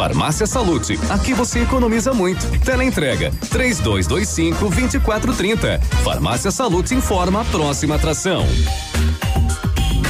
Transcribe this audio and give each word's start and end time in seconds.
Farmácia 0.00 0.46
Salute, 0.46 0.98
aqui 1.10 1.34
você 1.34 1.60
economiza 1.60 2.14
muito. 2.14 2.48
Teleentrega, 2.60 3.30
três 3.50 3.80
dois, 3.80 4.06
dois 4.06 4.30
cinco, 4.30 4.66
vinte 4.70 4.94
e 4.94 4.98
quatro, 4.98 5.34
trinta. 5.34 5.78
Farmácia 6.02 6.50
Salute 6.50 6.94
informa 6.94 7.42
a 7.42 7.44
próxima 7.44 7.96
atração. 7.96 8.46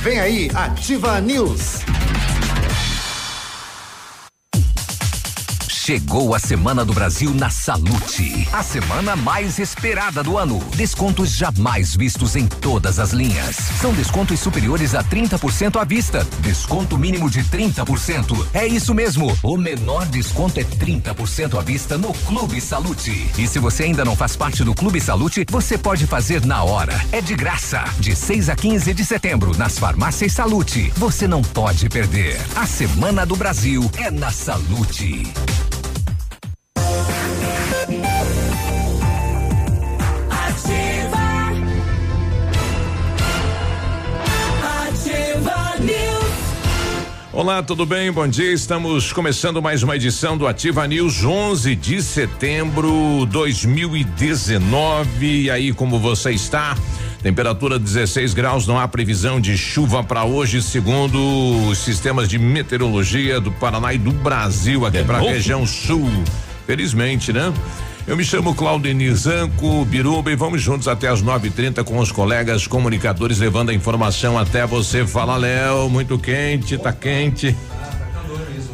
Vem 0.00 0.20
aí, 0.20 0.48
Ativa 0.54 1.20
News. 1.20 1.80
Chegou 5.90 6.36
a 6.36 6.38
Semana 6.38 6.84
do 6.84 6.92
Brasil 6.92 7.34
na 7.34 7.50
Salute. 7.50 8.46
A 8.52 8.62
semana 8.62 9.16
mais 9.16 9.58
esperada 9.58 10.22
do 10.22 10.38
ano. 10.38 10.60
Descontos 10.76 11.34
jamais 11.34 11.96
vistos 11.96 12.36
em 12.36 12.46
todas 12.46 13.00
as 13.00 13.10
linhas. 13.10 13.56
São 13.56 13.92
descontos 13.92 14.38
superiores 14.38 14.94
a 14.94 15.02
30% 15.02 15.80
à 15.80 15.84
vista. 15.84 16.24
Desconto 16.38 16.96
mínimo 16.96 17.28
de 17.28 17.42
30%. 17.42 18.46
É 18.54 18.64
isso 18.68 18.94
mesmo. 18.94 19.36
O 19.42 19.56
menor 19.56 20.06
desconto 20.06 20.60
é 20.60 20.62
30% 20.62 21.58
à 21.58 21.60
vista 21.60 21.98
no 21.98 22.14
Clube 22.14 22.60
Salute. 22.60 23.28
E 23.36 23.48
se 23.48 23.58
você 23.58 23.82
ainda 23.82 24.04
não 24.04 24.14
faz 24.14 24.36
parte 24.36 24.62
do 24.62 24.72
Clube 24.72 25.00
Salute, 25.00 25.44
você 25.50 25.76
pode 25.76 26.06
fazer 26.06 26.46
na 26.46 26.62
hora. 26.62 26.94
É 27.10 27.20
de 27.20 27.34
graça. 27.34 27.82
De 27.98 28.14
6 28.14 28.48
a 28.48 28.54
15 28.54 28.94
de 28.94 29.04
setembro, 29.04 29.58
nas 29.58 29.76
farmácias 29.76 30.34
Salute. 30.34 30.92
Você 30.94 31.26
não 31.26 31.42
pode 31.42 31.88
perder. 31.88 32.40
A 32.54 32.64
Semana 32.64 33.26
do 33.26 33.34
Brasil 33.34 33.90
é 33.96 34.08
na 34.08 34.30
Salute. 34.30 35.24
Olá, 47.32 47.62
tudo 47.62 47.86
bem? 47.86 48.10
Bom 48.10 48.26
dia. 48.26 48.52
Estamos 48.52 49.12
começando 49.12 49.62
mais 49.62 49.84
uma 49.84 49.94
edição 49.94 50.36
do 50.36 50.48
Ativa 50.48 50.84
News 50.88 51.22
11 51.22 51.76
de 51.76 52.02
setembro 52.02 53.24
2019. 53.26 55.44
E 55.44 55.48
aí, 55.48 55.72
como 55.72 56.00
você 56.00 56.32
está? 56.32 56.76
Temperatura 57.22 57.78
16 57.78 58.34
graus, 58.34 58.66
não 58.66 58.80
há 58.80 58.88
previsão 58.88 59.40
de 59.40 59.56
chuva 59.56 60.02
para 60.02 60.24
hoje, 60.24 60.60
segundo 60.60 61.68
os 61.68 61.78
sistemas 61.78 62.28
de 62.28 62.36
meteorologia 62.36 63.40
do 63.40 63.52
Paraná 63.52 63.94
e 63.94 63.98
do 63.98 64.10
Brasil, 64.10 64.84
aqui 64.84 65.04
para 65.04 65.18
a 65.18 65.20
região 65.20 65.64
sul. 65.64 66.10
Felizmente, 66.66 67.32
né? 67.32 67.54
Eu 68.06 68.16
me 68.16 68.24
chamo 68.24 68.54
Claudenir 68.54 69.14
Zanco 69.14 69.84
Biruba 69.84 70.32
e 70.32 70.36
vamos 70.36 70.60
juntos 70.60 70.88
até 70.88 71.08
as 71.08 71.22
9:30 71.22 71.84
com 71.84 71.98
os 71.98 72.10
colegas 72.10 72.66
comunicadores 72.66 73.38
levando 73.38 73.70
a 73.70 73.74
informação 73.74 74.38
até 74.38 74.66
você. 74.66 75.06
Fala, 75.06 75.36
Léo, 75.36 75.88
muito 75.88 76.18
quente, 76.18 76.76
tá 76.78 76.92
quente. 76.92 77.54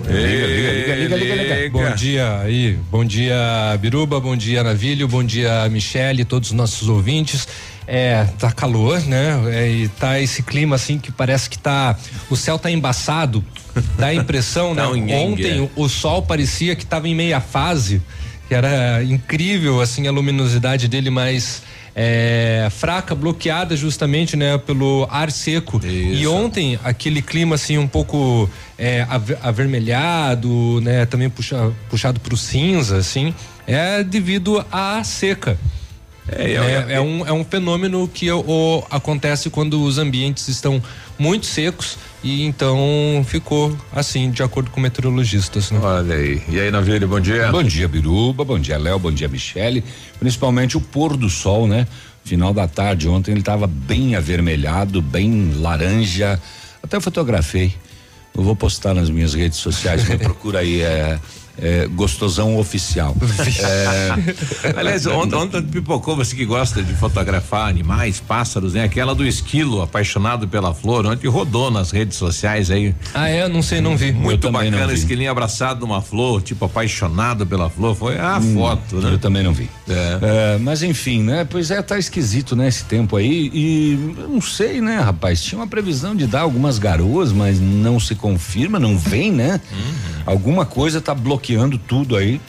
Liga, 0.09 0.47
liga, 0.47 0.95
liga, 0.95 1.17
liga, 1.17 1.35
liga, 1.35 1.71
Bom 1.71 1.95
dia 1.97 2.39
aí, 2.39 2.79
bom 2.91 3.05
dia 3.05 3.77
Biruba, 3.81 4.21
bom 4.21 4.37
dia 4.37 4.63
Navilho, 4.63 5.09
bom 5.09 5.25
dia 5.25 5.69
Michele, 5.69 6.25
todos 6.25 6.51
os 6.51 6.55
nossos 6.55 6.89
ouvintes. 6.89 7.49
É, 7.89 8.25
tá 8.39 8.53
calor, 8.53 9.01
né? 9.01 9.41
É, 9.53 9.69
e 9.69 9.89
tá 9.89 10.21
esse 10.21 10.45
clima 10.45 10.77
assim 10.77 10.99
que 10.99 11.11
parece 11.11 11.51
que 11.51 11.59
tá, 11.59 11.97
o 12.31 12.37
céu 12.37 12.59
tá 12.59 12.71
embaçado, 12.71 13.45
dá 13.99 14.07
a 14.07 14.15
impressão, 14.15 14.75
né? 14.75 14.85
Ontem 14.85 15.69
o 15.75 15.89
sol 15.89 16.23
parecia 16.23 16.77
que 16.77 16.87
tava 16.87 17.09
em 17.09 17.15
meia 17.15 17.41
fase 17.41 18.01
que 18.49 18.55
era 18.55 19.03
incrível 19.03 19.81
assim 19.81 20.07
a 20.07 20.11
luminosidade 20.11 20.89
dele, 20.89 21.11
mas 21.11 21.63
é, 21.95 22.69
fraca, 22.71 23.15
bloqueada 23.15 23.75
justamente, 23.75 24.37
né, 24.37 24.59
pelo 24.59 25.09
ar 25.11 25.33
seco. 25.33 25.79
Isso. 25.79 25.89
E 25.89 26.27
ontem 26.27 26.79
aquele 26.85 27.23
clima 27.23 27.55
assim 27.55 27.79
um 27.79 27.89
pouco 27.89 28.49
é, 28.79 29.07
avermelhado, 29.43 30.81
né, 30.83 31.07
também 31.07 31.31
puxa, 31.31 31.73
puxado 31.89 32.21
para 32.21 32.35
o 32.35 32.37
cinza, 32.37 32.99
assim, 32.99 33.35
é 33.67 34.05
devido 34.05 34.65
à 34.71 35.03
seca. 35.03 35.59
É, 36.29 36.53
é, 36.53 36.95
é, 36.95 37.01
um, 37.01 37.27
é 37.27 37.33
um 37.33 37.45
fenômeno 37.45 38.09
que 38.09 38.31
o, 38.31 38.85
acontece 38.91 39.49
quando 39.49 39.83
os 39.83 39.97
ambientes 39.97 40.49
estão 40.49 40.83
muito 41.19 41.47
secos 41.47 41.99
e 42.23 42.45
então 42.45 43.25
ficou 43.27 43.77
assim, 43.93 44.31
de 44.31 44.43
acordo 44.43 44.71
com 44.71 44.81
meteorologistas. 44.81 45.71
Né? 45.71 45.79
Olha 45.83 46.15
aí. 46.15 46.43
E 46.49 46.61
aí, 46.61 46.71
Navilho, 46.71 47.07
bom 47.09 47.21
dia. 47.21 47.51
Bom 47.51 47.63
dia, 47.63 47.87
Biruba, 47.89 48.45
bom 48.45 48.59
dia, 48.59 48.79
Léo, 48.79 48.99
bom 48.99 49.13
dia, 49.13 49.29
Michele. 49.29 49.85
Principalmente 50.19 50.77
o 50.77 50.81
pôr 50.81 51.17
do 51.17 51.29
sol, 51.29 51.67
né? 51.67 51.87
Final 52.25 52.53
da 52.53 52.67
tarde, 52.67 53.09
ontem 53.09 53.31
ele 53.31 53.41
estava 53.41 53.67
bem 53.67 54.17
avermelhado, 54.17 55.01
bem 55.01 55.53
laranja. 55.57 56.41
Até 56.83 56.97
eu 56.97 57.01
fotografei. 57.01 57.75
Eu 58.37 58.43
vou 58.43 58.57
postar 58.57 58.93
nas 58.93 59.09
minhas 59.09 59.33
redes 59.33 59.59
sociais, 59.59 60.07
me 60.09 60.19
procura 60.19 60.59
aí, 60.59 60.83
é 60.83 61.19
é, 61.59 61.87
gostosão 61.87 62.57
oficial. 62.59 63.17
é, 64.63 64.79
aliás, 64.79 65.07
ontem, 65.07 65.37
ontem 65.37 65.63
pipocou 65.63 66.17
você 66.17 66.37
que 66.37 66.45
gosta 66.45 66.83
de 66.83 66.95
fotografar 66.95 67.69
animais, 67.69 68.21
pássaros, 68.21 68.75
né? 68.75 68.85
Aquela 68.85 69.15
do 69.15 69.27
esquilo, 69.27 69.83
apaixonado 69.83 70.47
pela 70.47 70.75
flor, 70.75 71.07
ontem 71.07 71.29
rodou 71.29 71.71
nas 71.71 71.91
redes 71.91 72.17
sociais 72.17 72.71
aí. 72.71 72.95
Ah, 73.15 73.29
é? 73.29 73.49
Não 73.49 73.63
sei, 73.63 73.81
não 73.81 73.97
vi. 73.97 74.13
Muito 74.13 74.51
bacana, 74.51 74.93
esquilinho 74.93 75.31
abraçado 75.31 75.81
numa 75.81 76.03
flor, 76.03 76.43
tipo 76.43 76.65
apaixonado 76.65 77.47
pela 77.47 77.71
flor, 77.71 77.95
foi 77.97 78.19
a 78.19 78.39
hum, 78.39 78.55
foto, 78.55 78.97
né? 78.97 79.13
Eu 79.13 79.19
também 79.19 79.43
não 79.43 79.53
vi. 79.53 79.69
É. 79.89 80.19
é. 80.55 80.59
mas 80.59 80.83
enfim, 80.83 81.23
né? 81.23 81.47
Pois 81.49 81.71
é, 81.71 81.81
tá 81.81 81.99
esquisito, 81.99 82.55
né? 82.55 82.69
Esse 82.69 82.85
tempo 82.85 83.17
aí 83.17 83.51
e 83.53 84.15
não 84.29 84.41
sei, 84.41 84.81
né, 84.81 84.99
rapaz? 84.99 85.43
Tinha 85.43 85.59
uma 85.59 85.67
previsão 85.67 86.15
de 86.15 86.27
dar 86.27 86.41
algumas 86.41 86.79
garoas, 86.79 87.33
mas 87.33 87.61
não 87.61 87.99
se 87.99 88.15
confirma, 88.15 88.79
não 88.79 88.99
vem, 88.99 89.33
né? 89.33 89.61
Uhum. 89.73 90.23
Alguma 90.27 90.67
coisa 90.67 91.01
tá 91.01 91.15
bloqueada 91.15 91.46
bloqueando 91.47 91.79
tudo 91.79 92.17
aí 92.17 92.41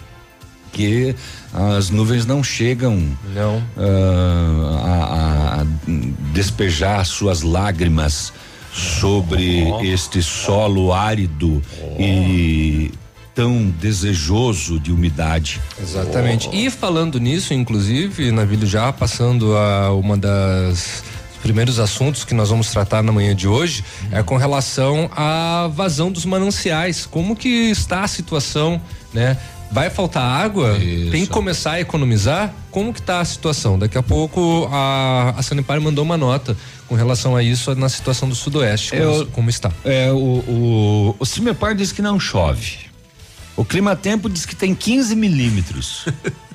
que 0.74 1.16
as 1.54 1.90
nuvens 1.90 2.26
não 2.26 2.44
chegam 2.44 3.02
não. 3.34 3.58
Uh, 3.76 4.78
a, 4.84 5.62
a, 5.62 5.66
despejar 6.34 7.06
suas 7.06 7.42
lágrimas 7.42 8.34
sobre 8.74 9.64
oh. 9.72 9.82
este 9.84 10.22
solo 10.22 10.94
árido 10.94 11.62
oh. 11.82 12.02
e 12.02 12.92
tão 13.34 13.70
desejoso 13.80 14.80
de 14.80 14.92
umidade. 14.92 15.62
Exatamente. 15.82 16.50
Oh. 16.52 16.56
E 16.56 16.70
falando 16.70 17.20
nisso, 17.20 17.54
inclusive, 17.54 18.32
Navilho 18.32 18.68
já 18.68 18.92
passando 18.92 19.56
a 19.56 19.94
uma 19.94 20.18
das 20.18 21.04
primeiros 21.48 21.80
assuntos 21.80 22.26
que 22.26 22.34
nós 22.34 22.50
vamos 22.50 22.70
tratar 22.72 23.02
na 23.02 23.10
manhã 23.10 23.34
de 23.34 23.48
hoje 23.48 23.82
é 24.12 24.22
com 24.22 24.36
relação 24.36 25.10
à 25.16 25.70
vazão 25.74 26.12
dos 26.12 26.26
mananciais. 26.26 27.06
Como 27.06 27.38
que 27.38 27.48
está 27.48 28.04
a 28.04 28.08
situação, 28.08 28.82
né? 29.14 29.38
Vai 29.72 29.90
faltar 29.90 30.24
água? 30.24 30.78
Isso. 30.78 31.12
Tem 31.12 31.26
que 31.26 31.32
começar 31.32 31.74
a 31.74 31.80
economizar? 31.80 32.54
Como 32.70 32.94
que 32.94 33.00
está 33.00 33.22
a 33.22 33.26
situação? 33.26 33.80
Daqui 33.80 33.98
a 33.98 34.04
pouco 34.04 34.68
a, 34.70 35.36
a 35.38 35.42
Sanepar 35.42 35.80
mandou 35.80 36.04
uma 36.04 36.18
nota 36.18 36.56
com 36.86 36.96
relação 36.96 37.34
a 37.34 37.42
isso 37.42 37.74
na 37.76 37.88
situação 37.88 38.28
do 38.28 38.36
Sudoeste, 38.36 38.92
como, 38.92 39.02
Eu, 39.02 39.28
como 39.28 39.50
está. 39.50 39.72
É, 39.86 40.12
o, 40.12 40.16
o, 40.18 41.16
o 41.18 41.26
Cimepar 41.26 41.76
diz 41.76 41.94
que 41.94 42.02
não 42.02 42.20
chove. 42.20 42.88
O 43.56 43.64
Clima 43.64 43.96
Tempo 43.96 44.30
diz 44.30 44.46
que 44.46 44.56
tem 44.56 44.76
15 44.76 45.16
milímetros. 45.16 46.06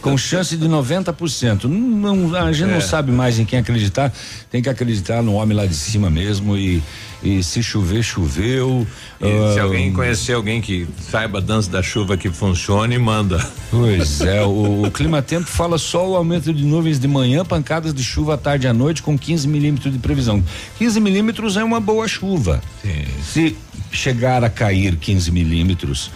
com 0.00 0.16
chance 0.16 0.56
de 0.56 0.68
90%. 0.68 1.64
Não, 1.64 2.34
a 2.34 2.52
gente 2.52 2.70
é. 2.70 2.74
não 2.74 2.80
sabe 2.80 3.12
mais 3.12 3.38
em 3.38 3.44
quem 3.44 3.58
acreditar, 3.58 4.12
tem 4.50 4.62
que 4.62 4.68
acreditar 4.68 5.22
no 5.22 5.34
homem 5.34 5.56
lá 5.56 5.66
de 5.66 5.74
cima 5.74 6.10
mesmo 6.10 6.56
e, 6.56 6.82
e 7.22 7.42
se 7.42 7.62
chover, 7.62 8.02
choveu. 8.02 8.86
Uh, 9.20 9.54
se 9.54 9.60
alguém 9.60 9.92
conhecer 9.92 10.32
alguém 10.32 10.60
que 10.60 10.86
saiba 11.10 11.38
a 11.38 11.40
dança 11.40 11.70
da 11.70 11.82
chuva 11.82 12.16
que 12.16 12.30
funcione, 12.30 12.98
manda. 12.98 13.44
Pois 13.70 14.20
é, 14.20 14.42
o, 14.42 14.84
o 14.86 14.90
clima 14.90 15.22
tempo 15.22 15.46
fala 15.46 15.78
só 15.78 16.08
o 16.08 16.16
aumento 16.16 16.52
de 16.52 16.64
nuvens 16.64 16.98
de 16.98 17.08
manhã, 17.08 17.44
pancadas 17.44 17.92
de 17.92 18.02
chuva 18.02 18.34
à 18.34 18.36
tarde 18.36 18.66
e 18.66 18.68
à 18.68 18.72
noite 18.72 19.02
com 19.02 19.18
15 19.18 19.48
milímetros 19.48 19.92
de 19.92 19.98
previsão. 19.98 20.42
15 20.78 21.00
milímetros 21.00 21.56
é 21.56 21.64
uma 21.64 21.80
boa 21.80 22.06
chuva. 22.08 22.62
Sim. 22.82 23.04
Se 23.22 23.56
chegar 23.90 24.44
a 24.44 24.50
cair 24.50 24.96
15 24.96 25.30
milímetros, 25.30 26.10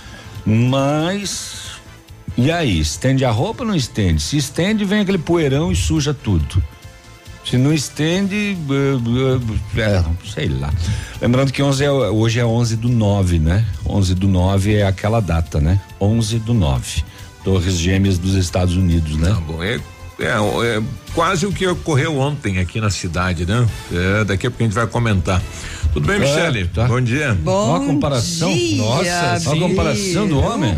mas 0.44 1.59
e 2.46 2.50
aí, 2.50 2.80
estende 2.80 3.24
a 3.24 3.30
roupa 3.30 3.62
ou 3.62 3.68
não 3.68 3.74
estende? 3.74 4.22
Se 4.22 4.36
estende, 4.36 4.84
vem 4.84 5.00
aquele 5.00 5.18
poeirão 5.18 5.70
e 5.70 5.76
suja 5.76 6.14
tudo. 6.14 6.62
Se 7.44 7.56
não 7.56 7.72
estende, 7.72 8.56
é, 9.76 10.28
sei 10.32 10.48
lá. 10.48 10.72
Lembrando 11.20 11.52
que 11.52 11.62
11 11.62 11.84
é, 11.84 11.90
hoje 11.90 12.38
é 12.38 12.44
11 12.44 12.76
do 12.76 12.88
9, 12.88 13.38
né? 13.38 13.66
11 13.86 14.14
do 14.14 14.28
9 14.28 14.74
é 14.74 14.86
aquela 14.86 15.20
data, 15.20 15.60
né? 15.60 15.80
11 16.00 16.38
do 16.38 16.54
9. 16.54 17.02
Torres 17.42 17.76
Gêmeas 17.76 18.18
dos 18.18 18.34
Estados 18.34 18.76
Unidos, 18.76 19.16
né? 19.16 19.30
Tá 19.30 19.40
bom. 19.40 19.62
É, 19.62 19.80
é, 20.20 20.26
é, 20.26 20.82
quase 21.14 21.46
o 21.46 21.52
que 21.52 21.66
ocorreu 21.66 22.18
ontem 22.18 22.58
aqui 22.58 22.80
na 22.80 22.90
cidade, 22.90 23.46
né? 23.46 23.66
É, 23.90 24.24
daqui 24.24 24.46
a 24.46 24.50
pouco 24.50 24.62
a 24.62 24.66
gente 24.66 24.74
vai 24.74 24.86
comentar. 24.86 25.42
Tudo 25.92 26.06
bem, 26.06 26.20
Michele? 26.20 26.60
É, 26.60 26.64
tá. 26.66 26.86
Bom 26.86 27.00
dia. 27.00 27.36
Bom 27.42 27.70
Uma 27.70 27.80
comparação. 27.86 28.52
Dia, 28.52 28.76
Nossa, 28.76 29.50
uma 29.50 29.68
comparação 29.68 30.28
do 30.28 30.38
homem. 30.38 30.76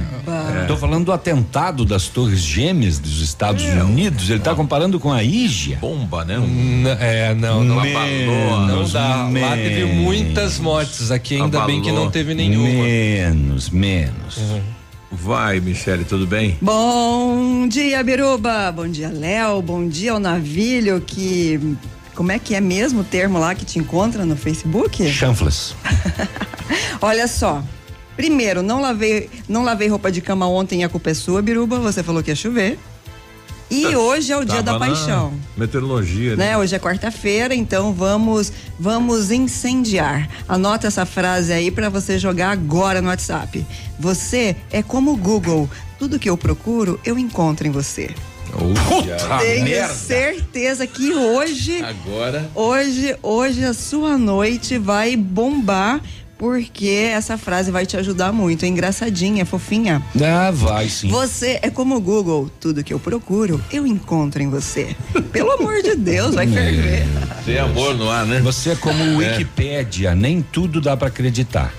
Estou 0.63 0.77
é. 0.77 0.79
falando 0.79 1.05
do 1.05 1.13
atentado 1.13 1.85
das 1.85 2.09
Torres 2.09 2.41
Gêmeas 2.41 2.99
dos 2.99 3.21
Estados 3.21 3.65
é. 3.65 3.83
Unidos. 3.83 4.31
Ele 4.31 4.39
está 4.39 4.55
comparando 4.55 4.99
com 4.99 5.13
a 5.13 5.23
Ígia. 5.23 5.77
Bomba, 5.81 6.25
né? 6.25 6.39
Um, 6.39 6.85
é, 6.99 7.35
não, 7.35 7.63
não 7.63 7.79
abalou. 7.79 8.67
Não 8.67 8.89
dá. 8.89 9.29
Menos. 9.31 9.51
Lá 9.51 9.57
teve 9.57 9.85
muitas 9.85 10.59
mortes. 10.59 11.11
Aqui 11.11 11.35
ainda 11.35 11.59
abalou. 11.59 11.67
bem 11.67 11.83
que 11.83 11.93
não 11.93 12.11
teve 12.11 12.35
nenhuma. 12.35 12.69
Menos, 12.69 13.69
menos. 13.69 14.37
Uhum. 14.39 14.61
Vai, 15.11 15.61
Michele, 15.61 16.05
tudo 16.05 16.27
bem? 16.27 16.57
Bom 16.63 17.69
dia, 17.69 18.03
Biruba. 18.03 18.73
Bom 18.73 18.89
dia, 18.89 19.11
Léo. 19.11 19.61
Bom 19.61 19.87
dia 19.87 20.13
ao 20.13 20.19
Navilho 20.19 21.03
que 21.03 21.77
como 22.15 22.33
é 22.33 22.39
que 22.39 22.55
é 22.55 22.61
mesmo 22.61 23.01
o 23.01 23.05
termo 23.05 23.39
lá 23.39 23.55
que 23.55 23.65
te 23.65 23.79
encontra 23.79 24.25
no 24.25 24.37
Facebook? 24.37 25.11
Chanfles. 25.11 25.75
Olha 27.01 27.27
só. 27.27 27.63
Primeiro, 28.17 28.63
não 28.63 28.81
lavei, 28.81 29.31
não 29.49 29.65
lavei 29.65 29.89
roupa 29.89 30.13
de 30.13 30.21
cama 30.21 30.47
ontem 30.47 30.83
e 30.83 30.85
a 30.85 30.89
culpa 30.89 31.11
é 31.11 31.15
sua, 31.15 31.41
Biruba. 31.41 31.79
Você 31.79 32.03
falou 32.03 32.23
que 32.23 32.31
ia 32.31 32.37
chover. 32.37 32.79
E 33.71 33.85
tá, 33.85 33.99
hoje 33.99 34.31
é 34.31 34.37
o 34.37 34.45
dia 34.45 34.63
da 34.63 34.79
paixão. 34.79 35.33
Meteorologia, 35.57 36.37
né? 36.37 36.51
né? 36.51 36.59
Hoje 36.59 36.77
é 36.77 36.79
quarta-feira, 36.79 37.55
então 37.55 37.95
vamos 37.95 38.53
vamos 38.79 39.31
incendiar. 39.31 40.29
Anota 40.47 40.89
essa 40.89 41.07
frase 41.07 41.55
aí 41.55 41.71
para 41.71 41.89
você 41.89 42.19
jogar 42.19 42.51
agora 42.51 43.01
no 43.01 43.09
WhatsApp. 43.09 43.65
Você 43.99 44.55
é 44.71 44.83
como 44.83 45.13
o 45.13 45.17
Google. 45.17 45.71
Tudo 45.99 46.19
que 46.19 46.29
eu 46.29 46.37
procuro, 46.37 47.01
eu 47.03 47.19
encontro 47.19 47.67
em 47.67 47.71
você. 47.71 48.15
Puta 48.59 49.39
Tenho 49.39 49.65
merda. 49.65 49.95
certeza 49.95 50.87
que 50.87 51.13
hoje. 51.15 51.83
Agora. 51.83 52.51
Hoje, 52.55 53.17
hoje 53.23 53.65
a 53.65 53.75
sua 53.75 54.19
noite 54.19 54.79
vai 54.79 55.17
bombar. 55.17 56.01
Porque 56.39 57.09
essa 57.13 57.39
frase 57.39 57.71
vai 57.71 57.87
te 57.87 57.97
ajudar 57.97 58.33
muito. 58.33 58.65
É 58.65 58.69
engraçadinha, 58.69 59.43
é 59.43 59.45
fofinha. 59.45 60.03
Ah, 60.21 60.51
vai 60.51 60.89
sim. 60.89 61.07
Você 61.09 61.61
é 61.63 61.71
como 61.71 61.95
o 61.95 62.01
Google. 62.01 62.51
Tudo 62.59 62.83
que 62.83 62.93
eu 62.93 62.99
procuro, 62.99 63.65
eu 63.71 63.87
encontro 63.87 64.43
em 64.43 64.51
você. 64.51 64.97
Pelo 65.31 65.53
amor 65.53 65.81
de 65.83 65.95
Deus, 65.95 66.35
vai 66.35 66.49
ferver. 66.49 67.07
Tem 67.45 67.59
amor 67.61 67.95
no 67.95 68.11
ar, 68.11 68.27
né? 68.27 68.41
Você 68.41 68.71
é 68.71 68.75
como 68.75 69.05
o 69.05 69.23
é. 69.23 69.39
Wikipédia. 69.39 70.17
Nem 70.17 70.43
tudo 70.43 70.81
dá 70.81 70.97
para 70.97 71.07
acreditar. 71.07 71.73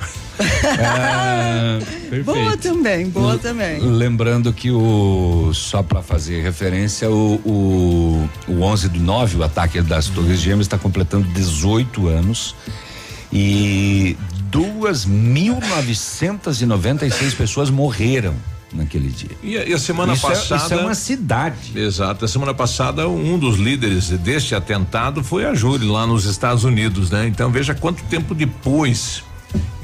Ah, 0.80 1.78
boa 2.26 2.58
também, 2.58 3.08
boa 3.10 3.34
L 3.34 3.40
também. 3.40 3.80
Lembrando 3.80 4.52
que 4.52 4.72
o 4.72 5.52
só 5.54 5.84
para 5.84 6.02
fazer 6.02 6.42
referência 6.42 7.08
o, 7.10 7.36
o, 7.46 8.28
o 8.48 8.62
11 8.62 8.90
do 8.90 9.00
9, 9.00 9.38
o 9.38 9.44
ataque 9.44 9.80
das 9.82 10.08
Torres 10.08 10.40
Gêmeas 10.40 10.66
está 10.66 10.78
completando 10.78 11.28
18 11.30 12.08
anos 12.08 12.54
e 13.32 14.18
2.996 14.52 17.36
pessoas 17.36 17.70
morreram 17.70 18.34
naquele 18.72 19.10
dia. 19.10 19.32
E 19.42 19.58
a, 19.58 19.66
e 19.66 19.74
a 19.74 19.80
semana 19.80 20.14
isso 20.14 20.28
passada. 20.28 20.62
É, 20.62 20.66
isso 20.66 20.74
é 20.74 20.78
uma 20.78 20.96
cidade. 20.96 21.72
Exato. 21.76 22.26
A 22.26 22.28
semana 22.28 22.54
passada, 22.54 23.08
um 23.08 23.38
dos 23.38 23.58
líderes 23.58 24.10
deste 24.10 24.56
atentado 24.56 25.24
foi 25.24 25.46
a 25.46 25.54
Júri, 25.54 25.86
lá 25.86 26.08
nos 26.08 26.26
Estados 26.26 26.64
Unidos, 26.64 27.12
né? 27.12 27.28
Então 27.28 27.52
veja 27.52 27.76
quanto 27.76 28.02
tempo 28.04 28.34
depois 28.34 29.24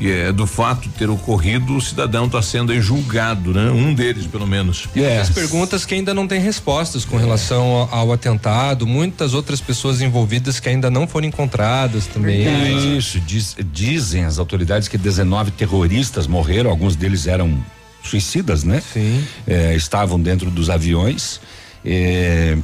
é 0.02 0.32
do 0.32 0.48
fato 0.48 0.84
de 0.84 0.90
ter 0.90 1.10
ocorrido, 1.10 1.76
o 1.76 1.82
cidadão 1.82 2.26
está 2.26 2.42
sendo 2.42 2.80
julgado, 2.82 3.54
né? 3.54 3.70
Um 3.70 3.94
deles, 3.94 4.26
pelo 4.26 4.48
menos. 4.48 4.88
E 4.96 5.02
yes. 5.02 5.22
as 5.22 5.30
perguntas 5.30 5.86
que 5.86 5.94
ainda 5.94 6.14
não 6.14 6.28
têm 6.28 6.40
respostas 6.40 7.04
com 7.04 7.18
é. 7.18 7.20
relação 7.20 7.64
ao, 7.64 7.94
ao, 7.94 8.14
atentado, 8.14 8.88
muitas 8.88 9.34
outras 9.34 9.60
pessoas 9.60 10.02
envolvidas 10.02 10.60
que 10.60 10.70
ainda 10.70 10.90
não 10.90 11.08
foram 11.08 11.28
encontradas 11.28 12.08
também. 12.08 12.48
É 12.48 12.72
isso, 12.72 13.20
diz, 13.20 13.56
dizem 13.72 14.24
as 14.24 14.40
autoridades 14.40 14.88
que 14.88 14.98
19 14.98 15.52
terroristas 15.52 16.28
morreram, 16.28 16.70
alguns 16.70 16.96
deles 16.96 17.28
eram 17.28 17.62
suicidas, 18.04 18.64
né? 18.64 18.82
Sim. 18.94 19.24
É, 19.46 19.76
estavam 19.76 20.20
dentro 20.20 20.50
dos 20.50 20.70
aviões. 20.70 21.42
É, 21.84 22.58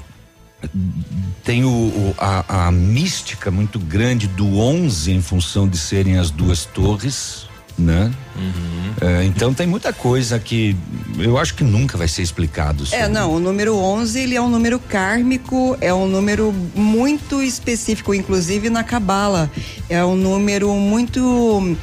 tem 1.44 1.64
o, 1.64 1.70
o 1.70 2.16
a, 2.18 2.68
a, 2.68 2.72
mística 2.72 3.52
muito 3.52 3.80
grande 3.80 4.28
do 4.28 4.60
11 4.60 5.12
em 5.12 5.22
função 5.22 5.68
de 5.68 5.78
serem 5.78 6.18
as 6.18 6.30
duas 6.30 6.66
torres, 6.66 7.48
né? 7.78 8.12
Uhum. 8.36 9.08
É, 9.08 9.24
então 9.26 9.54
tem 9.54 9.68
muita 9.68 9.92
coisa 9.92 10.40
que 10.40 10.76
eu 11.20 11.38
acho 11.38 11.56
que 11.56 11.64
nunca 11.64 11.98
vai 11.98 12.08
ser 12.08 12.22
explicado. 12.22 12.84
É, 12.84 12.86
sobre. 12.86 13.06
É, 13.06 13.08
não, 13.08 13.34
o 13.34 13.40
número 13.40 13.76
11 13.76 14.20
ele 14.20 14.36
é 14.36 14.42
um 14.42 14.50
número 14.50 14.80
kármico, 14.80 15.78
é 15.82 15.94
um 15.94 16.08
número 16.08 16.54
muito 16.74 17.42
específico, 17.42 18.14
inclusive 18.14 18.70
na 18.70 18.84
cabala. 18.84 19.52
É 19.90 20.04
um 20.04 20.16
número 20.16 20.74
muito 20.74 21.78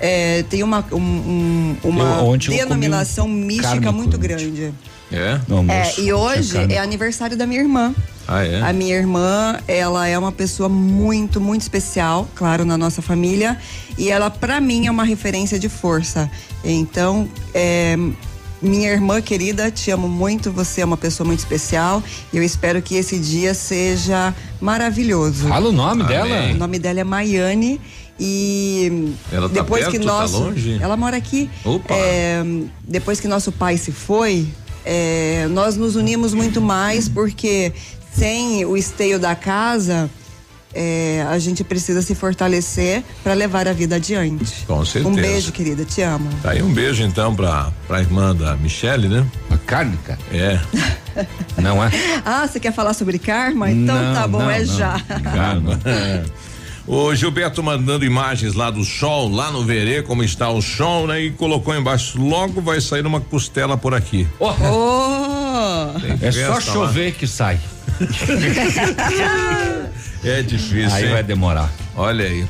é, 0.00 0.44
tem 0.44 0.62
uma, 0.62 0.84
um, 0.92 1.76
uma 1.82 2.20
eu, 2.22 2.38
denominação 2.38 3.26
mística 3.26 3.90
muito 3.90 4.16
grande. 4.16 4.72
É? 5.10 5.40
é 5.72 6.00
e 6.00 6.12
hoje 6.12 6.58
é 6.70 6.78
aniversário 6.78 7.36
da 7.36 7.46
minha 7.46 7.60
irmã. 7.60 7.94
Ah, 8.26 8.44
é? 8.44 8.60
A 8.60 8.72
minha 8.74 8.94
irmã, 8.94 9.58
ela 9.66 10.06
é 10.06 10.18
uma 10.18 10.30
pessoa 10.30 10.68
muito, 10.68 11.40
muito 11.40 11.62
especial, 11.62 12.28
claro, 12.34 12.62
na 12.64 12.76
nossa 12.76 13.00
família. 13.00 13.56
E 13.96 14.10
ela, 14.10 14.28
para 14.28 14.60
mim, 14.60 14.86
é 14.86 14.90
uma 14.90 15.04
referência 15.04 15.58
de 15.58 15.68
força. 15.68 16.30
Então, 16.62 17.26
é, 17.54 17.96
minha 18.60 18.90
irmã 18.90 19.22
querida, 19.22 19.70
te 19.70 19.90
amo 19.90 20.08
muito. 20.08 20.52
Você 20.52 20.82
é 20.82 20.84
uma 20.84 20.98
pessoa 20.98 21.26
muito 21.26 21.38
especial. 21.38 22.02
E 22.30 22.36
eu 22.36 22.42
espero 22.42 22.82
que 22.82 22.96
esse 22.96 23.18
dia 23.18 23.54
seja 23.54 24.34
maravilhoso. 24.60 25.48
Fala 25.48 25.70
o 25.70 25.72
nome 25.72 26.02
Amém. 26.02 26.06
dela. 26.06 26.52
O 26.52 26.58
nome 26.58 26.78
dela 26.78 27.00
é 27.00 27.04
Maiane. 27.04 27.80
E 28.20 29.14
ela 29.32 29.48
tá 29.48 29.54
depois 29.54 29.84
perto, 29.84 29.92
que 29.92 29.98
tá 30.00 30.04
nosso, 30.04 30.38
tá 30.38 30.44
longe? 30.46 30.78
ela 30.82 30.96
mora 30.96 31.16
aqui. 31.16 31.48
Opa. 31.64 31.94
É, 31.94 32.42
depois 32.82 33.20
que 33.20 33.28
nosso 33.28 33.52
pai 33.52 33.78
se 33.78 33.92
foi, 33.92 34.46
é, 34.84 35.46
nós 35.50 35.76
nos 35.76 35.96
unimos 35.96 36.32
muito 36.34 36.60
mais 36.60 37.08
porque 37.08 37.72
sem 38.12 38.64
o 38.64 38.76
esteio 38.76 39.18
da 39.18 39.34
casa, 39.34 40.10
é, 40.74 41.24
a 41.28 41.38
gente 41.38 41.64
precisa 41.64 42.02
se 42.02 42.14
fortalecer 42.14 43.02
para 43.22 43.34
levar 43.34 43.66
a 43.68 43.72
vida 43.72 43.96
adiante. 43.96 44.64
Com 44.66 44.84
certeza. 44.84 45.08
Um 45.08 45.14
beijo, 45.14 45.52
querida, 45.52 45.84
te 45.84 46.02
amo. 46.02 46.28
Tá 46.42 46.50
aí 46.50 46.62
um 46.62 46.72
beijo 46.72 47.02
então 47.02 47.34
para 47.34 47.72
a 47.88 48.00
irmã 48.00 48.34
da 48.34 48.56
Michelle, 48.56 49.08
né? 49.08 49.26
A 49.50 49.56
Cárnica? 49.56 50.18
É. 50.32 50.58
não 51.60 51.82
é? 51.82 51.90
Ah, 52.24 52.46
você 52.46 52.60
quer 52.60 52.72
falar 52.72 52.94
sobre 52.94 53.18
karma? 53.18 53.70
Então 53.70 53.94
não, 53.94 54.14
tá 54.14 54.28
bom, 54.28 54.38
não, 54.38 54.50
é 54.50 54.58
não. 54.60 54.76
já. 54.76 55.00
Karma. 55.00 55.80
O 56.88 57.14
Gilberto 57.14 57.62
mandando 57.62 58.02
imagens 58.02 58.54
lá 58.54 58.70
do 58.70 58.82
sol, 58.82 59.30
lá 59.30 59.52
no 59.52 59.62
verê, 59.62 60.02
como 60.02 60.24
está 60.24 60.48
o 60.48 60.62
sol, 60.62 61.06
né? 61.06 61.20
E 61.20 61.30
colocou 61.30 61.76
embaixo, 61.76 62.18
logo 62.18 62.62
vai 62.62 62.80
sair 62.80 63.04
uma 63.04 63.20
costela 63.20 63.76
por 63.76 63.92
aqui. 63.92 64.26
Oh! 64.40 64.48
oh. 64.48 65.98
É 66.22 66.32
só 66.32 66.58
chover 66.58 67.10
lá. 67.10 67.18
que 67.18 67.26
sai. 67.26 67.60
é 70.24 70.40
difícil. 70.40 70.90
Aí 70.90 71.04
hein? 71.04 71.12
vai 71.12 71.22
demorar. 71.22 71.70
Olha 71.94 72.24
aí. 72.24 72.46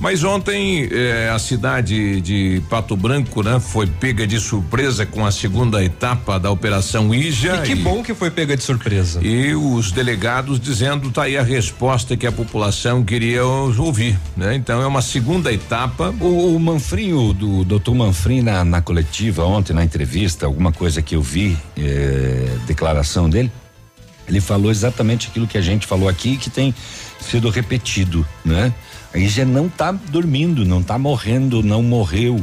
Mas 0.00 0.22
ontem 0.22 0.88
eh, 0.92 1.28
a 1.34 1.38
cidade 1.38 2.20
de 2.20 2.62
Pato 2.70 2.96
Branco, 2.96 3.42
né, 3.42 3.58
foi 3.58 3.86
pega 3.86 4.26
de 4.26 4.38
surpresa 4.38 5.04
com 5.04 5.26
a 5.26 5.32
segunda 5.32 5.82
etapa 5.82 6.38
da 6.38 6.50
Operação 6.50 7.12
Ija. 7.12 7.56
E 7.56 7.62
que 7.62 7.72
e, 7.72 7.74
bom 7.74 8.02
que 8.02 8.14
foi 8.14 8.30
pega 8.30 8.56
de 8.56 8.62
surpresa. 8.62 9.20
E 9.22 9.54
os 9.54 9.90
delegados 9.90 10.60
dizendo 10.60 11.10
tá 11.10 11.24
aí 11.24 11.36
a 11.36 11.42
resposta 11.42 12.16
que 12.16 12.26
a 12.26 12.32
população 12.32 13.04
queria 13.04 13.44
ouvir, 13.44 14.16
né? 14.36 14.54
Então 14.54 14.80
é 14.80 14.86
uma 14.86 15.02
segunda 15.02 15.52
etapa. 15.52 16.14
O, 16.20 16.54
o 16.54 16.60
Manfrinho, 16.60 17.32
do 17.32 17.64
doutor 17.64 17.94
Manfrim 17.94 18.40
na, 18.40 18.64
na 18.64 18.80
coletiva 18.80 19.44
ontem, 19.44 19.72
na 19.72 19.82
entrevista, 19.82 20.46
alguma 20.46 20.70
coisa 20.70 21.02
que 21.02 21.16
eu 21.16 21.22
vi, 21.22 21.58
eh, 21.76 22.56
declaração 22.66 23.28
dele, 23.28 23.50
ele 24.28 24.40
falou 24.40 24.70
exatamente 24.70 25.28
aquilo 25.28 25.46
que 25.46 25.58
a 25.58 25.62
gente 25.62 25.86
falou 25.86 26.08
aqui 26.08 26.36
que 26.36 26.50
tem 26.50 26.72
sido 27.20 27.48
repetido, 27.48 28.26
né? 28.44 28.72
A 29.12 29.18
Ija 29.18 29.44
não 29.44 29.66
está 29.66 29.92
dormindo, 29.92 30.64
não 30.64 30.80
está 30.80 30.98
morrendo, 30.98 31.62
não 31.62 31.82
morreu. 31.82 32.42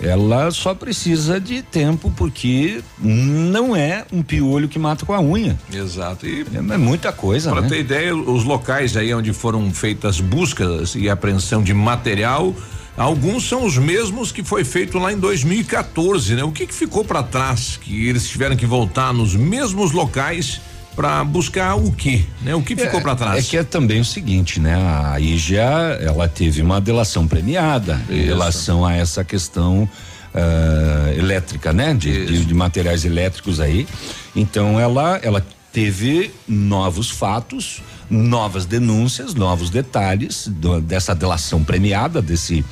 Ela 0.00 0.50
só 0.50 0.74
precisa 0.74 1.40
de 1.40 1.62
tempo 1.62 2.12
porque 2.16 2.82
não 2.98 3.74
é 3.74 4.04
um 4.12 4.22
piolho 4.22 4.68
que 4.68 4.78
mata 4.78 5.06
com 5.06 5.14
a 5.14 5.20
unha. 5.20 5.58
Exato. 5.72 6.26
E 6.26 6.44
é, 6.52 6.58
é 6.58 6.76
muita 6.76 7.12
coisa. 7.12 7.50
Para 7.50 7.62
né? 7.62 7.68
ter 7.68 7.80
ideia, 7.80 8.14
os 8.14 8.44
locais 8.44 8.96
aí 8.96 9.14
onde 9.14 9.32
foram 9.32 9.70
feitas 9.72 10.20
buscas 10.20 10.94
e 10.94 11.08
apreensão 11.08 11.62
de 11.62 11.72
material, 11.72 12.54
alguns 12.96 13.48
são 13.48 13.64
os 13.64 13.78
mesmos 13.78 14.30
que 14.30 14.42
foi 14.42 14.64
feito 14.64 14.98
lá 14.98 15.12
em 15.12 15.18
2014, 15.18 16.34
né? 16.34 16.44
O 16.44 16.52
que, 16.52 16.66
que 16.66 16.74
ficou 16.74 17.04
para 17.04 17.22
trás? 17.22 17.78
Que 17.80 18.08
eles 18.08 18.28
tiveram 18.28 18.56
que 18.56 18.66
voltar 18.66 19.14
nos 19.14 19.34
mesmos 19.34 19.92
locais 19.92 20.60
para 20.94 21.24
buscar 21.24 21.74
o 21.74 21.92
que, 21.92 22.26
né? 22.42 22.54
O 22.54 22.62
que 22.62 22.76
ficou 22.76 23.00
é, 23.00 23.02
para 23.02 23.16
trás? 23.16 23.44
É 23.44 23.48
que 23.48 23.56
é 23.56 23.64
também 23.64 24.00
o 24.00 24.04
seguinte, 24.04 24.60
né? 24.60 24.74
A 24.74 25.18
IGA, 25.18 25.98
ela 26.00 26.28
teve 26.28 26.62
uma 26.62 26.80
delação 26.80 27.26
premiada 27.26 28.00
Isso. 28.08 28.12
em 28.12 28.24
relação 28.24 28.84
a 28.86 28.94
essa 28.94 29.24
questão 29.24 29.88
uh, 30.34 31.18
elétrica, 31.18 31.72
né? 31.72 31.94
De, 31.94 32.26
de, 32.26 32.44
de, 32.44 32.54
materiais 32.54 33.04
elétricos 33.04 33.60
aí. 33.60 33.86
Então 34.34 34.78
ela, 34.78 35.18
ela 35.22 35.44
teve 35.72 36.30
novos 36.46 37.10
fatos, 37.10 37.82
novas 38.08 38.64
denúncias, 38.64 39.34
novos 39.34 39.70
detalhes 39.70 40.46
do, 40.46 40.80
dessa 40.80 41.14
delação 41.14 41.64
premiada 41.64 42.22
desse 42.22 42.64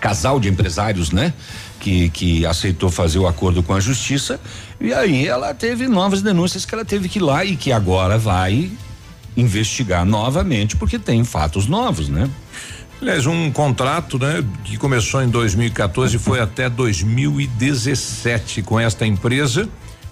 casal 0.00 0.38
de 0.40 0.48
empresários, 0.48 1.10
né? 1.10 1.34
Que, 1.80 2.08
que 2.10 2.44
aceitou 2.44 2.90
fazer 2.90 3.20
o 3.20 3.26
acordo 3.26 3.62
com 3.62 3.72
a 3.72 3.78
justiça 3.78 4.40
e 4.80 4.92
aí 4.92 5.28
ela 5.28 5.54
teve 5.54 5.86
novas 5.86 6.22
denúncias 6.22 6.64
que 6.64 6.74
ela 6.74 6.84
teve 6.84 7.08
que 7.08 7.18
ir 7.18 7.22
lá 7.22 7.44
e 7.44 7.56
que 7.56 7.70
agora 7.70 8.18
vai 8.18 8.70
investigar 9.36 10.04
novamente 10.04 10.76
porque 10.76 10.98
tem 10.98 11.24
fatos 11.24 11.68
novos, 11.68 12.08
né? 12.08 12.28
Aliás, 13.00 13.26
um 13.26 13.52
contrato, 13.52 14.18
né, 14.18 14.44
que 14.64 14.76
começou 14.76 15.22
em 15.22 15.28
2014 15.28 16.16
e 16.16 16.18
foi 16.18 16.40
até 16.40 16.68
2017 16.68 18.62
com 18.62 18.78
esta 18.78 19.06
empresa. 19.06 19.68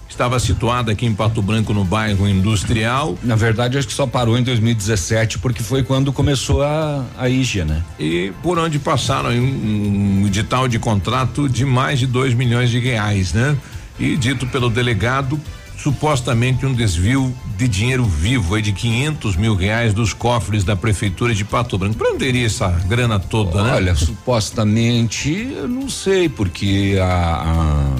Estava 0.09 0.39
situada 0.39 0.91
aqui 0.91 1.05
em 1.05 1.13
Pato 1.13 1.41
Branco, 1.41 1.73
no 1.73 1.83
bairro 1.83 2.27
industrial. 2.27 3.17
Na 3.23 3.35
verdade, 3.35 3.77
acho 3.77 3.87
que 3.87 3.93
só 3.93 4.07
parou 4.07 4.37
em 4.37 4.43
2017 4.43 5.37
porque 5.39 5.61
foi 5.61 5.83
quando 5.83 6.11
começou 6.13 6.63
a, 6.63 7.05
a 7.17 7.29
IGA, 7.29 7.65
né? 7.65 7.83
E 7.99 8.31
por 8.41 8.57
onde 8.57 8.79
passaram 8.79 9.29
um, 9.29 10.21
um 10.23 10.27
edital 10.27 10.67
de 10.67 10.79
contrato 10.79 11.47
de 11.47 11.65
mais 11.65 11.99
de 11.99 12.07
2 12.07 12.33
milhões 12.33 12.69
de 12.69 12.79
reais, 12.79 13.33
né? 13.33 13.55
E 13.99 14.15
dito 14.15 14.47
pelo 14.47 14.69
delegado, 14.69 15.39
supostamente 15.77 16.65
um 16.65 16.73
desvio 16.73 17.33
de 17.55 17.67
dinheiro 17.67 18.03
vivo 18.03 18.55
aí 18.55 18.61
de 18.61 18.71
500 18.71 19.35
mil 19.35 19.55
reais 19.55 19.93
dos 19.93 20.13
cofres 20.13 20.63
da 20.63 20.75
prefeitura 20.75 21.33
de 21.33 21.45
Pato 21.45 21.77
Branco. 21.77 21.95
Para 21.95 22.11
onde 22.11 22.25
iria 22.25 22.45
essa 22.45 22.69
grana 22.87 23.19
toda, 23.19 23.57
Olha, 23.57 23.63
né? 23.63 23.73
Olha, 23.73 23.95
supostamente, 23.95 25.53
eu 25.55 25.67
não 25.67 25.89
sei, 25.89 26.27
porque 26.27 26.97
a, 26.99 27.95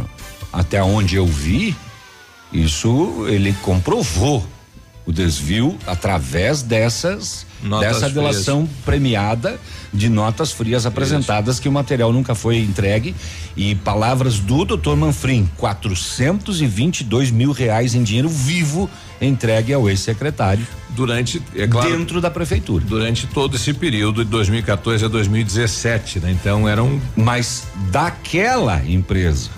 a, 0.54 0.60
até 0.60 0.82
onde 0.82 1.16
eu 1.16 1.26
vi, 1.26 1.76
isso 2.52 3.26
ele 3.28 3.54
comprovou 3.62 4.46
o 5.08 5.12
desvio 5.12 5.78
através 5.88 6.62
dessas 6.62 7.46
notas 7.64 8.02
dessa 8.02 8.10
delação 8.10 8.68
frias. 8.68 8.84
premiada 8.86 9.60
de 9.94 10.10
notas 10.10 10.52
frias 10.52 10.86
apresentadas 10.86 11.56
Isso. 11.56 11.62
que 11.62 11.70
o 11.70 11.72
material 11.72 12.12
nunca 12.12 12.36
foi 12.36 12.58
entregue 12.58 13.16
e 13.56 13.74
palavras 13.74 14.38
do 14.38 14.66
doutor 14.66 14.98
Manfrim, 14.98 15.50
422 15.58 17.32
mil 17.32 17.54
reais 17.54 17.96
em 17.96 18.04
dinheiro 18.04 18.28
vivo 18.28 18.90
entregue 19.22 19.74
ao 19.74 19.90
ex-secretário 19.90 20.68
durante 20.90 21.42
é 21.56 21.66
claro, 21.68 21.90
dentro 21.90 22.20
da 22.20 22.30
prefeitura 22.30 22.84
durante 22.86 23.28
todo 23.28 23.56
esse 23.56 23.74
período 23.74 24.26
de 24.26 24.30
2014 24.30 25.06
a 25.06 25.08
2017 25.08 26.20
né? 26.20 26.32
então 26.32 26.68
eram 26.68 27.02
mas 27.16 27.68
daquela 27.92 28.84
empresa 28.86 29.57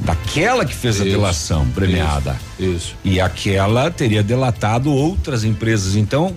daquela 0.00 0.64
que 0.64 0.74
fez 0.74 0.96
isso, 0.96 1.04
a 1.04 1.06
delação 1.06 1.68
premiada. 1.70 2.36
Isso, 2.58 2.70
isso. 2.70 2.96
E 3.04 3.20
aquela 3.20 3.90
teria 3.90 4.22
delatado 4.22 4.92
outras 4.92 5.44
empresas. 5.44 5.96
Então, 5.96 6.34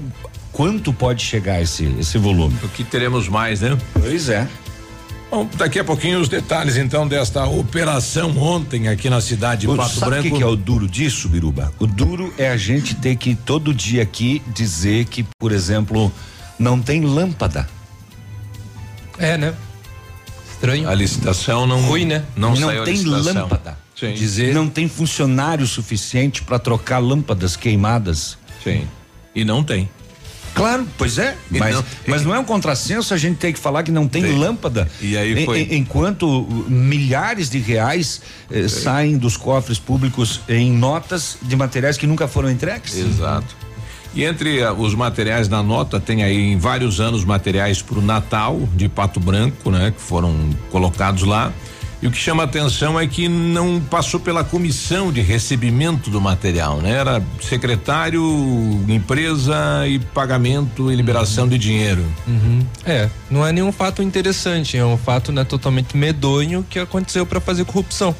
quanto 0.52 0.94
pode 0.94 1.24
chegar 1.24 1.62
esse 1.62 1.86
esse 2.00 2.18
volume? 2.18 2.56
O 2.64 2.70
que 2.70 2.84
teremos 2.84 3.28
mais, 3.28 3.62
né? 3.62 3.78
Pois 3.94 4.30
é. 4.30 4.48
Bom, 5.34 5.50
daqui 5.58 5.80
a 5.80 5.84
pouquinho 5.84 6.20
os 6.20 6.30
detalhes 6.30 6.78
então 6.78 7.08
desta 7.08 7.44
operação 7.48 8.38
ontem 8.38 8.88
aqui 8.88 9.10
na 9.10 9.20
cidade 9.20 9.62
de 9.66 9.76
Pato 9.76 9.90
sabe 9.90 10.12
Branco. 10.12 10.28
O 10.28 10.32
que, 10.32 10.38
que 10.38 10.44
é 10.44 10.46
o 10.46 10.56
duro 10.56 10.88
disso, 10.88 11.28
Biruba? 11.28 11.74
O 11.80 11.88
duro 11.88 12.32
é 12.38 12.52
a 12.52 12.58
gente 12.58 12.94
ter 12.94 13.16
que 13.16 13.34
todo 13.34 13.74
dia 13.74 14.04
aqui 14.04 14.44
dizer 14.54 15.06
que, 15.06 15.26
por 15.40 15.52
exemplo, 15.52 16.12
não 16.60 16.80
tem 16.80 17.02
lâmpada. 17.02 17.68
É, 19.18 19.36
né? 19.36 19.56
Estranho. 20.64 20.90
A 20.90 20.96
licitação 20.96 21.68
não. 21.68 21.82
Ruim, 21.82 22.06
né? 22.06 22.24
Não, 22.38 22.56
não 22.56 22.86
tem 22.86 23.04
lâmpada. 23.04 23.78
Sim. 24.00 24.14
Dizer 24.14 24.54
não 24.54 24.70
tem 24.70 24.88
funcionário 24.88 25.68
suficiente 25.68 26.42
para 26.42 26.58
trocar 26.58 27.00
lâmpadas 27.00 27.58
queimadas. 27.58 28.38
Sim. 28.64 28.88
E 29.36 29.44
não 29.44 29.62
tem. 29.62 29.90
Claro, 30.56 30.88
pois 31.00 31.18
é, 31.18 31.36
mas 31.50 31.76
não, 31.76 31.86
mas 32.06 32.24
não 32.24 32.36
é 32.36 32.38
um 32.38 32.44
contrassenso 32.44 33.12
a 33.12 33.18
gente 33.18 33.38
ter 33.38 33.52
que 33.52 33.60
falar 33.60 33.82
que 33.82 33.90
não 33.90 34.08
tem, 34.08 34.22
tem. 34.22 34.38
lâmpada. 34.38 34.88
E 35.02 35.18
aí 35.18 35.46
foi. 35.46 35.62
Em, 35.62 35.78
enquanto 35.78 36.48
milhares 36.70 37.50
de 37.50 37.58
reais 37.58 38.22
eh, 38.52 38.68
saem 38.68 39.18
dos 39.18 39.36
cofres 39.36 39.80
públicos 39.80 40.42
em 40.48 40.72
notas 40.72 41.38
de 41.42 41.56
materiais 41.56 41.98
que 41.98 42.06
nunca 42.06 42.28
foram 42.28 42.52
entregues. 42.52 42.96
Exato. 42.96 43.56
E 44.16 44.24
entre 44.24 44.64
uh, 44.64 44.74
os 44.74 44.94
materiais 44.94 45.48
da 45.48 45.64
nota 45.64 46.00
tem 46.00 46.24
aí 46.24 46.52
em 46.52 46.58
vários 46.58 47.00
anos 47.00 47.26
materiais 47.26 47.82
para 47.82 47.98
o 47.98 48.02
Natal 48.02 48.60
de 48.76 48.88
Pato 48.88 49.20
Branco, 49.20 49.72
né, 49.72 49.92
que 49.92 50.02
foram 50.02 50.34
colocados 50.72 51.24
lá. 51.24 51.52
E 52.02 52.08
o 52.08 52.12
que 52.12 52.18
chama 52.18 52.44
atenção 52.44 53.00
é 53.00 53.08
que 53.08 53.30
não 53.30 53.80
passou 53.80 54.20
pela 54.20 54.44
comissão 54.44 55.10
de 55.10 55.22
recebimento 55.22 56.10
do 56.10 56.20
material, 56.20 56.82
né? 56.82 56.92
Era 56.92 57.24
secretário, 57.42 58.22
empresa 58.90 59.88
e 59.88 60.00
pagamento 60.00 60.92
e 60.92 60.96
liberação 60.98 61.46
uhum. 61.46 61.52
de 61.52 61.58
dinheiro. 61.58 62.06
Uhum. 62.28 62.60
É, 62.86 63.10
não 63.32 63.48
é 63.48 63.54
nenhum 63.54 63.72
fato 63.72 64.04
interessante, 64.04 64.76
é 64.76 64.86
um 64.86 64.98
fato 64.98 65.32
né, 65.32 65.46
totalmente 65.46 65.96
medonho 65.96 66.66
que 66.70 66.78
aconteceu 66.78 67.26
para 67.26 67.40
fazer 67.40 67.64
corrupção. 67.64 68.14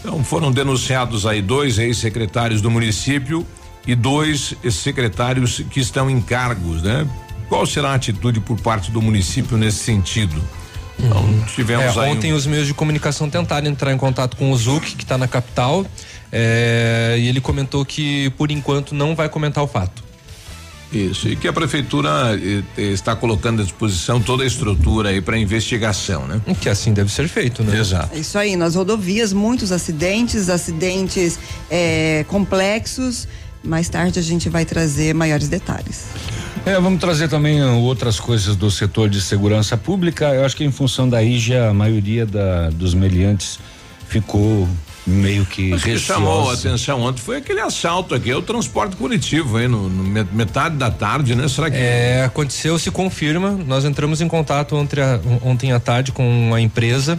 Então 0.00 0.24
foram 0.24 0.50
denunciados 0.50 1.26
aí 1.26 1.40
dois 1.40 1.78
ex-secretários 1.78 2.60
do 2.60 2.72
município 2.72 3.46
e 3.86 3.94
dois 3.94 4.54
secretários 4.70 5.62
que 5.70 5.80
estão 5.80 6.10
em 6.10 6.20
cargos, 6.20 6.82
né? 6.82 7.06
Qual 7.48 7.66
será 7.66 7.90
a 7.90 7.94
atitude 7.94 8.40
por 8.40 8.60
parte 8.60 8.90
do 8.90 9.02
município 9.02 9.56
nesse 9.56 9.78
sentido? 9.78 10.40
Então, 10.98 11.22
uhum. 11.22 11.44
tivemos 11.54 11.96
é, 11.96 12.00
ontem 12.00 12.32
um... 12.32 12.36
os 12.36 12.46
meios 12.46 12.66
de 12.66 12.74
comunicação 12.74 13.28
tentaram 13.28 13.66
entrar 13.66 13.92
em 13.92 13.96
contato 13.96 14.36
com 14.36 14.52
o 14.52 14.56
Zuc, 14.56 14.94
que 14.94 15.02
está 15.02 15.16
na 15.16 15.26
capital, 15.26 15.84
é, 16.30 17.16
e 17.18 17.26
ele 17.26 17.40
comentou 17.40 17.84
que 17.84 18.30
por 18.36 18.50
enquanto 18.50 18.94
não 18.94 19.14
vai 19.14 19.28
comentar 19.28 19.64
o 19.64 19.66
fato. 19.66 20.10
Isso, 20.92 21.28
e 21.28 21.36
que 21.36 21.46
a 21.46 21.52
prefeitura 21.52 22.10
eh, 22.76 22.82
está 22.82 23.14
colocando 23.14 23.62
à 23.62 23.64
disposição 23.64 24.20
toda 24.20 24.42
a 24.42 24.46
estrutura 24.46 25.10
aí 25.10 25.20
para 25.20 25.38
investigação, 25.38 26.26
né? 26.26 26.40
Que 26.60 26.68
assim 26.68 26.92
deve 26.92 27.12
ser 27.12 27.28
feito, 27.28 27.62
né? 27.62 27.78
Exato. 27.78 28.18
Isso 28.18 28.36
aí, 28.36 28.56
nas 28.56 28.74
rodovias, 28.74 29.32
muitos 29.32 29.70
acidentes, 29.70 30.48
acidentes 30.48 31.38
é, 31.70 32.24
complexos. 32.26 33.28
Mais 33.62 33.88
tarde 33.88 34.18
a 34.18 34.22
gente 34.22 34.48
vai 34.48 34.64
trazer 34.64 35.14
maiores 35.14 35.48
detalhes. 35.48 36.06
É, 36.64 36.78
vamos 36.78 37.00
trazer 37.00 37.28
também 37.28 37.62
outras 37.62 38.20
coisas 38.20 38.54
do 38.56 38.70
setor 38.70 39.08
de 39.08 39.20
segurança 39.20 39.76
pública. 39.76 40.26
Eu 40.34 40.44
acho 40.44 40.56
que 40.56 40.64
em 40.64 40.70
função 40.70 41.08
da 41.08 41.22
IGA, 41.22 41.70
a 41.70 41.74
maioria 41.74 42.26
da, 42.26 42.70
dos 42.70 42.94
meliantes 42.94 43.58
ficou 44.06 44.68
meio 45.06 45.46
que 45.46 45.70
Mas 45.70 45.82
que 45.82 45.98
chamou 45.98 46.50
a 46.50 46.54
atenção 46.54 47.00
ontem 47.00 47.20
foi 47.20 47.38
aquele 47.38 47.60
assalto 47.60 48.14
aqui, 48.14 48.30
é 48.30 48.36
o 48.36 48.42
transporte 48.42 48.96
coletivo 48.96 49.56
aí 49.56 49.66
no, 49.66 49.88
no, 49.88 50.04
metade 50.32 50.76
da 50.76 50.90
tarde, 50.90 51.34
né? 51.34 51.48
Será 51.48 51.70
que 51.70 51.76
é, 51.76 52.24
aconteceu, 52.24 52.78
se 52.78 52.90
confirma. 52.90 53.50
Nós 53.50 53.84
entramos 53.84 54.20
em 54.20 54.28
contato 54.28 54.76
ontem, 54.76 55.00
ontem 55.42 55.72
à 55.72 55.80
tarde 55.80 56.12
com 56.12 56.52
a 56.54 56.60
empresa 56.60 57.18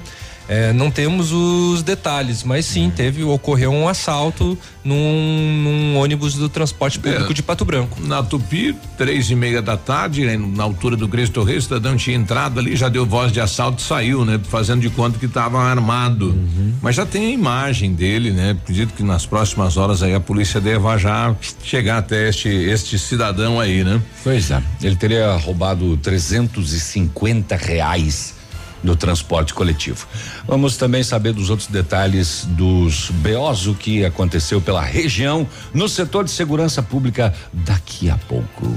é, 0.51 0.73
não 0.73 0.91
temos 0.91 1.31
os 1.31 1.81
detalhes, 1.81 2.43
mas 2.43 2.65
sim, 2.65 2.87
uhum. 2.87 2.91
teve, 2.91 3.23
ocorreu 3.23 3.71
um 3.71 3.87
assalto 3.87 4.57
num, 4.83 5.63
num 5.63 5.97
ônibus 5.97 6.33
do 6.33 6.49
transporte 6.49 6.99
público 6.99 7.31
é, 7.31 7.33
de 7.33 7.41
Pato 7.41 7.63
Branco. 7.63 7.97
Na 8.01 8.21
Tupi, 8.21 8.75
três 8.97 9.31
e 9.31 9.35
meia 9.35 9.61
da 9.61 9.77
tarde, 9.77 10.25
na 10.35 10.63
altura 10.63 10.97
do 10.97 11.07
Cristo 11.07 11.41
Rei, 11.41 11.55
o 11.55 11.61
cidadão 11.61 11.95
tinha 11.95 12.17
entrado 12.17 12.59
ali, 12.59 12.75
já 12.75 12.89
deu 12.89 13.05
voz 13.05 13.31
de 13.31 13.39
assalto 13.39 13.81
e 13.81 13.85
saiu, 13.85 14.25
né? 14.25 14.41
Fazendo 14.43 14.81
de 14.81 14.89
conta 14.89 15.17
que 15.17 15.25
estava 15.25 15.57
armado. 15.57 16.31
Uhum. 16.31 16.73
Mas 16.81 16.97
já 16.97 17.05
tem 17.05 17.27
a 17.27 17.29
imagem 17.29 17.93
dele, 17.93 18.31
né? 18.31 18.51
Acredito 18.51 18.93
que 18.93 19.03
nas 19.03 19.25
próximas 19.25 19.77
horas 19.77 20.03
aí 20.03 20.13
a 20.13 20.19
polícia 20.19 20.59
deva 20.59 20.97
já 20.97 21.33
chegar 21.63 21.99
até 21.99 22.27
este, 22.27 22.49
este 22.49 22.99
cidadão 22.99 23.57
aí, 23.57 23.85
né? 23.85 24.01
Pois 24.21 24.51
é. 24.51 24.61
Ele 24.83 24.97
teria 24.97 25.33
roubado 25.37 25.95
350 25.95 27.55
reais 27.55 28.40
do 28.83 28.95
transporte 28.95 29.53
coletivo. 29.53 30.07
Vamos 30.47 30.77
também 30.77 31.03
saber 31.03 31.33
dos 31.33 31.49
outros 31.49 31.67
detalhes 31.67 32.45
dos 32.49 33.11
BOs, 33.11 33.67
o 33.67 33.75
que 33.75 34.05
aconteceu 34.05 34.59
pela 34.61 34.81
região 34.81 35.47
no 35.73 35.87
setor 35.87 36.23
de 36.23 36.31
segurança 36.31 36.81
pública 36.81 37.33
daqui 37.53 38.09
a 38.09 38.17
pouco. 38.17 38.75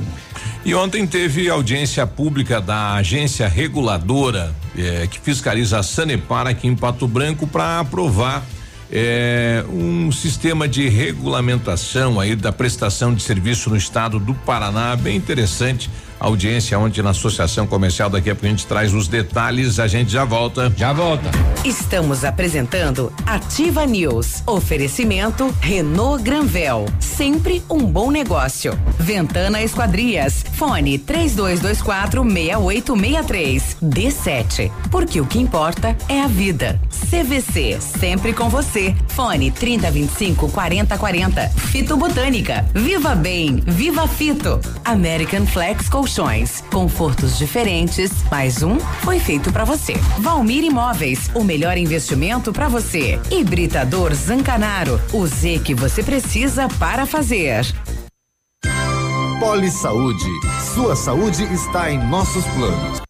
E 0.64 0.74
ontem 0.74 1.06
teve 1.06 1.48
audiência 1.48 2.06
pública 2.06 2.60
da 2.60 2.94
agência 2.94 3.48
reguladora 3.48 4.54
eh, 4.76 5.06
que 5.10 5.20
fiscaliza 5.20 5.78
a 5.78 5.82
Sanepar 5.82 6.46
aqui 6.46 6.66
em 6.66 6.74
Pato 6.74 7.06
Branco 7.06 7.46
para 7.46 7.80
aprovar 7.80 8.42
é, 8.90 9.64
um 9.68 10.12
sistema 10.12 10.68
de 10.68 10.88
regulamentação 10.88 12.20
aí 12.20 12.36
da 12.36 12.52
prestação 12.52 13.14
de 13.14 13.22
serviço 13.22 13.68
no 13.70 13.76
estado 13.76 14.20
do 14.20 14.34
Paraná, 14.34 14.94
bem 14.94 15.16
interessante 15.16 15.90
audiência 16.24 16.78
ontem 16.78 17.02
na 17.02 17.10
Associação 17.10 17.66
Comercial. 17.66 18.08
Daqui 18.08 18.30
a 18.30 18.34
pouco 18.34 18.46
a 18.46 18.50
gente 18.50 18.66
traz 18.66 18.92
os 18.92 19.08
detalhes, 19.08 19.78
a 19.78 19.86
gente 19.86 20.10
já 20.10 20.24
volta. 20.24 20.72
Já 20.76 20.92
volta. 20.92 21.30
Estamos 21.64 22.24
apresentando 22.24 23.12
Ativa 23.26 23.86
News. 23.86 24.42
Oferecimento 24.46 25.54
Renault 25.60 26.22
Granvel, 26.22 26.86
sempre 27.00 27.62
um 27.70 27.78
bom 27.78 28.10
negócio. 28.10 28.78
Ventana 28.98 29.62
Esquadrias, 29.62 30.44
fone 30.54 30.98
3224 30.98 32.22
6863. 32.22 33.76
D7, 33.82 34.70
porque 34.90 35.20
o 35.20 35.26
que 35.26 35.38
importa 35.38 35.96
é 36.08 36.20
a 36.20 36.26
vida. 36.26 36.80
CVC, 37.10 37.78
sempre 37.80 38.32
com 38.32 38.48
você. 38.48 38.94
Fone 39.08 39.50
3025 39.50 40.50
4040. 40.50 41.48
Fito 41.48 41.96
Botânica, 41.96 42.64
Viva 42.74 43.14
Bem, 43.14 43.62
Viva 43.66 44.06
Fito. 44.08 44.60
American 44.84 45.46
Flex 45.46 45.88
Confortos 46.70 47.36
diferentes. 47.36 48.12
Mais 48.30 48.62
um 48.62 48.78
foi 48.78 49.18
feito 49.18 49.52
para 49.52 49.64
você. 49.64 49.94
Valmir 50.20 50.62
Imóveis, 50.62 51.28
o 51.34 51.42
melhor 51.42 51.76
investimento 51.76 52.52
para 52.52 52.68
você. 52.68 53.18
Hibridador 53.32 54.14
Zancanaro, 54.14 55.00
o 55.12 55.26
Z 55.26 55.62
que 55.64 55.74
você 55.74 56.04
precisa 56.04 56.68
para 56.78 57.04
fazer. 57.04 57.66
Poli 59.40 59.68
Saúde. 59.68 60.30
Sua 60.72 60.94
saúde 60.94 61.42
está 61.52 61.90
em 61.90 61.98
nossos 61.98 62.44
planos. 62.44 63.03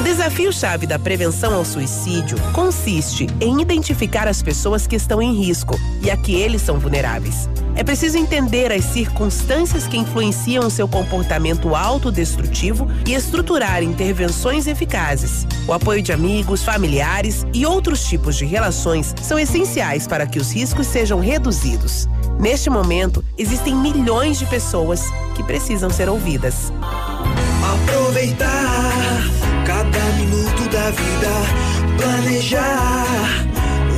O 0.00 0.02
desafio-chave 0.02 0.86
da 0.86 0.98
prevenção 0.98 1.52
ao 1.52 1.62
suicídio 1.62 2.38
consiste 2.54 3.26
em 3.38 3.60
identificar 3.60 4.26
as 4.26 4.42
pessoas 4.42 4.86
que 4.86 4.96
estão 4.96 5.20
em 5.20 5.34
risco 5.34 5.78
e 6.00 6.10
a 6.10 6.16
que 6.16 6.34
eles 6.34 6.62
são 6.62 6.78
vulneráveis. 6.78 7.50
É 7.76 7.84
preciso 7.84 8.16
entender 8.16 8.72
as 8.72 8.82
circunstâncias 8.82 9.86
que 9.86 9.98
influenciam 9.98 10.70
seu 10.70 10.88
comportamento 10.88 11.76
autodestrutivo 11.76 12.88
e 13.06 13.12
estruturar 13.12 13.82
intervenções 13.82 14.66
eficazes. 14.66 15.46
O 15.68 15.72
apoio 15.74 16.00
de 16.00 16.12
amigos, 16.12 16.64
familiares 16.64 17.44
e 17.52 17.66
outros 17.66 18.02
tipos 18.02 18.38
de 18.38 18.46
relações 18.46 19.14
são 19.20 19.38
essenciais 19.38 20.06
para 20.06 20.26
que 20.26 20.38
os 20.38 20.50
riscos 20.50 20.86
sejam 20.86 21.20
reduzidos. 21.20 22.08
Neste 22.38 22.70
momento, 22.70 23.22
existem 23.36 23.76
milhões 23.76 24.38
de 24.38 24.46
pessoas 24.46 25.02
que 25.34 25.42
precisam 25.42 25.90
ser 25.90 26.08
ouvidas. 26.08 26.72
Aproveitar 27.62 29.39
cada 29.90 30.12
minuto 30.12 30.68
da 30.68 30.90
vida, 30.90 31.30
planejar 31.96 33.06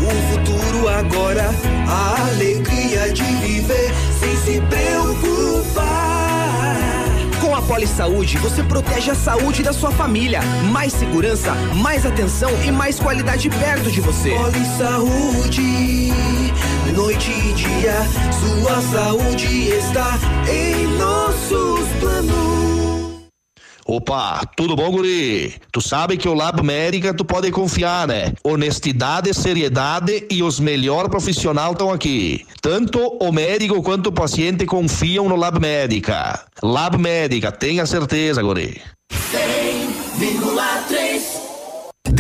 o 0.03 0.11
futuro 0.33 0.89
agora, 0.89 1.51
a 1.89 2.27
alegria 2.29 3.13
de 3.13 3.23
viver 3.23 3.93
sem 4.19 4.37
se 4.37 4.61
preocupar. 4.63 5.93
Com 7.41 7.55
a 7.55 7.63
Poli 7.63 7.87
Saúde, 7.87 8.39
você 8.39 8.63
protege 8.63 9.11
a 9.11 9.15
saúde 9.15 9.63
da 9.63 9.73
sua 9.73 9.91
família. 9.91 10.41
Mais 10.71 10.93
segurança, 10.93 11.53
mais 11.75 12.07
atenção 12.07 12.51
e 12.65 12.71
mais 12.71 12.99
qualidade 12.99 13.51
perto 13.51 13.91
de 13.91 14.01
você. 14.01 14.31
Poli 14.31 14.65
Saúde, 14.79 16.13
noite 16.95 17.31
e 17.31 17.53
dia, 17.53 17.95
sua 18.33 18.81
saúde 18.81 19.69
está 19.69 20.19
em 20.49 20.87
nossos 20.97 21.89
planos. 22.01 22.72
Opa, 23.87 24.41
tudo 24.57 24.77
bom, 24.77 24.91
guri? 24.91 25.55
Tu 25.73 25.81
sabe 25.81 26.17
que 26.17 26.29
o 26.29 26.35
Lab 26.35 26.63
Médica 26.63 27.13
tu 27.13 27.25
pode 27.25 27.51
confiar, 27.51 28.07
né? 28.07 28.33
Honestidade, 28.45 29.35
seriedade 29.35 30.25
e 30.31 30.43
os 30.43 30.61
melhores 30.61 31.11
profissionais 31.11 31.73
estão 31.73 31.91
aqui. 31.91 32.47
Tanto 32.61 32.99
o 33.21 33.33
médico 33.33 33.83
quanto 33.83 34.09
o 34.09 34.13
paciente 34.13 34.65
confiam 34.67 35.29
no 35.29 35.37
Lab 35.37 35.59
Médica. 35.61 36.45
Lab 36.63 36.97
Médica, 36.97 37.51
tenha 37.51 37.85
certeza, 37.85 38.41
guri. 38.41 38.81
100,3 39.13 41.02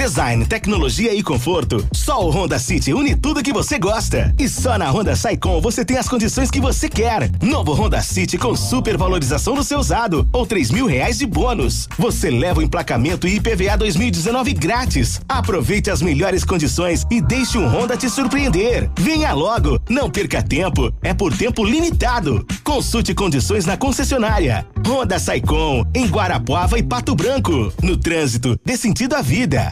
Design, 0.02 0.46
tecnologia 0.46 1.14
e 1.14 1.22
conforto. 1.22 1.86
Só 1.92 2.26
o 2.26 2.30
Honda 2.30 2.58
City 2.58 2.94
une 2.94 3.14
tudo 3.14 3.42
que 3.42 3.52
você 3.52 3.78
gosta. 3.78 4.34
E 4.38 4.48
só 4.48 4.78
na 4.78 4.90
Honda 4.90 5.14
Saicom 5.14 5.60
você 5.60 5.84
tem 5.84 5.98
as 5.98 6.08
condições 6.08 6.50
que 6.50 6.60
você 6.60 6.88
quer. 6.88 7.30
Novo 7.42 7.72
Honda 7.74 8.00
City 8.00 8.38
com 8.38 8.56
super 8.56 8.96
valorização 8.96 9.54
do 9.54 9.62
seu 9.62 9.78
usado 9.78 10.26
ou 10.32 10.46
três 10.46 10.70
mil 10.70 10.86
reais 10.86 11.18
de 11.18 11.26
bônus. 11.26 11.88
Você 11.98 12.30
leva 12.30 12.60
o 12.60 12.62
emplacamento 12.62 13.28
e 13.28 13.36
IPVA 13.36 13.76
2019 13.76 14.54
grátis. 14.54 15.20
Aproveite 15.28 15.90
as 15.90 16.00
melhores 16.00 16.42
condições 16.42 17.04
e 17.10 17.20
deixe 17.20 17.58
um 17.58 17.68
Honda 17.68 17.96
te 17.96 18.08
surpreender. 18.08 18.90
Venha 18.98 19.32
logo, 19.34 19.78
não 19.90 20.10
perca 20.10 20.42
tempo. 20.42 20.92
É 21.02 21.12
por 21.12 21.36
tempo 21.36 21.64
limitado. 21.64 22.46
Consulte 22.64 23.14
condições 23.14 23.66
na 23.66 23.76
concessionária. 23.76 24.66
Honda 24.86 25.18
Saicom 25.18 25.84
em 25.94 26.06
Guarapuava 26.06 26.78
e 26.78 26.82
Pato 26.82 27.14
Branco. 27.14 27.72
No 27.82 27.96
trânsito, 27.96 28.58
dê 28.64 28.76
sentido 28.76 29.14
à 29.14 29.22
vida. 29.22 29.71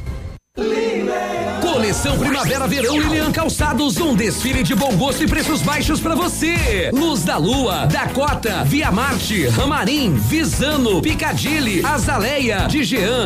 Coleção 1.91 2.17
Primavera 2.19 2.67
Verão 2.67 2.99
Lilian 2.99 3.31
Calçados, 3.31 3.97
um 3.97 4.15
desfile 4.15 4.63
de 4.63 4.75
bom 4.75 4.95
gosto 4.97 5.23
e 5.23 5.27
preços 5.27 5.61
baixos 5.61 5.99
para 5.99 6.13
você. 6.13 6.89
Luz 6.93 7.23
da 7.23 7.37
Lua, 7.37 7.85
Dakota, 7.87 8.63
Via 8.65 8.91
Marte, 8.91 9.47
Ramarim, 9.47 10.13
Visano, 10.13 11.01
Picadilly, 11.01 11.83
Azaleia, 11.85 12.67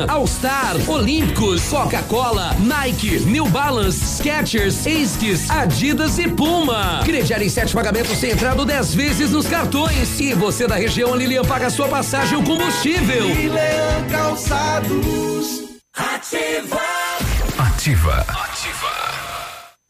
All 0.07 0.25
Star, 0.25 0.75
Olímpicos, 0.87 1.63
Coca-Cola, 1.63 2.55
Nike, 2.59 3.19
New 3.19 3.47
Balance, 3.47 4.17
Skechers, 4.17 4.85
Esquis, 4.85 5.49
Adidas 5.49 6.17
e 6.17 6.27
Puma. 6.27 7.01
Crediar 7.03 7.41
em 7.41 7.49
sete 7.49 7.73
pagamentos 7.73 8.17
sem 8.17 8.31
entrada 8.31 8.63
dez 8.65 8.95
vezes 8.95 9.31
nos 9.31 9.47
cartões. 9.47 10.19
E 10.19 10.33
você 10.33 10.65
da 10.65 10.75
região 10.75 11.15
Lilian 11.15 11.43
paga 11.43 11.69
sua 11.69 11.87
passagem 11.87 12.37
o 12.37 12.43
combustível. 12.43 13.27
Lilian 13.27 14.07
Calçados. 14.09 15.65
Ativa. 15.95 17.04
Ativa. 17.85 18.25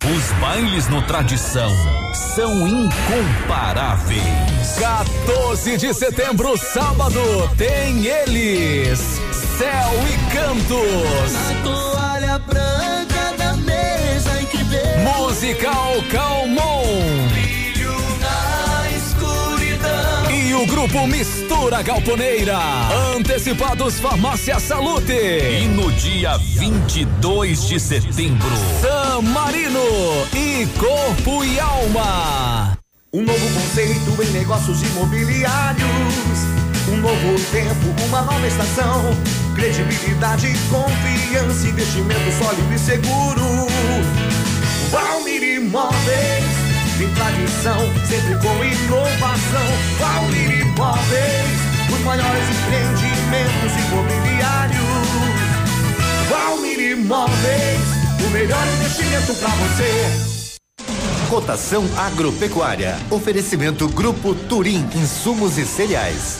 Os 0.04 0.32
bailes 0.42 0.90
no 0.90 1.02
Tradição 1.04 1.72
são 2.14 2.68
incomparáveis. 2.68 4.22
14 4.78 5.78
de 5.78 5.94
setembro, 5.94 6.58
sábado, 6.58 7.22
tem 7.58 8.06
eles. 8.06 9.00
Céu 9.58 9.94
e 10.10 10.18
Cantos. 10.36 11.32
toalha 11.64 12.38
branca 12.40 13.34
da 13.38 13.54
mesa 13.54 14.42
em 14.42 14.46
que 14.46 14.58
vejo 14.58 15.00
Musical 15.00 15.94
Calmon. 16.12 16.75
Grupo 20.86 21.08
Mistura 21.08 21.82
Galponeira. 21.82 22.58
Antecipados 23.16 24.00
Farmácia 24.00 24.60
Salute. 24.60 25.14
E 25.14 25.68
no 25.68 25.92
dia 25.92 26.38
22 26.38 27.68
de 27.68 27.80
setembro, 27.80 28.50
San 28.82 29.22
Marino 29.22 29.80
e 30.34 30.68
Corpo 30.78 31.44
e 31.44 31.60
Alma. 31.60 32.78
Um 33.12 33.24
novo 33.24 33.50
conceito 33.54 34.24
em 34.24 34.32
negócios 34.32 34.82
imobiliários. 34.84 35.86
Um 36.88 36.98
novo 36.98 37.40
tempo, 37.52 38.04
uma 38.06 38.22
nova 38.22 38.48
estação. 38.48 39.02
Credibilidade, 39.56 40.54
confiança, 40.70 41.68
investimento 41.68 42.32
sólido 42.38 42.74
e 42.74 42.78
seguro. 42.78 43.68
Valmir 44.92 45.42
Imóveis, 45.42 46.55
tem 46.98 47.14
tradição, 47.14 47.80
sempre 48.08 48.36
com 48.36 48.64
inovação. 48.64 49.68
Valmir 50.00 50.62
Imóveis, 50.62 51.60
os 51.94 52.00
maiores 52.06 52.44
empreendimentos 52.50 53.72
imobiliários. 53.88 54.86
Valmir 56.30 56.80
Imóveis, 56.92 57.82
o 58.26 58.30
melhor 58.30 58.66
investimento 58.68 59.36
para 59.36 59.50
você. 59.50 60.36
Cotação 61.30 61.84
agropecuária. 61.98 62.98
Oferecimento 63.10 63.88
Grupo 63.90 64.34
Turim, 64.34 64.88
insumos 64.96 65.58
e 65.58 65.66
cereais. 65.66 66.38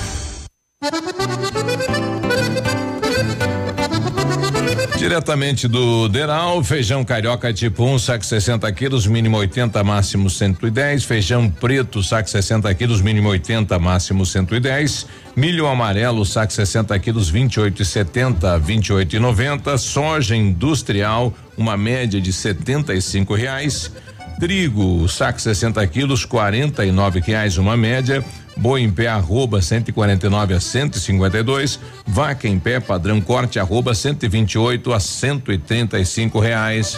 Diretamente 5.06 5.68
do 5.68 6.10
Deral, 6.10 6.64
feijão 6.64 7.06
carioca 7.06 7.54
tipo 7.54 7.84
1, 7.84 7.94
um, 7.94 8.00
saco 8.00 8.26
60 8.26 8.72
quilos, 8.72 9.06
mínimo 9.06 9.38
80, 9.38 9.84
máximo 9.84 10.32
110. 10.32 11.04
Feijão 11.04 11.48
preto, 11.48 12.02
saco 12.02 12.28
60 12.28 12.74
quilos, 12.74 13.02
mínimo 13.02 13.30
80, 13.30 13.78
máximo 13.78 14.26
110. 14.26 15.06
Milho 15.36 15.68
amarelo, 15.68 16.26
saco 16.26 16.52
60 16.52 16.98
quilos, 16.98 17.32
28,70, 17.32 18.60
28,90. 18.60 19.78
Soja 19.78 20.36
industrial, 20.36 21.32
uma 21.56 21.78
média 21.78 22.20
de 22.20 22.34
75 22.34 23.36
reais. 23.36 23.92
Trigo, 24.40 25.08
saco 25.08 25.40
60 25.40 25.86
quilos, 25.86 26.26
49 26.26 27.20
reais, 27.20 27.60
uma 27.60 27.78
média. 27.78 28.26
Boi 28.58 28.82
em 28.82 28.92
pé 28.92 29.08
arroba 29.08 29.62
149 29.62 30.54
a 30.54 30.60
152, 30.60 31.80
vaca 32.08 32.48
em 32.48 32.58
pé 32.58 32.80
padrão 32.80 33.20
corte 33.20 33.60
arroba 33.60 33.94
128 33.94 34.94
a 34.94 35.00
135 35.00 36.40
reais. 36.40 36.98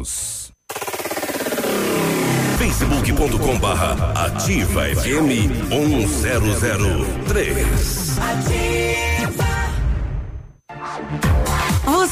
facebook.com 2.57 3.59
barra 3.59 4.13
ativa 4.13 4.85
FM 4.85 5.49
1003. 5.69 8.17
Ativa. 8.19 9.47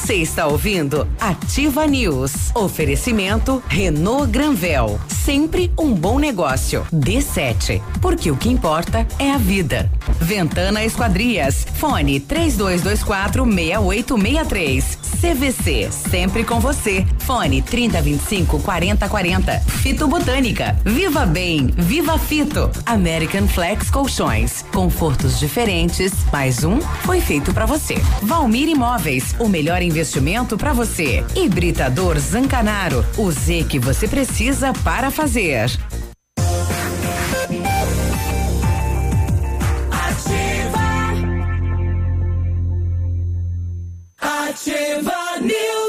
Você 0.01 0.15
está 0.15 0.47
ouvindo 0.47 1.07
Ativa 1.19 1.85
News. 1.85 2.31
Oferecimento 2.55 3.61
Renault 3.67 4.31
Granvel. 4.31 4.99
Sempre 5.07 5.71
um 5.77 5.93
bom 5.93 6.17
negócio. 6.17 6.87
D7. 6.91 7.79
Porque 8.01 8.31
o 8.31 8.37
que 8.37 8.49
importa 8.49 9.05
é 9.19 9.31
a 9.31 9.37
vida. 9.37 9.91
Ventana 10.19 10.83
Esquadrias. 10.83 11.67
Fone 11.75 12.19
3224 12.19 13.43
6863. 13.45 14.97
CVC. 15.19 15.89
Sempre 15.91 16.43
com 16.45 16.59
você. 16.59 17.05
Fone 17.19 17.61
3025 17.61 18.59
4040. 18.61 19.59
Fito 19.59 20.07
Botânica. 20.07 20.79
Viva 20.85 21.25
Bem. 21.25 21.67
Viva 21.77 22.17
Fito. 22.17 22.71
American 22.85 23.47
Flex 23.47 23.91
Colchões. 23.91 24.63
Confortos 24.73 25.37
diferentes. 25.37 26.13
Mais 26.31 26.63
um 26.63 26.79
foi 27.03 27.19
feito 27.21 27.53
para 27.53 27.65
você. 27.65 27.95
Valmir 28.23 28.69
Imóveis. 28.69 29.35
O 29.37 29.47
melhor 29.47 29.81
investimento 29.89 30.57
para 30.57 30.71
você. 30.71 31.25
Hibridador 31.35 32.17
Zancanaro. 32.19 33.03
O 33.17 33.31
Z 33.31 33.65
que 33.67 33.79
você 33.79 34.07
precisa 34.07 34.71
para 34.83 35.09
fazer. 35.11 35.69
Ativa. 39.91 40.79
Ativa 44.21 45.39
News. 45.41 45.88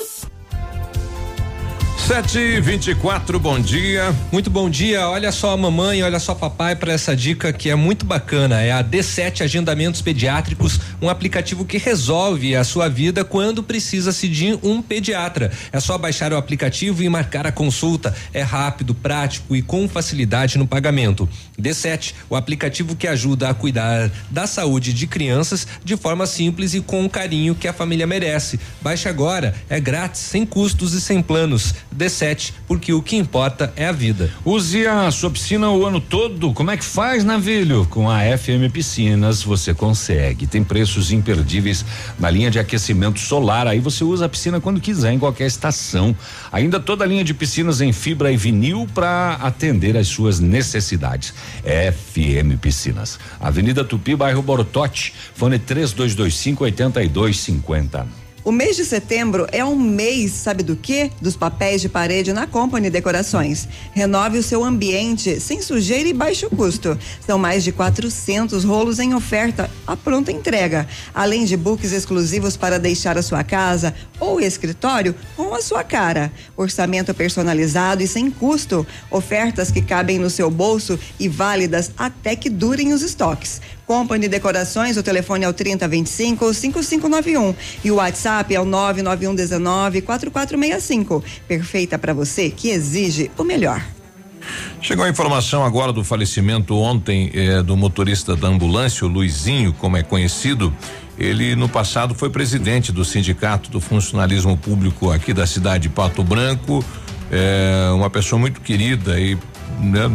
Sete 2.11 2.61
vinte 2.61 2.89
e 2.91 2.95
quatro, 2.97 3.39
bom 3.39 3.61
dia. 3.61 4.13
Muito 4.33 4.51
bom 4.51 4.69
dia. 4.69 5.09
Olha 5.09 5.31
só 5.31 5.53
a 5.53 5.57
mamãe, 5.57 6.03
olha 6.03 6.19
só 6.19 6.35
papai 6.35 6.75
para 6.75 6.93
essa 6.93 7.15
dica 7.15 7.53
que 7.53 7.71
é 7.71 7.77
muito 7.77 8.05
bacana. 8.05 8.61
É 8.61 8.73
a 8.73 8.83
D7 8.83 9.43
Agendamentos 9.43 10.03
Pediátricos, 10.03 10.81
um 11.01 11.09
aplicativo 11.09 11.65
que 11.65 11.79
resolve 11.79 12.57
a 12.57 12.65
sua 12.65 12.89
vida 12.89 13.25
quando 13.25 13.63
precisa-se 13.63 14.27
de 14.27 14.59
um 14.61 14.83
pediatra. 14.83 15.53
É 15.71 15.79
só 15.79 15.97
baixar 15.97 16.33
o 16.33 16.37
aplicativo 16.37 17.01
e 17.01 17.09
marcar 17.09 17.47
a 17.47 17.53
consulta. 17.53 18.13
É 18.35 18.43
rápido, 18.43 18.93
prático 18.93 19.55
e 19.55 19.63
com 19.63 19.89
facilidade 19.89 20.59
no 20.59 20.67
pagamento. 20.67 21.29
D7, 21.57 22.15
o 22.29 22.35
aplicativo 22.35 22.97
que 22.97 23.07
ajuda 23.07 23.51
a 23.51 23.55
cuidar 23.55 24.11
da 24.29 24.49
saúde 24.49 24.93
de 24.93 25.07
crianças 25.07 25.65
de 25.85 25.97
forma 25.97 26.27
simples 26.27 26.75
e 26.75 26.81
com 26.81 27.05
o 27.05 27.09
carinho 27.09 27.55
que 27.55 27.69
a 27.69 27.73
família 27.73 28.05
merece. 28.05 28.59
Baixe 28.83 29.09
agora, 29.09 29.55
é 29.69 29.79
grátis, 29.79 30.23
sem 30.23 30.45
custos 30.45 30.93
e 30.93 31.01
sem 31.01 31.23
planos. 31.23 31.73
D7, 32.01 32.53
porque 32.67 32.93
o 32.93 33.03
que 33.03 33.17
importa 33.17 33.73
é 33.77 33.87
a 33.87 33.93
vida. 33.93 34.31
Use 34.45 34.87
a 34.87 35.11
sua 35.11 35.31
piscina 35.31 35.71
o 35.71 35.85
ano 35.85 36.01
todo. 36.01 36.53
Como 36.55 36.71
é 36.71 36.77
que 36.77 36.85
faz, 36.85 37.25
Navilho? 37.25 37.87
Com 37.91 38.11
a 38.11 38.21
FM 38.39 38.73
Piscinas 38.73 39.43
você 39.43 39.75
consegue. 39.75 40.47
Tem 40.47 40.65
preços 40.65 41.13
imperdíveis 41.13 41.85
na 42.19 42.31
linha 42.31 42.51
de 42.51 42.59
aquecimento 42.59 43.21
solar. 43.21 43.67
Aí 43.67 43.81
você 43.81 44.03
usa 44.03 44.25
a 44.25 44.29
piscina 44.29 44.61
quando 44.61 44.81
quiser, 44.81 45.13
em 45.13 45.19
qualquer 45.19 45.47
estação. 45.47 46.17
Ainda 46.51 46.81
toda 46.81 47.05
a 47.05 47.07
linha 47.07 47.23
de 47.23 47.35
piscinas 47.35 47.81
em 47.81 47.93
fibra 47.93 48.33
e 48.33 48.37
vinil 48.37 48.89
para 48.95 49.35
atender 49.35 49.97
às 49.97 50.09
suas 50.09 50.41
necessidades. 50.41 51.35
FM 51.63 52.59
Piscinas. 52.61 53.19
Avenida 53.39 53.85
Tupi, 53.85 54.17
bairro 54.17 54.43
Bortote. 54.43 55.13
Fone 55.35 55.59
3225 55.59 56.65
8250. 56.65 58.20
O 58.43 58.51
mês 58.51 58.75
de 58.75 58.87
setembro 58.87 59.47
é 59.53 59.63
um 59.63 59.77
mês, 59.77 60.33
sabe 60.33 60.63
do 60.63 60.75
quê? 60.75 61.11
Dos 61.21 61.37
papéis 61.37 61.83
de 61.83 61.91
parede 61.91 62.33
na 62.33 62.47
Company 62.47 62.89
Decorações. 62.89 63.69
Renove 63.93 64.39
o 64.39 64.43
seu 64.43 64.65
ambiente 64.65 65.39
sem 65.39 65.61
sujeira 65.61 66.09
e 66.09 66.15
baixo 66.15 66.49
custo. 66.49 66.99
São 67.27 67.39
mais 67.39 67.63
de 67.63 67.71
400 67.71 68.65
rolos 68.65 68.99
em 68.99 69.15
oferta 69.15 69.71
à 69.87 69.95
pronta 69.95 70.33
entrega, 70.33 70.89
além 71.15 71.45
de 71.45 71.55
books 71.55 71.93
exclusivos 71.93 72.57
para 72.57 72.79
deixar 72.79 73.19
a 73.19 73.23
sua 73.23 73.45
casa 73.45 73.95
ou 74.19 74.41
escritório 74.41 75.15
com 75.37 75.55
a 75.55 75.61
sua 75.61 75.85
cara. 75.85 76.33
Orçamento 76.57 77.13
personalizado 77.13 78.03
e 78.03 78.09
sem 78.09 78.31
custo. 78.31 78.87
Ofertas 79.11 79.71
que 79.71 79.83
cabem 79.83 80.19
no 80.19 80.31
seu 80.31 80.51
bolso 80.51 80.99
e 81.19 81.29
válidas 81.29 81.91
até 81.95 82.35
que 82.35 82.49
durem 82.49 82.95
os 82.95 83.03
estoques. 83.03 83.61
Company 83.91 84.29
Decorações, 84.29 84.97
o 84.97 85.03
telefone 85.03 85.45
é 85.45 85.49
o 85.49 85.53
3025 85.53 86.55
5591 86.55 87.57
e 87.83 87.91
o 87.91 87.97
WhatsApp 87.97 88.55
é 88.55 88.61
o 88.61 88.65
99119 88.65 90.03
4465. 90.03 91.25
Perfeita 91.49 91.99
para 91.99 92.15
você 92.15 92.51
que 92.51 92.71
exige 92.71 93.33
o 93.37 93.43
melhor. 93.43 93.85
Chegou 94.81 95.05
a 95.05 95.09
informação 95.09 95.65
agora 95.65 95.93
do 95.93 96.05
falecimento 96.05 96.77
ontem 96.77 97.33
eh, 97.35 97.65
do 97.65 97.77
motorista 97.77 98.37
da 98.37 98.47
ambulância, 98.47 99.05
o 99.05 99.09
Luizinho, 99.11 99.73
como 99.73 99.97
é 99.97 100.05
conhecido. 100.05 100.73
Ele 101.19 101.57
no 101.57 101.69
passado 101.69 102.15
foi 102.15 102.31
presidente 102.31 102.93
do 102.93 103.05
sindicato 103.05 103.73
do 103.73 103.81
funcionalismo 103.81 104.57
público 104.57 105.11
aqui 105.11 105.35
da 105.35 105.49
cidade 105.49 105.89
de 105.89 105.89
Pato 105.89 106.23
Branco. 106.23 106.85
É 107.31 107.91
uma 107.93 108.11
pessoa 108.11 108.39
muito 108.39 108.61
querida 108.61 109.19
e 109.21 109.39
né, 109.81 110.11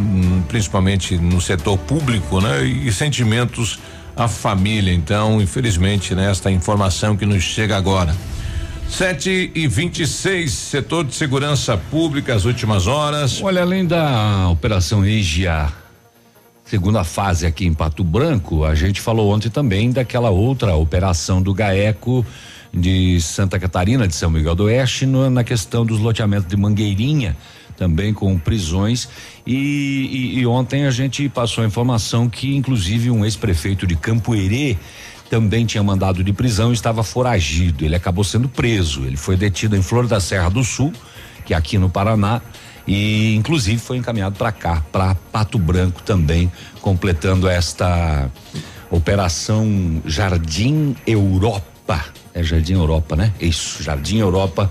principalmente 0.48 1.16
no 1.16 1.40
setor 1.40 1.78
público, 1.78 2.40
né, 2.40 2.64
e 2.64 2.92
sentimentos 2.92 3.78
à 4.14 4.28
família. 4.28 4.92
Então, 4.92 5.40
infelizmente, 5.40 6.14
nesta 6.14 6.50
né, 6.50 6.56
informação 6.56 7.16
que 7.16 7.26
nos 7.26 7.42
chega 7.42 7.76
agora. 7.76 8.14
7 8.88 9.50
e 9.54 9.66
26, 9.66 10.50
setor 10.52 11.04
de 11.04 11.14
segurança 11.14 11.76
pública, 11.76 12.34
as 12.34 12.44
últimas 12.44 12.86
horas. 12.86 13.42
Olha, 13.42 13.62
além 13.62 13.84
da 13.84 14.48
operação 14.48 15.04
EGA, 15.04 15.72
segunda 16.64 17.02
fase 17.02 17.46
aqui 17.46 17.66
em 17.66 17.74
Pato 17.74 18.04
Branco, 18.04 18.64
a 18.64 18.74
gente 18.74 19.00
falou 19.00 19.34
ontem 19.34 19.50
também 19.50 19.90
daquela 19.90 20.30
outra 20.30 20.76
operação 20.76 21.42
do 21.42 21.52
GAECO 21.52 22.24
de 22.76 23.20
Santa 23.20 23.58
Catarina, 23.58 24.06
de 24.06 24.14
São 24.14 24.30
Miguel 24.30 24.54
do 24.54 24.64
Oeste, 24.64 25.06
no, 25.06 25.30
na 25.30 25.42
questão 25.42 25.84
dos 25.84 25.98
loteamentos 25.98 26.48
de 26.48 26.56
Mangueirinha 26.56 27.36
também 27.76 28.12
com 28.12 28.38
prisões. 28.38 29.08
E, 29.46 29.54
e, 29.54 30.38
e 30.38 30.46
ontem 30.46 30.86
a 30.86 30.90
gente 30.90 31.28
passou 31.28 31.62
a 31.62 31.66
informação 31.66 32.28
que, 32.28 32.56
inclusive, 32.56 33.10
um 33.10 33.24
ex-prefeito 33.24 33.86
de 33.86 33.94
Campo 33.94 34.34
Herê 34.34 34.76
também 35.30 35.66
tinha 35.66 35.82
mandado 35.82 36.24
de 36.24 36.32
prisão 36.32 36.70
e 36.70 36.74
estava 36.74 37.02
foragido. 37.02 37.84
Ele 37.84 37.94
acabou 37.94 38.24
sendo 38.24 38.48
preso. 38.48 39.04
Ele 39.04 39.16
foi 39.16 39.36
detido 39.36 39.76
em 39.76 39.82
Flor 39.82 40.06
da 40.06 40.20
Serra 40.20 40.48
do 40.48 40.64
Sul, 40.64 40.92
que 41.44 41.52
é 41.52 41.56
aqui 41.56 41.78
no 41.78 41.90
Paraná, 41.90 42.40
e 42.86 43.34
inclusive 43.34 43.78
foi 43.78 43.96
encaminhado 43.96 44.36
para 44.36 44.52
cá, 44.52 44.82
para 44.92 45.14
Pato 45.14 45.58
Branco 45.58 46.02
também, 46.02 46.50
completando 46.80 47.48
esta 47.48 48.30
operação 48.90 50.00
Jardim 50.04 50.94
Europa. 51.06 52.04
É 52.36 52.42
Jardim 52.42 52.74
Europa, 52.74 53.16
né? 53.16 53.32
Isso, 53.40 53.82
Jardim 53.82 54.18
Europa 54.18 54.70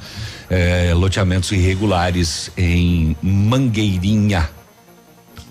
eh, 0.52 0.94
loteamentos 0.94 1.52
irregulares 1.52 2.52
em 2.56 3.16
Mangueirinha, 3.24 4.48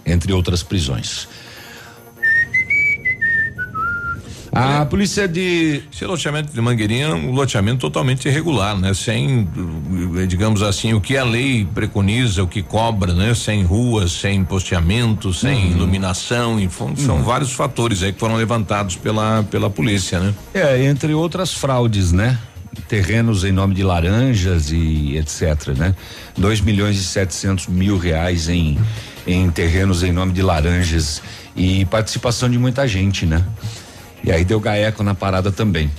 entre 0.06 0.32
outras 0.32 0.62
prisões. 0.62 1.26
A 4.54 4.84
polícia 4.86 5.26
de. 5.26 5.82
Esse 5.92 6.04
loteamento 6.04 6.52
de 6.52 6.60
Mangueirinha 6.60 7.06
é 7.06 7.14
um 7.14 7.32
loteamento 7.32 7.78
totalmente 7.80 8.28
irregular, 8.28 8.78
né? 8.78 8.94
Sem, 8.94 9.48
eh, 10.22 10.26
digamos 10.26 10.62
assim, 10.62 10.94
o 10.94 11.00
que 11.00 11.16
a 11.16 11.24
lei 11.24 11.66
preconiza, 11.74 12.42
o 12.42 12.46
que 12.46 12.62
cobra, 12.62 13.12
né? 13.12 13.34
Sem 13.34 13.64
ruas, 13.64 14.12
sem 14.12 14.44
posteamento, 14.44 15.32
sem 15.34 15.56
Uhum. 15.66 15.70
iluminação, 15.72 16.60
e 16.60 16.68
fo- 16.68 16.92
são 16.96 17.16
Uhum. 17.16 17.22
vários 17.24 17.52
fatores 17.52 18.02
aí 18.02 18.12
que 18.12 18.20
foram 18.20 18.36
levantados 18.36 18.94
pela, 18.96 19.42
pela 19.50 19.68
polícia, 19.68 20.20
né? 20.20 20.32
É, 20.54 20.84
entre 20.84 21.12
outras 21.14 21.52
fraudes, 21.52 22.12
né? 22.12 22.38
Terrenos 22.88 23.44
em 23.44 23.52
nome 23.52 23.74
de 23.74 23.82
laranjas 23.82 24.70
e 24.70 25.16
etc, 25.16 25.68
né? 25.76 25.94
2 26.36 26.60
milhões 26.60 26.96
e 26.96 27.02
700 27.04 27.66
mil 27.68 27.96
reais 27.98 28.48
em, 28.48 28.78
em 29.26 29.48
terrenos 29.50 30.02
em 30.02 30.12
nome 30.12 30.32
de 30.32 30.42
laranjas 30.42 31.22
e 31.56 31.84
participação 31.86 32.48
de 32.50 32.58
muita 32.58 32.86
gente, 32.86 33.24
né? 33.26 33.42
E 34.24 34.32
aí 34.32 34.44
deu 34.44 34.58
gaeco 34.58 35.02
na 35.02 35.14
parada 35.14 35.52
também. 35.52 35.90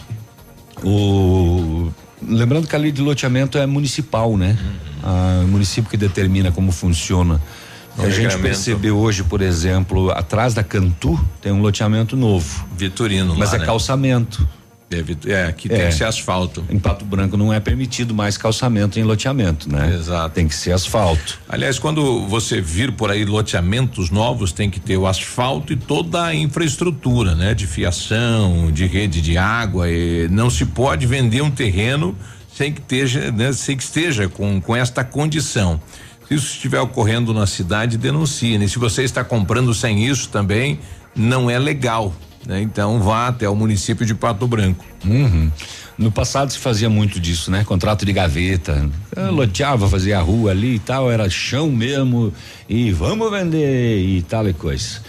O 0.84 1.92
lembrando 2.22 2.68
que 2.68 2.76
a 2.76 2.80
lei 2.80 2.92
de 2.92 3.02
loteamento 3.02 3.58
é 3.58 3.66
municipal, 3.66 4.36
né? 4.36 4.58
Ah, 5.04 5.42
o 5.44 5.48
município 5.48 5.90
que 5.90 5.98
determina 5.98 6.52
como 6.52 6.72
funciona. 6.72 7.40
O 7.98 8.02
a 8.02 8.10
gente 8.10 8.38
percebeu 8.40 8.98
hoje, 8.98 9.24
por 9.24 9.42
exemplo, 9.42 10.12
atrás 10.12 10.54
da 10.54 10.64
Cantu 10.64 11.24
tem 11.42 11.52
um 11.52 11.62
loteamento 11.62 12.18
novo. 12.18 12.66
Vitorino 12.76 13.36
Mas 13.38 13.52
lá, 13.52 13.58
é 13.58 13.60
né? 13.60 13.66
calçamento. 13.66 14.48
É, 14.92 15.02
Vit- 15.02 15.30
é, 15.32 15.46
aqui 15.48 15.68
tem 15.68 15.82
É. 15.82 15.88
que 15.88 15.96
ser 15.96 16.04
asfalto. 16.06 16.64
Em 16.70 16.78
Pato 16.78 17.04
Branco 17.04 17.36
não 17.36 17.52
é 17.52 17.60
permitido 17.60 18.14
mais 18.14 18.38
calçamento 18.38 19.00
em 19.00 19.04
loteamento, 19.04 19.68
né? 19.72 19.94
Exato. 19.96 20.36
Tem 20.36 20.48
que 20.48 20.54
ser 20.56 20.74
asfalto. 20.74 21.40
Aliás, 21.50 21.80
quando 21.80 22.26
você 22.28 22.62
vir 22.62 22.92
por 22.92 23.10
aí 23.10 23.26
loteamentos 23.26 24.12
novos, 24.12 24.52
tem 24.52 24.70
que 24.70 24.80
ter 24.80 24.96
o 24.96 25.08
asfalto 25.08 25.74
e 25.74 25.76
toda 25.76 26.24
a 26.26 26.36
infraestrutura, 26.36 27.34
né? 27.34 27.54
De 27.56 27.66
fiação, 27.66 28.72
de 28.72 28.86
rede 28.86 29.22
de 29.22 29.38
água. 29.38 29.90
E 29.90 30.28
não 30.30 30.50
se 30.52 30.66
pode 30.66 31.06
vender 31.08 31.42
um 31.42 31.50
terreno 31.52 32.16
sem 32.56 32.72
que 32.72 32.80
esteja, 32.80 33.32
né? 33.32 33.52
Sem 33.54 33.76
que 33.76 33.84
esteja 33.84 34.30
com, 34.30 34.62
com 34.62 34.76
esta 34.76 35.04
condição. 35.04 35.82
Se 36.28 36.36
isso 36.36 36.54
estiver 36.54 36.80
ocorrendo 36.80 37.34
na 37.34 37.48
cidade, 37.48 37.98
denuncie. 37.98 38.58
né? 38.60 38.68
Se 38.68 38.78
você 38.80 39.04
está 39.04 39.24
comprando 39.24 39.74
sem 39.74 40.06
isso 40.06 40.30
também, 40.30 40.80
não 41.16 41.50
é 41.50 41.58
legal. 41.58 42.14
Né? 42.46 42.62
Então 42.62 43.00
vá 43.00 43.28
até 43.28 43.50
o 43.50 43.56
município 43.56 44.06
de 44.06 44.14
Pato 44.14 44.48
Branco. 44.48 44.86
Uhum. 45.06 45.52
No 45.98 46.12
passado 46.12 46.52
se 46.52 46.60
fazia 46.60 46.90
muito 46.90 47.20
disso, 47.20 47.50
né? 47.50 47.64
Contrato 47.64 48.06
de 48.06 48.12
gaveta. 48.12 48.90
Eu 49.16 49.32
loteava, 49.32 49.88
fazia 49.88 50.20
a 50.20 50.22
rua 50.22 50.52
ali 50.52 50.76
e 50.76 50.80
tal, 50.80 51.10
era 51.10 51.30
chão 51.30 51.72
mesmo 51.72 52.34
e 52.68 52.92
vamos 52.92 53.32
vender 53.32 54.02
e 54.02 54.22
tal 54.22 54.48
e 54.48 54.54
coisa. 54.54 55.02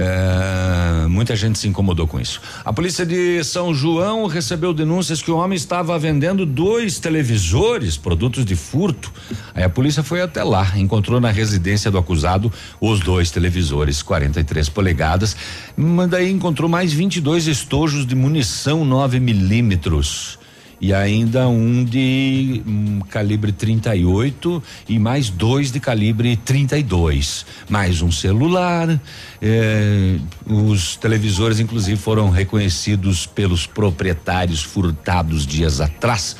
É, 0.00 1.08
muita 1.08 1.34
gente 1.34 1.58
se 1.58 1.66
incomodou 1.66 2.06
com 2.06 2.20
isso. 2.20 2.40
A 2.64 2.72
polícia 2.72 3.04
de 3.04 3.42
São 3.42 3.74
João 3.74 4.26
recebeu 4.26 4.72
denúncias 4.72 5.20
que 5.20 5.30
o 5.30 5.36
homem 5.36 5.56
estava 5.56 5.98
vendendo 5.98 6.46
dois 6.46 7.00
televisores, 7.00 7.96
produtos 7.96 8.44
de 8.44 8.54
furto. 8.54 9.12
Aí 9.52 9.64
a 9.64 9.68
polícia 9.68 10.04
foi 10.04 10.22
até 10.22 10.44
lá, 10.44 10.78
encontrou 10.78 11.20
na 11.20 11.32
residência 11.32 11.90
do 11.90 11.98
acusado 11.98 12.52
os 12.80 13.00
dois 13.00 13.32
televisores, 13.32 14.00
43 14.00 14.68
polegadas, 14.68 15.36
mas 15.76 16.08
daí 16.08 16.30
encontrou 16.30 16.68
mais 16.68 16.92
22 16.92 17.48
estojos 17.48 18.06
de 18.06 18.14
munição 18.14 18.84
9 18.84 19.18
milímetros 19.18 20.38
e 20.80 20.94
ainda 20.94 21.48
um 21.48 21.84
de 21.84 22.62
hum, 22.66 23.00
calibre 23.10 23.52
38 23.52 24.62
e 24.88 24.98
mais 24.98 25.28
dois 25.28 25.72
de 25.72 25.80
calibre 25.80 26.36
32, 26.36 27.44
mais 27.68 28.00
um 28.02 28.10
celular. 28.10 28.88
eh, 29.42 30.18
os 30.46 30.96
televisores, 30.96 31.60
inclusive, 31.60 31.96
foram 31.96 32.30
reconhecidos 32.30 33.26
pelos 33.26 33.66
proprietários 33.66 34.62
furtados 34.62 35.46
dias 35.46 35.80
atrás. 35.80 36.36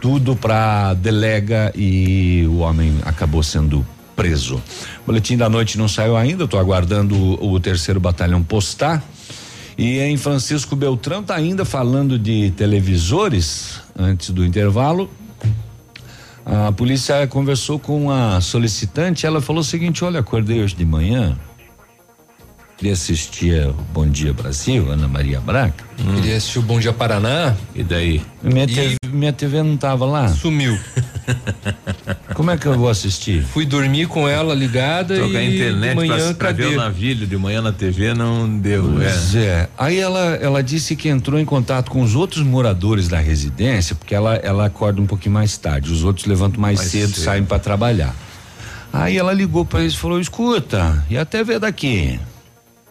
Tudo 0.00 0.36
para 0.36 0.94
delega 0.94 1.72
e 1.74 2.44
o 2.48 2.58
homem 2.58 2.94
acabou 3.04 3.42
sendo 3.42 3.86
preso. 4.14 4.56
O 5.02 5.06
boletim 5.06 5.36
da 5.36 5.48
noite 5.48 5.78
não 5.78 5.88
saiu 5.88 6.16
ainda, 6.16 6.44
estou 6.44 6.58
aguardando 6.58 7.14
o, 7.14 7.52
o 7.52 7.60
terceiro 7.60 8.00
batalhão 8.00 8.42
postar. 8.42 9.02
E 9.78 9.98
em 9.98 10.16
Francisco 10.16 10.74
Beltrão 10.74 11.22
tá 11.22 11.34
ainda 11.34 11.64
falando 11.64 12.18
de 12.18 12.50
televisores 12.52 13.80
antes 13.98 14.30
do 14.30 14.44
intervalo. 14.44 15.10
A 16.44 16.72
polícia 16.72 17.26
conversou 17.26 17.78
com 17.78 18.10
a 18.10 18.40
solicitante, 18.40 19.26
ela 19.26 19.40
falou 19.40 19.60
o 19.60 19.64
seguinte: 19.64 20.04
olha, 20.04 20.20
acordei 20.20 20.62
hoje 20.62 20.74
de 20.74 20.84
manhã, 20.84 21.36
queria 22.76 22.92
assistir 22.92 23.66
o 23.68 23.72
Bom 23.92 24.06
Dia 24.06 24.32
Brasil, 24.32 24.90
Ana 24.90 25.08
Maria 25.08 25.40
Braga. 25.40 25.74
Queria 26.16 26.36
assistir 26.36 26.58
o 26.58 26.62
Bom 26.62 26.78
Dia 26.78 26.92
Paraná. 26.92 27.54
E 27.74 27.82
daí? 27.82 28.22
Minha, 28.42 28.64
E- 28.64 28.66
TV, 28.74 28.96
minha 29.10 29.32
TV 29.32 29.62
não 29.62 29.76
tava 29.76 30.04
lá. 30.04 30.28
Sumiu. 30.28 30.78
Como 32.34 32.50
é 32.50 32.56
que 32.58 32.66
eu 32.66 32.76
vou 32.78 32.88
assistir? 32.90 33.42
Fui 33.42 33.64
dormir 33.64 34.06
com 34.06 34.28
ela 34.28 34.54
ligada 34.54 35.14
Trocar 35.16 35.38
a 35.38 35.42
e 35.42 35.54
internet 35.56 35.88
de 35.90 35.94
manhã 35.96 36.16
pra, 36.26 36.34
pra 36.34 36.52
ver 36.52 36.64
cadê? 36.64 36.74
o 36.76 36.78
navilho 36.78 37.26
de 37.26 37.36
manhã 37.36 37.62
na 37.62 37.72
TV 37.72 38.12
não 38.12 38.58
deu. 38.58 38.92
Pois 38.94 39.34
é. 39.34 39.68
Aí 39.78 39.98
ela, 39.98 40.20
ela 40.36 40.62
disse 40.62 40.94
que 40.94 41.08
entrou 41.08 41.40
em 41.40 41.44
contato 41.46 41.90
com 41.90 42.02
os 42.02 42.14
outros 42.14 42.42
moradores 42.44 43.08
da 43.08 43.18
residência, 43.18 43.96
porque 43.96 44.14
ela, 44.14 44.34
ela 44.36 44.66
acorda 44.66 45.00
um 45.00 45.06
pouquinho 45.06 45.34
mais 45.34 45.56
tarde, 45.56 45.90
os 45.90 46.04
outros 46.04 46.26
levantam 46.26 46.60
mais, 46.60 46.78
Mais 46.78 46.90
cedo, 46.90 47.14
cedo. 47.14 47.24
saem 47.24 47.44
para 47.44 47.58
trabalhar. 47.58 48.14
Aí 48.92 49.16
ela 49.16 49.32
ligou 49.32 49.64
para 49.64 49.80
eles 49.80 49.94
e 49.94 49.96
falou: 49.96 50.20
escuta, 50.20 51.02
e 51.10 51.16
a 51.18 51.24
TV 51.24 51.58
daqui? 51.58 52.20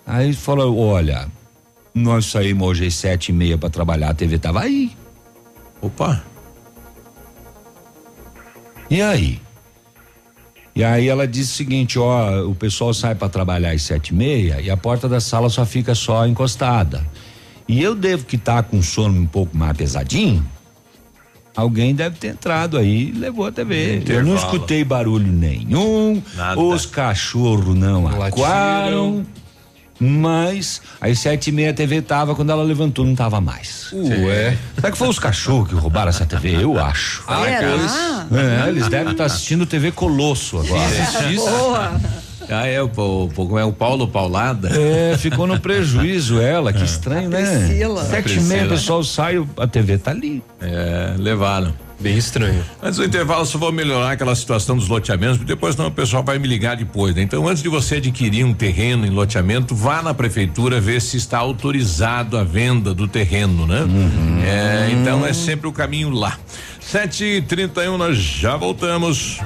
Aí 0.06 0.34
falou: 0.34 0.78
olha, 0.78 1.28
nós 1.94 2.26
saímos 2.28 2.68
hoje 2.68 2.86
às 2.88 2.96
sete 2.96 3.30
e 3.30 3.34
meia 3.34 3.58
para 3.58 3.70
trabalhar, 3.70 4.10
a 4.10 4.14
TV 4.14 4.38
tava 4.38 4.62
aí. 4.62 4.92
Opa! 5.82 6.24
E 8.90 9.02
aí? 9.02 9.42
E 10.76 10.84
aí 10.84 11.08
ela 11.08 11.26
disse 11.28 11.54
o 11.54 11.56
seguinte, 11.56 11.98
ó, 11.98 12.44
o 12.44 12.54
pessoal 12.54 12.94
sai 12.94 13.16
para 13.16 13.30
trabalhar 13.30 13.72
às 13.72 13.82
sete 13.82 14.10
e 14.10 14.14
meia 14.14 14.60
e 14.62 14.70
a 14.70 14.76
porta 14.76 15.08
da 15.08 15.20
sala 15.22 15.50
só 15.50 15.66
fica 15.66 15.96
só 15.96 16.28
encostada. 16.28 17.06
E 17.68 17.82
eu 17.82 17.96
devo 17.96 18.26
que 18.26 18.36
estar 18.36 18.62
com 18.64 18.82
sono 18.82 19.20
um 19.20 19.26
pouco 19.26 19.56
mais 19.58 19.76
pesadinho. 19.76 20.46
Alguém 21.56 21.96
deve 21.96 22.18
ter 22.18 22.28
entrado 22.28 22.78
aí 22.78 23.08
e 23.08 23.12
levou 23.14 23.46
a 23.48 23.52
TV. 23.52 23.76
Eu 24.06 24.22
não 24.26 24.34
Intervalo. 24.34 24.36
escutei 24.36 24.84
barulho 24.84 25.32
nenhum. 25.32 26.22
Nada. 26.36 26.60
Os 26.60 26.86
cachorros 26.86 27.74
não 27.74 28.04
Latiram. 28.04 28.26
aquaram. 28.28 29.26
Mas 30.00 30.82
às 31.00 31.20
sete 31.20 31.50
e 31.50 31.52
meia 31.52 31.72
a 31.72 31.74
TV 31.74 32.02
tava, 32.02 32.36
quando 32.36 32.52
ela 32.52 32.64
levantou 32.64 33.06
não 33.06 33.16
tava 33.16 33.40
mais. 33.40 33.92
Ué. 33.94 34.58
Será 34.76 34.92
que 34.92 34.98
foi 34.98 35.08
os 35.08 35.20
cachorros 35.20 35.70
que 35.70 35.76
roubaram 35.76 36.10
essa 36.10 36.26
TV? 36.26 36.64
Eu 36.64 36.78
acho. 36.80 37.24
Será? 38.30 38.66
É, 38.66 38.70
eles 38.70 38.88
devem 38.90 39.12
estar 39.12 39.26
assistindo 39.26 39.66
TV 39.66 39.92
Colosso 39.92 40.58
agora. 40.60 40.90
Boa. 41.36 42.02
Ah, 42.50 42.68
é 42.68 42.82
o, 42.82 42.92
o, 42.96 43.32
o, 43.36 43.60
é 43.60 43.66
o 43.66 43.74
Paulo 43.74 44.08
Paulada? 44.08 44.70
É, 44.70 45.18
ficou 45.18 45.48
no 45.48 45.60
prejuízo 45.60 46.40
ela, 46.40 46.72
que 46.72 46.84
estranho, 46.84 47.30
né? 47.30 47.42
Priscila. 47.42 48.06
Sete 48.06 48.38
e 48.38 48.42
meia, 48.44 48.66
o 48.66 48.70
pessoal 48.70 49.04
sai, 49.04 49.44
a 49.58 49.68
TV 49.68 49.98
tá 49.98 50.12
ali. 50.12 50.44
É, 50.62 51.16
levaram. 51.18 51.74
Bem 52.00 52.18
estranho. 52.18 52.64
Antes 52.84 52.98
do 52.98 53.06
intervalo, 53.06 53.46
só 53.46 53.58
vou 53.58 53.72
melhorar 53.72 54.12
aquela 54.12 54.36
situação 54.36 54.76
dos 54.76 54.88
loteamentos, 54.88 55.38
porque 55.38 55.54
depois 55.54 55.76
não, 55.76 55.88
o 55.88 55.92
pessoal 55.92 56.24
vai 56.24 56.38
me 56.38 56.48
ligar 56.48 56.76
depois, 56.76 57.16
né? 57.16 57.22
Então, 57.22 57.48
antes 57.48 57.64
de 57.64 57.70
você 57.70 57.96
adquirir 57.96 58.44
um 58.44 58.54
terreno 58.54 59.06
em 59.06 59.10
loteamento, 59.10 59.74
vá 59.74 60.02
na 60.02 60.14
prefeitura 60.14 60.82
ver 60.82 61.02
se 61.02 61.18
está 61.18 61.38
autorizado 61.40 62.38
a 62.38 62.44
venda 62.44 62.94
do 62.94 63.08
terreno, 63.08 63.66
né? 63.66 63.86
É, 64.46 64.92
então 64.92 65.26
é 65.26 65.34
sempre 65.34 65.68
o 65.68 65.72
caminho 65.72 66.10
lá. 66.10 66.38
Sete 66.80 67.24
e 67.24 67.42
trinta 67.42 67.84
e 67.84 67.90
um, 67.90 67.98
nós 67.98 68.18
já 68.18 68.56
voltamos. 68.56 69.40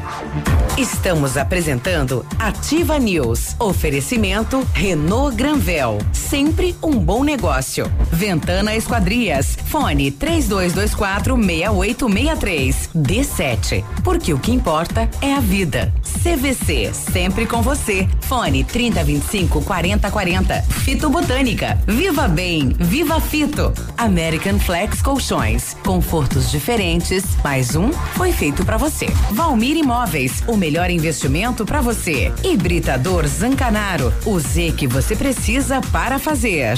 Estamos 0.79 1.35
apresentando 1.35 2.25
Ativa 2.39 2.97
News. 2.97 3.53
Oferecimento 3.59 4.65
Renault 4.73 5.35
Granvel. 5.35 5.97
Sempre 6.13 6.73
um 6.81 6.91
bom 6.91 7.21
negócio. 7.21 7.91
Ventana 8.09 8.73
Esquadrias. 8.73 9.57
Fone 9.65 10.09
3224 10.09 11.35
6863. 11.35 12.91
D7. 12.95 13.83
Porque 14.05 14.33
o 14.33 14.39
que 14.39 14.53
importa 14.53 15.09
é 15.21 15.33
a 15.33 15.41
vida. 15.41 15.93
CVC. 16.23 16.93
Sempre 16.93 17.45
com 17.45 17.61
você. 17.61 18.07
Fone 18.21 18.63
3025 18.63 19.61
4040. 19.61 20.61
Fito 20.61 21.09
Botânica. 21.09 21.77
Viva 21.87 22.25
Bem. 22.29 22.69
Viva 22.79 23.19
Fito. 23.19 23.73
American 23.97 24.57
Flex 24.57 25.01
Colchões. 25.01 25.75
Confortos 25.83 26.49
diferentes. 26.49 27.25
Mais 27.43 27.75
um 27.75 27.91
foi 27.91 28.31
feito 28.31 28.63
pra 28.63 28.77
você. 28.77 29.07
Valmir 29.31 29.75
Imóveis. 29.75 30.41
O 30.47 30.55
melhor 30.55 30.68
investimento 30.91 31.65
pra 31.65 31.81
você. 31.81 32.31
Hibridador 32.43 33.25
Zancanaro. 33.27 34.13
O 34.25 34.39
Z 34.39 34.73
que 34.77 34.85
você 34.85 35.15
precisa 35.15 35.81
para 35.91 36.19
fazer. 36.19 36.77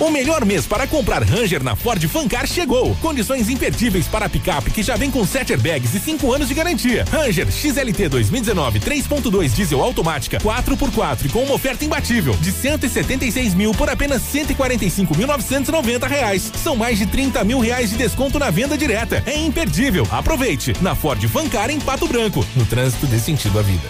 O 0.00 0.10
melhor 0.10 0.44
mês 0.44 0.64
para 0.64 0.86
comprar 0.86 1.24
Ranger 1.24 1.60
na 1.60 1.74
Ford 1.74 2.00
Fancar 2.06 2.46
chegou. 2.46 2.94
Condições 3.00 3.48
imperdíveis 3.48 4.06
para 4.06 4.28
picape 4.28 4.70
que 4.70 4.80
já 4.80 4.94
vem 4.94 5.10
com 5.10 5.26
7 5.26 5.52
airbags 5.52 5.92
e 5.92 5.98
5 5.98 6.32
anos 6.32 6.46
de 6.46 6.54
garantia. 6.54 7.04
Ranger 7.10 7.50
XLT 7.50 8.08
2019 8.08 8.78
3.2 8.78 9.48
diesel 9.48 9.82
automática 9.82 10.38
4x4 10.38 11.24
e 11.24 11.28
com 11.28 11.42
uma 11.42 11.54
oferta 11.54 11.84
imbatível 11.84 12.34
de 12.34 12.52
176 12.52 13.54
mil 13.54 13.72
por 13.72 13.90
apenas 13.90 14.22
145.990 14.22 16.06
reais. 16.06 16.52
São 16.62 16.76
mais 16.76 16.96
de 16.96 17.06
30 17.06 17.42
mil 17.42 17.58
reais 17.58 17.90
de 17.90 17.96
desconto 17.96 18.38
na 18.38 18.50
venda 18.50 18.78
direta. 18.78 19.20
É 19.26 19.36
imperdível. 19.36 20.06
Aproveite 20.12 20.74
na 20.80 20.94
Ford 20.94 21.20
Fancar 21.26 21.70
em 21.70 21.80
Pato 21.80 22.06
Branco. 22.06 22.46
No 22.54 22.64
trânsito 22.64 23.04
dê 23.08 23.18
sentido 23.18 23.58
à 23.58 23.62
vida. 23.62 23.88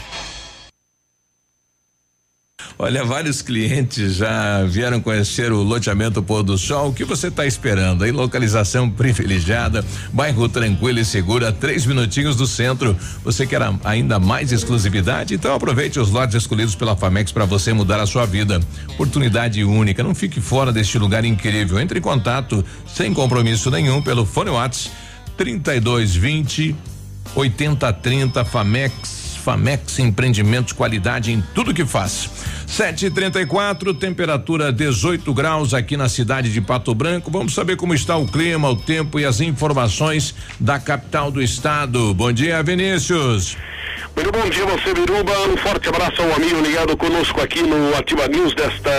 Olha, 2.81 3.05
vários 3.05 3.43
clientes 3.43 4.15
já 4.15 4.63
vieram 4.63 5.01
conhecer 5.01 5.51
o 5.51 5.65
loteamento 5.65 6.23
Pôr 6.23 6.45
do 6.45 6.57
Sol. 6.57 6.91
O 6.91 6.95
que 6.95 7.05
você 7.05 7.27
está 7.27 7.45
esperando? 7.45 8.05
Aí, 8.05 8.13
localização 8.13 8.89
privilegiada, 8.89 9.85
bairro 10.13 10.49
tranquilo 10.49 11.01
e 11.01 11.05
seguro, 11.05 11.45
a 11.45 11.51
três 11.51 11.85
minutinhos 11.85 12.37
do 12.37 12.47
centro. 12.47 12.97
Você 13.25 13.45
quer 13.49 13.63
ainda 13.83 14.21
mais 14.21 14.53
exclusividade? 14.53 15.35
Então 15.35 15.53
aproveite 15.53 15.99
os 15.99 16.13
lotes 16.13 16.37
escolhidos 16.37 16.77
pela 16.77 16.95
Famex 16.95 17.33
para 17.33 17.45
você 17.45 17.73
mudar 17.73 17.99
a 17.99 18.07
sua 18.07 18.25
vida. 18.25 18.61
Oportunidade 18.91 19.65
única. 19.65 20.05
Não 20.05 20.15
fique 20.15 20.41
fora 20.41 20.71
deste 20.71 20.99
lugar 20.99 21.25
incrível. 21.25 21.81
Entre 21.81 21.99
em 21.99 22.03
contato 22.03 22.65
sem 22.87 23.13
compromisso 23.13 23.73
nenhum 23.73 24.01
pelo 24.01 24.25
fone 24.25 24.51
Whats 24.51 24.89
3220 25.37 26.77
8030 27.35 28.45
Famex. 28.45 29.19
Famex 29.49 29.99
Empreendimentos, 29.99 30.75
qualidade 30.75 31.33
em 31.33 31.43
tudo 31.55 31.73
que 31.73 31.87
faz. 31.87 32.29
7:34, 32.69 33.95
temperatura 33.95 34.71
18 34.71 35.33
graus 35.33 35.73
aqui 35.73 35.97
na 35.97 36.07
cidade 36.07 36.53
de 36.53 36.61
Pato 36.61 36.95
Branco. 36.95 37.31
Vamos 37.31 37.55
saber 37.55 37.77
como 37.77 37.95
está 37.95 38.17
o 38.17 38.29
clima, 38.29 38.69
o 38.69 38.77
tempo 38.77 39.19
e 39.19 39.25
as 39.25 39.41
informações 39.41 40.35
da 40.61 40.79
capital 40.79 41.31
do 41.31 41.43
estado. 41.43 42.13
Bom 42.13 42.31
dia, 42.31 42.63
Vinícius. 42.63 43.57
Muito 44.15 44.33
bom 44.33 44.49
dia, 44.49 44.67
você 44.67 44.93
Biruba. 44.93 45.33
Um 45.49 45.57
forte 45.57 45.89
abraço 45.89 46.21
ao 46.21 46.35
amigo 46.35 46.61
ligado 46.61 46.97
conosco 46.97 47.41
aqui 47.41 47.63
no 47.63 47.97
Ativa 47.97 48.27
News 48.27 48.53
desta 48.55 48.91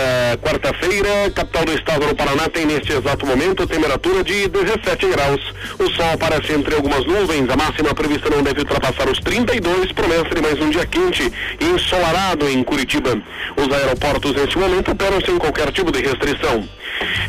quarta-feira. 0.42 1.30
Capital 1.34 1.64
do 1.66 1.74
estado 1.74 2.06
do 2.06 2.14
Paraná 2.14 2.48
tem 2.48 2.64
neste 2.64 2.92
exato 2.92 3.26
momento 3.26 3.66
temperatura 3.66 4.24
de 4.24 4.48
17 4.48 5.06
graus. 5.08 5.40
O 5.78 5.90
sol 5.90 6.10
aparece 6.14 6.52
entre 6.52 6.74
algumas 6.74 7.04
nuvens. 7.04 7.48
A 7.50 7.56
máxima 7.56 7.94
prevista 7.94 8.30
não 8.30 8.42
deve 8.42 8.60
ultrapassar 8.60 9.10
os 9.10 9.18
32. 9.20 9.92
Promessa 9.92 10.34
de 10.34 10.40
mais 10.40 10.58
um 10.58 10.70
dia 10.70 10.86
quente 10.86 11.30
e 11.60 11.64
ensolarado 11.66 12.48
em 12.48 12.64
Curitiba. 12.64 13.20
Os 13.60 13.74
aeroportos 13.76 14.32
neste 14.32 14.58
momento 14.58 14.90
operam 14.92 15.20
sem 15.20 15.36
qualquer 15.38 15.70
tipo 15.72 15.92
de 15.92 16.00
restrição. 16.00 16.66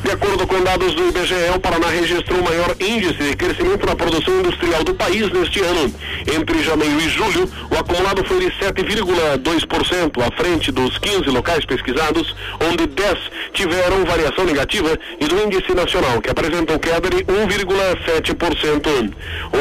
De 0.03 0.11
acordo 0.11 0.45
com 0.47 0.61
dados 0.63 0.93
do 0.95 1.07
IBGE, 1.09 1.35
o 1.55 1.59
Paraná 1.59 1.87
registrou 1.87 2.39
o 2.39 2.43
maior 2.43 2.75
índice 2.79 3.13
de 3.21 3.35
crescimento 3.35 3.85
na 3.85 3.95
produção 3.95 4.39
industrial 4.39 4.83
do 4.83 4.93
país 4.95 5.29
neste 5.31 5.59
ano. 5.61 5.93
Entre 6.33 6.61
janeiro 6.63 6.99
e 6.99 7.09
julho, 7.09 7.49
o 7.69 7.75
acumulado 7.77 8.23
foi 8.25 8.39
de 8.39 8.51
7,2%, 8.51 10.21
à 10.21 10.31
frente 10.41 10.71
dos 10.71 10.97
15 10.97 11.29
locais 11.29 11.63
pesquisados, 11.65 12.35
onde 12.69 12.87
10 12.87 13.17
tiveram 13.53 14.03
variação 14.05 14.45
negativa, 14.45 14.97
e 15.19 15.25
do 15.27 15.37
índice 15.43 15.73
nacional, 15.73 16.21
que 16.21 16.29
apresentou 16.29 16.79
queda 16.79 17.09
de 17.09 17.23
1,7%. 17.23 19.13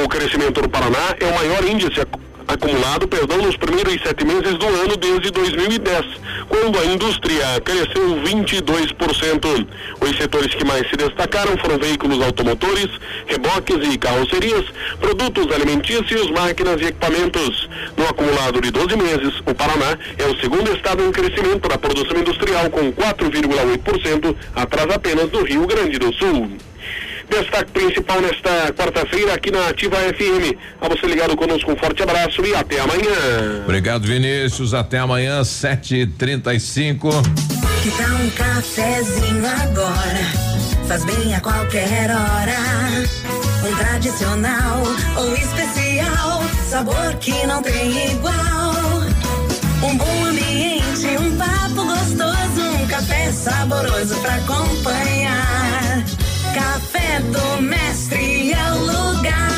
O 0.05 0.09
crescimento 0.09 0.63
do 0.63 0.69
Paraná 0.69 1.15
é 1.21 1.25
o 1.27 1.35
maior 1.35 1.65
índice 1.65 2.01
ac- 2.01 2.30
acumulado, 2.53 3.07
perdão, 3.07 3.39
nos 3.39 3.57
primeiros 3.57 4.01
sete 4.03 4.25
meses 4.25 4.55
do 4.59 4.67
ano 4.67 4.97
desde 4.97 5.31
2010, 5.31 6.07
quando 6.49 6.79
a 6.79 6.85
indústria 6.85 7.61
cresceu 7.65 8.17
22%. 8.23 9.67
Os 10.01 10.17
setores 10.17 10.55
que 10.55 10.65
mais 10.65 10.89
se 10.89 10.97
destacaram 10.97 11.57
foram 11.59 11.79
veículos 11.79 12.23
automotores, 12.23 12.89
reboques 13.27 13.93
e 13.93 13.99
carrocerias, 13.99 14.65
produtos 15.01 15.53
alimentícios, 15.55 16.31
máquinas 16.31 16.81
e 16.81 16.87
equipamentos. 16.87 17.69
No 17.97 18.09
acumulado 18.09 18.61
de 18.61 18.71
12 18.71 18.97
meses, 18.97 19.39
o 19.41 19.55
Paraná 19.55 19.97
é 20.19 20.27
o 20.27 20.39
segundo 20.41 20.73
estado 20.75 21.05
em 21.05 21.13
crescimento 21.13 21.69
na 21.69 21.79
produção 21.79 22.19
industrial, 22.19 22.71
com 22.71 22.93
4,8%, 22.93 24.37
atrás 24.57 24.91
apenas 24.91 25.29
do 25.31 25.45
Rio 25.45 25.67
Grande 25.67 25.99
do 25.99 26.13
Sul. 26.15 26.70
Destaque 27.31 27.71
principal 27.71 28.21
nesta 28.21 28.73
quarta-feira 28.73 29.35
aqui 29.35 29.53
na 29.53 29.69
Ativa 29.69 29.97
FM. 29.97 30.57
A 30.81 30.89
você 30.89 31.07
ligado 31.07 31.37
conosco, 31.37 31.71
um 31.71 31.77
forte 31.77 32.03
abraço 32.03 32.45
e 32.45 32.55
até 32.55 32.81
amanhã. 32.81 33.63
Obrigado, 33.65 34.07
Vinícius. 34.07 34.75
Até 34.75 34.99
amanhã, 34.99 35.41
7h35. 35.43 37.23
Que 37.83 37.91
tal 37.93 38.15
um 38.17 38.31
cafezinho 38.31 39.47
agora? 39.47 40.51
Faz 40.89 41.05
bem 41.05 41.35
a 41.35 41.41
qualquer 41.41 42.11
hora. 42.11 42.57
Um 43.65 43.77
tradicional 43.77 44.83
ou 45.17 45.35
especial, 45.35 46.43
sabor 46.69 47.15
que 47.21 47.47
não 47.47 47.63
tem 47.63 48.11
igual. 48.11 48.75
Um 49.83 49.97
bom 49.97 50.25
ambiente, 50.25 51.07
um 51.19 51.37
papo 51.37 51.87
gostoso, 51.87 52.83
um 52.83 52.87
café 52.89 53.31
saboroso 53.31 54.17
pra 54.17 54.35
acompanhar. 54.35 55.00
Café 57.21 57.23
do 57.23 57.63
Mestre 57.63 58.53
é 58.53 58.73
o 58.73 58.79
lugar. 58.79 59.51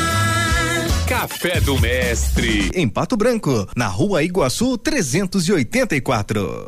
Café 1.07 1.61
do 1.61 1.79
Mestre. 1.79 2.69
Em 2.73 2.89
Pato 2.89 3.15
Branco, 3.15 3.69
na 3.73 3.87
rua 3.87 4.21
Iguaçu 4.21 4.77
384. 4.77 6.67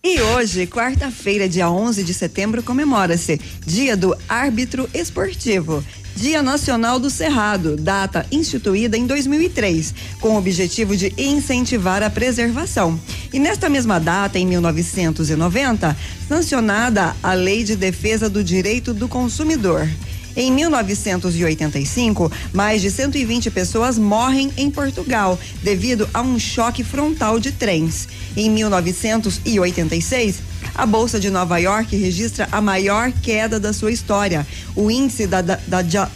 E 0.04 0.20
hoje, 0.20 0.66
quarta-feira, 0.66 1.48
dia 1.48 1.70
11 1.70 2.04
de 2.04 2.12
setembro, 2.12 2.62
comemora-se 2.62 3.40
Dia 3.64 3.96
do 3.96 4.14
Árbitro 4.28 4.86
Esportivo. 4.92 5.82
Dia 6.14 6.42
Nacional 6.42 6.98
do 6.98 7.08
Cerrado, 7.08 7.74
data 7.74 8.26
instituída 8.30 8.98
em 8.98 9.06
2003, 9.06 9.94
com 10.20 10.34
o 10.34 10.36
objetivo 10.36 10.94
de 10.94 11.10
incentivar 11.16 12.02
a 12.02 12.10
preservação. 12.10 13.00
E 13.32 13.38
nesta 13.38 13.70
mesma 13.70 13.98
data, 13.98 14.38
em 14.38 14.46
1990, 14.46 15.96
sancionada 16.28 17.16
a 17.22 17.32
Lei 17.32 17.64
de 17.64 17.76
Defesa 17.76 18.28
do 18.28 18.44
Direito 18.44 18.92
do 18.92 19.08
Consumidor. 19.08 19.88
Em 20.36 20.50
1985, 20.50 22.32
mais 22.52 22.80
de 22.80 22.90
120 22.90 23.50
pessoas 23.50 23.98
morrem 23.98 24.50
em 24.56 24.70
Portugal 24.70 25.38
devido 25.62 26.08
a 26.12 26.22
um 26.22 26.38
choque 26.38 26.82
frontal 26.82 27.38
de 27.38 27.52
trens. 27.52 28.08
Em 28.36 28.50
1986, 28.50 30.40
a 30.74 30.86
Bolsa 30.86 31.20
de 31.20 31.30
Nova 31.30 31.58
York 31.58 31.94
registra 31.96 32.48
a 32.50 32.60
maior 32.60 33.12
queda 33.12 33.60
da 33.60 33.72
sua 33.72 33.92
história. 33.92 34.46
O 34.74 34.90
índice 34.90 35.26
da, 35.26 35.42
da, 35.42 35.58
da, 35.66 36.10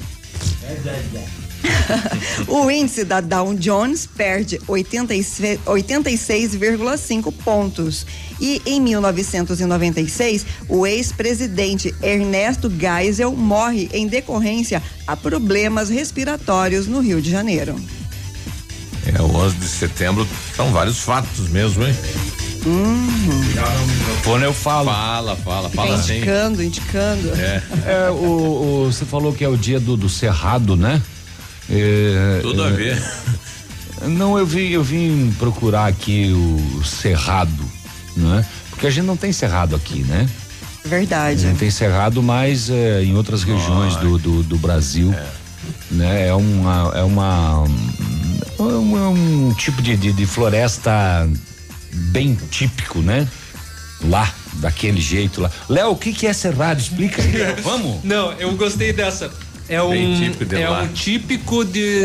o 2.49 2.71
índice 2.71 3.05
da 3.05 3.21
Dow 3.21 3.55
Jones 3.55 4.07
perde 4.07 4.61
86 4.67 5.61
86,5 5.67 7.33
pontos. 7.45 8.07
E 8.41 8.61
em 8.67 8.81
1996, 8.81 10.45
o 10.69 10.87
ex-presidente 10.87 11.95
Ernesto 12.03 12.71
Geisel 12.71 13.33
morre 13.35 13.89
em 13.93 14.07
decorrência 14.07 14.83
a 15.07 15.17
problemas 15.17 15.89
respiratórios 15.89 16.87
no 16.87 17.01
Rio 17.01 17.21
de 17.23 17.31
Janeiro. 17.31 17.77
É, 19.07 19.23
o 19.23 19.27
11 19.37 19.57
de 19.57 19.69
setembro 19.69 20.27
são 20.55 20.73
vários 20.73 20.99
fatos 20.99 21.49
mesmo, 21.49 21.85
hein? 21.87 21.95
Quando 24.25 24.43
eu 24.43 24.53
falo. 24.53 24.91
Fala, 24.91 25.37
fala, 25.37 25.71
Fica 25.71 25.83
fala 25.83 26.03
sim. 26.03 26.17
indicando, 26.17 26.63
indicando. 26.63 27.31
É. 27.37 27.63
É, 27.87 28.11
o, 28.11 28.15
o- 28.87 28.93
você 28.93 29.05
falou 29.05 29.33
que 29.33 29.45
é 29.45 29.49
o 29.49 29.57
dia 29.57 29.79
do, 29.79 29.97
do 29.97 30.09
cerrado, 30.09 30.77
né? 30.77 31.01
É, 31.71 32.39
Tudo 32.43 32.63
a 32.63 32.69
é, 32.69 32.73
ver. 32.73 33.03
Não, 34.03 34.39
eu 34.39 34.47
vim, 34.47 34.69
eu 34.69 34.83
vim 34.83 35.33
procurar 35.39 35.87
aqui 35.87 36.31
o 36.33 36.85
cerrado, 36.85 37.65
não 38.17 38.39
é? 38.39 38.45
Porque 38.71 38.87
a 38.87 38.91
gente 38.91 39.07
não 39.07 39.17
tem 39.17 39.33
cerrado 39.33 39.75
aqui, 39.75 40.01
né? 40.01 40.29
A 40.85 40.89
Verdade. 40.89 41.41
gente 41.41 41.59
tem 41.59 41.71
cerrado 41.71 42.23
mais 42.23 42.71
é, 42.71 43.03
em 43.03 43.17
outras 43.17 43.43
regiões 43.43 43.97
do, 43.97 44.19
do, 44.19 44.43
do 44.43 44.59
Brasil, 44.59 45.15
né? 45.91 46.29
É 46.29 46.35
uma, 46.35 46.93
é 46.95 47.03
uma, 47.03 47.65
é 48.59 48.63
um, 48.63 48.97
é 48.97 49.09
um 49.09 49.55
tipo 49.55 49.83
de, 49.83 49.97
de, 49.97 50.13
de 50.13 50.27
floresta 50.27 51.29
bem 51.93 52.39
típico, 52.51 53.01
né? 53.01 53.27
Lá, 54.05 54.33
daquele 54.55 55.01
jeito 55.01 55.41
lá. 55.41 55.51
Léo, 55.69 55.91
o 55.93 55.97
que 55.97 56.13
que 56.13 56.27
é 56.27 56.33
cerrado? 56.33 56.79
Explica 56.79 57.23
aí, 57.23 57.33
Léo. 57.33 57.57
vamos? 57.65 58.05
Não, 58.05 58.33
eu 58.35 58.55
gostei 58.57 58.93
dessa. 58.93 59.33
É 59.69 59.83
um, 59.83 59.91
Bem 59.91 60.15
típico 60.31 60.45
de 60.45 60.63
é 60.63 60.69
lá. 60.69 60.83
um 60.83 60.89
típico 60.89 61.65
de 61.65 62.03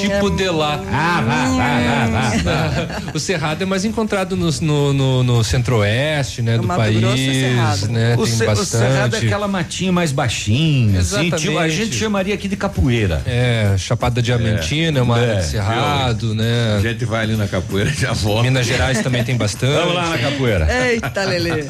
tipo 0.00 0.30
de 0.30 0.48
lá. 0.48 0.80
Ah, 0.90 1.22
vá, 1.26 1.44
vá, 1.48 2.08
vá, 2.08 2.30
vá, 2.42 3.12
o 3.12 3.18
cerrado 3.20 3.62
é 3.62 3.66
mais 3.66 3.84
encontrado 3.84 4.34
no, 4.36 4.50
no, 4.62 4.92
no- 4.94 5.22
no 5.22 5.44
centro-oeste, 5.44 6.40
né, 6.40 6.56
do 6.56 6.66
Mato 6.66 6.78
país, 6.80 6.98
Grosso 7.00 7.16
é 7.18 7.32
cerrado. 7.32 7.88
né? 7.92 8.14
o, 8.16 8.24
tem 8.24 8.32
ce- 8.34 8.46
o 8.48 8.56
cerrado 8.64 9.16
é 9.16 9.18
aquela 9.18 9.46
matinha 9.46 9.92
mais 9.92 10.12
baixinha, 10.12 11.00
assim, 11.00 11.26
Exatamente. 11.26 11.36
tipo, 11.42 11.58
a 11.58 11.68
gente 11.68 11.94
chamaria 11.94 12.34
aqui 12.34 12.48
de 12.48 12.56
capoeira. 12.56 13.20
É, 13.26 13.74
Chapada 13.76 14.22
Diamantina 14.22 14.98
é, 14.98 15.02
uma 15.02 15.18
área 15.18 15.36
de 15.36 15.44
cerrado, 15.46 16.34
né? 16.34 16.76
A 16.78 16.80
gente 16.80 17.04
vai 17.04 17.24
ali 17.24 17.36
na 17.36 17.46
capoeira 17.46 17.90
e 17.90 17.94
já 18.00 18.12
volta. 18.14 18.44
Minas 18.44 18.64
Gerais 18.66 19.00
também 19.02 19.22
tem 19.22 19.36
bastante. 19.36 19.74
Vamos 19.74 19.94
lá 19.94 20.08
na 20.08 20.18
capoeira. 20.18 20.66
Eita, 20.90 21.24
Lelê. 21.24 21.64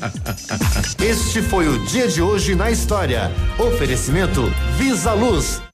Este 1.00 1.42
foi 1.42 1.68
o 1.68 1.84
dia 1.86 2.06
de 2.06 2.22
hoje 2.22 2.54
na 2.54 2.70
história. 2.70 3.32
Oferecimento 3.58 4.52
Visa 4.78 5.12
Luz 5.12 5.23
luz. 5.24 5.73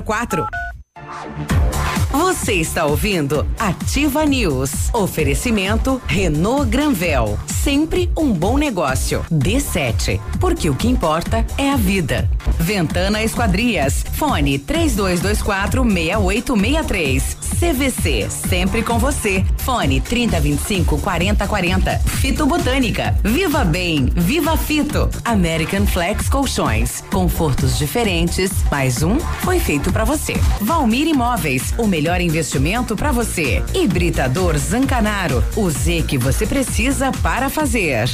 04. 0.01 1.80
Você 2.11 2.55
está 2.55 2.85
ouvindo 2.85 3.47
Ativa 3.57 4.25
News. 4.25 4.93
Oferecimento 4.93 6.01
Renault 6.05 6.69
Granvel. 6.69 7.39
Sempre 7.45 8.11
um 8.17 8.33
bom 8.33 8.57
negócio. 8.57 9.25
D7. 9.31 10.19
Porque 10.39 10.69
o 10.69 10.75
que 10.75 10.89
importa 10.89 11.45
é 11.57 11.71
a 11.71 11.77
vida. 11.77 12.29
Ventana 12.59 13.23
Esquadrias. 13.23 14.03
Fone 14.13 14.59
3224 14.59 15.83
6863. 15.83 17.37
CVC. 17.61 18.27
Sempre 18.29 18.83
com 18.83 18.99
você. 18.99 19.45
Fone 19.59 20.01
3025 20.01 20.97
4040. 20.97 21.97
Fito 21.99 22.45
Botânica. 22.45 23.15
Viva 23.23 23.63
Bem. 23.63 24.07
Viva 24.15 24.57
Fito. 24.57 25.09
American 25.23 25.85
Flex 25.85 26.27
Colchões. 26.27 27.03
Confortos 27.11 27.77
diferentes. 27.77 28.51
Mais 28.69 29.01
um 29.01 29.17
foi 29.19 29.59
feito 29.59 29.93
para 29.93 30.03
você. 30.03 30.33
Valmir 30.59 31.07
Imóveis. 31.07 31.73
O 31.77 31.87
melhor 31.87 32.00
investimento 32.21 32.95
para 32.95 33.11
você. 33.11 33.63
Hibridador 33.75 34.57
Zancanaro. 34.57 35.43
O 35.55 35.69
Z 35.69 36.05
que 36.07 36.17
você 36.17 36.47
precisa 36.47 37.11
para 37.11 37.49
fazer. 37.49 38.09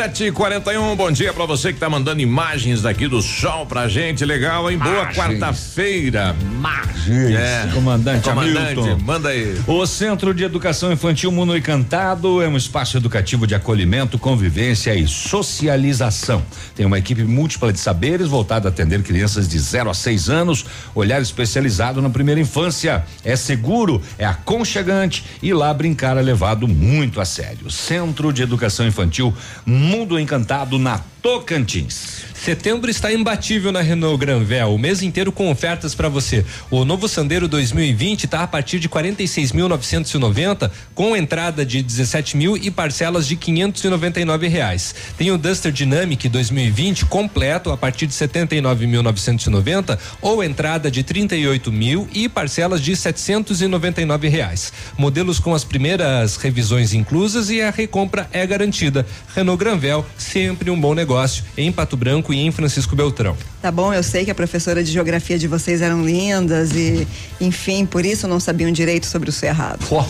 Sete 0.00 0.24
e 0.24 0.32
quarenta 0.32 0.72
e 0.72 0.78
um, 0.78 0.96
bom 0.96 1.12
dia 1.12 1.30
pra 1.30 1.44
você 1.44 1.74
que 1.74 1.78
tá 1.78 1.86
mandando 1.86 2.22
imagens 2.22 2.80
daqui 2.80 3.06
do 3.06 3.20
sol 3.20 3.66
pra 3.66 3.86
gente, 3.86 4.24
legal, 4.24 4.70
hein? 4.70 4.78
Boa 4.78 5.12
quarta-feira. 5.12 6.34
Imagens. 6.40 7.34
É. 7.36 7.68
Comandante 7.74 8.26
Comandante, 8.26 8.80
Hamilton. 8.80 8.98
manda 9.04 9.28
aí. 9.28 9.60
O 9.66 9.84
Centro 9.84 10.32
de 10.32 10.42
Educação 10.42 10.90
Infantil 10.90 11.30
Mundo 11.30 11.54
Encantado 11.54 12.40
é 12.40 12.48
um 12.48 12.56
espaço 12.56 12.96
educativo 12.96 13.46
de 13.46 13.54
acolhimento, 13.54 14.18
convivência 14.18 14.94
e 14.94 15.06
socialização. 15.06 16.42
Tem 16.74 16.86
uma 16.86 16.98
equipe 16.98 17.22
múltipla 17.22 17.70
de 17.70 17.78
saberes 17.78 18.26
voltada 18.26 18.68
a 18.68 18.70
atender 18.70 19.02
crianças 19.02 19.46
de 19.46 19.58
0 19.58 19.90
a 19.90 19.94
6 19.94 20.30
anos, 20.30 20.64
olhar 20.94 21.20
especializado 21.20 22.00
na 22.00 22.08
primeira 22.08 22.40
infância. 22.40 23.04
É 23.22 23.36
seguro, 23.36 24.00
é 24.16 24.24
aconchegante 24.24 25.26
e 25.42 25.52
lá 25.52 25.74
brincar 25.74 26.16
é 26.16 26.22
levado 26.22 26.66
muito 26.66 27.20
a 27.20 27.26
sério. 27.26 27.70
Centro 27.70 28.32
de 28.32 28.42
Educação 28.42 28.86
Infantil 28.86 29.34
Mundo 29.66 29.89
Encantado 30.18 30.78
na 30.78 31.00
Tocantins. 31.20 32.29
Setembro 32.42 32.90
está 32.90 33.12
imbatível 33.12 33.70
na 33.70 33.82
Renault 33.82 34.16
Granvel, 34.16 34.74
o 34.74 34.78
mês 34.78 35.02
inteiro 35.02 35.30
com 35.30 35.50
ofertas 35.50 35.94
para 35.94 36.08
você. 36.08 36.42
O 36.70 36.86
novo 36.86 37.06
Sandero 37.06 37.46
2020 37.46 38.24
está 38.24 38.42
a 38.42 38.46
partir 38.46 38.78
de 38.78 38.88
46.990, 38.88 40.70
com 40.94 41.14
entrada 41.14 41.66
de 41.66 41.82
17 41.82 42.38
mil 42.38 42.56
e 42.56 42.70
parcelas 42.70 43.28
de 43.28 43.36
599 43.36 44.48
reais. 44.48 44.94
Tem 45.18 45.30
o 45.30 45.36
Duster 45.36 45.70
Dynamic 45.70 46.30
2020 46.30 47.04
completo 47.04 47.70
a 47.72 47.76
partir 47.76 48.06
de 48.06 48.14
79.990 48.14 49.98
ou 50.22 50.42
entrada 50.42 50.90
de 50.90 51.02
38 51.02 51.70
mil 51.70 52.08
e 52.10 52.26
parcelas 52.26 52.80
de 52.80 52.96
799 52.96 54.28
reais. 54.28 54.72
Modelos 54.96 55.38
com 55.38 55.54
as 55.54 55.62
primeiras 55.62 56.38
revisões 56.38 56.94
inclusas 56.94 57.50
e 57.50 57.60
a 57.60 57.70
recompra 57.70 58.26
é 58.32 58.46
garantida. 58.46 59.06
Renault 59.36 59.62
Granvel, 59.62 60.06
sempre 60.16 60.70
um 60.70 60.80
bom 60.80 60.94
negócio 60.94 61.44
em 61.54 61.70
Pato 61.70 61.98
Branco 61.98 62.29
e 62.32 62.38
em 62.38 62.50
Francisco 62.50 62.94
Beltrão. 62.96 63.36
Tá 63.60 63.70
bom, 63.70 63.92
eu 63.92 64.02
sei 64.02 64.24
que 64.24 64.30
a 64.30 64.34
professora 64.34 64.82
de 64.82 64.90
geografia 64.90 65.38
de 65.38 65.46
vocês 65.46 65.82
eram 65.82 66.04
lindas 66.04 66.72
e, 66.72 67.06
enfim, 67.40 67.86
por 67.86 68.04
isso 68.04 68.26
não 68.28 68.40
sabiam 68.40 68.70
direito 68.70 69.06
sobre 69.06 69.30
o 69.30 69.32
cerrado. 69.32 69.84
Pô. 69.86 70.04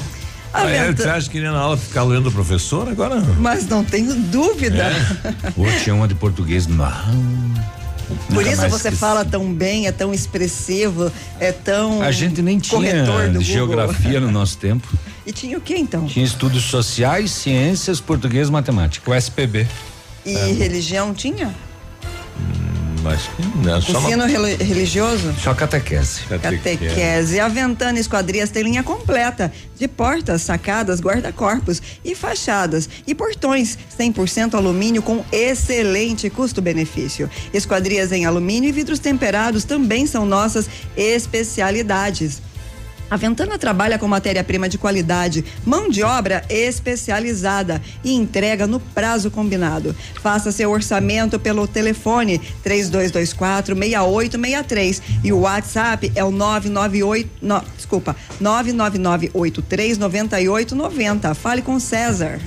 Ah, 0.53 0.69
é, 0.69 0.93
você 0.93 1.09
acha 1.09 1.31
que 1.31 1.39
iria 1.39 1.53
na 1.53 1.61
aula 1.61 1.77
ficar 1.77 2.03
lendo 2.03 2.29
o 2.29 2.33
professor 2.33 2.89
agora? 2.89 3.21
Mas 3.39 3.69
não 3.69 3.85
tenho 3.85 4.15
dúvida. 4.15 4.83
É. 4.83 5.53
Ou 5.57 5.67
tinha 5.83 5.95
uma 5.95 6.09
de 6.09 6.15
português 6.17 6.67
não. 6.67 6.91
Por 8.33 8.45
isso 8.45 8.63
você 8.63 8.89
esqueci. 8.89 8.97
fala 8.97 9.25
tão 9.25 9.53
bem, 9.53 9.87
é 9.87 9.93
tão 9.93 10.13
expressivo, 10.13 11.13
é 11.39 11.53
tão. 11.53 12.03
A 12.03 12.11
gente 12.11 12.43
nem 12.43 12.59
tinha 12.59 13.41
geografia 13.41 14.21
no 14.21 14.31
nosso 14.31 14.59
tempo. 14.59 14.89
E 15.27 15.33
tinha 15.33 15.59
o 15.59 15.61
que 15.61 15.77
então? 15.77 16.07
Tinha 16.07 16.25
estudos 16.25 16.65
sociais, 16.65 17.31
ciências, 17.31 18.01
português, 18.01 18.49
matemática. 18.49 19.09
O 19.09 19.15
SPB. 19.15 19.67
E 20.25 20.35
é. 20.35 20.47
religião 20.47 21.15
tinha? 21.15 21.55
Acho 23.07 23.31
que 23.31 23.59
não. 23.59 23.81
Só 23.81 23.99
Ensino 23.99 24.25
uma... 24.25 24.47
religioso? 24.49 25.35
Só 25.43 25.55
catequese. 25.55 26.21
catequese. 26.29 26.79
Catequese. 26.79 27.41
A 27.41 27.49
Ventana 27.49 27.99
Esquadrias 27.99 28.51
tem 28.51 28.63
linha 28.63 28.83
completa 28.83 29.51
de 29.77 29.89
portas, 29.89 30.43
sacadas, 30.43 31.01
guarda-corpos 31.01 31.81
e 32.05 32.15
fachadas 32.15 32.89
e 33.07 33.15
portões 33.15 33.79
100% 33.99 34.55
alumínio 34.55 35.03
com 35.03 35.25
excelente 35.33 36.29
custo-benefício. 36.29 37.31
Esquadrias 37.55 38.13
em 38.13 38.27
alumínio 38.27 38.69
e 38.69 38.73
vidros 38.73 38.99
temperados 38.99 39.65
também 39.65 40.07
são 40.07 40.27
nossas 40.27 40.69
especialidades. 40.97 42.43
A 43.11 43.17
Ventana 43.17 43.59
trabalha 43.59 43.99
com 43.99 44.07
matéria-prima 44.07 44.69
de 44.69 44.79
qualidade, 44.79 45.45
mão 45.67 45.91
de 45.91 46.05
obra 46.05 46.45
especializada 46.49 47.83
e 48.05 48.15
entrega 48.15 48.69
no 48.69 48.79
prazo 48.79 49.33
combinado. 49.33 49.97
Faça 50.23 50.53
seu 50.53 50.71
orçamento 50.71 51.41
pelo 51.41 51.67
telefone 51.67 52.39
3224 52.63 53.75
6863 53.75 55.03
e 55.25 55.33
o 55.33 55.41
WhatsApp 55.41 56.13
é 56.15 56.23
o 56.23 56.31
998 56.31 57.29
no, 57.43 57.61
desculpa, 57.77 58.15
999839890. 58.41 61.35
Fale 61.35 61.63
com 61.63 61.81
César. 61.81 62.39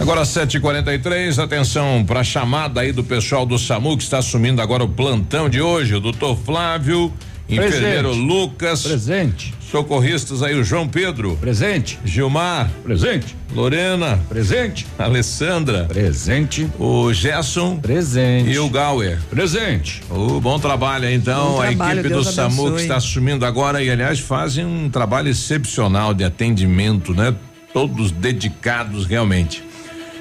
Agora 0.00 0.22
7:43, 0.22 1.38
atenção 1.38 2.04
para 2.04 2.18
a 2.20 2.24
chamada 2.24 2.80
aí 2.80 2.90
do 2.90 3.04
pessoal 3.04 3.46
do 3.46 3.56
SAMU 3.56 3.96
que 3.96 4.02
está 4.02 4.18
assumindo 4.18 4.60
agora 4.60 4.82
o 4.82 4.88
plantão 4.88 5.48
de 5.48 5.62
hoje, 5.62 5.94
o 5.94 6.00
doutor 6.00 6.36
Flávio 6.36 7.12
Enfermeiro 7.48 8.08
Presente. 8.10 8.26
Lucas. 8.26 8.82
Presente. 8.82 9.54
Socorristas 9.70 10.42
aí, 10.42 10.54
o 10.54 10.62
João 10.62 10.88
Pedro. 10.88 11.36
Presente. 11.36 11.98
Gilmar. 12.04 12.70
Presente. 12.82 13.36
Lorena. 13.52 14.18
Presente. 14.28 14.86
Alessandra. 14.98 15.84
Presente. 15.84 16.68
O 16.78 17.12
Gerson. 17.12 17.76
Presente. 17.76 18.50
E 18.50 18.58
o 18.58 18.68
Gauer. 18.68 19.18
Presente. 19.28 20.00
O 20.10 20.40
bom 20.40 20.58
trabalho 20.58 21.10
então, 21.10 21.52
bom 21.52 21.60
a 21.60 21.66
trabalho, 21.66 22.00
equipe 22.00 22.08
Deus 22.14 22.34
do 22.34 22.40
abençoe. 22.40 22.56
SAMU 22.56 22.76
que 22.76 22.82
está 22.82 22.96
assumindo 22.96 23.44
agora 23.44 23.82
e 23.82 23.90
aliás 23.90 24.20
fazem 24.20 24.64
um 24.64 24.88
trabalho 24.88 25.28
excepcional 25.28 26.14
de 26.14 26.24
atendimento, 26.24 27.12
né? 27.12 27.34
Todos 27.72 28.12
dedicados 28.12 29.06
realmente. 29.06 29.62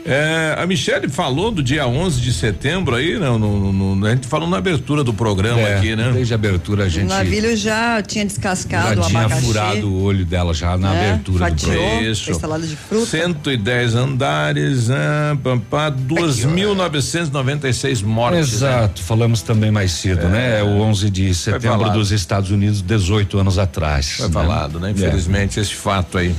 É, 0.05 0.55
a 0.57 0.65
Michelle 0.65 1.07
falou 1.07 1.49
do 1.49 1.63
dia 1.63 1.87
11 1.87 2.19
de 2.19 2.33
setembro 2.33 2.95
aí, 2.95 3.17
não, 3.17 3.39
no, 3.39 3.71
no, 3.71 3.95
no, 3.95 4.05
a 4.05 4.09
gente 4.09 4.27
falou 4.27 4.49
na 4.49 4.57
abertura 4.57 5.01
do 5.03 5.13
programa 5.13 5.61
é, 5.61 5.77
aqui, 5.77 5.95
né? 5.95 6.11
Desde 6.13 6.33
a 6.33 6.35
abertura 6.35 6.85
a 6.85 6.89
gente. 6.89 7.05
O 7.05 7.07
navilho 7.07 7.55
já 7.55 8.01
tinha 8.01 8.25
descascado 8.25 8.95
já 8.95 9.01
o 9.01 9.07
tinha 9.07 9.29
furado 9.29 9.87
o 9.87 10.03
olho 10.03 10.25
dela 10.25 10.53
já 10.53 10.77
na 10.77 10.93
é, 10.93 11.11
abertura 11.11 11.39
fatiou, 11.39 11.71
do 11.71 11.79
programa. 11.79 12.01
Isso. 12.01 12.33
salada 12.35 12.67
de 12.67 12.75
fruta. 12.75 13.05
110 13.05 13.95
andares, 13.95 14.89
né? 14.89 15.37
Pampá, 15.41 15.89
2.996 15.89 18.03
mortes. 18.03 18.33
Né? 18.33 18.69
Exato, 18.69 19.01
né? 19.01 19.07
falamos 19.07 19.41
também 19.41 19.71
mais 19.71 19.91
cedo, 19.91 20.27
né? 20.27 20.59
é. 20.59 20.63
né? 20.63 20.63
O 20.63 20.81
11 20.81 21.09
de 21.09 21.33
setembro 21.33 21.89
dos 21.91 22.11
Estados 22.11 22.51
Unidos, 22.51 22.81
18 22.81 23.39
anos 23.39 23.57
atrás. 23.57 24.15
Foi 24.17 24.27
né? 24.27 24.33
falado, 24.33 24.81
né? 24.81 24.91
Infelizmente, 24.91 25.59
esse 25.59 25.73
fato 25.73 26.17
aí. 26.17 26.35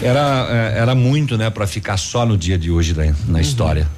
Era, 0.00 0.46
é, 0.50 0.78
era 0.78 0.94
muito, 0.94 1.36
né, 1.38 1.50
para 1.50 1.66
ficar 1.66 1.96
só 1.96 2.26
no 2.26 2.36
dia 2.36 2.58
de 2.58 2.70
hoje 2.70 2.94
né, 2.94 3.14
na 3.26 3.34
uhum. 3.34 3.40
história. 3.40 3.88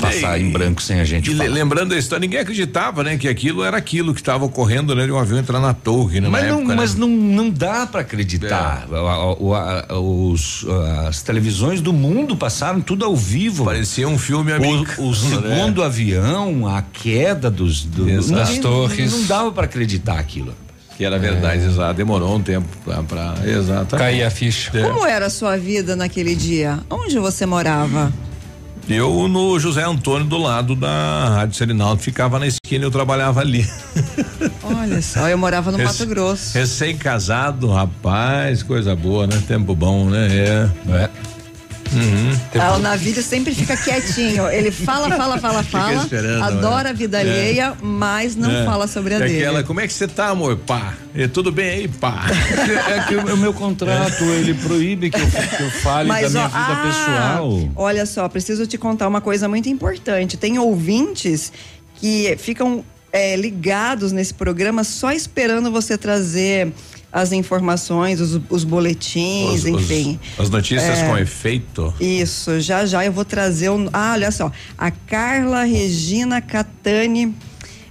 Passar 0.00 0.38
e, 0.38 0.42
em 0.42 0.50
branco 0.50 0.82
sem 0.82 1.00
a 1.00 1.04
gente. 1.04 1.30
E 1.30 1.34
lembrando 1.34 1.94
a 1.94 1.98
história, 1.98 2.20
ninguém 2.20 2.40
acreditava, 2.40 3.02
né, 3.02 3.16
que 3.16 3.26
aquilo 3.26 3.64
era 3.64 3.78
aquilo 3.78 4.12
que 4.12 4.20
estava 4.20 4.44
ocorrendo, 4.44 4.94
né, 4.94 5.06
de 5.06 5.12
um 5.12 5.18
avião 5.18 5.38
entrar 5.38 5.60
na 5.60 5.72
torre, 5.72 6.20
né? 6.20 6.28
Mas 6.28 6.46
não, 6.46 6.58
época, 6.58 6.74
mas 6.74 6.94
né? 6.94 7.00
não, 7.00 7.08
não 7.08 7.48
dá 7.48 7.86
para 7.86 8.02
acreditar. 8.02 8.86
É. 8.90 8.94
A, 8.94 8.98
a, 8.98 9.94
a, 9.94 9.98
os, 9.98 10.66
as 11.06 11.22
televisões 11.22 11.80
do 11.80 11.94
mundo 11.94 12.36
passaram 12.36 12.82
tudo 12.82 13.02
ao 13.06 13.16
vivo. 13.16 13.64
Parecia 13.64 14.06
um 14.06 14.18
filme 14.18 14.52
americano. 14.52 15.08
O, 15.08 15.08
o 15.08 15.10
né? 15.12 15.16
segundo 15.16 15.80
né? 15.80 15.86
avião, 15.86 16.68
a 16.68 16.82
queda 16.82 17.50
dos, 17.50 17.82
do, 17.82 18.04
das 18.30 18.58
torres. 18.58 19.10
Não, 19.10 19.20
não 19.20 19.26
dava 19.26 19.52
para 19.52 19.64
acreditar 19.64 20.18
aquilo. 20.18 20.54
Que 20.98 21.04
era 21.04 21.16
verdade, 21.16 21.62
é. 21.62 21.66
exato. 21.66 21.94
Demorou 21.94 22.34
um 22.34 22.42
tempo 22.42 22.66
pra, 22.84 23.04
pra 23.04 23.34
exato. 23.46 23.96
Cair 23.96 24.24
a 24.24 24.30
ficha. 24.30 24.76
É. 24.76 24.82
Como 24.82 25.06
era 25.06 25.26
a 25.26 25.30
sua 25.30 25.56
vida 25.56 25.94
naquele 25.94 26.34
dia? 26.34 26.80
Onde 26.90 27.20
você 27.20 27.46
morava? 27.46 28.12
Eu 28.88 29.28
no 29.28 29.60
José 29.60 29.84
Antônio 29.84 30.26
do 30.26 30.38
lado 30.38 30.74
da 30.74 31.28
Rádio 31.28 31.54
Serinaldo, 31.54 32.02
ficava 32.02 32.40
na 32.40 32.48
esquina 32.48 32.84
e 32.84 32.86
eu 32.86 32.90
trabalhava 32.90 33.40
ali. 33.40 33.64
Olha 34.64 35.00
só, 35.00 35.28
eu 35.28 35.38
morava 35.38 35.70
no 35.70 35.78
Mato 35.78 36.04
Grosso. 36.04 36.58
Recém-casado, 36.58 37.70
rapaz, 37.70 38.64
coisa 38.64 38.96
boa, 38.96 39.24
né? 39.24 39.40
Tempo 39.46 39.76
bom, 39.76 40.10
né? 40.10 40.26
É. 40.26 40.68
é. 40.90 41.10
Uhum. 41.92 42.60
Ah, 42.60 42.76
o 42.76 42.78
navio 42.78 43.22
sempre 43.22 43.54
fica 43.54 43.76
quietinho. 43.76 44.48
Ele 44.48 44.70
fala, 44.70 45.10
fala, 45.16 45.38
fala, 45.38 45.62
fala. 45.62 46.06
Adora 46.42 46.84
né? 46.84 46.90
a 46.90 46.92
vida 46.92 47.18
é. 47.18 47.20
alheia, 47.20 47.74
mas 47.80 48.36
não 48.36 48.50
é. 48.50 48.64
fala 48.64 48.86
sobre 48.86 49.14
a 49.14 49.16
é 49.18 49.20
dele. 49.20 49.38
Aquela, 49.38 49.62
como 49.64 49.80
é 49.80 49.86
que 49.86 49.92
você 49.92 50.06
tá, 50.06 50.28
amor? 50.28 50.56
Pá. 50.56 50.94
E 51.14 51.26
tudo 51.28 51.50
bem 51.50 51.70
aí, 51.70 51.88
pá. 51.88 52.26
é 52.88 53.04
que 53.08 53.16
o, 53.16 53.34
o 53.34 53.36
meu 53.36 53.52
contrato, 53.52 54.24
ele 54.24 54.54
proíbe 54.54 55.10
que 55.10 55.20
eu, 55.20 55.26
que 55.26 55.62
eu 55.62 55.70
fale 55.70 56.08
mas, 56.08 56.22
da 56.22 56.30
minha 56.30 56.44
ó, 56.44 56.48
vida 56.48 56.72
ah, 56.72 56.86
pessoal. 56.86 57.70
Olha 57.76 58.06
só, 58.06 58.28
preciso 58.28 58.66
te 58.66 58.78
contar 58.78 59.08
uma 59.08 59.20
coisa 59.20 59.48
muito 59.48 59.68
importante. 59.68 60.36
Tem 60.36 60.58
ouvintes 60.58 61.52
que 61.96 62.36
ficam 62.38 62.84
é, 63.12 63.36
ligados 63.36 64.12
nesse 64.12 64.34
programa 64.34 64.84
só 64.84 65.12
esperando 65.12 65.70
você 65.70 65.96
trazer 65.96 66.72
as 67.12 67.32
informações, 67.32 68.20
os, 68.20 68.40
os 68.50 68.64
boletins, 68.64 69.60
os, 69.60 69.66
enfim. 69.66 70.20
Os, 70.34 70.44
as 70.44 70.50
notícias 70.50 70.98
é, 70.98 71.06
com 71.06 71.16
efeito. 71.16 71.94
Isso, 72.00 72.60
já 72.60 72.84
já 72.84 73.04
eu 73.04 73.12
vou 73.12 73.24
trazer 73.24 73.70
o. 73.70 73.88
Ah, 73.92 74.12
olha 74.12 74.30
só. 74.30 74.52
A 74.76 74.90
Carla 74.90 75.64
Regina 75.64 76.40
Catani. 76.40 77.34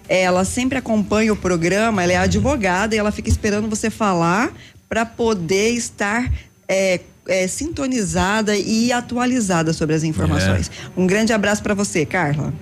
Ela 0.09 0.45
sempre 0.45 0.77
acompanha 0.77 1.33
o 1.33 1.35
programa, 1.35 2.01
ela 2.01 2.13
é 2.13 2.15
advogada 2.15 2.95
e 2.95 2.97
ela 2.97 3.11
fica 3.11 3.27
esperando 3.27 3.67
você 3.67 3.89
falar 3.89 4.53
para 4.87 5.05
poder 5.05 5.71
estar 5.71 6.31
é, 6.65 7.01
é, 7.27 7.45
sintonizada 7.45 8.55
e 8.55 8.91
atualizada 8.93 9.73
sobre 9.73 9.95
as 9.95 10.03
informações. 10.03 10.69
É. 10.69 10.99
Um 10.99 11.05
grande 11.05 11.33
abraço 11.33 11.61
para 11.61 11.73
você, 11.73 12.05
Carla. 12.05 12.53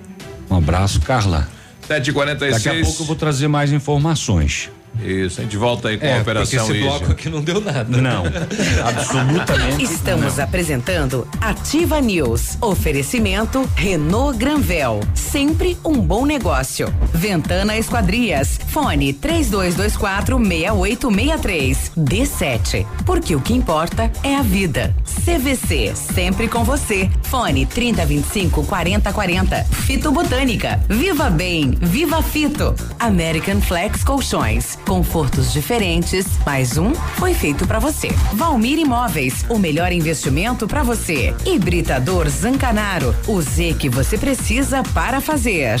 Um 0.50 0.56
abraço, 0.56 1.00
Carla. 1.00 1.48
7h46. 1.88 2.50
Daqui 2.50 2.68
a 2.68 2.82
pouco 2.82 3.02
eu 3.02 3.06
vou 3.06 3.16
trazer 3.16 3.46
mais 3.46 3.72
informações. 3.72 4.70
Isso, 5.02 5.40
a 5.40 5.44
gente 5.44 5.56
volta 5.56 5.88
aí 5.88 5.98
com 5.98 6.06
é, 6.06 6.18
a 6.18 6.22
operação 6.22 6.64
esse 6.70 6.80
bloco 6.80 7.12
aqui 7.12 7.28
não 7.28 7.42
deu 7.42 7.60
nada. 7.60 7.84
Não, 7.84 8.24
absolutamente. 8.84 9.84
Estamos 9.84 10.36
não. 10.36 10.44
apresentando 10.44 11.28
Ativa 11.40 12.00
News. 12.00 12.56
Oferecimento 12.60 13.68
Renault 13.74 14.38
Granvel, 14.38 15.00
sempre 15.14 15.76
um 15.84 16.00
bom 16.00 16.24
negócio. 16.24 16.92
Ventana 17.12 17.76
Esquadrias, 17.76 18.58
fone 18.68 19.12
3224 19.12 20.38
6863. 20.38 21.92
D7, 21.96 22.86
porque 23.04 23.36
o 23.36 23.40
que 23.40 23.54
importa 23.54 24.10
é 24.22 24.36
a 24.36 24.42
vida. 24.42 24.94
CVC, 25.24 25.92
sempre 25.94 26.48
com 26.48 26.64
você. 26.64 27.10
Fone 27.22 27.66
3025 27.66 28.64
4040. 28.64 29.64
Fito 29.64 30.10
Botânica, 30.10 30.80
Viva 30.88 31.30
Bem, 31.30 31.72
Viva 31.80 32.22
Fito. 32.22 32.74
American 32.98 33.60
Flex 33.60 34.02
Colchões 34.02 34.78
confortos 34.86 35.52
diferentes, 35.52 36.38
mais 36.46 36.78
um 36.78 36.94
foi 36.94 37.34
feito 37.34 37.66
para 37.66 37.78
você. 37.78 38.08
Valmir 38.32 38.78
Imóveis, 38.78 39.44
o 39.50 39.58
melhor 39.58 39.92
investimento 39.92 40.66
para 40.66 40.82
você. 40.82 41.34
Hibridador 41.44 42.28
Zancanaro, 42.28 43.14
o 43.26 43.42
Z 43.42 43.74
que 43.78 43.90
você 43.90 44.16
precisa 44.16 44.82
para 44.94 45.20
fazer. 45.20 45.80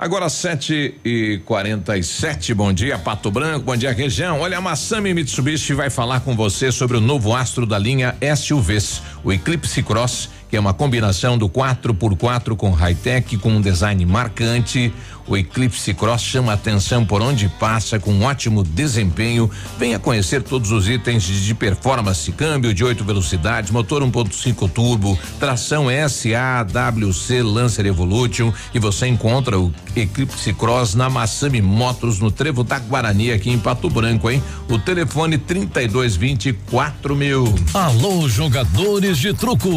Agora 0.00 0.28
7 0.28 0.94
e 1.04 1.40
47 1.44 2.54
bom 2.54 2.72
dia 2.72 2.96
Pato 2.96 3.32
Branco, 3.32 3.64
bom 3.64 3.76
dia 3.76 3.90
região. 3.90 4.38
Olha, 4.38 4.58
a 4.58 4.60
Massami 4.60 5.12
Mitsubishi 5.12 5.74
vai 5.74 5.90
falar 5.90 6.20
com 6.20 6.36
você 6.36 6.70
sobre 6.70 6.96
o 6.96 7.00
novo 7.00 7.34
astro 7.34 7.66
da 7.66 7.76
linha 7.76 8.14
SUVs, 8.36 9.02
o 9.24 9.32
Eclipse 9.32 9.82
Cross, 9.82 10.30
que 10.48 10.56
é 10.56 10.60
uma 10.60 10.72
combinação 10.72 11.36
do 11.36 11.48
4x4 11.48 12.56
com 12.56 12.70
high-tech, 12.70 13.36
com 13.38 13.50
um 13.50 13.60
design 13.60 14.04
marcante. 14.06 14.92
O 15.28 15.36
Eclipse 15.36 15.92
Cross 15.92 16.22
chama 16.22 16.54
atenção 16.54 17.04
por 17.04 17.20
onde 17.20 17.50
passa 17.60 17.98
com 17.98 18.12
um 18.12 18.24
ótimo 18.24 18.64
desempenho. 18.64 19.50
Venha 19.78 19.98
conhecer 19.98 20.42
todos 20.42 20.72
os 20.72 20.88
itens 20.88 21.24
de 21.24 21.54
performance, 21.54 22.32
câmbio 22.32 22.72
de 22.72 22.82
oito 22.82 23.04
velocidades, 23.04 23.70
motor 23.70 24.02
1.5 24.02 24.70
turbo, 24.70 25.18
tração 25.38 25.88
SAWC 25.88 27.42
Lancer 27.42 27.84
Evolution 27.84 28.50
e 28.72 28.78
você 28.78 29.06
encontra 29.06 29.58
o 29.58 29.70
Eclipse 29.94 30.54
Cross 30.54 30.94
na 30.94 31.10
Massami 31.10 31.60
Motors 31.60 32.18
no 32.20 32.30
Trevo 32.30 32.64
da 32.64 32.78
Guarani 32.78 33.30
aqui 33.30 33.50
em 33.50 33.58
Pato 33.58 33.90
Branco, 33.90 34.30
hein? 34.30 34.42
O 34.70 34.78
telefone 34.78 35.36
3224 35.36 37.14
mil. 37.14 37.54
Alô, 37.74 38.26
jogadores 38.28 39.18
de 39.18 39.34
truco. 39.34 39.68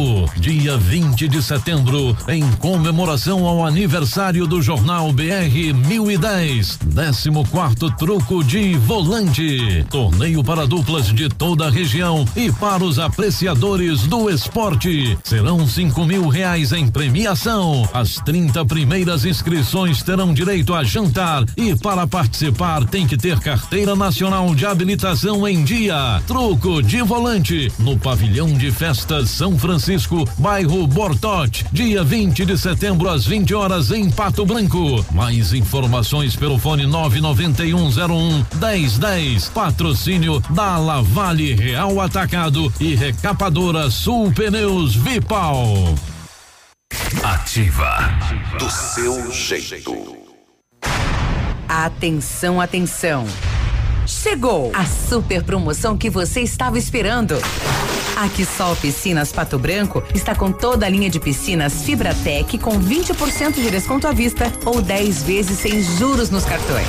Dia 0.62 0.76
20 0.76 1.26
de 1.26 1.42
setembro, 1.42 2.16
em 2.28 2.48
comemoração 2.52 3.48
ao 3.48 3.66
aniversário 3.66 4.46
do 4.46 4.62
jornal 4.62 5.12
BR 5.12 5.74
1010, 5.88 6.78
14 6.94 7.96
truco 7.98 8.44
de 8.44 8.76
volante. 8.76 9.84
Torneio 9.90 10.44
para 10.44 10.64
duplas 10.64 11.12
de 11.12 11.28
toda 11.28 11.66
a 11.66 11.70
região 11.70 12.24
e 12.36 12.52
para 12.52 12.84
os 12.84 13.00
apreciadores 13.00 14.02
do 14.02 14.30
esporte. 14.30 15.18
Serão 15.24 15.66
cinco 15.66 16.04
mil 16.04 16.28
reais 16.28 16.70
em 16.72 16.86
premiação. 16.86 17.88
As 17.92 18.14
30 18.24 18.64
primeiras 18.64 19.24
inscrições 19.24 20.00
terão 20.00 20.32
direito 20.32 20.74
a 20.74 20.84
jantar 20.84 21.44
e 21.56 21.74
para 21.74 22.06
participar 22.06 22.84
tem 22.84 23.04
que 23.04 23.16
ter 23.16 23.40
carteira 23.40 23.96
nacional 23.96 24.54
de 24.54 24.64
habilitação 24.64 25.48
em 25.48 25.64
dia. 25.64 26.22
Truco 26.28 26.80
de 26.80 27.02
volante 27.02 27.72
no 27.80 27.98
pavilhão 27.98 28.52
de 28.52 28.70
festas 28.70 29.28
São 29.28 29.58
Francisco, 29.58 30.24
bairro 30.52 30.86
Bortote, 30.86 31.64
dia 31.72 32.04
20 32.04 32.44
de 32.44 32.58
setembro 32.58 33.08
às 33.08 33.24
20 33.24 33.54
horas 33.54 33.90
em 33.90 34.10
Pato 34.10 34.44
Branco. 34.44 35.02
Mais 35.10 35.54
informações 35.54 36.36
pelo 36.36 36.58
fone 36.58 36.84
99101 36.84 38.44
1010. 38.60 39.48
Patrocínio 39.48 40.40
da 40.50 40.76
Lavale 40.76 41.54
Real 41.54 41.98
Atacado 42.02 42.70
e 42.78 42.94
Recapadora 42.94 43.90
Sul 43.90 44.30
Pneus 44.30 44.94
Vipal. 44.94 45.64
Ativa 47.22 48.10
do 48.58 48.68
seu 48.68 49.32
jeito. 49.32 50.18
Atenção, 51.66 52.60
atenção. 52.60 53.24
Chegou 54.06 54.70
a 54.74 54.84
super 54.84 55.42
promoção 55.44 55.96
que 55.96 56.10
você 56.10 56.42
estava 56.42 56.76
esperando. 56.76 57.36
A 58.16 58.28
Quissol 58.28 58.76
Piscinas 58.76 59.32
Pato 59.32 59.58
Branco 59.58 60.02
está 60.14 60.34
com 60.34 60.52
toda 60.52 60.86
a 60.86 60.88
linha 60.88 61.08
de 61.08 61.18
piscinas 61.18 61.82
Fibratec 61.82 62.58
com 62.58 62.78
20% 62.78 63.54
de 63.54 63.70
desconto 63.70 64.06
à 64.06 64.12
vista 64.12 64.52
ou 64.64 64.82
10 64.82 65.22
vezes 65.22 65.58
sem 65.58 65.82
juros 65.82 66.30
nos 66.30 66.44
cartões. 66.44 66.86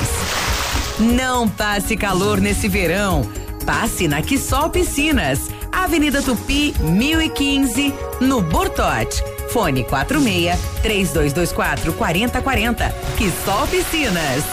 Não 1.00 1.48
passe 1.48 1.96
calor 1.96 2.40
nesse 2.40 2.68
verão. 2.68 3.28
Passe 3.66 4.08
na 4.10 4.22
Quissol 4.22 4.70
Piscinas, 4.70 5.50
Avenida 5.72 6.22
Tupi, 6.22 6.76
1015, 6.82 7.94
no 8.20 8.42
Bortote. 8.42 9.24
Fone 9.50 9.86
46 9.86 10.60
3224 10.82 11.94
4040. 11.94 12.90
Quissol 13.18 13.68
Piscinas. 13.68 14.44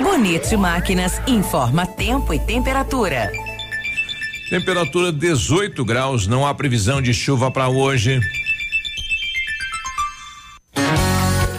Bonito 0.00 0.58
Máquinas 0.58 1.20
informa 1.26 1.86
tempo 1.86 2.32
e 2.32 2.38
temperatura. 2.38 3.30
Temperatura 4.50 5.10
18 5.10 5.84
graus, 5.84 6.26
não 6.26 6.46
há 6.46 6.54
previsão 6.54 7.00
de 7.00 7.14
chuva 7.14 7.50
para 7.50 7.68
hoje. 7.68 8.20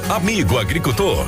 Amigo 0.09 0.57
agricultor, 0.57 1.27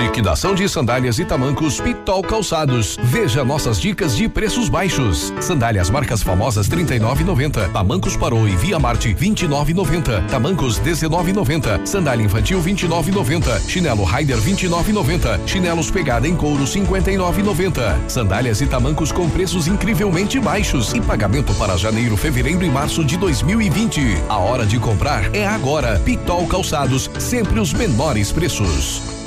Liquidação 0.00 0.54
de 0.54 0.66
sandálias 0.66 1.18
e 1.18 1.26
tamancos 1.26 1.78
Pitol 1.78 2.22
Calçados. 2.22 2.96
Veja 3.02 3.44
nossas 3.44 3.78
dicas 3.78 4.16
de 4.16 4.30
preços 4.30 4.70
baixos. 4.70 5.30
Sandálias 5.42 5.90
marcas 5.90 6.22
famosas 6.22 6.70
39,90. 6.70 7.70
Tamancos 7.70 8.16
Parou 8.16 8.48
e 8.48 8.56
Via 8.56 8.78
Marte 8.78 9.14
29,90. 9.14 10.26
Tamancos 10.28 10.80
19,90. 10.80 11.86
Sandália 11.86 12.24
infantil 12.24 12.62
29,90. 12.62 13.60
Chinelo 13.68 14.04
Rider 14.04 14.38
29,90. 14.38 15.46
Chinelos 15.46 15.90
pegada 15.90 16.26
em 16.26 16.34
couro 16.34 16.64
59,90. 16.64 18.08
Sandálias 18.08 18.62
e 18.62 18.66
tamancos 18.66 19.12
com 19.12 19.28
preços 19.28 19.68
incrivelmente 19.68 20.40
baixos 20.40 20.94
e 20.94 21.00
pagamento 21.02 21.52
para 21.56 21.76
janeiro, 21.76 22.16
fevereiro 22.16 22.64
e 22.64 22.70
março 22.70 23.04
de 23.04 23.18
2020. 23.18 24.00
A 24.30 24.38
hora 24.38 24.64
de 24.64 24.78
comprar 24.78 25.34
é 25.36 25.46
agora. 25.46 26.00
Pitol 26.00 26.46
Calçados, 26.46 27.10
sempre 27.18 27.60
os 27.60 27.74
menores 27.74 28.32
preços. 28.32 29.19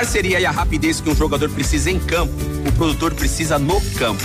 A 0.00 0.02
parceria 0.02 0.40
e 0.40 0.46
a 0.46 0.50
rapidez 0.50 0.98
que 0.98 1.10
um 1.10 1.14
jogador 1.14 1.50
precisa 1.50 1.90
em 1.90 2.00
campo, 2.00 2.32
o 2.66 2.72
produtor 2.72 3.12
precisa 3.12 3.58
no 3.58 3.78
campo. 3.98 4.22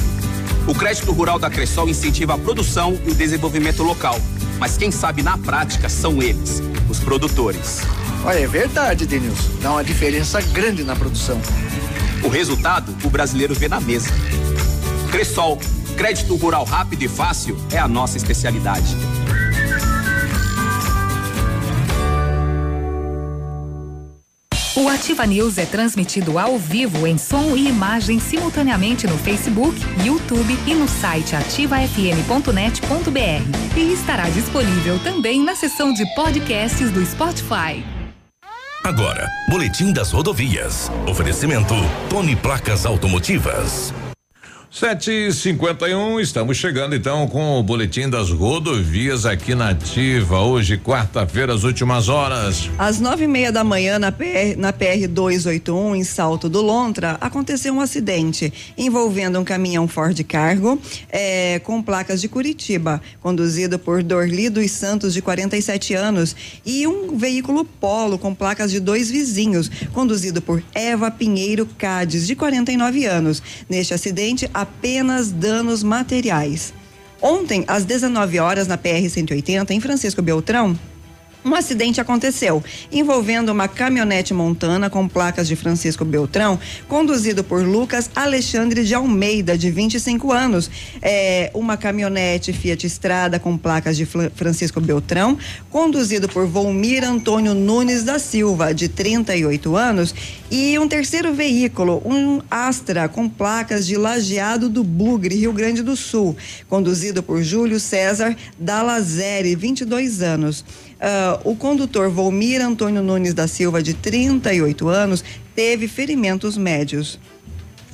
O 0.65 0.73
crédito 0.73 1.11
rural 1.11 1.37
da 1.37 1.49
Cressol 1.49 1.89
incentiva 1.89 2.35
a 2.35 2.37
produção 2.37 2.97
e 3.05 3.11
o 3.11 3.13
desenvolvimento 3.13 3.83
local. 3.83 4.17
Mas 4.57 4.77
quem 4.77 4.89
sabe 4.89 5.21
na 5.21 5.37
prática 5.37 5.89
são 5.89 6.23
eles, 6.23 6.63
os 6.89 7.01
produtores. 7.01 7.81
Olha, 8.23 8.39
é 8.39 8.47
verdade, 8.47 9.05
Denilson. 9.05 9.49
Dá 9.61 9.71
uma 9.73 9.83
diferença 9.83 10.39
grande 10.39 10.81
na 10.81 10.95
produção. 10.95 11.41
O 12.23 12.29
resultado, 12.29 12.95
o 13.03 13.09
brasileiro 13.09 13.53
vê 13.53 13.67
na 13.67 13.81
mesa. 13.81 14.13
Cressol, 15.11 15.59
crédito 15.97 16.37
rural 16.37 16.63
rápido 16.63 17.03
e 17.03 17.09
fácil 17.09 17.59
é 17.69 17.77
a 17.77 17.87
nossa 17.87 18.15
especialidade. 18.15 18.95
O 24.77 24.89
Ativa 24.89 25.25
News 25.25 25.57
é 25.57 25.65
transmitido 25.65 26.37
ao 26.37 26.57
vivo 26.57 27.07
em 27.07 27.17
som 27.17 27.55
e 27.55 27.69
imagem 27.69 28.19
simultaneamente 28.19 29.07
no 29.07 29.17
Facebook, 29.17 29.79
YouTube 30.03 30.53
e 30.67 30.75
no 30.75 30.85
site 30.85 31.33
ativafm.net.br. 31.33 33.77
E 33.77 33.93
estará 33.93 34.29
disponível 34.29 34.99
também 34.99 35.41
na 35.41 35.55
seção 35.55 35.93
de 35.93 36.05
podcasts 36.13 36.91
do 36.91 37.05
Spotify. 37.05 37.85
Agora, 38.83 39.25
Boletim 39.49 39.93
das 39.93 40.11
Rodovias. 40.11 40.91
Oferecimento 41.07 41.73
Tony 42.09 42.35
Placas 42.35 42.85
Automotivas. 42.85 43.93
Sete 44.77 45.09
e 45.09 45.31
cinquenta 45.31 45.87
e 45.87 45.95
um, 45.95 46.19
estamos 46.19 46.57
chegando 46.57 46.93
então 46.93 47.29
com 47.29 47.57
o 47.57 47.63
boletim 47.63 48.09
das 48.09 48.29
rodovias 48.29 49.25
aqui 49.25 49.55
na 49.55 49.69
Ativa. 49.69 50.41
Hoje, 50.41 50.77
quarta-feira, 50.77 51.53
as 51.53 51.63
últimas 51.63 52.09
horas. 52.09 52.69
Às 52.77 52.99
nove 52.99 53.23
e 53.23 53.27
meia 53.27 53.53
da 53.53 53.63
manhã, 53.63 53.97
na 53.97 54.11
PR, 54.11 54.57
na 54.57 54.73
PR 54.73 55.07
281, 55.09 55.95
em 55.95 56.03
Salto 56.03 56.49
do 56.49 56.61
Lontra, 56.61 57.17
aconteceu 57.21 57.73
um 57.73 57.79
acidente 57.79 58.51
envolvendo 58.77 59.39
um 59.39 59.45
caminhão 59.45 59.87
Ford 59.87 60.21
Cargo 60.25 60.77
eh, 61.09 61.61
com 61.63 61.81
placas 61.81 62.19
de 62.19 62.27
Curitiba, 62.27 63.01
conduzido 63.21 63.79
por 63.79 64.03
Dorli 64.03 64.49
dos 64.49 64.71
Santos, 64.71 65.13
de 65.13 65.21
47 65.21 65.93
anos, 65.93 66.35
e 66.65 66.85
um 66.85 67.15
veículo 67.15 67.63
Polo 67.63 68.17
com 68.17 68.35
placas 68.35 68.71
de 68.71 68.81
dois 68.81 69.09
vizinhos, 69.09 69.71
conduzido 69.93 70.41
por 70.41 70.61
Eva 70.73 71.09
Pinheiro 71.09 71.65
Cádiz, 71.77 72.27
de 72.27 72.35
49 72.35 73.05
anos. 73.05 73.41
Neste 73.69 73.93
acidente, 73.93 74.49
apenas 74.65 75.31
danos 75.31 75.83
materiais. 75.83 76.73
Ontem, 77.21 77.63
às 77.67 77.85
19 77.85 78.39
horas, 78.39 78.67
na 78.67 78.77
PR 78.77 79.07
180, 79.07 79.73
em 79.73 79.79
Francisco 79.79 80.21
Beltrão, 80.21 80.77
um 81.45 81.53
acidente 81.53 82.01
aconteceu 82.01 82.63
envolvendo 82.91 83.49
uma 83.49 83.67
caminhonete 83.67 84.33
montana 84.33 84.89
com 84.89 85.07
placas 85.07 85.47
de 85.47 85.55
Francisco 85.55 86.03
Beltrão, 86.03 86.59
conduzido 86.87 87.43
por 87.43 87.63
Lucas 87.63 88.09
Alexandre 88.15 88.83
de 88.83 88.95
Almeida, 88.95 89.55
de 89.55 89.69
25 89.69 90.33
anos. 90.33 90.71
É, 91.01 91.51
uma 91.53 91.77
caminhonete 91.77 92.51
Fiat 92.51 92.87
Estrada 92.87 93.39
com 93.39 93.55
placas 93.57 93.95
de 93.95 94.05
Francisco 94.05 94.81
Beltrão, 94.81 95.37
conduzido 95.69 96.27
por 96.27 96.47
Volmir 96.47 97.03
Antônio 97.03 97.53
Nunes 97.53 98.03
da 98.03 98.17
Silva, 98.17 98.73
de 98.73 98.87
38 98.87 99.75
anos, 99.75 100.15
e 100.49 100.79
um 100.79 100.87
terceiro 100.87 101.33
veículo, 101.33 102.01
um 102.05 102.41
Astra 102.49 103.07
com 103.07 103.29
placas 103.29 103.85
de 103.85 103.97
Lajeado 103.97 104.69
do 104.69 104.83
Bugre, 104.83 105.35
Rio 105.35 105.53
Grande 105.53 105.83
do 105.83 105.95
Sul, 105.95 106.35
conduzido 106.67 107.21
por 107.21 107.43
Júlio 107.43 107.79
César 107.79 108.35
Dalazeri, 108.57 109.55
22 109.55 110.21
anos. 110.21 110.63
Ah, 111.07 111.39
o 111.43 111.55
condutor 111.55 112.09
Volmir 112.09 112.59
Antônio 112.65 113.03
Nunes 113.03 113.35
da 113.35 113.47
Silva, 113.47 113.83
de 113.83 113.93
38 113.93 114.87
anos, 114.87 115.23
teve 115.53 115.87
ferimentos 115.87 116.57
médios. 116.57 117.19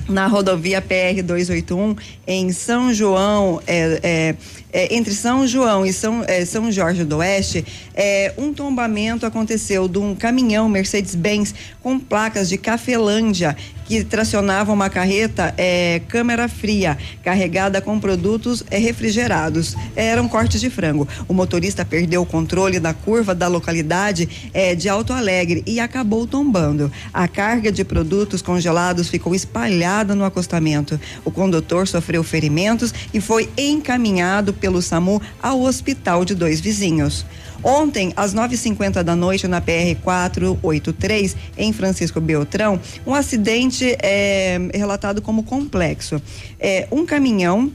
Na 0.08 0.28
rodovia 0.28 0.82
PR 0.82 1.22
281, 1.22 1.94
em 2.26 2.54
São 2.54 2.94
João, 2.94 3.62
é, 3.68 4.00
é, 4.02 4.36
é, 4.72 4.96
entre 4.96 5.14
São 5.14 5.46
João 5.46 5.86
e 5.86 5.92
São, 5.92 6.24
é, 6.26 6.46
São 6.46 6.72
Jorge 6.72 7.04
do 7.04 7.18
Oeste, 7.18 7.66
é, 7.94 8.34
um 8.38 8.54
tombamento 8.54 9.26
aconteceu 9.26 9.90
de 9.90 9.98
um 10.00 10.16
caminhão 10.16 10.70
Mercedes-Benz 10.70 11.54
com 11.84 12.00
placas 12.00 12.48
de 12.48 12.58
Cafelândia 12.58 13.58
que 13.86 14.04
tracionava 14.04 14.72
uma 14.72 14.90
carreta 14.90 15.54
é, 15.58 16.02
câmera 16.08 16.48
fria, 16.48 16.98
carregada 17.24 17.82
com 17.82 18.00
produtos 18.00 18.64
é, 18.70 18.78
refrigerados. 18.78 19.76
Eram 19.96 20.28
cortes 20.28 20.62
de 20.62 20.70
frango. 20.70 21.08
O 21.28 21.34
motorista 21.34 21.84
perdeu 21.84 22.22
o 22.22 22.26
controle 22.26 22.80
da 22.80 22.94
curva 22.94 23.36
da 23.36 23.48
localidade 23.48 24.30
é, 24.54 24.76
de 24.76 24.90
Alto 24.90 25.14
Alegre 25.14 25.64
e 25.66 25.80
acabou 25.80 26.26
tombando. 26.26 26.92
A 27.14 27.28
carga 27.28 27.72
de 27.72 27.84
produtos 27.84 28.42
congelados 28.42 29.10
ficou 29.10 29.36
espalhada 29.36 30.16
no 30.16 30.26
acostamento. 30.26 31.00
O 31.26 31.32
condutor 31.32 31.88
sofreu 31.88 32.24
ferimentos 32.24 32.94
e 33.14 33.20
foi 33.20 33.50
encaminhado 33.58 34.54
pelo 34.54 34.82
SAMU 34.82 35.22
ao 35.42 35.62
hospital 35.62 36.24
de 36.24 36.36
dois 36.36 36.60
vizinhos. 36.60 37.26
Ontem, 37.64 38.12
às 38.16 38.34
9h50 38.34 39.04
da 39.04 39.16
noite, 39.16 39.48
na 39.48 39.62
PR 39.62 39.96
483, 40.04 41.36
em 41.58 41.72
Francisco 41.72 42.20
Beltrão, 42.20 42.80
um 43.06 43.14
acidente 43.14 43.96
é, 44.00 44.58
relatado 44.74 45.22
como 45.22 45.44
complexo. 45.44 46.22
É, 46.60 46.88
um 46.92 47.06
caminhão 47.06 47.72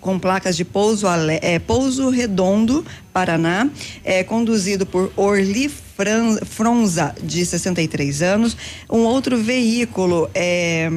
com 0.00 0.18
placas 0.18 0.56
de 0.56 0.64
Pouso, 0.64 1.06
é, 1.40 1.58
Pouso 1.60 2.10
Redondo, 2.10 2.84
Paraná, 3.12 3.70
é, 4.04 4.24
conduzido 4.24 4.84
por 4.84 5.12
Orli 5.16 5.70
Fronza, 6.44 7.14
de 7.22 7.46
63 7.46 8.20
anos. 8.20 8.56
Um 8.90 9.04
outro 9.04 9.40
veículo, 9.40 10.28
é, 10.34 10.90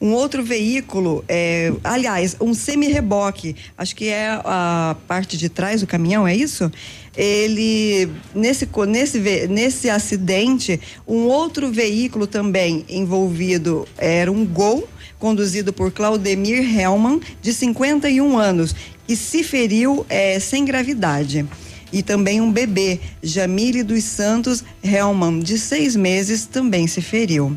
um 0.00 0.12
outro 0.12 0.42
veículo, 0.42 1.24
é, 1.28 1.72
aliás, 1.84 2.36
um 2.40 2.54
semi-reboque, 2.54 3.56
acho 3.76 3.94
que 3.94 4.08
é 4.08 4.40
a 4.44 4.96
parte 5.06 5.36
de 5.36 5.48
trás 5.48 5.80
do 5.80 5.86
caminhão, 5.86 6.26
é 6.26 6.34
isso? 6.34 6.70
Ele, 7.16 8.10
nesse, 8.34 8.68
nesse, 8.86 9.18
nesse 9.48 9.88
acidente, 9.88 10.78
um 11.08 11.24
outro 11.26 11.72
veículo 11.72 12.26
também 12.26 12.84
envolvido 12.88 13.88
era 13.96 14.30
um 14.30 14.44
Gol, 14.44 14.86
conduzido 15.18 15.72
por 15.72 15.90
Claudemir 15.90 16.62
Hellman, 16.78 17.20
de 17.40 17.52
51 17.52 18.38
anos, 18.38 18.74
que 19.06 19.16
se 19.16 19.42
feriu 19.42 20.04
eh, 20.10 20.38
sem 20.38 20.64
gravidade. 20.64 21.46
E 21.92 22.02
também 22.02 22.40
um 22.40 22.52
bebê, 22.52 23.00
Jamile 23.22 23.82
dos 23.82 24.04
Santos 24.04 24.62
Hellman, 24.82 25.40
de 25.40 25.58
seis 25.58 25.96
meses, 25.96 26.44
também 26.44 26.86
se 26.86 27.00
feriu. 27.00 27.56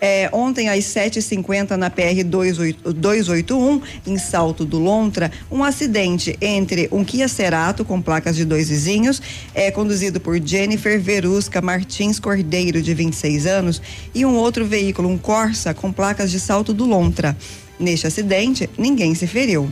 É, 0.00 0.30
ontem, 0.32 0.68
às 0.68 0.84
7h50, 0.84 1.72
na 1.72 1.90
PR 1.90 2.24
28 2.24 2.92
281, 2.92 3.82
em 4.06 4.18
Salto 4.18 4.64
do 4.64 4.78
Lontra, 4.78 5.30
um 5.50 5.64
acidente 5.64 6.36
entre 6.40 6.88
um 6.92 7.04
Kia 7.04 7.26
Cerato 7.26 7.84
com 7.84 8.00
placas 8.00 8.36
de 8.36 8.44
dois 8.44 8.68
vizinhos, 8.68 9.20
é, 9.54 9.70
conduzido 9.70 10.20
por 10.20 10.40
Jennifer 10.40 11.00
Verusca 11.00 11.60
Martins 11.60 12.20
Cordeiro, 12.20 12.80
de 12.80 12.94
26 12.94 13.46
anos, 13.46 13.82
e 14.14 14.24
um 14.24 14.36
outro 14.36 14.64
veículo, 14.64 15.08
um 15.08 15.18
Corsa, 15.18 15.74
com 15.74 15.92
placas 15.92 16.30
de 16.30 16.38
Salto 16.38 16.72
do 16.72 16.84
Lontra. 16.84 17.36
Neste 17.78 18.06
acidente, 18.06 18.68
ninguém 18.76 19.14
se 19.14 19.26
feriu 19.26 19.68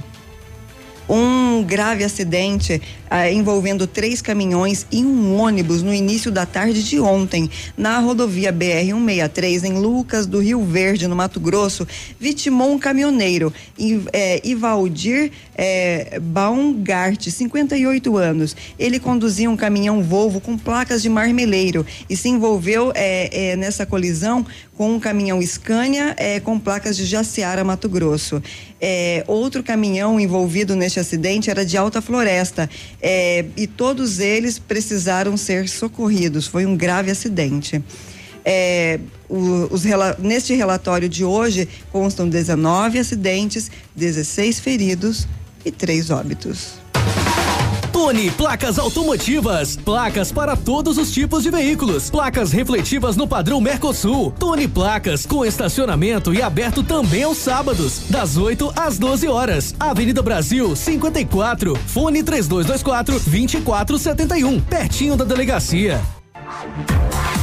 um 1.08 1.62
grave 1.62 2.04
acidente 2.04 2.80
ah, 3.08 3.30
envolvendo 3.30 3.86
três 3.86 4.20
caminhões 4.20 4.86
e 4.90 5.04
um 5.04 5.40
ônibus 5.40 5.82
no 5.82 5.94
início 5.94 6.30
da 6.30 6.44
tarde 6.44 6.82
de 6.82 6.98
ontem, 6.98 7.48
na 7.76 7.98
rodovia 7.98 8.52
BR-163, 8.52 9.64
em 9.64 9.78
Lucas 9.78 10.26
do 10.26 10.40
Rio 10.40 10.64
Verde, 10.64 11.06
no 11.06 11.14
Mato 11.14 11.38
Grosso, 11.38 11.86
vitimou 12.18 12.72
um 12.72 12.78
caminhoneiro, 12.78 13.52
eh, 14.12 14.40
Ivaldir 14.44 15.30
eh, 15.56 16.20
Baumgart, 16.20 17.30
58 17.30 18.16
anos. 18.16 18.54
Ele 18.78 18.98
conduzia 18.98 19.50
um 19.50 19.56
caminhão 19.56 20.02
Volvo 20.02 20.40
com 20.40 20.58
placas 20.58 21.00
de 21.00 21.08
marmeleiro 21.08 21.86
e 22.10 22.16
se 22.16 22.28
envolveu 22.28 22.92
eh, 22.94 23.30
eh, 23.32 23.56
nessa 23.56 23.86
colisão 23.86 24.44
com 24.76 24.94
um 24.94 25.00
caminhão 25.00 25.40
Scania 25.40 26.14
com 26.44 26.58
placas 26.58 26.98
de 26.98 27.06
Jaciara, 27.06 27.64
Mato 27.64 27.88
Grosso. 27.88 28.42
Outro 29.26 29.62
caminhão 29.62 30.20
envolvido 30.20 30.76
neste 30.76 30.95
acidente 30.98 31.50
era 31.50 31.64
de 31.64 31.76
Alta 31.76 32.00
Floresta 32.00 32.68
eh, 33.00 33.46
e 33.56 33.66
todos 33.66 34.18
eles 34.18 34.58
precisaram 34.58 35.36
ser 35.36 35.68
socorridos. 35.68 36.46
Foi 36.46 36.66
um 36.66 36.76
grave 36.76 37.10
acidente. 37.10 37.82
É, 38.44 39.00
os 39.28 39.82
neste 40.20 40.54
relatório 40.54 41.08
de 41.08 41.24
hoje 41.24 41.68
constam 41.90 42.28
19 42.28 42.98
acidentes, 43.00 43.70
16 43.96 44.60
feridos 44.60 45.26
e 45.64 45.72
três 45.72 46.10
óbitos. 46.10 46.85
Tony 47.96 48.30
Placas 48.30 48.78
Automotivas. 48.78 49.74
Placas 49.74 50.30
para 50.30 50.54
todos 50.54 50.98
os 50.98 51.10
tipos 51.10 51.42
de 51.42 51.50
veículos. 51.50 52.10
Placas 52.10 52.52
refletivas 52.52 53.16
no 53.16 53.26
padrão 53.26 53.58
Mercosul. 53.58 54.34
Tony 54.38 54.68
Placas 54.68 55.24
com 55.24 55.42
estacionamento 55.42 56.34
e 56.34 56.42
aberto 56.42 56.82
também 56.82 57.22
aos 57.22 57.38
sábados, 57.38 58.02
das 58.10 58.36
8 58.36 58.70
às 58.76 58.98
12 58.98 59.28
horas. 59.28 59.74
Avenida 59.80 60.20
Brasil 60.20 60.76
54. 60.76 61.74
Fone 61.86 62.22
3224 62.22 63.14
2471. 63.14 64.60
Pertinho 64.60 65.16
da 65.16 65.24
delegacia. 65.24 65.98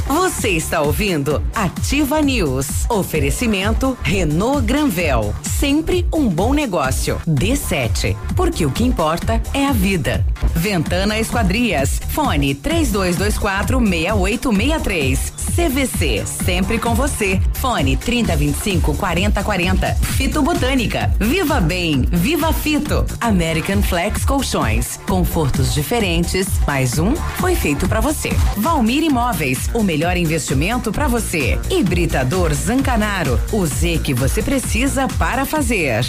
Você 0.08 0.50
está 0.50 0.82
ouvindo 0.82 1.42
Ativa 1.56 2.22
News. 2.22 2.86
Oferecimento 2.90 3.98
Renault 4.04 4.66
Granvel. 4.66 5.34
Sempre 5.42 6.06
um 6.14 6.28
bom 6.28 6.54
negócio. 6.54 7.22
D7. 7.26 8.16
Porque 8.36 8.66
o 8.66 8.72
que 8.72 8.84
importa 8.84 9.42
é 9.54 9.66
a 9.66 9.72
vida. 9.72 10.26
Ventana 10.54 11.18
Esquadrias. 11.18 12.02
Fone 12.10 12.54
3224 12.54 13.80
6863. 13.80 15.34
CVC. 15.56 16.26
Sempre 16.26 16.80
com 16.80 16.94
você. 16.94 17.40
Fone 17.54 17.96
3025 17.96 18.96
4040. 18.96 19.96
Fito 19.96 20.42
Botânica. 20.42 21.14
Viva 21.20 21.62
Bem. 21.62 22.02
Viva 22.12 22.52
Fito. 22.52 23.06
American 23.22 23.82
Flex 23.82 24.26
Colchões. 24.26 25.00
Confortos 25.08 25.74
diferentes. 25.74 26.48
Mais 26.68 27.00
um 27.00 27.16
foi 27.16 27.56
feito 27.56 27.88
para 27.88 28.02
você. 28.02 28.32
Valmir 28.58 29.04
Imóveis. 29.04 29.70
O 29.74 29.82
melhor 29.94 30.18
investimento 30.18 30.92
para 30.92 31.08
você. 31.08 31.60
Hibridador 31.70 32.52
Zancanaro. 32.52 33.40
O 33.52 33.64
Z 33.64 34.00
que 34.04 34.12
você 34.12 34.42
precisa 34.42 35.08
para 35.20 35.46
fazer. 35.46 36.04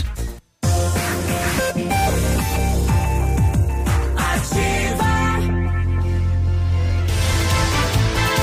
Ativa. 4.17 5.05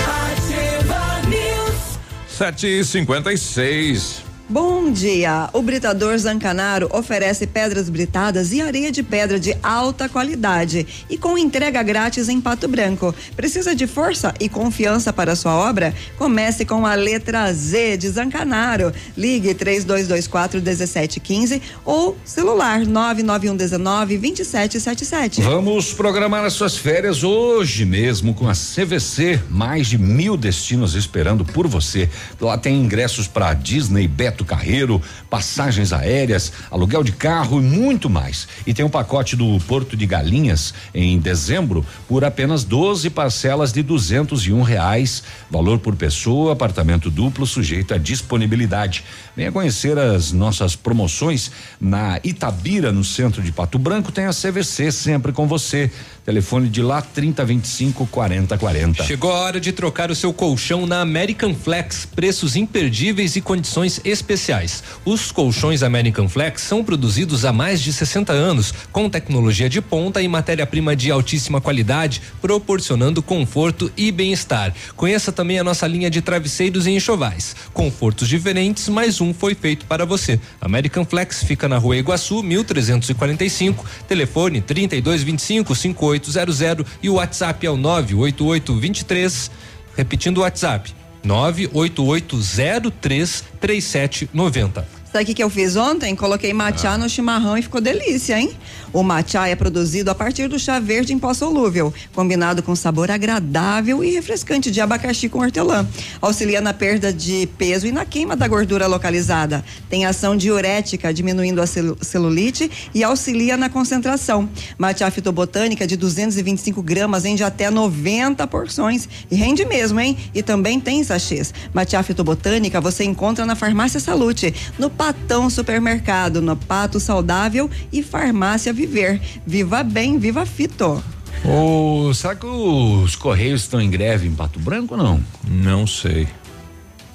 Ativa 0.06 1.28
News. 1.28 2.00
Sete 2.30 2.68
e 2.68 2.86
cinquenta 2.86 3.34
e 3.34 3.38
seis. 3.40 4.24
Bom 4.52 4.92
dia! 4.92 5.50
O 5.54 5.62
Britador 5.62 6.18
Zancanaro 6.18 6.90
oferece 6.92 7.48
pedras 7.48 7.88
britadas 7.88 8.52
e 8.52 8.60
areia 8.60 8.92
de 8.92 9.02
pedra 9.02 9.40
de 9.40 9.56
alta 9.64 10.10
qualidade 10.10 10.86
e 11.10 11.18
com 11.18 11.38
entrega 11.38 11.82
grátis 11.82 12.28
em 12.28 12.42
Pato 12.42 12.68
Branco. 12.68 13.16
Precisa 13.34 13.74
de 13.74 13.88
força 13.88 14.34
e 14.42 14.50
confiança 14.50 15.14
para 15.14 15.38
sua 15.38 15.56
obra? 15.56 15.96
Comece 16.18 16.66
com 16.66 16.86
a 16.86 16.96
letra 16.96 17.54
Z 17.54 17.96
de 17.96 18.10
Zancanaro. 18.10 18.92
Ligue 19.16 19.54
3224 19.54 20.62
1715 20.62 21.62
ou 21.86 22.18
celular 22.26 22.86
99119 22.86 24.18
2777. 24.18 25.42
Vamos 25.44 25.94
programar 25.94 26.44
as 26.44 26.52
suas 26.52 26.76
férias 26.76 27.24
hoje 27.24 27.86
mesmo 27.86 28.34
com 28.34 28.50
a 28.50 28.54
CVC. 28.54 29.40
Mais 29.50 29.88
de 29.88 29.98
mil 29.98 30.36
destinos 30.36 30.94
esperando 30.94 31.46
por 31.46 31.68
você. 31.68 32.10
Lá 32.42 32.58
tem 32.58 32.76
ingressos 32.76 33.30
para 33.30 33.54
Disney, 33.54 34.10
Beto 34.10 34.41
Carreiro, 34.46 35.02
passagens 35.30 35.94
aéreas, 35.94 36.52
aluguel 36.70 37.04
de 37.04 37.12
carro 37.12 37.60
e 37.60 37.64
muito 37.64 38.10
mais. 38.10 38.48
E 38.66 38.74
tem 38.74 38.84
um 38.84 38.90
pacote 38.90 39.36
do 39.36 39.60
Porto 39.68 39.96
de 39.96 40.06
Galinhas 40.06 40.74
em 40.94 41.20
dezembro 41.20 41.86
por 42.08 42.24
apenas 42.24 42.64
12 42.64 43.10
parcelas 43.10 43.72
de 43.72 43.82
duzentos 43.84 44.46
e 44.46 44.54
um 44.54 44.62
reais. 44.62 45.24
Valor 45.50 45.80
por 45.80 45.96
pessoa, 45.96 46.54
apartamento 46.54 47.10
duplo 47.10 47.46
sujeito 47.46 47.94
à 47.94 47.98
disponibilidade. 47.98 49.04
Venha 49.36 49.52
conhecer 49.52 49.98
as 49.98 50.32
nossas 50.32 50.76
promoções 50.76 51.52
na 51.80 52.20
Itabira, 52.24 52.92
no 52.92 53.04
centro 53.04 53.42
de 53.42 53.52
Pato 53.52 53.80
Branco. 53.80 54.12
Tem 54.12 54.26
a 54.26 54.34
CVC 54.34 54.92
sempre 54.92 55.32
com 55.32 55.48
você. 55.48 55.92
Telefone 56.24 56.70
de 56.70 56.84
lá 56.84 57.02
3025 57.02 58.06
4040. 58.06 59.04
Chegou 59.06 59.32
a 59.32 59.40
hora 59.40 59.60
de 59.60 59.72
trocar 59.72 60.12
o 60.12 60.16
seu 60.16 60.32
colchão 60.32 60.86
na 60.86 61.02
American 61.02 61.56
Flex. 61.56 62.06
Preços 62.06 62.56
imperdíveis 62.56 63.36
e 63.36 63.42
condições 63.42 64.00
especiais. 64.06 64.84
Os 65.04 65.32
colchões 65.32 65.82
American 65.82 66.30
Flex 66.30 66.62
são 66.62 66.84
produzidos 66.84 67.44
há 67.44 67.52
mais 67.52 67.82
de 67.82 67.92
60 67.92 68.32
anos, 68.32 68.72
com 68.92 69.10
tecnologia 69.10 69.68
de 69.68 69.82
ponta 69.82 70.22
e 70.22 70.28
matéria-prima 70.28 70.96
de 70.96 71.10
altíssima 71.10 71.60
qualidade, 71.60 72.22
proporcionando 72.40 73.24
conforto 73.24 73.92
e 73.98 74.12
bem-estar. 74.12 74.74
Conheça 74.96 75.32
também 75.32 75.58
a 75.58 75.64
nossa 75.64 75.88
linha 75.88 76.10
de 76.10 76.22
travesseiros 76.22 76.86
e 76.86 76.92
enxovais. 76.92 77.56
Confortos 77.74 78.28
diferentes, 78.28 78.88
mas 78.90 79.22
um 79.22 79.34
foi 79.34 79.56
feito 79.56 79.88
para 79.88 80.06
você. 80.06 80.40
American 80.60 81.04
Flex 81.04 81.44
fica 81.44 81.68
na 81.68 81.80
rua 81.80 81.98
Iguaçu, 81.98 82.44
1345, 82.44 83.84
telefone 84.08 84.62
3225 84.62 85.74
5800 86.20 86.86
e 87.02 87.10
o 87.10 87.16
WhatsApp 87.16 87.66
é 87.66 87.70
o 87.70 87.78
98823, 87.78 89.52
repetindo 89.96 90.40
o 90.40 90.42
WhatsApp, 90.42 90.94
98803 91.24 93.46
3790. 93.60 95.01
Sabe 95.12 95.24
o 95.24 95.28
que, 95.28 95.34
que 95.34 95.44
eu 95.44 95.50
fiz 95.50 95.76
ontem? 95.76 96.16
Coloquei 96.16 96.54
matcha 96.54 96.98
no 96.98 97.10
chimarrão 97.10 97.58
e 97.58 97.62
ficou 97.62 97.82
delícia, 97.82 98.40
hein? 98.40 98.50
O 98.94 99.04
matcha 99.04 99.46
é 99.46 99.56
produzido 99.58 100.10
a 100.10 100.16
partir 100.16 100.48
do 100.48 100.58
chá 100.58 100.80
verde 100.80 101.12
em 101.14 101.20
pó 101.20 101.34
solúvel, 101.34 101.94
combinado 102.16 102.64
com 102.64 102.74
sabor 102.78 103.12
agradável 103.12 104.02
e 104.06 104.12
refrescante 104.12 104.72
de 104.72 104.80
abacaxi 104.80 105.28
com 105.28 105.40
hortelã. 105.40 105.86
Auxilia 106.22 106.62
na 106.62 106.74
perda 106.74 107.12
de 107.12 107.46
peso 107.58 107.88
e 107.88 107.92
na 107.92 108.06
queima 108.06 108.38
da 108.38 108.48
gordura 108.48 108.88
localizada. 108.88 109.66
Tem 109.90 110.06
ação 110.06 110.36
diurética, 110.38 111.14
diminuindo 111.14 111.62
a 111.62 111.68
celu- 111.68 111.98
celulite 112.02 112.72
e 112.94 113.04
auxilia 113.04 113.58
na 113.58 113.70
concentração. 113.70 114.48
Matcha 114.78 115.12
fitobotânica 115.12 115.86
de 115.86 115.98
225 115.98 116.82
gramas 116.82 117.26
rende 117.26 117.44
até 117.44 117.70
90 117.70 118.48
porções 118.48 119.10
e 119.30 119.36
rende 119.36 119.66
mesmo, 119.66 120.00
hein? 120.00 120.18
E 120.34 120.42
também 120.42 120.80
tem 120.80 121.04
sachês. 121.04 121.54
Matcha 121.74 122.02
fitobotânica 122.02 122.80
você 122.80 123.04
encontra 123.04 123.46
na 123.46 123.56
Farmácia 123.58 124.00
Salute, 124.00 124.54
no 124.80 124.90
Patão 125.02 125.50
Supermercado, 125.50 126.44
no 126.44 126.56
Pato 126.56 127.00
Saudável 127.00 127.68
e 127.92 128.04
Farmácia 128.04 128.72
Viver. 128.72 129.20
Viva 129.48 129.82
bem, 129.82 130.20
viva 130.20 130.46
fito. 130.46 131.04
Ô, 131.44 132.14
será 132.14 132.36
que 132.36 132.46
os 132.46 133.16
Correios 133.16 133.62
estão 133.62 133.82
em 133.82 133.90
greve 133.90 134.28
em 134.28 134.36
Pato 134.36 134.60
Branco 134.60 134.94
ou 134.94 135.04
não? 135.04 135.20
Não 135.44 135.88
sei. 135.88 136.28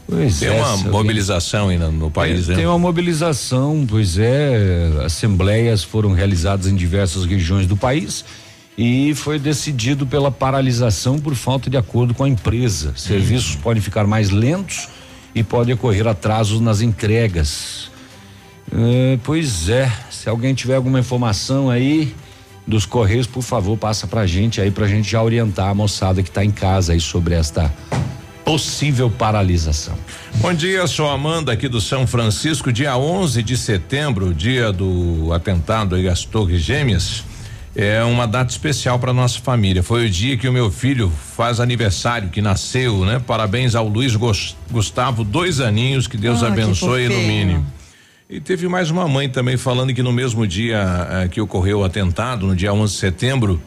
Pois 0.05 0.41
Tem 0.41 0.49
é, 0.49 0.61
uma 0.61 0.77
mobilização 0.79 1.69
ainda 1.69 1.89
no 1.89 2.11
país, 2.11 2.49
Tem 2.49 2.57
né? 2.57 2.69
uma 2.69 2.77
mobilização, 2.77 3.87
pois 3.89 4.19
é, 4.19 4.91
assembleias 5.05 5.85
foram 5.85 6.13
realizadas 6.13 6.67
em 6.67 6.75
diversas 6.75 7.25
regiões 7.25 7.69
do 7.69 7.77
país 7.77 8.25
e 8.77 9.15
foi 9.15 9.39
decidido 9.39 10.05
pela 10.09 10.33
paralisação 10.33 11.21
por 11.21 11.37
falta 11.37 11.71
de 11.71 11.77
acordo 11.77 12.15
com 12.15 12.25
a 12.25 12.29
empresa. 12.29 12.95
Serviços 12.97 13.55
podem 13.55 13.81
ficar 13.81 14.09
mais 14.09 14.31
lentos 14.31 14.89
e 15.37 15.43
pode 15.43 15.71
ocorrer 15.71 16.07
atrasos 16.07 16.63
nas 16.63 16.81
entregas. 16.81 17.91
É, 18.73 19.19
pois 19.23 19.69
é, 19.69 19.93
se 20.11 20.31
alguém 20.31 20.55
tiver 20.55 20.77
alguma 20.77 20.99
informação 20.99 21.69
aí 21.69 22.15
dos 22.67 22.87
Correios, 22.87 23.27
por 23.27 23.43
favor, 23.43 23.77
passa 23.77 24.07
pra 24.07 24.27
gente 24.27 24.63
aí 24.63 24.71
pra 24.71 24.89
gente 24.89 25.11
já 25.11 25.23
orientar 25.23 25.69
a 25.69 25.75
moçada 25.75 26.23
que 26.23 26.31
tá 26.31 26.43
em 26.43 26.51
casa 26.51 26.95
aí 26.95 27.01
sobre 27.01 27.35
esta 27.35 27.71
possível 28.47 29.11
paralisação. 29.11 29.95
Bom 30.37 30.55
dia, 30.55 30.87
sou 30.87 31.07
Amanda 31.07 31.53
aqui 31.53 31.69
do 31.69 31.83
São 31.83 32.07
Francisco, 32.07 32.73
dia 32.73 32.97
11 32.97 33.43
de 33.43 33.59
setembro, 33.59 34.33
dia 34.33 34.73
do 34.73 35.35
atentado 35.35 35.97
aí 35.97 36.09
às 36.09 36.25
Torres 36.25 36.63
Gêmeas. 36.63 37.25
É 37.79 38.03
uma 38.05 38.27
data 38.27 38.51
especial 38.51 38.99
para 38.99 39.13
nossa 39.13 39.39
família. 39.39 39.83
Foi 39.83 40.07
o 40.07 40.11
dia 40.11 40.35
que 40.39 40.49
o 40.49 40.53
meu 40.53 40.71
filho 40.71 41.13
faz 41.37 41.61
aniversário, 41.61 42.31
que 42.31 42.41
nasceu, 42.41 43.05
né? 43.05 43.21
Parabéns 43.27 43.75
ao 43.75 43.87
Luiz 43.87 44.17
Gustavo, 44.71 45.23
dois 45.23 45.61
aninhos, 45.61 46.07
que 46.07 46.17
Deus 46.17 46.43
Ah, 46.43 46.47
que 46.47 46.53
abençoe 46.53 47.03
e 47.05 47.07
fofinho. 47.09 47.21
ilumine. 47.29 47.65
E 48.31 48.41
teve 48.41 48.67
mais 48.67 48.91
uma 48.91 49.07
mãe 49.07 49.29
também 49.29 49.59
falando 49.59 49.93
que 49.93 50.03
no 50.03 50.11
mesmo 50.11 50.47
dia 50.47 50.79
eh, 51.11 51.29
que 51.29 51.39
ocorreu 51.41 51.81
o 51.81 51.85
atentado, 51.85 52.47
no 52.47 52.57
dia 52.57 52.73
11 52.73 52.95
de 52.95 52.99
setembro, 52.99 53.61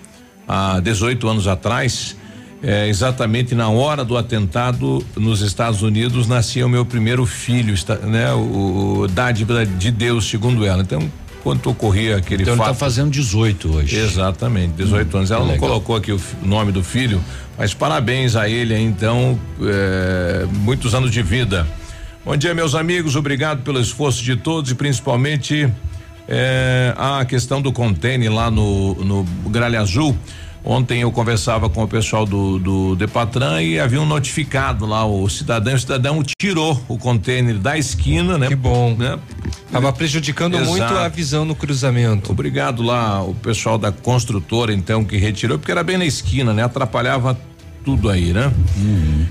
há 0.47 0.79
18 0.79 1.27
anos 1.29 1.47
atrás, 1.47 2.17
eh, 2.63 2.87
exatamente 2.89 3.53
na 3.53 3.69
hora 3.69 4.03
do 4.03 4.17
atentado 4.17 5.05
nos 5.15 5.41
Estados 5.41 5.83
Unidos, 5.83 6.27
nascia 6.27 6.65
o 6.65 6.69
meu 6.69 6.83
primeiro 6.83 7.25
filho, 7.27 7.75
está- 7.75 7.95
né? 7.97 8.33
O, 8.33 9.01
o 9.01 9.07
dádiva 9.07 9.65
de 9.67 9.91
Deus, 9.91 10.27
segundo 10.27 10.65
ela. 10.65 10.81
Então, 10.81 11.09
quando 11.43 11.65
ocorria 11.67 12.17
aquele 12.17 12.43
Então 12.43 12.53
ele 12.53 12.57
fato. 12.59 12.67
tá 12.69 12.73
fazendo 12.73 13.11
18 13.11 13.75
hoje. 13.75 13.95
Exatamente, 13.97 14.73
18 14.73 15.17
anos. 15.17 15.31
Ela 15.31 15.41
não 15.41 15.51
legal. 15.53 15.69
colocou 15.69 15.95
aqui 15.95 16.11
o, 16.11 16.19
nome 16.43 16.71
do 16.71 16.83
filho, 16.83 17.21
mas 17.57 17.73
parabéns 17.73 18.35
a 18.35 18.49
ele, 18.49 18.77
então, 18.77 19.39
eh, 19.61 20.45
muitos 20.51 20.93
anos 20.93 21.11
de 21.11 21.21
vida. 21.21 21.65
Bom 22.25 22.35
dia, 22.35 22.53
meus 22.53 22.75
amigos, 22.75 23.15
obrigado 23.15 23.63
pelo 23.63 23.79
esforço 23.79 24.21
de 24.23 24.35
todos 24.35 24.71
e 24.71 24.75
principalmente 24.75 25.67
eh, 26.27 26.93
a 26.97 27.25
questão 27.25 27.61
do 27.61 27.71
container 27.71 28.31
lá 28.31 28.51
no, 28.51 28.93
no 28.95 29.23
Gralha 29.49 29.81
Azul. 29.81 30.15
Ontem 30.63 31.01
eu 31.01 31.11
conversava 31.11 31.69
com 31.69 31.83
o 31.83 31.87
pessoal 31.87 32.25
do, 32.25 32.59
do 32.59 32.95
Depatran 32.95 33.61
e 33.61 33.79
havia 33.79 34.01
um 34.01 34.05
notificado 34.05 34.85
lá, 34.85 35.05
o 35.05 35.27
cidadão, 35.29 35.73
o 35.73 35.79
cidadão 35.79 36.23
tirou 36.39 36.79
o 36.87 36.97
container 36.97 37.57
da 37.57 37.77
esquina, 37.77 38.37
né? 38.37 38.47
Que 38.47 38.55
bom. 38.55 38.93
Né? 38.97 39.17
Tava 39.71 39.91
prejudicando 39.93 40.59
muito 40.59 40.83
a 40.83 41.07
visão 41.07 41.45
no 41.45 41.55
cruzamento. 41.55 42.31
Obrigado 42.31 42.83
lá 42.83 43.23
o 43.23 43.33
pessoal 43.33 43.77
da 43.77 43.91
construtora 43.91 44.73
então 44.73 45.03
que 45.05 45.17
retirou, 45.17 45.57
porque 45.57 45.71
era 45.71 45.83
bem 45.83 45.97
na 45.97 46.05
esquina, 46.05 46.53
né? 46.53 46.63
Atrapalhava 46.63 47.39
tudo 47.85 48.09
aí, 48.09 48.33
né? 48.33 48.51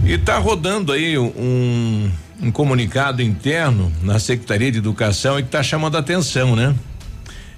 E 0.05 0.17
tá 0.17 0.39
rodando 0.39 0.93
aí 0.93 1.19
um, 1.19 2.11
um 2.43 2.51
comunicado 2.51 3.23
interno 3.23 3.93
na 4.03 4.19
Secretaria 4.19 4.73
de 4.73 4.79
Educação 4.79 5.39
e 5.39 5.43
que 5.43 5.51
tá 5.51 5.63
chamando 5.63 5.97
a 5.97 6.01
atenção, 6.01 6.57
né? 6.57 6.75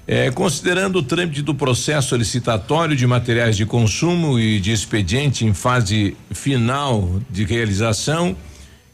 É, 0.07 0.31
considerando 0.31 0.97
o 0.97 1.03
trâmite 1.03 1.41
do 1.41 1.53
processo 1.53 2.09
solicitatório 2.09 2.95
de 2.95 3.05
materiais 3.05 3.55
de 3.55 3.65
consumo 3.65 4.39
e 4.39 4.59
de 4.59 4.71
expediente 4.71 5.45
em 5.45 5.53
fase 5.53 6.17
final 6.31 7.21
de 7.29 7.45
realização, 7.45 8.35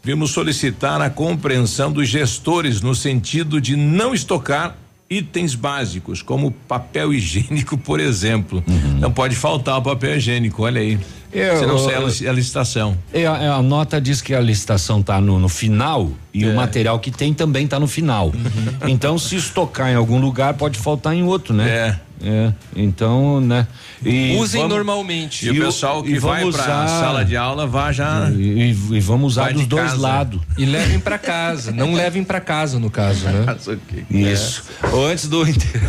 vimos 0.04 0.32
solicitar 0.32 1.02
a 1.02 1.10
compreensão 1.10 1.92
dos 1.92 2.08
gestores 2.08 2.82
no 2.82 2.94
sentido 2.94 3.60
de 3.60 3.76
não 3.76 4.14
estocar 4.14 4.76
itens 5.10 5.56
básicos, 5.56 6.22
como 6.22 6.52
papel 6.52 7.14
higiênico, 7.14 7.78
por 7.78 8.00
exemplo. 8.00 8.64
Não 9.00 9.12
pode 9.12 9.36
faltar 9.36 9.78
o 9.78 9.82
papel 9.82 10.18
higiênico, 10.18 10.64
olha 10.64 10.82
aí. 10.82 11.00
Eu- 11.38 11.58
Senão 11.60 11.78
sai 11.80 11.96
a 11.96 12.00
lic- 12.00 12.28
a 12.28 12.32
licitação. 12.32 12.98
É, 13.14 13.26
a, 13.26 13.62
nota 13.62 14.00
diz 14.02 14.22
que 14.22 14.34
a 14.34 14.40
licitação 14.42 15.02
tá 15.04 15.20
no, 15.22 15.40
no 15.40 15.50
final 15.50 16.10
e 16.34 16.44
É. 16.46 16.50
o 16.50 16.56
material 16.56 17.00
que 17.00 17.12
tem 17.12 17.34
também 17.34 17.68
tá 17.68 17.80
no 17.80 17.88
final. 17.88 18.28
Uhum. 18.28 18.88
Então, 18.90 19.18
se 19.18 19.36
estocar 19.36 19.90
em 19.90 19.96
algum 19.96 20.20
lugar, 20.20 20.54
pode 20.56 20.78
faltar 20.80 21.14
em 21.14 21.24
outro, 21.24 21.54
né? 21.54 21.70
É. 21.70 22.00
É. 22.24 22.52
Então, 22.76 23.40
né? 23.40 23.68
E 24.04 24.36
Usem 24.38 24.62
vamos- 24.62 24.76
normalmente. 24.76 25.46
E, 25.46 25.52
o 25.52 25.66
pessoal 25.66 26.02
que 26.02 26.18
vai 26.18 26.40
pra 26.40 26.48
usar- 26.50 26.88
sala 26.88 27.24
de 27.24 27.38
aula 27.38 27.68
vá 27.68 27.92
já. 27.92 28.30
E, 28.32 28.72
e- 28.72 28.96
e 28.96 29.00
vamos 29.00 29.34
usar 29.34 29.54
dos 29.54 29.68
dois 29.68 29.96
lados. 29.96 30.42
E 30.58 30.66
levem 30.66 31.00
pra 31.00 31.20
casa, 31.20 31.72
não 31.72 31.94
levem 31.94 32.24
pra 32.24 32.40
casa 32.42 32.80
no 32.80 32.90
caso, 32.90 33.26
né? 33.28 33.46
Isso. 34.10 34.64
Ou 34.92 35.06
antes 35.08 35.28
do 35.28 35.48
inter... 35.48 35.82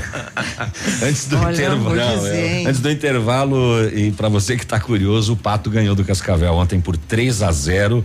antes 1.03 1.26
do 1.29 1.39
Olha, 1.39 1.55
intervalo, 1.55 1.95
Não, 1.97 2.16
dizer, 2.18 2.62
é. 2.62 2.66
antes 2.66 2.81
do 2.81 2.91
intervalo 2.91 3.89
e 3.95 4.12
para 4.12 4.29
você 4.29 4.57
que 4.57 4.66
tá 4.66 4.79
curioso, 4.79 5.33
o 5.33 5.37
Pato 5.37 5.70
ganhou 5.70 5.95
do 5.95 6.05
Cascavel 6.05 6.53
ontem 6.55 6.81
por 6.81 6.97
3 6.97 7.43
a 7.43 7.51
0. 7.51 8.05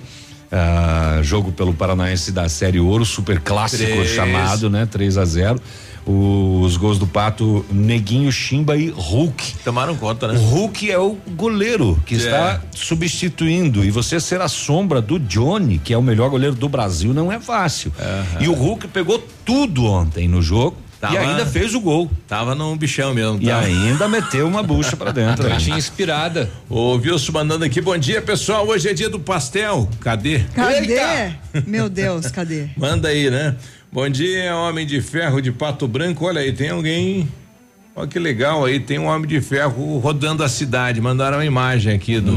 ah, 0.51 1.19
jogo 1.24 1.51
pelo 1.51 1.74
Paranaense 1.74 2.32
da 2.32 2.47
Série 2.47 2.80
Ouro, 2.80 3.03
super 3.03 3.39
clássico 3.39 3.84
Três. 3.84 4.11
chamado, 4.11 4.69
né? 4.69 4.86
3 4.86 5.17
a 5.17 5.26
0 5.26 5.59
Os 6.06 6.76
gols 6.78 6.99
do 6.99 7.08
Pato, 7.08 7.66
Neguinho, 7.72 8.32
Chimba 8.32 8.76
e 8.76 8.89
Hulk. 8.89 9.56
Tomaram 9.64 9.95
conta, 9.95 10.28
né? 10.28 10.38
O 10.38 10.41
Hulk 10.41 10.91
é 10.91 10.97
o 10.99 11.18
goleiro 11.36 12.01
que 12.06 12.16
É. 12.16 12.18
está 12.18 12.62
substituindo. 12.76 13.84
E 13.86 13.91
você 13.91 14.20
ser 14.20 14.41
a 14.41 14.47
sombra 14.47 15.01
do 15.01 15.18
Johnny, 15.20 15.78
que 15.80 15.93
é 15.93 15.97
o 15.97 16.01
melhor 16.01 16.30
goleiro 16.30 16.56
do 16.56 16.68
Brasil, 16.68 17.14
não 17.14 17.32
é 17.32 17.39
fácil. 17.39 17.91
E 18.39 18.47
o 18.47 18.54
Hulk 18.54 18.88
pegou 18.89 19.24
tudo 19.45 19.86
ontem 19.86 20.28
no 20.28 20.41
jogo 20.41 20.76
Tava- 20.99 21.16
e 21.16 21.18
ainda 21.18 21.45
fez 21.45 21.74
o 21.76 21.80
gol. 21.82 22.10
Tava 22.28 22.56
num 22.56 22.78
bichão 22.78 23.14
mesmo. 23.14 23.38
E 23.41 23.47
tava. 23.47 23.66
ainda 23.66 24.08
meteu 24.08 24.47
uma 24.47 24.64
bucha 24.64 24.95
pra 24.95 25.12
dentro. 25.12 25.43
Noitinha 25.49 25.78
inspirada. 25.78 26.49
O 26.70 26.95
Wilson 26.95 27.32
mandando 27.34 27.66
aqui, 27.66 27.82
bom 27.82 27.97
dia 27.97 28.22
pessoal, 28.22 28.66
hoje 28.68 28.88
é 28.89 28.93
dia 28.93 29.10
do 29.10 29.20
pastel, 29.20 29.89
cadê? 29.99 30.39
Cadê? 30.56 30.78
Eita! 30.93 31.36
Meu 31.68 31.89
Deus, 31.89 32.28
cadê? 32.32 32.68
Manda 32.78 33.10
aí, 33.10 33.30
né? 33.30 33.56
Bom 33.93 34.09
dia, 34.09 34.55
homem 34.55 34.87
de 34.87 34.99
ferro 35.01 35.39
de 35.39 35.51
Pato 35.51 35.87
Branco, 35.87 36.25
olha 36.25 36.41
aí, 36.41 36.51
tem 36.51 36.71
alguém, 36.71 37.29
olha 37.95 38.07
que 38.07 38.17
legal 38.17 38.65
aí, 38.65 38.79
tem 38.79 38.97
um 38.97 39.05
homem 39.05 39.27
de 39.27 39.39
ferro 39.39 39.99
rodando 39.99 40.43
a 40.43 40.49
cidade, 40.49 40.99
mandaram 40.99 41.37
uma 41.37 41.45
imagem 41.45 41.93
aqui 41.93 42.19
do, 42.19 42.33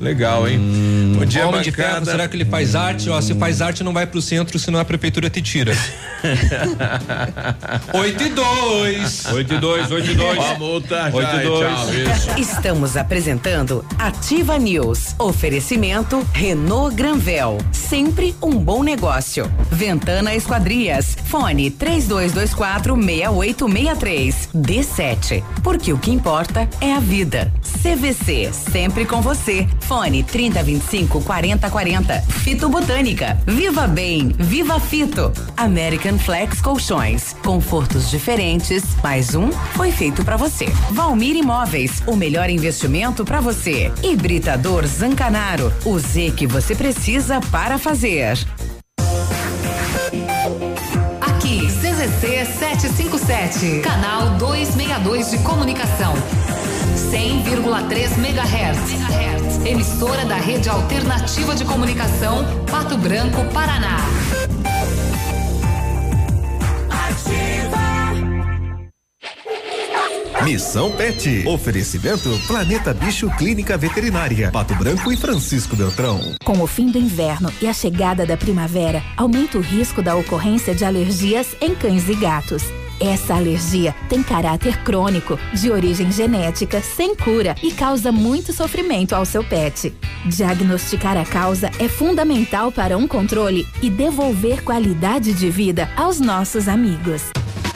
legal, 0.00 0.48
hein? 0.48 0.58
Bom 1.18 1.24
dia, 1.24 1.48
Homem 1.48 1.62
de 1.62 1.70
bancada. 1.72 1.92
ferro, 1.94 2.04
será 2.06 2.28
que 2.28 2.36
ele 2.36 2.44
faz 2.44 2.76
arte? 2.76 3.10
Ó, 3.10 3.20
se 3.20 3.34
faz 3.34 3.60
arte, 3.60 3.82
não 3.82 3.92
vai 3.92 4.06
pro 4.06 4.22
centro, 4.22 4.56
senão 4.56 4.78
a 4.78 4.84
prefeitura 4.84 5.28
te 5.28 5.42
tira. 5.42 5.72
8 7.92 8.22
e 8.22 8.28
2. 8.28 9.26
8 9.32 9.54
e 9.54 9.58
2, 9.58 9.90
8 9.90 10.10
e 10.10 10.14
2. 10.14 10.38
Ó 10.38 10.50
a 10.52 10.58
multa, 10.58 11.10
Oito 11.12 11.20
já, 11.30 11.42
e 11.42 11.46
dois. 11.46 11.74
tchau, 11.74 11.94
isso. 11.94 12.30
Estamos 12.38 12.96
apresentando 12.96 13.84
Ativa 13.98 14.58
News. 14.58 15.16
Oferecimento 15.18 16.24
Renault 16.32 16.94
Granvel. 16.94 17.58
Sempre 17.72 18.36
um 18.40 18.50
bom 18.50 18.84
negócio. 18.84 19.50
Ventana 19.72 20.34
Esquadrias. 20.36 21.16
Fone 21.26 21.70
3224 21.70 22.94
6863. 22.94 24.48
D7. 24.54 25.42
Porque 25.64 25.92
o 25.92 25.98
que 25.98 26.12
importa 26.12 26.68
é 26.80 26.92
a 26.94 27.00
vida. 27.00 27.52
CVC. 27.82 28.50
Sempre 28.52 29.04
com 29.04 29.20
você. 29.20 29.66
Fone 29.80 30.22
3025 30.22 31.07
4040. 31.08 32.20
Fito 32.20 32.68
Botânica. 32.68 33.40
Viva 33.46 33.86
Bem. 33.86 34.34
Viva 34.38 34.78
Fito. 34.78 35.32
American 35.56 36.18
Flex 36.18 36.60
Colchões. 36.60 37.34
Confortos 37.42 38.10
diferentes. 38.10 38.84
Mais 39.02 39.34
um 39.34 39.50
foi 39.50 39.90
feito 39.90 40.24
pra 40.24 40.36
você. 40.36 40.66
Valmir 40.90 41.36
Imóveis. 41.36 42.02
O 42.06 42.14
melhor 42.14 42.50
investimento 42.50 43.24
pra 43.24 43.40
você. 43.40 43.90
Hibridador 44.02 44.86
Zancanaro. 44.86 45.72
O 45.84 45.98
Z 45.98 46.32
que 46.36 46.46
você 46.46 46.74
precisa 46.74 47.40
para 47.50 47.78
fazer. 47.78 48.38
Aqui, 51.20 51.66
CZC 51.66 52.44
757, 52.58 53.80
canal 53.80 54.30
262 54.38 55.30
de 55.30 55.38
comunicação. 55.38 56.14
100,3 56.98 58.18
MHz. 58.18 59.64
Emissora 59.64 60.24
da 60.24 60.36
Rede 60.36 60.68
Alternativa 60.68 61.54
de 61.54 61.64
Comunicação, 61.64 62.44
Pato 62.68 62.98
Branco, 62.98 63.44
Paraná. 63.52 63.98
Missão 70.44 70.90
Pet. 70.92 71.46
Oferecimento 71.46 72.30
Planeta 72.46 72.94
Bicho 72.94 73.28
Clínica 73.36 73.76
Veterinária. 73.76 74.50
Pato 74.50 74.74
Branco 74.74 75.12
e 75.12 75.16
Francisco 75.16 75.76
Beltrão. 75.76 76.20
Com 76.42 76.62
o 76.62 76.66
fim 76.66 76.90
do 76.90 76.98
inverno 76.98 77.52
e 77.60 77.68
a 77.68 77.72
chegada 77.72 78.24
da 78.24 78.36
primavera, 78.36 79.02
aumenta 79.16 79.58
o 79.58 79.60
risco 79.60 80.00
da 80.00 80.16
ocorrência 80.16 80.74
de 80.74 80.84
alergias 80.84 81.54
em 81.60 81.74
cães 81.74 82.08
e 82.08 82.14
gatos. 82.14 82.62
Essa 83.00 83.34
alergia 83.34 83.94
tem 84.08 84.22
caráter 84.22 84.82
crônico, 84.82 85.38
de 85.54 85.70
origem 85.70 86.10
genética, 86.10 86.80
sem 86.80 87.14
cura 87.14 87.54
e 87.62 87.70
causa 87.70 88.10
muito 88.10 88.52
sofrimento 88.52 89.14
ao 89.14 89.24
seu 89.24 89.44
pet. 89.44 89.94
Diagnosticar 90.26 91.16
a 91.16 91.24
causa 91.24 91.70
é 91.78 91.88
fundamental 91.88 92.72
para 92.72 92.98
um 92.98 93.06
controle 93.06 93.66
e 93.80 93.88
devolver 93.88 94.64
qualidade 94.64 95.32
de 95.32 95.48
vida 95.48 95.88
aos 95.96 96.18
nossos 96.18 96.66
amigos. 96.66 97.30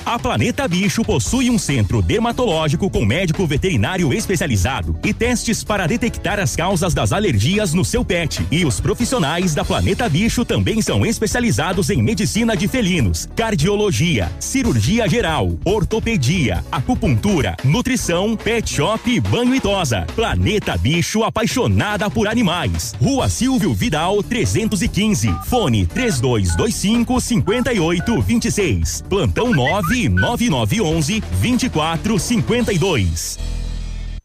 A 0.05 0.19
Planeta 0.19 0.67
Bicho 0.67 1.05
possui 1.05 1.49
um 1.49 1.57
centro 1.57 2.03
dermatológico 2.03 2.91
com 2.91 3.05
médico 3.05 3.47
veterinário 3.47 4.13
especializado 4.13 4.99
e 5.05 5.15
testes 5.15 5.63
para 5.63 5.87
detectar 5.87 6.41
as 6.41 6.57
causas 6.57 6.93
das 6.93 7.13
alergias 7.13 7.73
no 7.73 7.85
seu 7.85 8.05
pet. 8.05 8.45
E 8.51 8.65
os 8.65 8.81
profissionais 8.81 9.55
da 9.55 9.65
Planeta 9.65 10.09
Bicho 10.09 10.45
também 10.45 10.83
são 10.83 11.07
especializados 11.07 11.89
em 11.89 12.03
medicina 12.03 12.57
de 12.57 12.67
felinos, 12.67 13.29
cardiologia, 13.37 14.31
cirurgia 14.41 15.09
geral, 15.09 15.53
ortopedia, 15.65 16.65
acupuntura, 16.73 17.57
nutrição, 17.63 18.37
pet 18.37 18.75
shop 18.75 19.09
e 19.09 19.21
banho 19.21 19.55
e 19.55 19.61
tosa. 19.61 20.05
Planeta 20.17 20.77
Bicho 20.77 21.23
apaixonada 21.23 22.11
por 22.11 22.27
animais. 22.27 22.93
Rua 23.01 23.29
Silvio 23.29 23.73
Vidal 23.73 24.21
315. 24.21 25.33
Fone 25.45 25.87
3225 25.87 27.21
5826. 27.21 29.05
Plantão 29.09 29.53
9 29.53 29.92
9911 29.93 31.21
2452. 31.43 33.52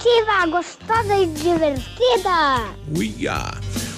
Ativa, 0.00 0.46
gostosa 0.46 1.14
e 1.14 1.26
divertida. 1.26 2.74
Uia. 2.96 3.50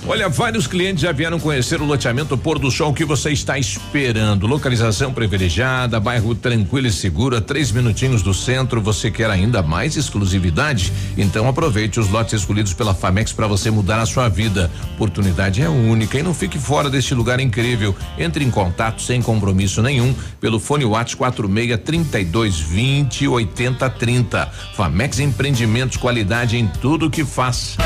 Olha, 0.05 0.29
vários 0.29 0.67
clientes 0.67 1.01
já 1.01 1.13
vieram 1.13 1.39
conhecer 1.39 1.81
o 1.81 1.85
loteamento 1.85 2.37
Pôr 2.37 2.59
do 2.59 2.73
Sol 2.73 2.93
que 2.93 3.05
você 3.05 3.31
está 3.31 3.57
esperando. 3.57 4.49
Localização 4.49 5.13
privilegiada, 5.13 6.01
bairro 6.01 6.35
tranquilo 6.35 6.89
e 6.89 6.93
seguro, 6.93 7.37
a 7.37 7.41
três 7.41 7.71
minutinhos 7.71 8.21
do 8.21 8.35
centro. 8.35 8.81
Você 8.81 9.13
quer 9.13 9.31
ainda 9.31 9.63
mais 9.63 9.97
exclusividade? 9.97 10.93
Então 11.17 11.49
aproveite 11.49 12.01
os 12.01 12.11
lotes 12.11 12.35
escolhidos 12.35 12.75
pela 12.75 12.93
Famex 12.93 13.33
para 13.33 13.47
você 13.47 13.71
mudar 13.71 14.01
a 14.01 14.07
sua 14.07 14.29
vida. 14.29 14.69
Oportunidade 14.95 15.63
é 15.63 15.69
única 15.69 16.19
e 16.19 16.23
não 16.23 16.35
fique 16.35 16.59
fora 16.59 16.91
deste 16.91 17.15
lugar 17.15 17.39
incrível. 17.39 17.95
Entre 18.19 18.45
em 18.45 18.51
contato 18.51 19.01
sem 19.01 19.23
compromisso 19.23 19.81
nenhum 19.83 20.13
pelo 20.41 20.59
fone 20.59 20.85
Whats 20.85 21.15
46 21.15 21.81
32 21.85 22.59
20 22.59 23.29
80 23.29 23.89
30. 23.89 24.53
Famex 24.75 25.21
Empreendimentos, 25.21 25.97
qualidade 25.97 26.57
em 26.57 26.67
tudo 26.67 27.09
que 27.09 27.25
faz. 27.25 27.77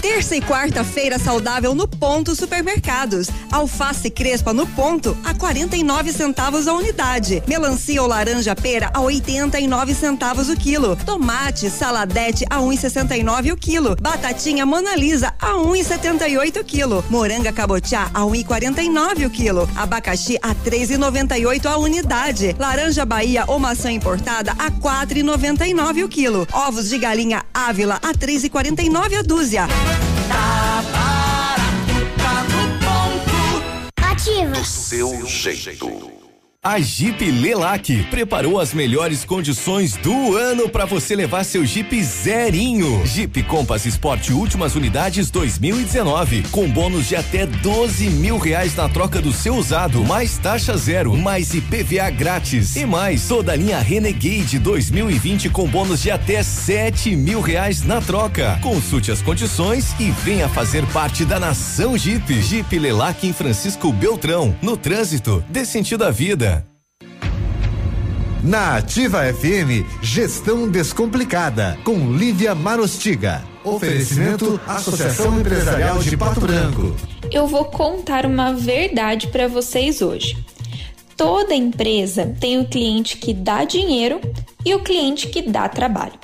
Terça 0.00 0.34
e 0.34 0.40
quarta-feira 0.40 1.18
saudável 1.18 1.74
no 1.74 1.86
Ponto 1.86 2.34
Supermercados. 2.34 3.28
Alface 3.52 4.08
crespa 4.08 4.50
no 4.54 4.66
ponto 4.66 5.14
a 5.22 5.34
49 5.34 6.10
centavos 6.10 6.66
a 6.66 6.72
unidade. 6.72 7.42
Melancia 7.46 8.00
ou 8.00 8.08
laranja 8.08 8.56
pera 8.56 8.90
a 8.94 9.00
89 9.00 9.94
centavos 9.94 10.48
o 10.48 10.56
quilo. 10.56 10.96
Tomate, 11.04 11.68
saladete 11.68 12.46
a 12.48 12.60
1,69 12.60 13.52
o 13.52 13.56
quilo. 13.58 13.94
Batatinha 14.00 14.64
Mona 14.64 14.96
Lisa 14.96 15.34
a 15.38 15.52
1,78 15.52 16.60
o 16.60 16.64
quilo. 16.64 17.04
Moranga 17.10 17.52
cabotiá 17.52 18.10
a 18.14 18.20
1,49 18.20 19.26
o 19.26 19.30
quilo. 19.30 19.68
Abacaxi 19.76 20.38
a 20.40 20.54
3,98 20.54 21.66
a 21.66 21.76
unidade. 21.76 22.56
Laranja 22.58 23.04
Bahia 23.04 23.44
ou 23.46 23.58
maçã 23.58 23.92
importada 23.92 24.52
a 24.52 24.70
4,99 24.70 26.04
o 26.06 26.08
quilo. 26.08 26.48
Ovos 26.52 26.88
de 26.88 26.96
galinha 26.96 27.44
Ávila 27.52 27.96
a 27.96 28.14
3,49 28.14 29.18
a 29.18 29.22
dúzia. 29.22 29.68
Ativa. 33.96 34.64
Seu 34.64 35.26
jeito. 35.26 36.19
A 36.62 36.78
Jeep 36.78 37.24
Lelac 37.24 38.04
preparou 38.10 38.60
as 38.60 38.74
melhores 38.74 39.24
condições 39.24 39.96
do 39.96 40.36
ano 40.36 40.68
para 40.68 40.84
você 40.84 41.16
levar 41.16 41.42
seu 41.42 41.64
Jeep 41.64 42.04
zerinho. 42.04 43.00
Jeep 43.06 43.42
Compass 43.44 43.86
Sport 43.86 44.28
últimas 44.28 44.74
unidades 44.74 45.30
2019 45.30 46.42
com 46.50 46.68
bônus 46.68 47.08
de 47.08 47.16
até 47.16 47.46
12 47.46 48.10
mil 48.10 48.36
reais 48.36 48.76
na 48.76 48.90
troca 48.90 49.22
do 49.22 49.32
seu 49.32 49.54
usado, 49.54 50.04
mais 50.04 50.36
taxa 50.36 50.76
zero, 50.76 51.16
mais 51.16 51.54
IPVA 51.54 52.10
grátis 52.10 52.76
e 52.76 52.84
mais 52.84 53.26
toda 53.26 53.52
a 53.52 53.56
linha 53.56 53.78
Renegade 53.78 54.58
2020 54.58 55.48
com 55.48 55.66
bônus 55.66 56.02
de 56.02 56.10
até 56.10 56.42
7 56.42 57.16
mil 57.16 57.40
reais 57.40 57.84
na 57.84 58.02
troca. 58.02 58.58
Consulte 58.60 59.10
as 59.10 59.22
condições 59.22 59.94
e 59.98 60.10
venha 60.10 60.46
fazer 60.46 60.84
parte 60.88 61.24
da 61.24 61.40
nação 61.40 61.96
Jeep. 61.96 62.42
Jeep 62.42 62.78
Lelac 62.78 63.26
em 63.26 63.32
Francisco 63.32 63.90
Beltrão, 63.90 64.54
no 64.60 64.76
trânsito, 64.76 65.42
dê 65.48 65.64
sentido 65.64 66.04
à 66.04 66.10
vida. 66.10 66.49
Na 68.42 68.76
Ativa 68.76 69.20
FM, 69.34 69.84
Gestão 70.00 70.66
Descomplicada, 70.66 71.76
com 71.84 72.10
Lívia 72.10 72.54
Marostiga. 72.54 73.42
Oferecimento 73.62 74.58
Associação 74.66 75.38
Empresarial 75.38 75.98
de 75.98 76.16
Pato 76.16 76.40
Branco. 76.40 76.96
Eu 77.30 77.46
vou 77.46 77.66
contar 77.66 78.24
uma 78.24 78.54
verdade 78.54 79.26
para 79.26 79.46
vocês 79.46 80.00
hoje. 80.00 80.38
Toda 81.20 81.54
empresa 81.54 82.34
tem 82.40 82.58
o 82.58 82.64
cliente 82.64 83.18
que 83.18 83.34
dá 83.34 83.62
dinheiro 83.62 84.22
e 84.64 84.74
o 84.74 84.80
cliente 84.80 85.28
que 85.28 85.42
dá 85.42 85.68
trabalho. 85.68 86.18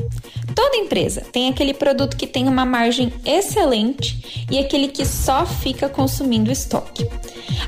Toda 0.54 0.78
empresa 0.78 1.20
tem 1.20 1.50
aquele 1.50 1.74
produto 1.74 2.16
que 2.16 2.26
tem 2.26 2.48
uma 2.48 2.64
margem 2.64 3.12
excelente 3.22 4.46
e 4.50 4.58
aquele 4.58 4.88
que 4.88 5.04
só 5.04 5.44
fica 5.44 5.86
consumindo 5.86 6.50
estoque. 6.50 7.06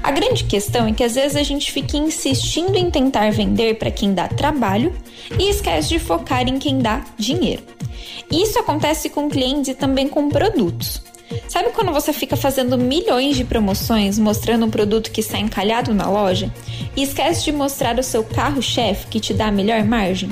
A 0.03 0.11
grande 0.11 0.45
questão 0.45 0.87
é 0.87 0.93
que 0.95 1.05
às 1.05 1.17
vezes 1.17 1.37
a 1.37 1.43
gente 1.43 1.71
fica 1.71 1.99
insistindo 1.99 2.77
em 2.77 2.91
tentar 2.91 3.31
vender 3.31 3.75
para 3.75 3.91
quem 3.91 4.15
dá 4.15 4.27
trabalho 4.27 4.95
e 5.39 5.51
esquece 5.51 5.91
de 5.91 5.99
focar 5.99 6.49
em 6.49 6.59
quem 6.59 6.79
dá 6.79 7.05
dinheiro. 7.19 7.63
Isso 8.33 8.59
acontece 8.59 9.11
com 9.11 9.29
clientes 9.29 9.69
e 9.69 9.75
também 9.75 10.09
com 10.09 10.31
produtos. 10.31 11.03
Sabe 11.49 11.71
quando 11.71 11.93
você 11.93 12.13
fica 12.13 12.37
fazendo 12.37 12.79
milhões 12.79 13.37
de 13.37 13.45
promoções 13.45 14.19
mostrando 14.19 14.67
um 14.67 14.71
produto 14.71 15.11
que 15.11 15.21
está 15.21 15.39
encalhado 15.39 15.95
na 15.95 16.09
loja 16.09 16.53
e 16.97 17.03
esquece 17.03 17.45
de 17.45 17.53
mostrar 17.53 17.99
o 17.99 18.03
seu 18.03 18.23
carro-chefe 18.25 19.07
que 19.07 19.21
te 19.21 19.35
dá 19.35 19.49
a 19.49 19.53
melhor 19.53 19.83
margem? 19.85 20.31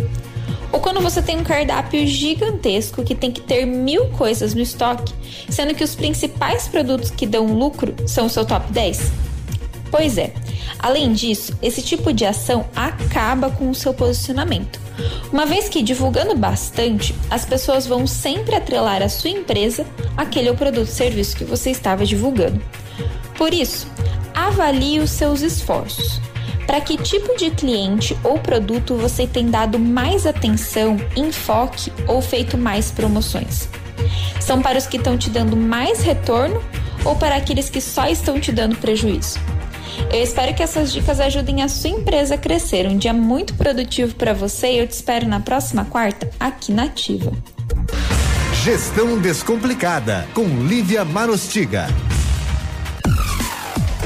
Ou 0.72 0.80
quando 0.80 1.00
você 1.00 1.22
tem 1.22 1.38
um 1.38 1.44
cardápio 1.44 2.06
gigantesco 2.06 3.02
que 3.02 3.14
tem 3.14 3.30
que 3.30 3.40
ter 3.40 3.64
mil 3.64 4.08
coisas 4.10 4.52
no 4.52 4.60
estoque, 4.60 5.14
sendo 5.48 5.74
que 5.74 5.84
os 5.84 5.94
principais 5.94 6.68
produtos 6.68 7.10
que 7.10 7.26
dão 7.26 7.46
lucro 7.46 7.94
são 8.06 8.26
o 8.26 8.30
seu 8.30 8.44
top 8.44 8.70
10? 8.72 9.10
Pois 9.90 10.18
é. 10.18 10.32
Além 10.78 11.12
disso, 11.12 11.56
esse 11.62 11.82
tipo 11.82 12.12
de 12.12 12.24
ação 12.24 12.66
acaba 12.74 13.50
com 13.50 13.70
o 13.70 13.74
seu 13.74 13.94
posicionamento. 13.94 14.80
Uma 15.32 15.46
vez 15.46 15.68
que 15.68 15.82
divulgando 15.82 16.36
bastante, 16.36 17.14
as 17.30 17.44
pessoas 17.44 17.86
vão 17.86 18.06
sempre 18.06 18.54
atrelar 18.54 19.02
a 19.02 19.08
sua 19.08 19.30
empresa 19.30 19.86
àquele 20.16 20.52
produto 20.54 20.88
ou 20.88 20.94
serviço 20.94 21.36
que 21.36 21.44
você 21.44 21.70
estava 21.70 22.04
divulgando. 22.04 22.60
Por 23.36 23.52
isso, 23.52 23.86
avalie 24.34 25.00
os 25.00 25.10
seus 25.10 25.42
esforços. 25.42 26.20
Para 26.66 26.80
que 26.80 26.96
tipo 26.96 27.36
de 27.36 27.50
cliente 27.50 28.16
ou 28.24 28.38
produto 28.38 28.96
você 28.96 29.26
tem 29.26 29.48
dado 29.48 29.78
mais 29.78 30.26
atenção, 30.26 30.96
enfoque 31.14 31.92
ou 32.08 32.20
feito 32.20 32.58
mais 32.58 32.90
promoções? 32.90 33.68
São 34.40 34.60
para 34.60 34.78
os 34.78 34.86
que 34.86 34.96
estão 34.96 35.16
te 35.16 35.30
dando 35.30 35.56
mais 35.56 36.02
retorno 36.02 36.62
ou 37.04 37.14
para 37.14 37.36
aqueles 37.36 37.70
que 37.70 37.80
só 37.80 38.08
estão 38.08 38.40
te 38.40 38.50
dando 38.50 38.76
prejuízo? 38.76 39.38
Eu 40.12 40.22
espero 40.22 40.54
que 40.54 40.62
essas 40.62 40.92
dicas 40.92 41.20
ajudem 41.20 41.62
a 41.62 41.68
sua 41.68 41.90
empresa 41.90 42.34
a 42.34 42.38
crescer. 42.38 42.86
Um 42.86 42.96
dia 42.96 43.12
muito 43.12 43.54
produtivo 43.54 44.14
para 44.14 44.32
você 44.32 44.72
e 44.72 44.78
eu 44.78 44.86
te 44.86 44.92
espero 44.92 45.26
na 45.28 45.40
próxima 45.40 45.84
quarta 45.84 46.30
aqui 46.38 46.72
na 46.72 46.84
Ativa. 46.84 47.32
Gestão 48.64 49.18
Descomplicada 49.18 50.26
com 50.34 50.44
Lívia 50.44 51.04
Marostiga. 51.04 51.86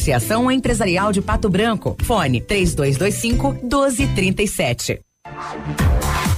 Associação 0.00 0.50
Empresarial 0.50 1.12
de 1.12 1.20
Pato 1.20 1.50
Branco. 1.50 1.94
Fone 2.04 2.40
3225 2.40 3.52
1237. 3.62 4.98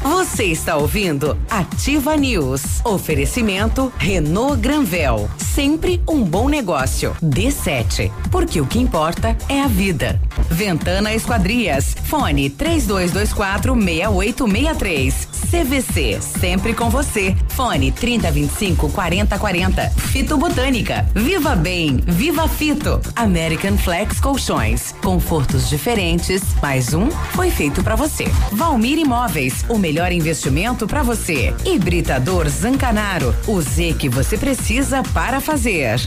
Você 0.02 0.46
está 0.46 0.76
ouvindo 0.76 1.38
Ativa 1.48 2.16
News. 2.16 2.84
Oferecimento 2.84 3.92
Renault 3.96 4.60
Granvel. 4.60 5.30
Sempre 5.38 6.02
um 6.08 6.24
bom 6.24 6.48
negócio. 6.48 7.14
D7. 7.22 8.10
Porque 8.32 8.60
o 8.60 8.66
que 8.66 8.80
importa 8.80 9.36
é 9.48 9.60
a 9.60 9.68
vida. 9.68 10.20
Ventana 10.50 11.14
Esquadrias. 11.14 11.94
Fone 12.04 12.50
3224 12.50 13.74
6863. 13.74 15.28
CVC. 15.52 16.18
Sempre 16.22 16.72
com 16.72 16.88
você. 16.88 17.36
Fone 17.48 17.92
3025 17.92 18.88
4040. 18.88 19.90
Fito 19.90 20.38
Botânica. 20.38 21.06
Viva 21.14 21.54
Bem. 21.54 21.98
Viva 22.06 22.48
Fito. 22.48 22.98
American 23.14 23.76
Flex 23.76 24.18
Colchões. 24.18 24.92
Confortos 25.02 25.68
diferentes. 25.68 26.42
Mais 26.62 26.94
um 26.94 27.10
foi 27.10 27.50
feito 27.50 27.82
para 27.84 27.94
você. 27.94 28.24
Valmir 28.52 28.98
Imóveis. 28.98 29.62
O 29.68 29.76
melhor 29.76 30.10
investimento 30.10 30.86
para 30.86 31.02
você. 31.02 31.54
Hibridador 31.66 32.48
Zancanaro. 32.48 33.34
O 33.46 33.60
Z 33.60 33.94
que 33.98 34.08
você 34.08 34.38
precisa 34.38 35.02
para 35.12 35.38
fazer. 35.38 36.00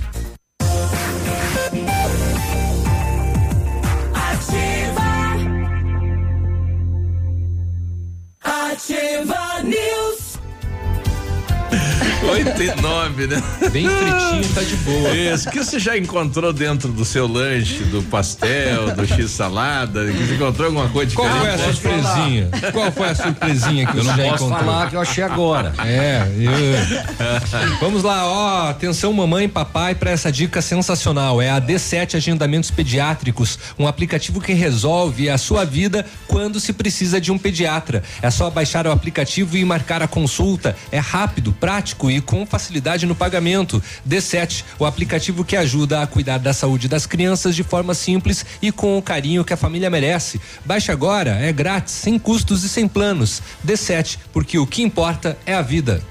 89, 12.35 13.23
e 13.23 13.27
né? 13.27 13.43
Bem 13.71 13.87
fritinho, 13.87 14.53
tá 14.53 14.61
de 14.61 14.75
boa. 14.77 15.15
Isso, 15.15 15.49
que 15.49 15.63
você 15.63 15.79
já 15.79 15.97
encontrou 15.97 16.51
dentro 16.51 16.91
do 16.91 17.05
seu 17.05 17.27
lanche, 17.27 17.83
do 17.85 18.03
pastel, 18.03 18.93
do 18.95 19.07
x-salada? 19.07 20.05
Você 20.05 20.35
encontrou 20.35 20.67
alguma 20.67 20.89
coisa 20.89 21.09
diferente? 21.09 21.33
Qual 21.33 21.41
foi 21.41 21.49
a 21.49 21.57
surpresinha? 21.57 22.49
Qual 22.71 22.91
foi 22.91 23.09
a 23.09 23.15
surpresinha 23.15 23.87
que 23.87 23.97
eu 23.97 24.03
não 24.03 24.15
já 24.15 24.23
posso 24.31 24.45
encontrou? 24.45 24.65
falar 24.65 24.89
que 24.89 24.95
eu 24.95 25.01
achei 25.01 25.23
agora. 25.23 25.73
É, 25.79 26.27
eu... 26.37 27.77
Vamos 27.79 28.03
lá, 28.03 28.25
ó, 28.25 28.69
atenção 28.69 29.13
mamãe 29.13 29.45
e 29.45 29.47
papai 29.47 29.95
para 29.95 30.11
essa 30.11 30.31
dica 30.31 30.61
sensacional. 30.61 31.41
É 31.41 31.49
a 31.49 31.61
D7 31.61 32.15
Agendamentos 32.15 32.71
Pediátricos, 32.71 33.57
um 33.77 33.87
aplicativo 33.87 34.41
que 34.41 34.53
resolve 34.53 35.29
a 35.29 35.37
sua 35.37 35.65
vida 35.65 36.05
quando 36.27 36.59
se 36.59 36.73
precisa 36.73 37.21
de 37.21 37.31
um 37.31 37.37
pediatra. 37.37 38.03
É 38.21 38.29
só 38.29 38.49
baixar 38.49 38.87
o 38.87 38.91
aplicativo 38.91 39.57
e 39.57 39.63
marcar 39.63 40.01
a 40.01 40.07
consulta. 40.07 40.75
É 40.91 40.99
rápido, 40.99 41.53
prático 41.53 42.09
e 42.09 42.21
com 42.25 42.45
facilidade 42.45 43.05
no 43.05 43.15
pagamento. 43.15 43.81
D7, 44.07 44.63
o 44.77 44.85
aplicativo 44.85 45.45
que 45.45 45.55
ajuda 45.55 46.01
a 46.01 46.07
cuidar 46.07 46.39
da 46.39 46.53
saúde 46.53 46.89
das 46.89 47.05
crianças 47.05 47.55
de 47.55 47.63
forma 47.63 47.93
simples 47.93 48.45
e 48.61 48.71
com 48.71 48.97
o 48.97 49.01
carinho 49.01 49.45
que 49.45 49.53
a 49.53 49.57
família 49.57 49.89
merece. 49.89 50.41
Baixe 50.65 50.91
agora, 50.91 51.37
é 51.39 51.53
grátis, 51.53 51.93
sem 51.93 52.19
custos 52.19 52.63
e 52.63 52.69
sem 52.69 52.87
planos. 52.87 53.41
D7, 53.65 54.17
porque 54.33 54.57
o 54.57 54.67
que 54.67 54.81
importa 54.81 55.37
é 55.45 55.53
a 55.53 55.61
vida. 55.61 56.03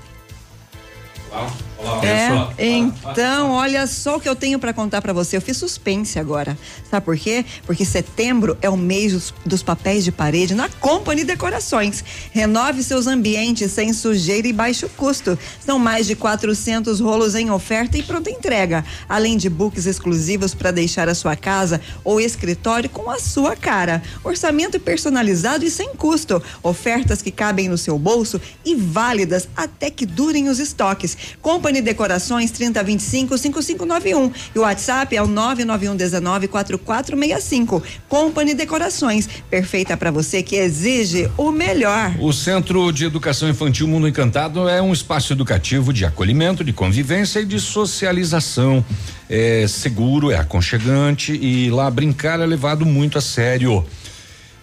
É, 2.03 2.77
então, 2.77 3.51
olha 3.53 3.87
só 3.87 4.17
o 4.17 4.21
que 4.21 4.29
eu 4.29 4.37
tenho 4.37 4.59
para 4.59 4.73
contar 4.73 5.03
para 5.03 5.13
você. 5.13 5.37
Eu 5.37 5.43
fiz 5.43 5.57
suspense 5.57 6.19
agora. 6.19 6.57
Sabe 6.91 7.05
por 7.05 7.17
quê? 7.17 7.45
Porque 7.67 7.85
setembro 7.85 8.57
é 8.63 8.69
o 8.69 8.77
mês 8.77 9.13
dos, 9.13 9.35
dos 9.45 9.63
papéis 9.63 10.05
de 10.05 10.13
parede 10.13 10.55
na 10.55 10.69
Company 10.69 11.25
Decorações. 11.25 12.05
Renove 12.33 12.83
seus 12.83 13.07
ambientes 13.07 13.73
sem 13.73 13.93
sujeira 13.93 14.49
e 14.49 14.53
baixo 14.53 14.89
custo. 14.97 15.39
São 15.65 15.79
mais 15.79 16.07
de 16.07 16.15
400 16.15 17.01
rolos 17.01 17.35
em 17.35 17.51
oferta 17.51 17.99
e 17.99 18.03
pronta 18.03 18.31
entrega, 18.31 18.85
além 19.09 19.37
de 19.37 19.49
books 19.49 19.87
exclusivos 19.87 20.55
para 20.55 20.71
deixar 20.71 21.09
a 21.09 21.15
sua 21.15 21.37
casa 21.37 21.81
ou 22.03 22.21
escritório 22.21 22.89
com 22.89 23.11
a 23.11 23.19
sua 23.19 23.57
cara. 23.57 24.03
Orçamento 24.23 24.79
personalizado 24.81 25.65
e 25.65 25.71
sem 25.71 25.95
custo. 25.95 26.43
Ofertas 26.63 27.21
que 27.23 27.31
cabem 27.31 27.69
no 27.69 27.79
seu 27.79 27.99
bolso 27.99 28.41
e 28.65 28.75
válidas 28.75 29.49
até 29.57 29.91
que 29.91 30.07
durem 30.07 30.49
os 30.49 30.59
estoques. 30.59 31.17
Company 31.41 31.74
Company 31.75 31.83
Decorações 31.83 32.51
3025 32.53 33.37
5591 33.37 34.31
e 34.55 34.59
o 34.61 34.63
WhatsApp 34.63 35.17
é 35.17 35.21
o 35.21 35.27
991 35.27 35.97
19 35.97 36.47
4465. 36.47 37.83
Company 38.09 38.55
Decorações, 38.55 39.29
perfeita 39.51 39.97
para 39.97 40.13
você 40.13 40.41
que 40.41 40.55
exige 40.55 41.29
o 41.37 41.51
melhor. 41.51 42.15
O 42.21 42.33
Centro 42.33 42.93
de 42.93 43.05
Educação 43.05 43.49
Infantil 43.49 43.89
Mundo 43.89 44.07
Encantado 44.07 44.69
é 44.69 44.81
um 44.81 44.93
espaço 44.93 45.33
educativo 45.33 45.93
de 45.93 46.05
acolhimento, 46.05 46.63
de 46.63 46.73
convivência 46.73 47.41
e 47.41 47.45
de 47.45 47.59
socialização. 47.59 48.85
É 49.29 49.67
seguro, 49.67 50.31
é 50.31 50.37
aconchegante 50.37 51.33
e 51.33 51.71
lá 51.71 51.91
brincar 51.91 52.39
é 52.39 52.47
levado 52.47 52.87
muito 52.87 53.19
a 53.19 53.21
sério. 53.21 53.85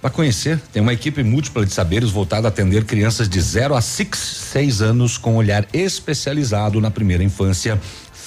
Para 0.01 0.09
conhecer, 0.09 0.59
tem 0.73 0.81
uma 0.81 0.93
equipe 0.93 1.21
múltipla 1.21 1.63
de 1.63 1.71
saberes 1.71 2.09
voltada 2.09 2.47
a 2.47 2.49
atender 2.49 2.85
crianças 2.85 3.29
de 3.29 3.39
0 3.39 3.75
a 3.75 3.81
6 3.81 4.81
anos 4.81 5.15
com 5.15 5.35
olhar 5.35 5.67
especializado 5.71 6.81
na 6.81 6.89
primeira 6.89 7.23
infância. 7.23 7.79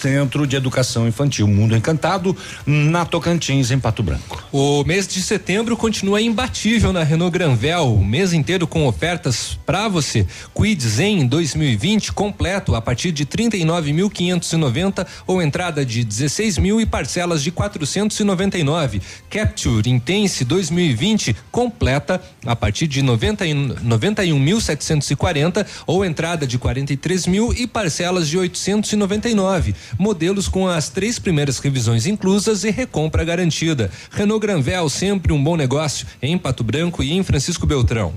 Centro 0.04 0.46
de 0.46 0.54
Educação 0.54 1.08
Infantil 1.08 1.48
Mundo 1.48 1.74
Encantado, 1.74 2.36
na 2.66 3.06
Tocantins, 3.06 3.70
em 3.70 3.78
Pato 3.78 4.02
Branco. 4.02 4.44
O 4.52 4.84
mês 4.84 5.08
de 5.08 5.22
setembro 5.22 5.78
continua 5.78 6.20
imbatível 6.20 6.92
na 6.92 7.02
Renault 7.02 7.32
Granvel, 7.32 7.94
o 7.94 8.04
mês 8.04 8.34
inteiro 8.34 8.66
com 8.66 8.86
ofertas 8.86 9.58
para 9.64 9.88
você. 9.88 10.26
Quid 10.54 10.86
Zen 10.86 11.26
2020 11.26 12.12
completo 12.12 12.74
a 12.74 12.82
partir 12.82 13.12
de 13.12 13.24
39.590 13.24 15.06
ou 15.26 15.40
entrada 15.40 15.86
de 15.86 16.04
16 16.04 16.58
mil 16.58 16.82
e 16.82 16.84
parcelas 16.84 17.42
de 17.42 17.50
499. 17.50 19.00
Capture 19.30 19.88
Intense 19.88 20.44
2020 20.44 21.34
completa 21.50 22.20
a 22.44 22.54
partir 22.54 22.86
de 22.86 23.02
91.740 23.02 25.66
ou 25.86 26.04
entrada 26.04 26.46
de 26.46 26.58
43 26.58 27.26
mil 27.26 27.54
e 27.54 27.66
parcelas 27.66 28.28
de 28.28 28.36
899 28.36 29.74
modelos 29.98 30.48
com 30.48 30.66
as 30.66 30.88
três 30.88 31.18
primeiras 31.18 31.58
revisões 31.58 32.06
inclusas 32.06 32.64
e 32.64 32.70
recompra 32.70 33.24
garantida. 33.24 33.90
Renault 34.10 34.40
Granvel, 34.40 34.88
sempre 34.88 35.32
um 35.32 35.42
bom 35.42 35.56
negócio 35.56 36.06
em 36.22 36.36
Pato 36.36 36.64
Branco 36.64 37.02
e 37.02 37.12
em 37.12 37.22
Francisco 37.22 37.66
Beltrão. 37.66 38.14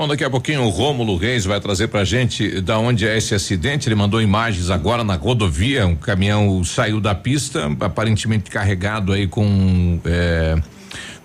Bom, 0.00 0.08
daqui 0.08 0.24
a 0.24 0.30
pouquinho 0.30 0.62
o 0.62 0.70
Rômulo 0.70 1.16
Reis 1.16 1.44
vai 1.44 1.60
trazer 1.60 1.88
pra 1.88 2.04
gente 2.04 2.62
da 2.62 2.78
onde 2.78 3.06
é 3.06 3.18
esse 3.18 3.34
acidente. 3.34 3.86
Ele 3.86 3.94
mandou 3.94 4.22
imagens 4.22 4.70
agora 4.70 5.04
na 5.04 5.14
rodovia. 5.14 5.86
Um 5.86 5.94
caminhão 5.94 6.64
saiu 6.64 7.00
da 7.00 7.14
pista, 7.14 7.66
aparentemente 7.80 8.50
carregado 8.50 9.12
aí 9.12 9.26
com. 9.26 10.00
É, 10.06 10.54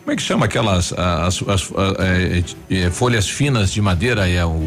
como 0.02 0.12
é 0.12 0.16
que 0.18 0.22
chama 0.22 0.46
aquelas 0.46 0.92
as, 0.92 1.42
as, 1.44 1.48
as, 1.48 1.72
é, 2.00 2.44
é, 2.70 2.90
folhas 2.90 3.30
finas 3.30 3.72
de 3.72 3.82
madeira? 3.82 4.28
É 4.28 4.46
o. 4.46 4.60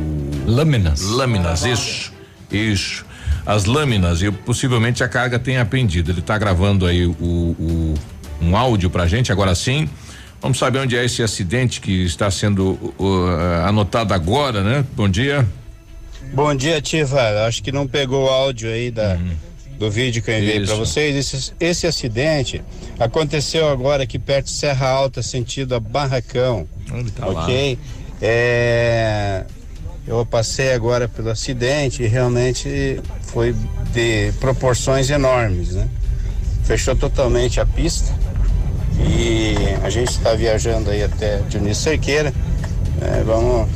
Lâminas. 0.46 1.02
Lâminas, 1.02 1.66
isso. 1.66 2.12
Isso 2.50 3.07
as 3.48 3.64
lâminas 3.64 4.20
e 4.20 4.30
possivelmente 4.30 5.02
a 5.02 5.08
carga 5.08 5.38
tenha 5.38 5.64
pendido. 5.64 6.10
Ele 6.10 6.20
está 6.20 6.36
gravando 6.36 6.84
aí 6.84 7.06
o, 7.06 7.12
o, 7.18 7.94
um 8.42 8.54
áudio 8.54 8.90
pra 8.90 9.06
gente 9.06 9.32
agora 9.32 9.54
sim. 9.54 9.88
Vamos 10.38 10.58
saber 10.58 10.80
onde 10.80 10.94
é 10.94 11.02
esse 11.02 11.22
acidente 11.22 11.80
que 11.80 12.04
está 12.04 12.30
sendo 12.30 12.72
uh, 12.98 13.64
anotado 13.64 14.12
agora, 14.12 14.62
né? 14.62 14.84
Bom 14.94 15.08
dia. 15.08 15.48
Bom 16.34 16.54
dia, 16.54 16.78
Tiva. 16.82 17.46
Acho 17.46 17.62
que 17.62 17.72
não 17.72 17.88
pegou 17.88 18.26
o 18.26 18.28
áudio 18.28 18.68
aí 18.68 18.90
da, 18.90 19.14
uhum. 19.14 19.30
do 19.78 19.90
vídeo 19.90 20.22
que 20.22 20.30
eu 20.30 20.36
enviei 20.36 20.66
para 20.66 20.74
vocês. 20.74 21.16
Esse, 21.16 21.52
esse 21.58 21.86
acidente 21.86 22.62
aconteceu 23.00 23.66
agora 23.70 24.02
aqui 24.02 24.18
perto 24.18 24.44
de 24.44 24.52
Serra 24.52 24.90
Alta, 24.90 25.22
sentido 25.22 25.74
a 25.74 25.80
Barracão. 25.80 26.68
Tá 27.16 27.26
ok? 27.26 27.78
lá. 27.78 28.08
É, 28.20 29.44
eu 30.08 30.24
passei 30.24 30.72
agora 30.72 31.06
pelo 31.06 31.28
acidente 31.28 32.02
e 32.02 32.06
realmente 32.06 32.98
foi 33.20 33.54
de 33.92 34.32
proporções 34.40 35.10
enormes, 35.10 35.74
né? 35.74 35.86
Fechou 36.64 36.96
totalmente 36.96 37.60
a 37.60 37.66
pista 37.66 38.14
e 38.98 39.54
a 39.82 39.90
gente 39.90 40.10
está 40.10 40.34
viajando 40.34 40.90
aí 40.90 41.02
até 41.02 41.38
Dionísio 41.48 41.84
Cerqueira. 41.84 42.32
Né? 43.00 43.22
Vamos, 43.26 43.68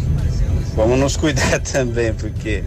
vamos 0.74 0.98
nos 0.98 1.16
cuidar 1.18 1.60
também, 1.60 2.14
porque 2.14 2.64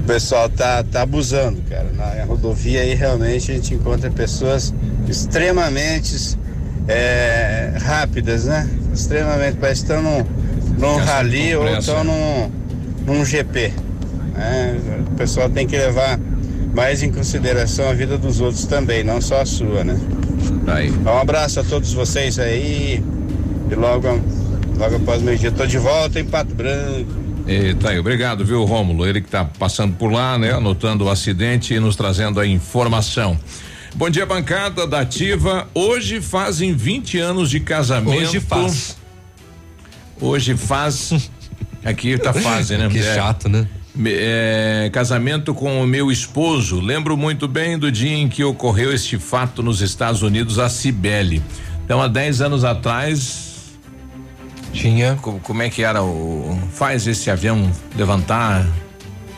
o 0.00 0.04
pessoal 0.04 0.48
tá, 0.48 0.82
tá 0.82 1.02
abusando, 1.02 1.60
cara. 1.68 1.90
Na 1.94 2.24
rodovia 2.24 2.80
aí 2.80 2.94
realmente 2.94 3.52
a 3.52 3.54
gente 3.56 3.74
encontra 3.74 4.10
pessoas 4.10 4.72
extremamente 5.06 6.38
é, 6.88 7.74
rápidas, 7.78 8.46
né? 8.46 8.68
Extremamente, 8.94 9.58
parece 9.58 9.84
que 9.84 9.92
estão 9.92 10.26
num 10.78 10.96
rally 10.96 11.54
ou 11.54 11.68
então 11.68 12.04
num, 12.04 12.50
num 13.06 13.24
GP. 13.24 13.72
Né? 14.34 14.80
O 15.10 15.16
pessoal 15.16 15.50
tem 15.50 15.66
que 15.66 15.76
levar 15.76 16.18
mais 16.74 17.02
em 17.02 17.10
consideração 17.10 17.88
a 17.88 17.92
vida 17.92 18.16
dos 18.16 18.40
outros 18.40 18.64
também, 18.64 19.02
não 19.02 19.20
só 19.20 19.40
a 19.40 19.46
sua, 19.46 19.82
né? 19.82 19.98
Aí. 20.66 20.90
Um 20.90 21.18
abraço 21.18 21.60
a 21.60 21.64
todos 21.64 21.92
vocês 21.92 22.38
aí 22.38 23.02
e 23.70 23.74
logo, 23.74 24.08
logo 24.76 24.96
após 24.96 25.20
o 25.20 25.24
meio-dia 25.24 25.50
tô 25.50 25.66
de 25.66 25.78
volta 25.78 26.20
em 26.20 26.24
Pato 26.24 26.54
Branco. 26.54 27.10
E 27.46 27.74
tá 27.74 27.90
aí, 27.90 27.98
obrigado, 27.98 28.44
viu, 28.44 28.62
Rômulo? 28.64 29.06
Ele 29.06 29.22
que 29.22 29.28
tá 29.28 29.44
passando 29.44 29.94
por 29.94 30.12
lá, 30.12 30.38
né? 30.38 30.52
Anotando 30.52 31.06
o 31.06 31.10
acidente 31.10 31.72
e 31.72 31.80
nos 31.80 31.96
trazendo 31.96 32.38
a 32.38 32.46
informação. 32.46 33.38
Bom 33.94 34.10
dia, 34.10 34.26
bancada 34.26 34.86
da 34.86 35.00
Ativa. 35.00 35.66
Hoje 35.74 36.20
fazem 36.20 36.74
20 36.74 37.18
anos 37.18 37.48
de 37.48 37.58
casamento. 37.58 38.22
Hoje 38.22 38.38
faz. 38.38 38.97
Hoje 40.20 40.56
faz. 40.56 41.30
Aqui 41.84 42.18
tá 42.18 42.32
fase, 42.32 42.76
né? 42.76 42.88
Que 42.90 42.98
é, 42.98 43.14
chato, 43.14 43.48
né? 43.48 43.66
É, 44.06 44.90
casamento 44.92 45.54
com 45.54 45.82
o 45.82 45.86
meu 45.86 46.10
esposo. 46.10 46.80
Lembro 46.80 47.16
muito 47.16 47.48
bem 47.48 47.78
do 47.78 47.90
dia 47.90 48.16
em 48.16 48.28
que 48.28 48.44
ocorreu 48.44 48.92
este 48.92 49.18
fato 49.18 49.62
nos 49.62 49.80
Estados 49.80 50.22
Unidos, 50.22 50.58
a 50.58 50.68
Cibele. 50.68 51.42
Então, 51.84 52.02
há 52.02 52.08
10 52.08 52.40
anos 52.42 52.64
atrás. 52.64 53.78
Tinha. 54.72 55.16
Como, 55.16 55.40
como 55.40 55.62
é 55.62 55.70
que 55.70 55.82
era 55.82 56.02
o. 56.02 56.58
Faz 56.72 57.06
esse 57.06 57.30
avião 57.30 57.70
levantar. 57.96 58.66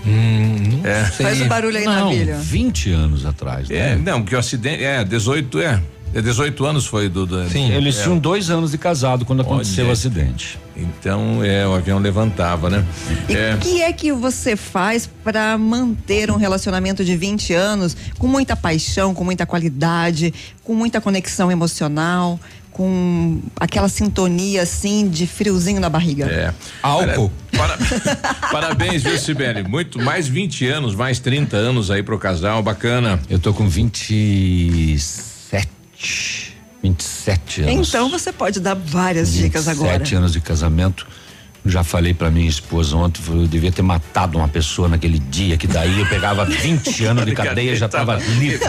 Hum, 0.07 0.81
é. 0.83 1.05
Faz 1.05 1.41
o 1.41 1.45
barulho 1.45 1.77
aí 1.77 1.85
não, 1.85 2.07
na 2.07 2.11
bilha. 2.11 2.37
20 2.37 2.91
anos 2.91 3.27
atrás, 3.27 3.69
né? 3.69 3.93
É, 3.93 3.97
não, 3.97 4.23
que 4.23 4.35
o 4.35 4.39
acidente. 4.39 4.83
É, 4.83 5.05
18 5.05 5.61
é. 5.61 5.81
É 6.13 6.21
18 6.21 6.65
anos 6.67 6.87
foi 6.87 7.09
do. 7.09 7.25
do 7.25 7.49
Sim, 7.49 7.71
eles 7.73 7.99
é. 7.99 8.03
tinham 8.03 8.19
dois 8.19 8.51
anos 8.51 8.73
de 8.73 8.79
casado 8.79 9.25
quando 9.25 9.43
aconteceu 9.43 9.85
Olha. 9.85 9.91
o 9.91 9.93
acidente. 9.93 10.59
Então, 10.77 11.45
é, 11.45 11.67
o 11.69 11.75
avião 11.75 11.99
levantava, 11.99 12.69
né? 12.71 12.85
E 13.29 13.35
É. 13.35 13.55
o 13.55 13.59
que 13.59 13.83
é 13.83 13.93
que 13.93 14.11
você 14.13 14.57
faz 14.57 15.09
para 15.23 15.57
manter 15.59 16.31
um 16.31 16.37
relacionamento 16.37 17.05
de 17.05 17.17
20 17.17 17.53
anos 17.53 17.97
com 18.19 18.27
muita 18.27 18.57
paixão, 18.57 19.15
com 19.15 19.23
muita 19.23 19.45
qualidade, 19.47 20.33
com 20.65 20.75
muita 20.75 21.01
conexão 21.01 21.53
emocional, 21.53 22.41
com 22.73 23.41
aquela 23.57 23.89
sintonia 23.89 24.63
assim 24.63 25.09
de 25.09 25.27
friozinho 25.27 25.81
na 25.81 25.89
barriga? 25.91 26.25
É. 26.27 26.53
Álcool. 26.83 27.31
Para- 27.57 27.79
parabéns, 28.51 29.03
viu, 29.03 29.19
Sibeli? 29.19 29.63
Muito, 29.63 30.01
mais 30.01 30.27
20 30.27 30.67
anos, 30.67 30.95
mais 30.95 31.19
30 31.21 31.57
anos 31.57 31.91
aí 31.91 32.03
pro 32.03 32.19
casal, 32.19 32.63
bacana. 32.63 33.21
Eu 33.29 33.39
tô 33.39 33.53
com 33.53 33.69
27. 36.01 36.51
27 36.83 37.63
anos. 37.63 37.89
Então 37.89 38.11
você 38.11 38.33
pode 38.33 38.61
dar 38.61 38.75
várias 38.75 39.33
dicas 39.33 39.69
agora. 39.69 39.99
Sete 39.99 40.15
anos 40.15 40.33
de 40.33 40.41
casamento. 40.41 41.07
Já 41.65 41.85
falei 41.85 42.15
pra 42.15 42.31
minha 42.31 42.49
esposa 42.49 42.97
ontem, 42.97 43.21
eu 43.29 43.47
devia 43.47 43.71
ter 43.71 43.83
matado 43.83 44.39
uma 44.39 44.49
pessoa 44.49 44.89
naquele 44.89 45.19
dia, 45.19 45.57
que 45.57 45.67
daí 45.67 46.01
eu 46.01 46.07
pegava 46.07 46.45
20 46.45 47.05
anos 47.05 47.27
de 47.27 47.33
cadeia 47.33 47.73
e 47.73 47.77
já 47.77 47.89
tava 47.89 48.17
livre. 48.39 48.67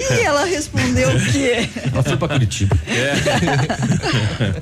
E 0.00 0.20
ela 0.24 0.44
respondeu 0.44 1.08
o 1.10 1.32
quê? 1.32 1.68
Ela 1.92 2.02
foi 2.02 2.16
pra 2.16 2.28
Curitiba. 2.28 2.76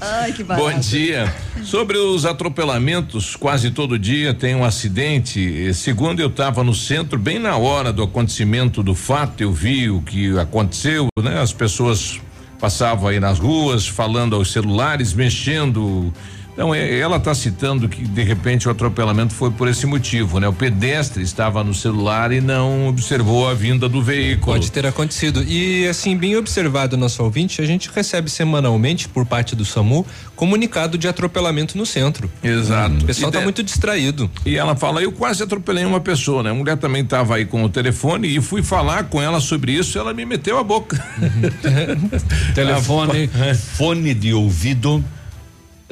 Ai, 0.01 0.33
que 0.33 0.45
barato. 0.45 0.71
Bom 0.71 0.79
dia. 0.79 1.33
Sobre 1.63 1.97
os 1.97 2.27
atropelamentos, 2.27 3.37
quase 3.37 3.71
todo 3.71 3.99
dia 3.99 4.35
tem 4.35 4.55
um 4.55 4.65
acidente. 4.65 5.73
Segundo 5.75 6.21
eu 6.21 6.29
estava 6.29 6.63
no 6.65 6.75
centro, 6.75 7.19
bem 7.19 7.39
na 7.39 7.57
hora 7.57 7.93
do 7.93 8.03
acontecimento 8.03 8.83
do 8.83 8.95
fato, 8.95 9.43
eu 9.43 9.53
vi 9.53 9.89
o 9.89 10.03
que 10.03 10.39
aconteceu, 10.39 11.07
né? 11.23 11.41
As 11.41 11.53
pessoas 11.53 12.21
passavam 12.62 13.09
aí 13.09 13.18
nas 13.18 13.40
ruas, 13.40 13.89
falando 13.89 14.36
aos 14.36 14.52
celulares, 14.52 15.12
mexendo. 15.12 16.14
Então, 16.62 16.72
ela 16.72 17.16
está 17.16 17.34
citando 17.34 17.89
que 17.89 18.02
de 18.06 18.22
repente 18.22 18.68
o 18.68 18.70
atropelamento 18.70 19.34
foi 19.34 19.51
por 19.51 19.66
esse 19.66 19.84
motivo, 19.84 20.39
né? 20.39 20.47
O 20.47 20.52
pedestre 20.52 21.20
estava 21.20 21.64
no 21.64 21.74
celular 21.74 22.30
e 22.30 22.40
não 22.40 22.86
observou 22.86 23.48
a 23.48 23.55
vinda 23.55 23.89
do 23.89 24.01
veículo. 24.01 24.52
Pode 24.52 24.70
ter 24.70 24.86
acontecido. 24.86 25.43
E 25.43 25.89
assim, 25.89 26.16
bem 26.16 26.36
observado 26.36 26.97
nosso 26.97 27.20
ouvinte, 27.24 27.60
a 27.60 27.66
gente 27.66 27.90
recebe 27.93 28.30
semanalmente 28.30 29.09
por 29.09 29.26
parte 29.26 29.56
do 29.56 29.64
SAMU 29.64 30.06
comunicado 30.36 30.97
de 30.97 31.09
atropelamento 31.09 31.76
no 31.76 31.84
centro. 31.84 32.30
Exato. 32.44 32.94
O 32.94 33.05
pessoal 33.06 33.30
E 33.30 33.32
tá 33.32 33.39
de- 33.40 33.44
muito 33.44 33.62
distraído. 33.64 34.30
E 34.47 34.56
ela 34.56 34.76
fala, 34.76 35.02
eu 35.02 35.10
quase 35.10 35.43
atropelei 35.43 35.84
uma 35.84 36.01
pessoa, 36.01 36.44
né? 36.44 36.51
A 36.51 36.55
mulher 36.55 36.76
também 36.76 37.02
estava 37.02 37.34
aí 37.36 37.44
com 37.44 37.64
o 37.64 37.68
telefone 37.68 38.28
e 38.36 38.40
fui 38.40 38.62
falar 38.62 39.05
com 39.05 39.20
ela 39.20 39.40
sobre 39.40 39.72
isso, 39.72 39.98
ela 39.98 40.14
me 40.14 40.24
meteu 40.24 40.59
a 40.59 40.62
boca. 40.62 41.02
Telefone, 42.55 43.28
fone 43.76 44.14
de 44.14 44.32
ouvido. 44.32 45.05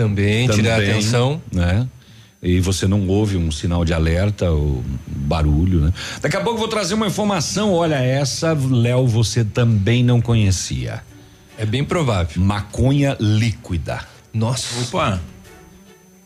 Também, 0.04 0.48
tirar 0.48 0.74
a 0.74 0.82
atenção. 0.82 1.42
Né? 1.52 1.86
e 2.42 2.58
você 2.58 2.86
não 2.86 3.06
ouve 3.06 3.36
um 3.36 3.50
sinal 3.50 3.84
de 3.84 3.92
alerta 3.92 4.50
ou 4.50 4.82
barulho, 5.06 5.80
né? 5.80 5.92
Daqui 6.22 6.36
a 6.36 6.40
pouco 6.40 6.56
eu 6.56 6.60
vou 6.60 6.68
trazer 6.68 6.94
uma 6.94 7.06
informação, 7.06 7.74
olha, 7.74 7.96
essa, 7.96 8.54
Léo, 8.54 9.06
você 9.06 9.44
também 9.44 10.02
não 10.02 10.20
conhecia. 10.20 11.02
É 11.58 11.66
bem 11.66 11.84
provável. 11.84 12.42
Maconha 12.42 13.14
líquida. 13.20 14.00
Nossa. 14.32 14.80
Opa. 14.80 15.20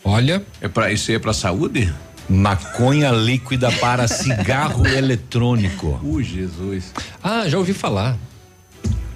Olha. 0.05 0.41
É 0.61 0.69
para 0.69 0.93
isso 0.93 1.11
aí 1.11 1.17
é 1.17 1.19
para 1.19 1.33
saúde? 1.33 1.93
Maconha 2.29 3.11
líquida 3.11 3.73
para 3.73 4.07
cigarro 4.07 4.87
eletrônico. 4.97 5.99
Uh, 6.03 6.23
Jesus. 6.23 6.93
Ah, 7.21 7.49
já 7.49 7.59
ouvi 7.59 7.73
falar. 7.73 8.17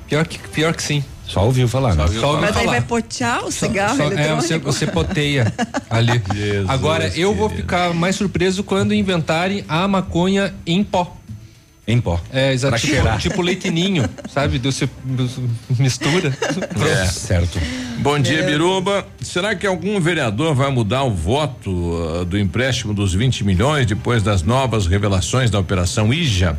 Pior 0.09 0.27
que, 0.27 0.39
pior 0.49 0.75
que 0.75 0.83
sim. 0.83 1.05
Só 1.29 1.45
ouviu 1.45 1.69
falar, 1.69 1.91
Só 1.91 1.97
né? 1.99 2.03
ouviu 2.05 2.21
falar. 2.21 2.41
Mas 2.41 2.57
aí 2.57 2.67
vai 2.67 2.81
potear 2.81 3.45
o 3.45 3.53
cigarro 3.53 3.97
Só- 3.97 4.03
é, 4.05 4.07
eletrônico? 4.07 4.43
você, 4.43 4.59
você 4.59 4.87
poteia 4.87 5.53
ali. 5.91 6.21
Jesus, 6.35 6.69
Agora, 6.71 7.07
eu 7.15 7.35
vou 7.35 7.49
querido. 7.51 7.67
ficar 7.69 7.93
mais 7.95 8.17
surpreso 8.17 8.65
quando 8.65 8.95
inventarem 8.95 9.65
a 9.69 9.87
maconha 9.87 10.55
em 10.67 10.83
pó. 10.83 11.15
Em 11.87 12.01
pó. 12.01 12.21
É, 12.33 12.53
exato. 12.53 12.73
Pra 12.73 12.79
Tipo, 12.81 13.19
tipo 13.19 13.43
leitinho, 13.43 14.05
sabe? 14.29 14.59
Você 14.59 14.89
mistura. 15.79 16.37
É. 16.87 17.07
Certo. 17.07 17.59
Bom 17.99 18.19
dia, 18.19 18.43
Biruba. 18.45 19.07
Será 19.23 19.55
que 19.55 19.67
algum 19.67 19.99
vereador 20.01 20.55
vai 20.55 20.71
mudar 20.71 21.03
o 21.05 21.11
voto 21.11 22.21
ah, 22.21 22.25
do 22.25 22.39
empréstimo 22.39 22.93
dos 22.95 23.13
20 23.15 23.43
milhões 23.45 23.87
depois 23.87 24.23
das 24.23 24.43
novas 24.43 24.87
revelações 24.87 25.51
da 25.51 25.59
Operação 25.59 26.13
IJA? 26.13 26.59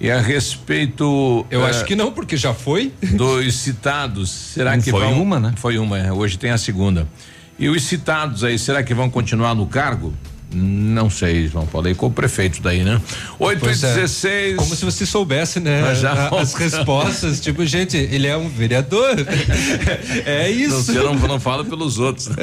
E 0.00 0.10
a 0.10 0.20
respeito. 0.20 1.46
Eu 1.50 1.64
eh, 1.66 1.70
acho 1.70 1.84
que 1.84 1.96
não, 1.96 2.12
porque 2.12 2.36
já 2.36 2.54
foi. 2.54 2.92
Dos 3.14 3.54
citados, 3.56 4.30
será 4.30 4.76
Não 4.76 4.82
que 4.82 4.90
foi 4.90 5.00
vão. 5.00 5.20
uma, 5.22 5.40
né? 5.40 5.52
Foi 5.56 5.78
uma, 5.78 5.98
é, 5.98 6.12
hoje 6.12 6.38
tem 6.38 6.50
a 6.50 6.58
segunda. 6.58 7.08
E 7.58 7.68
os 7.68 7.82
citados 7.82 8.44
aí, 8.44 8.58
será 8.58 8.82
que 8.82 8.94
vão 8.94 9.10
continuar 9.10 9.54
no 9.54 9.66
cargo? 9.66 10.14
Não 10.50 11.10
sei, 11.10 11.46
João 11.46 11.66
Paulo, 11.66 11.88
aí 11.88 11.94
com 11.94 12.06
o 12.06 12.10
prefeito 12.10 12.62
daí, 12.62 12.82
né? 12.82 13.00
8 13.38 13.58
e 13.58 13.60
Pois 13.60 13.84
é. 13.84 13.94
16. 13.94 14.56
Como 14.56 14.74
se 14.74 14.84
você 14.84 15.04
soubesse, 15.04 15.60
né? 15.60 15.82
Mas 15.82 15.98
já 15.98 16.12
a- 16.12 16.40
As 16.40 16.54
respostas. 16.54 17.38
Tipo, 17.40 17.66
gente, 17.66 17.96
ele 17.96 18.26
é 18.26 18.36
um 18.36 18.48
vereador. 18.48 19.14
é 20.24 20.48
isso. 20.50 20.82
você 20.84 20.92
não, 20.94 21.14
não 21.14 21.38
fala 21.38 21.64
pelos 21.64 21.98
outros. 21.98 22.28
né? 22.28 22.36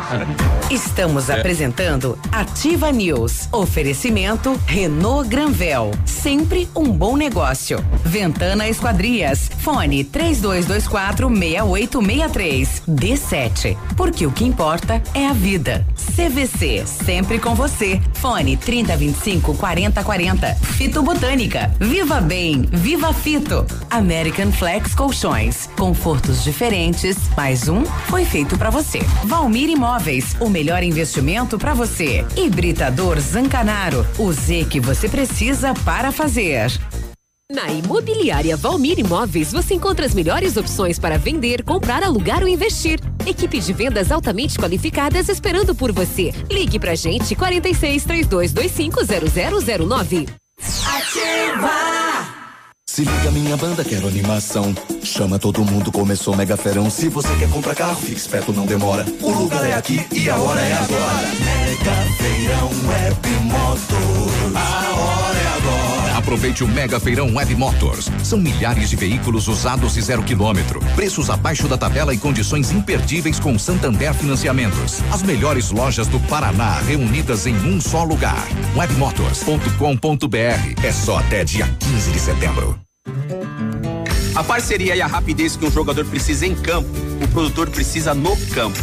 Estamos 0.70 1.28
É. 1.28 1.38
apresentando 1.38 2.18
Ativa 2.30 2.90
News. 2.90 3.48
Oferecimento 3.52 4.58
Renault 4.66 5.28
Granvel. 5.28 5.90
Sempre 6.06 6.68
um 6.74 6.84
bom 6.90 7.16
negócio. 7.16 7.84
Ventana 8.04 8.68
Esquadrias. 8.68 9.50
Fone 9.58 10.02
3224 10.04 11.28
6863. 11.28 12.82
D7. 12.88 13.76
Porque 13.96 14.26
o 14.26 14.32
que 14.32 14.44
importa 14.44 15.02
é 15.14 15.26
a 15.26 15.32
vida. 15.32 15.86
CVC. 16.16 16.84
Sempre 17.04 17.38
com 17.38 17.54
você. 17.54 18.00
Fone 18.14 18.56
3025 18.56 19.56
4040. 19.56 20.54
Fito 20.54 21.02
Botânica. 21.02 21.74
Viva 21.80 22.20
Bem. 22.20 22.62
Viva 22.70 23.12
Fito. 23.12 23.66
American 23.90 24.52
Flex 24.52 24.94
Colchões. 24.94 25.68
Confortos 25.76 26.44
diferentes. 26.44 27.16
Mais 27.36 27.68
um 27.68 27.84
foi 27.84 28.24
feito 28.24 28.56
pra 28.56 28.70
você. 28.70 29.00
Valmir 29.24 29.68
Imóveis. 29.68 30.36
O 30.40 30.48
melhor 30.48 30.82
investimento 30.82 31.58
pra 31.58 31.74
você. 31.74 32.24
Hibridador 32.36 33.18
Zancanaro. 33.20 34.06
O 34.18 34.32
Z 34.32 34.66
que 34.70 34.78
você 34.78 35.08
precisa 35.08 35.74
para 35.84 36.12
fazer. 36.12 36.70
Na 37.52 37.70
Imobiliária 37.70 38.56
Valmir 38.56 38.98
Imóveis, 38.98 39.52
você 39.52 39.74
encontra 39.74 40.06
as 40.06 40.14
melhores 40.14 40.56
opções 40.56 40.98
para 40.98 41.18
vender, 41.18 41.62
comprar, 41.62 42.02
alugar 42.02 42.40
ou 42.42 42.48
investir. 42.48 42.98
Equipe 43.26 43.60
de 43.60 43.74
vendas 43.74 44.10
altamente 44.10 44.58
qualificadas 44.58 45.28
esperando 45.28 45.74
por 45.74 45.92
você. 45.92 46.32
Ligue 46.50 46.78
pra 46.78 46.94
gente 46.94 47.36
46 47.36 48.04
3225 48.04 49.00
0009. 49.86 50.26
Se 52.88 53.04
liga, 53.04 53.30
minha 53.30 53.56
banda, 53.58 53.84
quero 53.84 54.08
animação. 54.08 54.74
Chama 55.02 55.38
todo 55.38 55.62
mundo, 55.62 55.92
começou 55.92 56.34
mega 56.34 56.56
ferão. 56.56 56.88
Se 56.88 57.10
você 57.10 57.34
quer 57.36 57.50
comprar 57.50 57.74
carro, 57.74 58.00
fique 58.00 58.18
esperto, 58.18 58.50
não 58.54 58.64
demora. 58.64 59.04
O 59.20 59.30
lugar 59.30 59.68
é 59.68 59.74
aqui 59.74 60.00
e 60.10 60.30
a 60.30 60.36
hora 60.36 60.60
é 60.60 60.72
agora. 60.72 61.28
Mega 61.38 61.96
Feirão 62.16 62.70
Web 62.88 63.28
Motor. 63.44 64.56
A 64.56 64.60
hora 64.60 64.76
é 64.76 64.78
agora. 64.78 64.91
Aproveite 66.32 66.64
o 66.64 66.68
Mega 66.68 66.98
Feirão 66.98 67.34
Web 67.34 67.54
Motors. 67.56 68.10
São 68.24 68.40
milhares 68.40 68.88
de 68.88 68.96
veículos 68.96 69.48
usados 69.48 69.98
e 69.98 70.00
zero 70.00 70.22
quilômetro. 70.22 70.80
Preços 70.96 71.28
abaixo 71.28 71.68
da 71.68 71.76
tabela 71.76 72.14
e 72.14 72.18
condições 72.18 72.72
imperdíveis 72.72 73.38
com 73.38 73.58
Santander 73.58 74.14
Financiamentos. 74.14 75.02
As 75.12 75.22
melhores 75.22 75.70
lojas 75.70 76.06
do 76.06 76.18
Paraná 76.20 76.78
reunidas 76.78 77.46
em 77.46 77.54
um 77.54 77.78
só 77.78 78.02
lugar. 78.02 78.48
Webmotors.com.br. 78.74 80.82
É 80.82 80.90
só 80.90 81.18
até 81.18 81.44
dia 81.44 81.68
15 81.78 82.10
de 82.10 82.18
setembro. 82.18 82.80
A 84.34 84.42
parceria 84.42 84.96
e 84.96 85.02
a 85.02 85.06
rapidez 85.06 85.54
que 85.54 85.66
um 85.66 85.70
jogador 85.70 86.06
precisa 86.06 86.46
em 86.46 86.54
campo, 86.54 86.88
o 87.22 87.28
produtor 87.28 87.68
precisa 87.68 88.14
no 88.14 88.34
campo. 88.54 88.78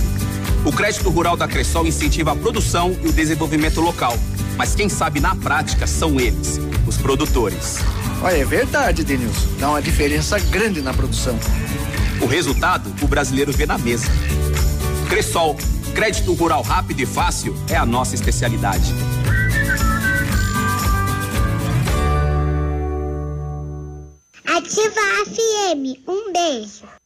O 0.64 0.72
crédito 0.72 1.10
rural 1.10 1.36
da 1.36 1.48
Cressol 1.48 1.88
incentiva 1.88 2.34
a 2.34 2.36
produção 2.36 2.96
e 3.04 3.08
o 3.08 3.12
desenvolvimento 3.12 3.82
local. 3.82 4.14
Mas 4.56 4.76
quem 4.76 4.90
sabe 4.90 5.22
na 5.22 5.34
prática 5.36 5.88
são 5.88 6.20
eles, 6.20 6.60
os 6.90 6.98
produtores. 6.98 7.78
Olha, 8.22 8.38
é 8.38 8.46
verdade, 8.46 9.04
Denilson. 9.04 9.48
Dá 9.60 9.70
uma 9.70 9.82
diferença 9.82 10.38
grande 10.40 10.82
na 10.82 10.94
produção. 10.94 11.40
O 12.20 12.26
resultado, 12.26 12.94
o 13.02 13.08
brasileiro 13.08 13.54
vê 13.54 13.66
na 13.66 13.78
mesa. 13.78 14.08
Cressol, 15.08 15.56
crédito 15.94 16.34
rural 16.34 16.62
rápido 16.62 17.00
e 17.00 17.06
fácil 17.06 17.56
é 17.70 17.76
a 17.76 17.86
nossa 17.86 18.16
especialidade. 18.16 18.94
Ativa 24.46 25.02
FM. 25.26 26.04
Um 26.08 26.34
beijo. 26.34 26.99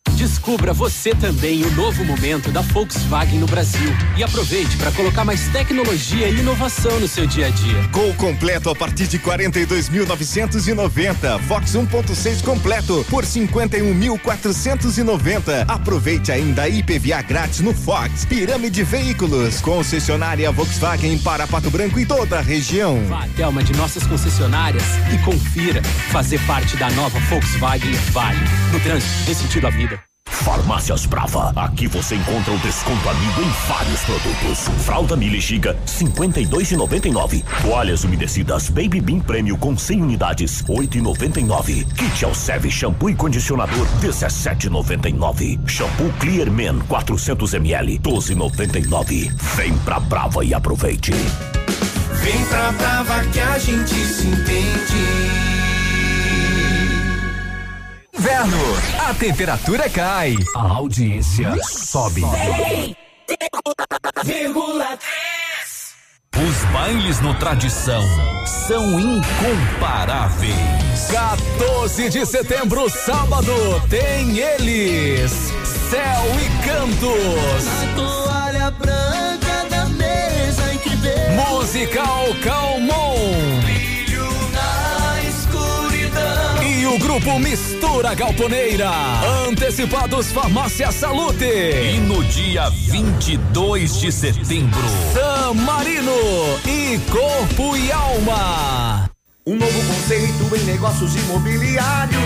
Descubra 0.44 0.74
você 0.74 1.12
também 1.12 1.64
o 1.64 1.72
novo 1.72 2.04
momento 2.04 2.52
da 2.52 2.60
Volkswagen 2.60 3.40
no 3.40 3.46
Brasil 3.46 3.90
e 4.18 4.24
aproveite 4.26 4.76
para 4.76 4.92
colocar 4.92 5.24
mais 5.24 5.48
tecnologia 5.48 6.28
e 6.28 6.38
inovação 6.38 7.00
no 7.00 7.08
seu 7.08 7.26
dia 7.26 7.48
a 7.48 7.50
dia. 7.50 7.88
Gol 7.94 8.14
completo 8.16 8.70
a 8.70 8.76
partir 8.76 9.08
de 9.08 9.18
42.990. 9.20 11.40
Fox 11.44 11.72
1.6 11.72 12.44
completo 12.44 13.06
por 13.10 13.24
51.490. 13.24 15.64
Aproveite 15.66 16.30
ainda 16.30 16.64
a 16.64 16.68
IPVA 16.68 17.22
grátis 17.22 17.62
no 17.62 17.74
Fox. 17.74 18.26
Pirâmide 18.26 18.84
Veículos. 18.84 19.62
Concessionária 19.62 20.52
Volkswagen 20.52 21.20
para 21.20 21.48
Pato 21.48 21.72
Branco 21.72 21.98
e 22.02 22.06
toda 22.06 22.40
a 22.40 22.42
região. 22.42 23.02
Vá 23.08 23.24
até 23.24 23.48
uma 23.48 23.64
de 23.64 23.72
nossas 23.78 24.06
concessionárias 24.06 24.84
e 25.14 25.18
confira. 25.20 25.82
Fazer 26.12 26.46
parte 26.46 26.76
da 26.76 26.92
nova 26.92 27.18
Volkswagen 27.30 27.94
vale. 28.12 28.42
No 28.74 28.80
trânsito, 28.82 29.24
dê 29.26 29.34
sentido 29.34 29.68
à 29.68 29.70
vida. 29.70 30.13
Farmácias 30.44 31.06
Brava. 31.06 31.54
Aqui 31.56 31.88
você 31.88 32.16
encontra 32.16 32.54
o 32.54 32.58
desconto 32.60 33.10
amigo 33.10 33.42
em 33.42 33.68
vários 33.68 34.02
produtos. 34.02 34.68
Fralda 34.86 35.16
Mili 35.16 35.40
Giga, 35.40 35.78
52,99. 35.86 37.44
Toalhas 37.62 38.04
umedecidas 38.04 38.70
Baby 38.70 39.00
Bean 39.00 39.20
Prêmio 39.20 39.58
com 39.58 39.78
100 39.78 40.02
unidades, 40.02 40.62
8,99. 40.64 41.86
Kit 41.96 42.26
Alceve 42.26 42.70
shampoo 42.70 43.10
e 43.10 43.16
condicionador, 43.16 43.88
17,99. 44.02 45.60
Shampoo 45.68 46.12
Clear 46.20 46.52
Men 46.52 46.80
400 46.88 47.54
ml, 47.54 48.00
12,99. 48.00 49.32
Vem 49.56 49.78
pra 49.80 50.00
Brava 50.00 50.44
e 50.44 50.54
aproveite. 50.54 51.14
Vem 51.14 52.46
pra 52.46 52.72
Brava 52.74 53.24
que 53.32 53.40
a 53.40 53.58
gente 53.58 53.94
se 53.94 54.28
entende. 54.28 55.53
Inverno, 58.16 58.58
a 59.10 59.14
temperatura 59.14 59.90
cai. 59.90 60.36
A 60.56 60.62
audiência 60.62 61.52
sobe. 61.64 62.22
Os 66.36 66.72
bailes 66.72 67.20
no 67.22 67.34
Tradição 67.36 68.04
são 68.68 69.00
incomparáveis. 69.00 70.54
14 71.12 72.10
de 72.10 72.26
setembro, 72.26 72.90
sábado, 72.90 73.54
tem 73.90 74.38
eles. 74.38 75.32
Céu 75.90 76.24
e 76.40 76.68
Cantos. 76.68 77.66
Toalha 77.96 78.72
branca 78.72 79.66
da 79.70 79.86
mesa 79.88 80.74
em 80.74 80.78
que 80.78 80.92
Musical 81.36 82.26
Calmon. 82.44 83.53
E 86.84 86.86
o 86.86 87.00
grupo 87.00 87.40
Mistura 87.40 88.14
Galponeira. 88.14 88.92
Antecipados 89.48 90.34
Farmácia 90.34 90.92
Salute. 90.92 91.46
E 91.46 91.98
no 92.02 92.22
dia 92.26 92.70
22 92.70 94.02
de 94.02 94.12
setembro, 94.12 94.84
San 95.14 95.54
Marino 95.54 96.12
e 96.68 97.00
Corpo 97.10 97.78
e 97.78 97.90
Alma. 97.90 99.10
Um 99.48 99.56
novo 99.56 99.82
conceito 99.94 100.54
em 100.58 100.64
negócios 100.66 101.16
imobiliários. 101.16 102.18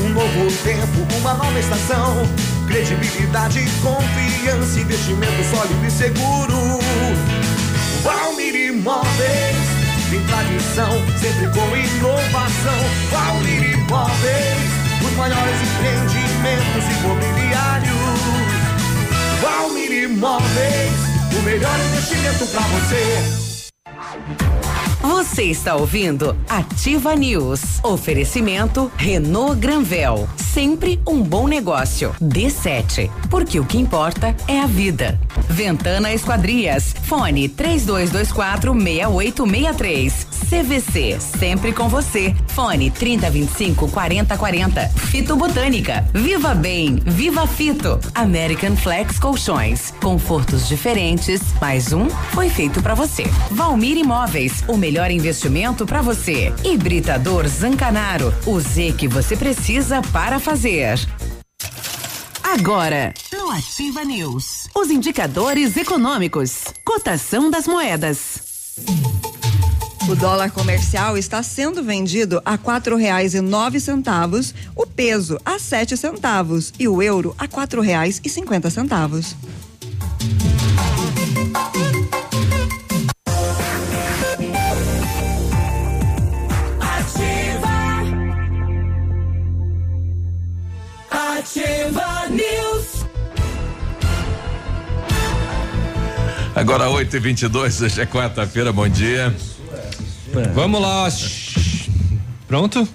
Um 0.00 0.08
novo 0.08 0.52
tempo, 0.64 1.16
uma 1.20 1.34
nova 1.34 1.60
estação. 1.60 2.16
Credibilidade, 2.66 3.64
confiança, 3.80 4.80
investimento 4.80 5.44
sólido 5.54 5.86
e 5.86 5.90
seguro. 5.92 6.80
Valmir 8.02 8.56
Imóveis, 8.56 9.61
tem 10.12 10.20
tradição, 10.26 10.92
sempre 11.18 11.48
com 11.48 11.74
inovação. 11.74 12.78
Valmir 13.10 13.72
Imóveis, 13.72 14.70
os 15.02 15.12
maiores 15.16 15.62
empreendimentos 15.62 16.84
imobiliários. 17.00 17.96
Valmir 19.40 20.04
Imóveis, 20.04 20.92
o 21.38 21.42
melhor 21.42 21.80
investimento 21.80 22.46
para 22.46 22.60
você. 22.60 23.42
Você 25.02 25.42
está 25.42 25.74
ouvindo 25.74 26.36
Ativa 26.48 27.16
News. 27.16 27.80
Oferecimento 27.82 28.90
Renault 28.96 29.58
Granvel. 29.58 30.28
Sempre 30.36 31.00
um 31.04 31.20
bom 31.20 31.48
negócio. 31.48 32.14
D7. 32.22 33.10
Porque 33.28 33.58
o 33.58 33.64
que 33.64 33.78
importa 33.78 34.36
é 34.46 34.60
a 34.60 34.66
vida. 34.66 35.18
Ventana 35.48 36.12
Esquadrias. 36.12 36.94
Fone 37.02 37.48
3224 37.48 38.72
6863. 38.72 40.26
CVC. 40.48 41.18
Sempre 41.18 41.72
com 41.72 41.88
você. 41.88 42.32
Fone 42.48 42.88
3025 42.90 43.88
4040. 43.88 44.88
Fito 44.88 45.34
Botânica. 45.34 46.06
Viva 46.14 46.54
Bem. 46.54 47.00
Viva 47.04 47.44
Fito. 47.46 47.98
American 48.14 48.76
Flex 48.76 49.18
Colchões. 49.18 49.92
Confortos 50.00 50.68
diferentes. 50.68 51.40
Mais 51.60 51.92
um 51.92 52.08
foi 52.30 52.48
feito 52.48 52.80
para 52.80 52.94
você. 52.94 53.24
Valmir 53.50 53.96
Imóveis. 53.96 54.62
O 54.68 54.76
melhor 54.76 54.91
investimento 55.10 55.86
para 55.86 56.02
você. 56.02 56.52
Hibridador 56.64 57.46
Zancanaro. 57.48 58.32
O 58.46 58.60
Z 58.60 58.94
que 58.98 59.08
você 59.08 59.36
precisa 59.36 60.02
para 60.12 60.38
fazer. 60.38 60.98
Agora, 62.42 63.14
no 63.32 63.50
Ativa 63.50 64.04
News, 64.04 64.68
os 64.74 64.90
indicadores 64.90 65.76
econômicos, 65.76 66.64
cotação 66.84 67.50
das 67.50 67.66
moedas. 67.66 68.42
O 70.08 70.16
dólar 70.16 70.50
comercial 70.50 71.16
está 71.16 71.42
sendo 71.42 71.82
vendido 71.82 72.42
a 72.44 72.58
quatro 72.58 72.96
reais 72.96 73.34
e 73.34 73.40
nove 73.40 73.78
centavos, 73.78 74.52
o 74.74 74.84
peso 74.84 75.38
a 75.44 75.58
sete 75.58 75.96
centavos 75.96 76.72
e 76.78 76.88
o 76.88 77.00
euro 77.00 77.34
a 77.38 77.46
quatro 77.46 77.80
reais 77.80 78.20
e 78.24 78.28
cinquenta 78.28 78.68
centavos. 78.68 79.36
Ativa 91.42 92.28
News. 92.28 93.04
Agora 96.54 96.88
8 96.88 97.16
e 97.16 97.18
22 97.18 97.82
hoje 97.82 98.00
é 98.00 98.06
quarta-feira, 98.06 98.72
bom 98.72 98.88
dia. 98.88 99.34
Vamos 100.54 100.80
lá. 100.80 101.08
Pronto? 102.46 102.86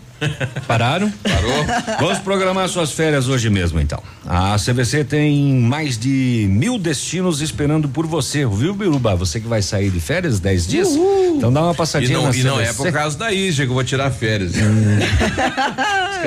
Pararam? 0.67 1.11
Parou. 1.23 1.65
Vamos 1.99 2.19
programar 2.19 2.67
suas 2.69 2.91
férias 2.91 3.27
hoje 3.27 3.49
mesmo, 3.49 3.79
então. 3.79 4.01
A 4.25 4.55
CVC 4.57 5.03
tem 5.03 5.55
mais 5.61 5.97
de 5.97 6.47
mil 6.49 6.77
destinos 6.77 7.41
esperando 7.41 7.87
por 7.87 8.05
você, 8.05 8.45
viu, 8.45 8.73
Biruba? 8.73 9.15
Você 9.15 9.39
que 9.39 9.47
vai 9.47 9.61
sair 9.61 9.89
de 9.89 9.99
férias 9.99 10.39
10 10.39 10.67
dias? 10.67 10.89
Então 11.35 11.51
dá 11.53 11.61
uma 11.63 11.73
E 11.73 11.75
passadinha 11.75 12.17
não, 12.17 12.29
na 12.29 12.35
e 12.35 12.43
não 12.43 12.59
é 12.59 12.65
CVC. 12.65 12.77
por 12.83 12.91
causa 12.91 13.17
da 13.17 13.31
Ige 13.31 13.63
que 13.63 13.69
eu 13.69 13.73
vou 13.73 13.83
tirar 13.83 14.09
férias. 14.11 14.53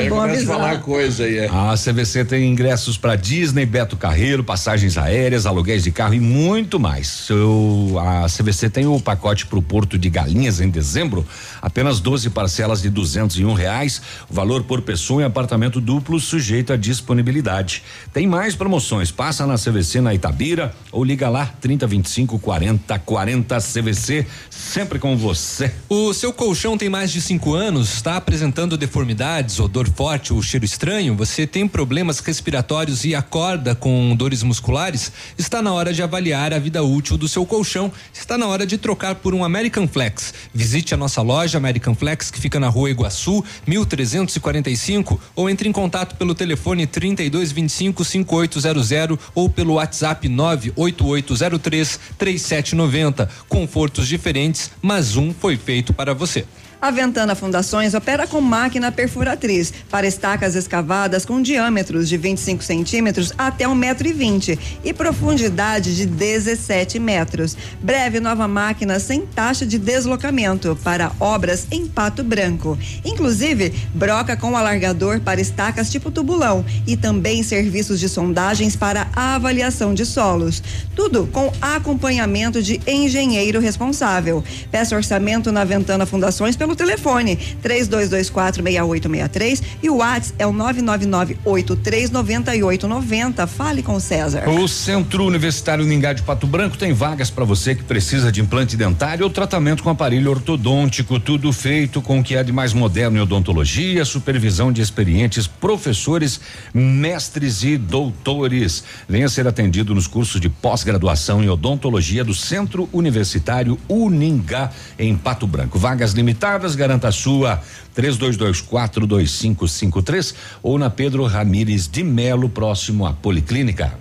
Bom 0.08 0.20
a 0.20 0.24
avisar. 0.24 0.56
falar 0.56 0.78
coisa 0.78 1.24
aí. 1.24 1.38
é. 1.38 1.46
A 1.48 1.74
CVC 1.76 2.24
tem 2.24 2.48
ingressos 2.50 2.96
para 2.96 3.16
Disney, 3.16 3.66
Beto 3.66 3.96
Carreiro, 3.96 4.42
passagens 4.44 4.96
aéreas, 4.96 5.46
aluguéis 5.46 5.82
de 5.82 5.90
carro 5.90 6.14
e 6.14 6.20
muito 6.20 6.78
mais. 6.80 7.06
Seu- 7.08 7.96
a 7.98 8.26
CVC 8.28 8.70
tem 8.70 8.86
o 8.86 9.00
pacote 9.00 9.46
para 9.46 9.58
o 9.58 9.62
Porto 9.62 9.98
de 9.98 10.08
Galinhas 10.08 10.60
em 10.60 10.70
dezembro, 10.70 11.26
apenas 11.60 12.00
12 12.00 12.30
parcelas 12.30 12.80
de 12.82 12.88
duzentos 12.88 13.38
e 13.38 13.44
um 13.44 13.52
reais, 13.80 14.02
valor 14.28 14.62
por 14.64 14.82
pessoa 14.82 15.22
em 15.22 15.24
apartamento 15.24 15.80
duplo 15.80 16.20
sujeito 16.20 16.72
à 16.72 16.76
disponibilidade. 16.76 17.82
Tem 18.12 18.26
mais 18.26 18.54
promoções, 18.54 19.10
passa 19.10 19.46
na 19.46 19.56
CVC 19.56 20.00
na 20.00 20.14
Itabira 20.14 20.74
ou 20.92 21.02
liga 21.02 21.28
lá 21.28 21.46
30 21.60 21.86
25 21.86 22.38
40 22.38 22.98
40 22.98 23.58
CVC, 23.58 24.26
sempre 24.50 24.98
com 24.98 25.16
você. 25.16 25.72
O 25.88 26.12
seu 26.12 26.32
colchão 26.32 26.76
tem 26.76 26.88
mais 26.88 27.10
de 27.10 27.20
cinco 27.20 27.54
anos, 27.54 27.94
está 27.94 28.16
apresentando 28.16 28.76
deformidades, 28.76 29.58
odor 29.58 29.88
forte 29.90 30.32
ou 30.32 30.42
cheiro 30.42 30.64
estranho? 30.64 31.16
Você 31.16 31.46
tem 31.46 31.66
problemas 31.66 32.20
respiratórios 32.20 33.04
e 33.04 33.14
acorda 33.14 33.74
com 33.74 34.14
dores 34.14 34.42
musculares? 34.42 35.12
Está 35.38 35.62
na 35.62 35.72
hora 35.72 35.92
de 35.92 36.02
avaliar 36.02 36.52
a 36.52 36.58
vida 36.58 36.82
útil 36.82 37.16
do 37.16 37.28
seu 37.28 37.46
colchão. 37.46 37.90
Está 38.12 38.36
na 38.36 38.46
hora 38.46 38.66
de 38.66 38.76
trocar 38.76 39.16
por 39.16 39.34
um 39.34 39.44
American 39.44 39.88
Flex. 39.88 40.34
Visite 40.52 40.94
a 40.94 40.96
nossa 40.96 41.22
loja 41.22 41.58
American 41.58 41.94
Flex, 41.94 42.30
que 42.30 42.40
fica 42.40 42.60
na 42.60 42.68
rua 42.68 42.90
Iguaçu, 42.90 43.44
1345, 43.70 45.20
ou 45.36 45.48
entre 45.48 45.68
em 45.68 45.72
contato 45.72 46.16
pelo 46.16 46.34
telefone 46.34 46.86
3225 46.86 48.04
5800 48.04 49.18
ou 49.34 49.48
pelo 49.48 49.74
WhatsApp 49.74 50.28
98803 50.28 52.00
3790. 52.18 53.30
Confortos 53.48 54.08
diferentes, 54.08 54.72
mas 54.82 55.16
um 55.16 55.32
foi 55.32 55.56
feito 55.56 55.92
para 55.92 56.12
você. 56.12 56.44
A 56.82 56.90
Ventana 56.90 57.34
Fundações 57.34 57.92
opera 57.92 58.26
com 58.26 58.40
máquina 58.40 58.90
perfuratriz 58.90 59.70
para 59.90 60.06
estacas 60.06 60.56
escavadas 60.56 61.26
com 61.26 61.42
diâmetros 61.42 62.08
de 62.08 62.16
25 62.16 62.64
centímetros 62.64 63.34
até 63.36 63.66
1,20m 63.66 64.58
e 64.82 64.94
profundidade 64.94 65.94
de 65.94 66.06
17 66.06 66.98
metros. 66.98 67.54
Breve 67.82 68.18
nova 68.18 68.48
máquina 68.48 68.98
sem 68.98 69.26
taxa 69.26 69.66
de 69.66 69.78
deslocamento 69.78 70.74
para 70.82 71.12
obras 71.20 71.66
em 71.70 71.86
pato 71.86 72.24
branco. 72.24 72.78
Inclusive, 73.04 73.74
broca 73.94 74.34
com 74.34 74.56
alargador 74.56 75.20
para 75.20 75.38
estacas 75.38 75.90
tipo 75.90 76.10
tubulão 76.10 76.64
e 76.86 76.96
também 76.96 77.42
serviços 77.42 78.00
de 78.00 78.08
sondagens 78.08 78.74
para 78.74 79.06
avaliação 79.14 79.92
de 79.92 80.06
solos. 80.06 80.62
Tudo 80.96 81.26
com 81.26 81.52
acompanhamento 81.60 82.62
de 82.62 82.80
engenheiro 82.86 83.60
responsável. 83.60 84.42
Peça 84.70 84.96
orçamento 84.96 85.52
na 85.52 85.62
Ventana 85.62 86.06
Fundações 86.06 86.56
pelo 86.56 86.69
telefone 86.76 87.38
32246863 87.62 89.62
e 89.82 89.90
o 89.90 89.96
WhatsApp 89.96 90.34
é 90.38 90.46
o 90.46 90.52
999839890. 90.52 93.46
Fale 93.46 93.82
com 93.82 93.94
o 93.94 94.00
César. 94.00 94.48
O 94.48 94.68
Centro 94.68 95.24
Universitário 95.24 95.84
Ningá 95.84 96.12
de 96.12 96.22
Pato 96.22 96.46
Branco 96.46 96.78
tem 96.78 96.92
vagas 96.92 97.30
para 97.30 97.44
você 97.44 97.74
que 97.74 97.82
precisa 97.82 98.30
de 98.30 98.40
implante 98.40 98.76
dentário 98.76 99.24
ou 99.24 99.30
tratamento 99.30 99.82
com 99.82 99.90
aparelho 99.90 100.30
ortodôntico, 100.30 101.18
tudo 101.18 101.52
feito 101.52 102.00
com 102.00 102.20
o 102.20 102.22
que 102.22 102.36
é 102.36 102.42
de 102.42 102.52
mais 102.52 102.72
moderno 102.72 103.18
em 103.18 103.20
odontologia, 103.20 104.04
supervisão 104.04 104.72
de 104.72 104.80
experientes 104.80 105.46
professores, 105.46 106.40
mestres 106.72 107.62
e 107.62 107.76
doutores. 107.76 108.82
Venha 109.08 109.28
ser 109.28 109.46
atendido 109.46 109.94
nos 109.94 110.06
cursos 110.06 110.40
de 110.40 110.48
pós-graduação 110.48 111.42
em 111.42 111.48
odontologia 111.48 112.24
do 112.24 112.34
Centro 112.34 112.88
Universitário 112.92 113.78
Uningá 113.88 114.70
em 114.98 115.16
Pato 115.16 115.46
Branco. 115.46 115.78
Vagas 115.78 116.12
limitadas, 116.12 116.59
garanta 116.68 117.08
a 117.08 117.12
sua 117.12 117.60
32242553 117.96 120.34
ou 120.62 120.78
na 120.78 120.90
Pedro 120.90 121.24
Ramires 121.24 121.88
de 121.88 122.02
Melo, 122.02 122.48
próximo 122.48 123.06
à 123.06 123.12
Policlínica. 123.12 123.92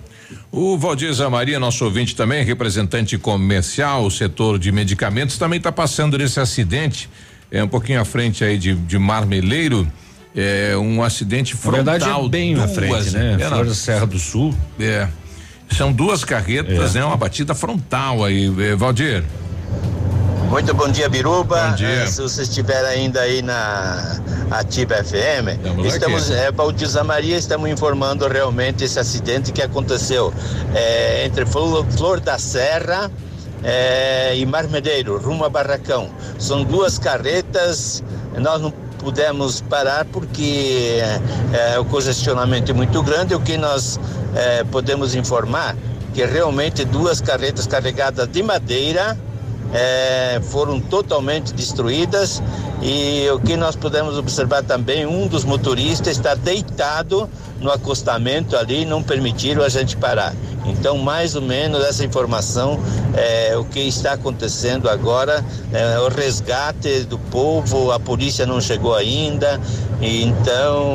O 0.52 0.76
Valdir 0.78 1.12
Zamaria, 1.12 1.58
nosso 1.58 1.84
ouvinte 1.84 2.14
também, 2.14 2.44
representante 2.44 3.16
comercial, 3.18 4.08
setor 4.10 4.58
de 4.58 4.70
medicamentos, 4.72 5.38
também 5.38 5.58
está 5.58 5.72
passando 5.72 6.16
nesse 6.18 6.38
acidente, 6.40 7.08
é 7.50 7.62
um 7.64 7.68
pouquinho 7.68 8.00
à 8.00 8.04
frente 8.04 8.44
aí 8.44 8.56
de, 8.58 8.74
de 8.74 8.98
Marmeleiro, 8.98 9.90
é 10.34 10.76
um 10.76 11.02
acidente 11.02 11.54
Na 11.54 11.60
frontal. 11.60 11.84
verdade, 11.84 12.26
é 12.26 12.28
bem 12.28 12.54
na 12.54 12.66
duas, 12.66 12.76
frente, 12.76 13.10
né? 13.10 13.36
É, 13.40 13.48
na- 13.48 13.62
da 13.62 13.74
Serra 13.74 14.06
do 14.06 14.18
Sul. 14.18 14.54
É. 14.78 15.08
São 15.70 15.92
duas 15.92 16.24
carretas, 16.24 16.94
É. 16.94 16.98
né? 17.00 17.04
Uma 17.04 17.16
batida 17.16 17.54
frontal 17.54 18.24
aí, 18.24 18.52
é, 18.60 18.76
Valdir. 18.76 19.24
Muito 20.50 20.74
bom 20.74 20.88
dia, 20.88 21.08
Biruba. 21.08 21.68
Bom 21.68 21.76
dia. 21.76 21.88
Eh, 21.88 22.06
se 22.08 22.20
você 22.20 22.42
estiver 22.42 22.84
ainda 22.84 23.20
aí 23.20 23.40
na 23.40 24.20
Ativa 24.50 24.96
FM, 24.96 25.54
Estamos 25.62 25.86
estamos, 25.86 26.30
é, 26.32 26.50
Baldiza 26.50 27.04
Maria, 27.04 27.36
estamos 27.38 27.70
informando 27.70 28.26
realmente 28.26 28.82
esse 28.82 28.98
acidente 28.98 29.52
que 29.52 29.62
aconteceu 29.62 30.34
eh, 30.74 31.24
entre 31.24 31.46
Flor, 31.46 32.18
da 32.18 32.36
Serra 32.36 33.08
eh, 33.62 34.34
e 34.38 34.44
Marmedeiro, 34.44 35.18
rumo 35.18 35.44
a 35.44 35.48
Barracão. 35.48 36.10
São 36.36 36.64
duas 36.64 36.98
carretas, 36.98 38.02
nós 38.36 38.60
não 38.60 38.72
pudemos 38.98 39.60
parar 39.60 40.04
porque 40.06 40.98
eh, 41.52 41.78
o 41.78 41.84
congestionamento 41.84 42.72
é 42.72 42.74
muito 42.74 43.00
grande. 43.04 43.36
O 43.36 43.40
que 43.40 43.56
nós 43.56 44.00
eh, 44.34 44.64
podemos 44.64 45.14
informar 45.14 45.76
que 46.12 46.24
realmente 46.24 46.84
duas 46.84 47.20
carretas 47.20 47.68
carregadas 47.68 48.26
de 48.26 48.42
madeira 48.42 49.16
eh, 49.72 50.40
foram 50.44 50.80
totalmente 50.80 51.52
destruídas 51.52 52.42
e 52.82 53.28
o 53.30 53.38
que 53.40 53.56
nós 53.56 53.76
podemos 53.76 54.16
observar 54.16 54.62
também, 54.62 55.06
um 55.06 55.26
dos 55.26 55.44
motoristas 55.44 56.16
está 56.16 56.34
deitado 56.34 57.28
no 57.60 57.70
acostamento 57.70 58.56
ali 58.56 58.84
não 58.84 59.02
permitiram 59.02 59.62
a 59.62 59.68
gente 59.68 59.96
parar. 59.96 60.34
Então, 60.66 60.98
mais 60.98 61.34
ou 61.34 61.42
menos 61.42 61.84
essa 61.84 62.04
informação 62.04 62.80
é 63.14 63.56
o 63.56 63.64
que 63.64 63.80
está 63.80 64.12
acontecendo 64.12 64.88
agora, 64.88 65.44
é 65.72 65.98
o 66.00 66.08
resgate 66.08 67.00
do 67.04 67.18
povo, 67.18 67.92
a 67.92 68.00
polícia 68.00 68.46
não 68.46 68.60
chegou 68.60 68.94
ainda, 68.94 69.60
então 70.00 70.90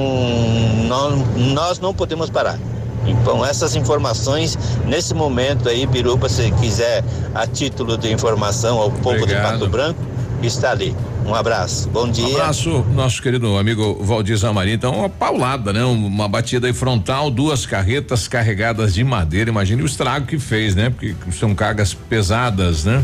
nós 1.53 1.79
não 1.79 1.93
podemos 1.93 2.29
parar. 2.29 2.59
Então, 3.05 3.45
essas 3.45 3.75
informações, 3.75 4.57
nesse 4.85 5.13
momento 5.13 5.69
aí, 5.69 5.85
Biruba, 5.85 6.27
se 6.27 6.51
quiser 6.51 7.03
a 7.33 7.45
título 7.45 7.97
de 7.97 8.11
informação 8.11 8.79
ao 8.79 8.91
povo 8.91 9.21
Obrigado. 9.23 9.53
de 9.53 9.59
Pato 9.59 9.69
Branco, 9.69 9.99
está 10.41 10.71
ali. 10.71 10.95
Um 11.25 11.33
abraço, 11.33 11.89
bom 11.89 12.07
dia. 12.07 12.27
Um 12.27 12.35
abraço, 12.35 12.85
nosso 12.93 13.19
querido 13.19 13.57
amigo 13.57 13.97
Valdir 14.03 14.37
Zamari. 14.37 14.73
Então, 14.73 14.93
uma 14.99 15.09
paulada, 15.09 15.73
né? 15.73 15.83
Uma 15.83 16.27
batida 16.27 16.67
aí 16.67 16.73
frontal, 16.73 17.31
duas 17.31 17.65
carretas 17.65 18.27
carregadas 18.27 18.93
de 18.93 19.03
madeira. 19.03 19.49
Imagine 19.49 19.81
o 19.81 19.87
estrago 19.87 20.27
que 20.27 20.37
fez, 20.37 20.75
né? 20.75 20.91
Porque 20.91 21.15
são 21.31 21.55
cargas 21.55 21.95
pesadas, 21.95 22.85
né? 22.85 23.03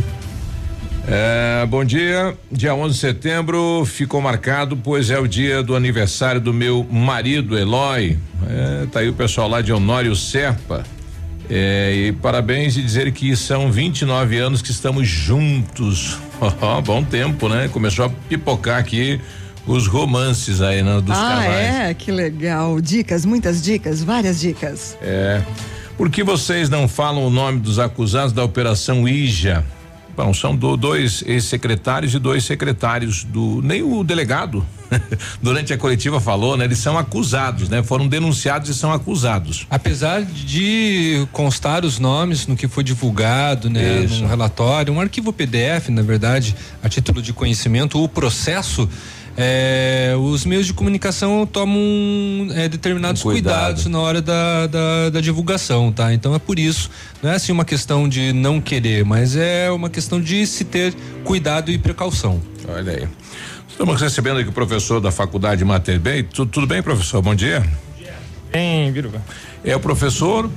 É, 1.07 1.65
bom 1.65 1.83
dia, 1.83 2.35
dia 2.51 2.75
11 2.75 2.93
de 2.93 2.99
setembro 2.99 3.83
ficou 3.85 4.21
marcado, 4.21 4.77
pois 4.77 5.09
é 5.09 5.19
o 5.19 5.27
dia 5.27 5.63
do 5.63 5.75
aniversário 5.75 6.39
do 6.39 6.53
meu 6.53 6.85
marido, 6.89 7.57
Eloy. 7.57 8.17
É, 8.47 8.85
tá 8.91 8.99
aí 8.99 9.09
o 9.09 9.13
pessoal 9.13 9.49
lá 9.49 9.61
de 9.61 9.73
Honório 9.73 10.15
Serpa. 10.15 10.83
É, 11.49 11.93
e 11.93 12.11
parabéns 12.13 12.77
e 12.77 12.81
dizer 12.81 13.11
que 13.11 13.35
são 13.35 13.71
29 13.71 14.37
anos 14.37 14.61
que 14.61 14.71
estamos 14.71 15.07
juntos. 15.07 16.17
Ó, 16.61 16.79
bom 16.81 17.03
tempo, 17.03 17.49
né? 17.49 17.67
Começou 17.67 18.05
a 18.05 18.09
pipocar 18.29 18.79
aqui 18.79 19.19
os 19.65 19.87
romances 19.87 20.61
aí, 20.61 20.81
né? 20.81 21.01
Dos 21.01 21.17
ah, 21.17 21.29
casais. 21.29 21.75
é? 21.75 21.93
Que 21.93 22.11
legal. 22.11 22.79
Dicas, 22.79 23.25
muitas 23.25 23.61
dicas, 23.61 24.03
várias 24.03 24.39
dicas. 24.39 24.97
É. 25.01 25.41
Por 25.97 26.09
que 26.09 26.23
vocês 26.23 26.69
não 26.69 26.87
falam 26.87 27.25
o 27.25 27.29
nome 27.29 27.59
dos 27.59 27.79
acusados 27.79 28.31
da 28.31 28.43
Operação 28.43 29.07
Ija? 29.07 29.65
Bom, 30.15 30.33
são 30.33 30.55
do, 30.55 30.75
dois 30.75 31.23
ex-secretários 31.25 32.13
e 32.13 32.19
dois 32.19 32.43
secretários 32.43 33.23
do. 33.23 33.61
Nem 33.61 33.81
o 33.81 34.03
delegado, 34.03 34.65
durante 35.41 35.73
a 35.73 35.77
coletiva, 35.77 36.19
falou, 36.19 36.57
né? 36.57 36.65
Eles 36.65 36.79
são 36.79 36.97
acusados, 36.97 37.69
né? 37.69 37.81
Foram 37.81 38.07
denunciados 38.07 38.69
e 38.69 38.73
são 38.73 38.91
acusados. 38.91 39.65
Apesar 39.69 40.23
de 40.23 41.27
constar 41.31 41.85
os 41.85 41.99
nomes 41.99 42.47
no 42.47 42.55
que 42.55 42.67
foi 42.67 42.83
divulgado, 42.83 43.69
né, 43.69 44.01
Isso. 44.01 44.21
num 44.21 44.27
relatório, 44.27 44.93
um 44.93 44.99
arquivo 44.99 45.31
PDF, 45.31 45.89
na 45.89 46.01
verdade, 46.01 46.55
a 46.83 46.89
título 46.89 47.21
de 47.21 47.33
conhecimento, 47.33 48.01
o 48.03 48.07
processo, 48.07 48.89
é, 49.37 50.13
os 50.19 50.45
meios 50.45 50.65
de 50.65 50.73
comunicação 50.73 51.45
tomam 51.45 51.81
é, 52.53 52.67
determinados 52.67 53.21
Um 53.21 53.31
cuidado. 53.31 53.53
cuidados 53.55 53.85
na 53.85 53.99
hora 53.99 54.21
da, 54.21 54.67
da, 54.67 55.09
da 55.09 55.21
divulgação, 55.21 55.91
tá? 55.91 56.13
Então 56.13 56.35
é 56.35 56.39
por 56.39 56.59
isso, 56.59 56.89
não 57.23 57.31
é 57.31 57.35
assim 57.35 57.51
uma 57.51 57.65
questão 57.65 58.07
de 58.07 58.33
não 58.33 58.59
querer, 58.59 59.05
mas 59.05 59.35
é 59.35 59.71
uma 59.71 59.89
questão 59.89 60.19
de 60.21 60.45
se 60.45 60.63
ter 60.65 60.93
cuidado 61.23 61.71
e 61.71 61.77
precaução. 61.77 62.41
Olha 62.67 62.91
aí. 62.93 63.07
Estamos 63.67 63.99
recebendo 63.99 64.37
aqui 64.39 64.49
o 64.49 64.53
professor 64.53 64.99
da 64.99 65.11
Faculdade 65.11 65.63
Mater 65.65 65.99
Bem. 65.99 66.23
Tudo, 66.23 66.51
tudo 66.51 66.67
bem, 66.67 66.83
professor? 66.83 67.21
Bom 67.21 67.33
dia. 67.33 67.65
Bem, 68.51 68.91
Biruba. 68.91 69.21
É 69.63 69.75
o 69.75 69.79
professor? 69.79 70.49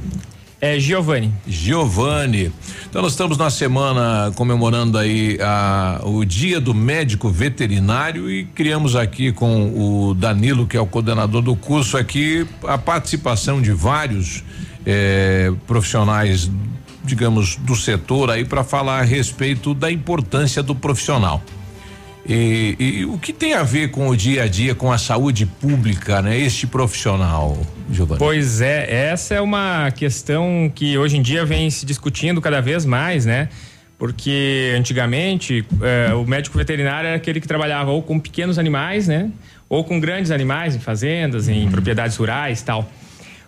É 0.61 0.79
Giovanni. 0.79 1.33
Giovanni. 1.47 2.51
Então 2.89 3.03
nós 3.03 3.13
estamos 3.13 3.37
na 3.37 3.51
semana 3.51 4.33
comemorando 4.35 4.97
aí 4.97 5.39
a, 5.41 6.01
o 6.05 6.25
dia 6.25 6.61
do 6.61 6.73
médico 6.73 7.29
veterinário 7.29 8.31
e 8.31 8.45
criamos 8.45 8.97
aqui 8.97 9.33
com 9.33 10.09
o 10.09 10.15
Danilo, 10.15 10.67
que 10.67 10.77
é 10.77 10.81
o 10.81 10.87
coordenador 10.87 11.43
do 11.43 11.55
curso 11.55 11.97
aqui, 11.97 12.47
a 12.67 12.79
participação 12.79 13.61
de 13.61 13.73
vários 13.73 14.43
eh, 14.87 15.53
profissionais, 15.67 16.51
digamos, 17.03 17.57
do 17.57 17.75
setor 17.75 18.31
aí 18.31 18.45
para 18.45 18.63
falar 18.63 19.01
a 19.01 19.05
respeito 19.05 19.75
da 19.75 19.91
importância 19.91 20.63
do 20.63 20.75
profissional. 20.75 21.43
E, 22.27 22.77
e 22.79 23.05
o 23.05 23.19
que 23.19 23.33
tem 23.33 23.53
a 23.53 23.63
ver 23.63 23.91
com 23.91 24.09
o 24.09 24.17
dia 24.17 24.45
a 24.45 24.49
dia, 24.49 24.75
com 24.75 24.91
a 24.91 24.97
saúde 24.97 25.45
pública, 25.45 26.23
né? 26.23 26.39
Este 26.39 26.67
profissional, 26.67 27.59
Giovanni. 27.91 28.19
Pois 28.19 28.63
é, 28.63 29.11
essa 29.11 29.35
é 29.35 29.41
uma 29.41 29.91
questão 29.91 30.73
que 30.75 30.97
hoje 30.97 31.19
em 31.19 31.23
dia 31.23 31.45
vem 31.45 31.69
se 31.69 31.85
discutindo 31.85 32.41
cada 32.41 32.63
vez 32.63 32.87
mais, 32.87 33.27
né? 33.27 33.49
Porque 33.99 34.75
antigamente 34.77 35.65
eh, 35.83 36.15
o 36.15 36.27
médico 36.27 36.57
veterinário 36.57 37.09
era 37.09 37.17
aquele 37.17 37.41
que 37.41 37.47
trabalhava 37.47 37.91
ou 37.91 38.03
com 38.03 38.19
pequenos 38.19 38.59
animais, 38.59 39.07
né? 39.07 39.31
Ou 39.69 39.85
com 39.85 40.01
grandes 40.01 40.31
animais 40.31 40.75
em 40.75 40.81
fazendas, 40.81 41.49
em 41.49 41.69
propriedades 41.71 42.17
rurais 42.17 42.63
tal. 42.63 42.91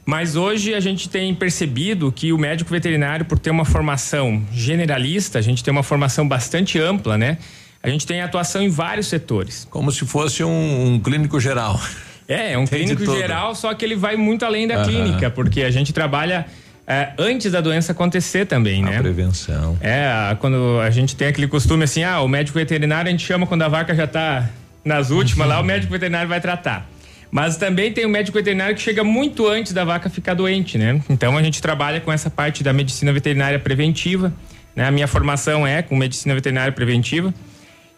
Mas 0.04 0.36
hoje 0.36 0.72
a 0.72 0.80
gente 0.80 1.08
tem 1.08 1.34
percebido 1.34 2.12
que 2.12 2.32
o 2.32 2.38
médico 2.38 2.70
veterinário, 2.70 3.24
por 3.24 3.38
ter 3.38 3.50
uma 3.50 3.64
formação 3.64 4.40
generalista, 4.52 5.38
a 5.38 5.42
gente 5.42 5.64
tem 5.64 5.72
uma 5.72 5.82
formação 5.82 6.28
bastante 6.28 6.78
ampla, 6.78 7.18
né? 7.18 7.38
A 7.86 7.88
gente 7.88 8.04
tem 8.06 8.20
atuação 8.20 8.60
em 8.62 8.68
vários 8.68 9.06
setores. 9.06 9.66
Como 9.70 9.92
se 9.92 10.04
fosse 10.04 10.42
um, 10.42 10.94
um 10.94 10.98
clínico 10.98 11.38
geral. 11.38 11.80
É, 12.28 12.54
é 12.54 12.58
um 12.58 12.64
Tem 12.66 12.80
clínico 12.84 13.06
geral, 13.16 13.54
só 13.54 13.72
que 13.72 13.84
ele 13.84 13.94
vai 13.94 14.16
muito 14.16 14.44
além 14.44 14.66
da 14.66 14.74
Aham. 14.74 14.84
clínica, 14.84 15.30
porque 15.30 15.62
a 15.62 15.70
gente 15.70 15.92
trabalha 15.92 16.44
é, 16.84 17.10
antes 17.16 17.52
da 17.52 17.60
doença 17.60 17.92
acontecer 17.92 18.44
também, 18.46 18.82
né? 18.82 18.98
Prevenção. 19.00 19.78
É, 19.80 20.06
a- 20.06 20.36
quando 20.40 20.80
a 20.80 20.90
gente 20.90 21.14
tem 21.14 21.28
aquele 21.28 21.46
costume 21.46 21.84
assim, 21.84 22.02
ah, 22.02 22.20
o 22.20 22.26
médico 22.28 22.58
veterinário 22.58 23.08
a 23.08 23.10
gente 23.12 23.24
chama 23.24 23.46
quando 23.46 23.62
a 23.62 23.68
vaca 23.68 23.94
já 23.94 24.08
tá 24.08 24.48
nas 24.84 25.10
últimas, 25.10 25.46
lá 25.46 25.60
o 25.60 25.64
médico 25.64 25.92
veterinário 25.92 26.28
vai 26.28 26.40
tratar. 26.40 26.88
Mas 27.30 27.56
também 27.56 27.92
tem 27.92 28.04
o 28.04 28.08
médico 28.08 28.36
veterinário 28.36 28.74
que 28.74 28.82
chega 28.82 29.04
muito 29.04 29.46
antes 29.46 29.72
da 29.72 29.84
vaca 29.84 30.10
ficar 30.10 30.34
doente, 30.34 30.76
né? 30.78 31.00
Então 31.08 31.36
a 31.36 31.42
gente 31.44 31.62
trabalha 31.62 32.00
com 32.00 32.12
essa 32.12 32.28
parte 32.30 32.64
da 32.64 32.72
medicina 32.72 33.12
veterinária 33.12 33.58
preventiva, 33.60 34.32
né? 34.74 34.84
A 34.86 34.90
minha 34.90 35.06
formação 35.06 35.64
é 35.64 35.80
com 35.82 35.94
medicina 35.96 36.34
veterinária 36.34 36.72
preventiva. 36.72 37.32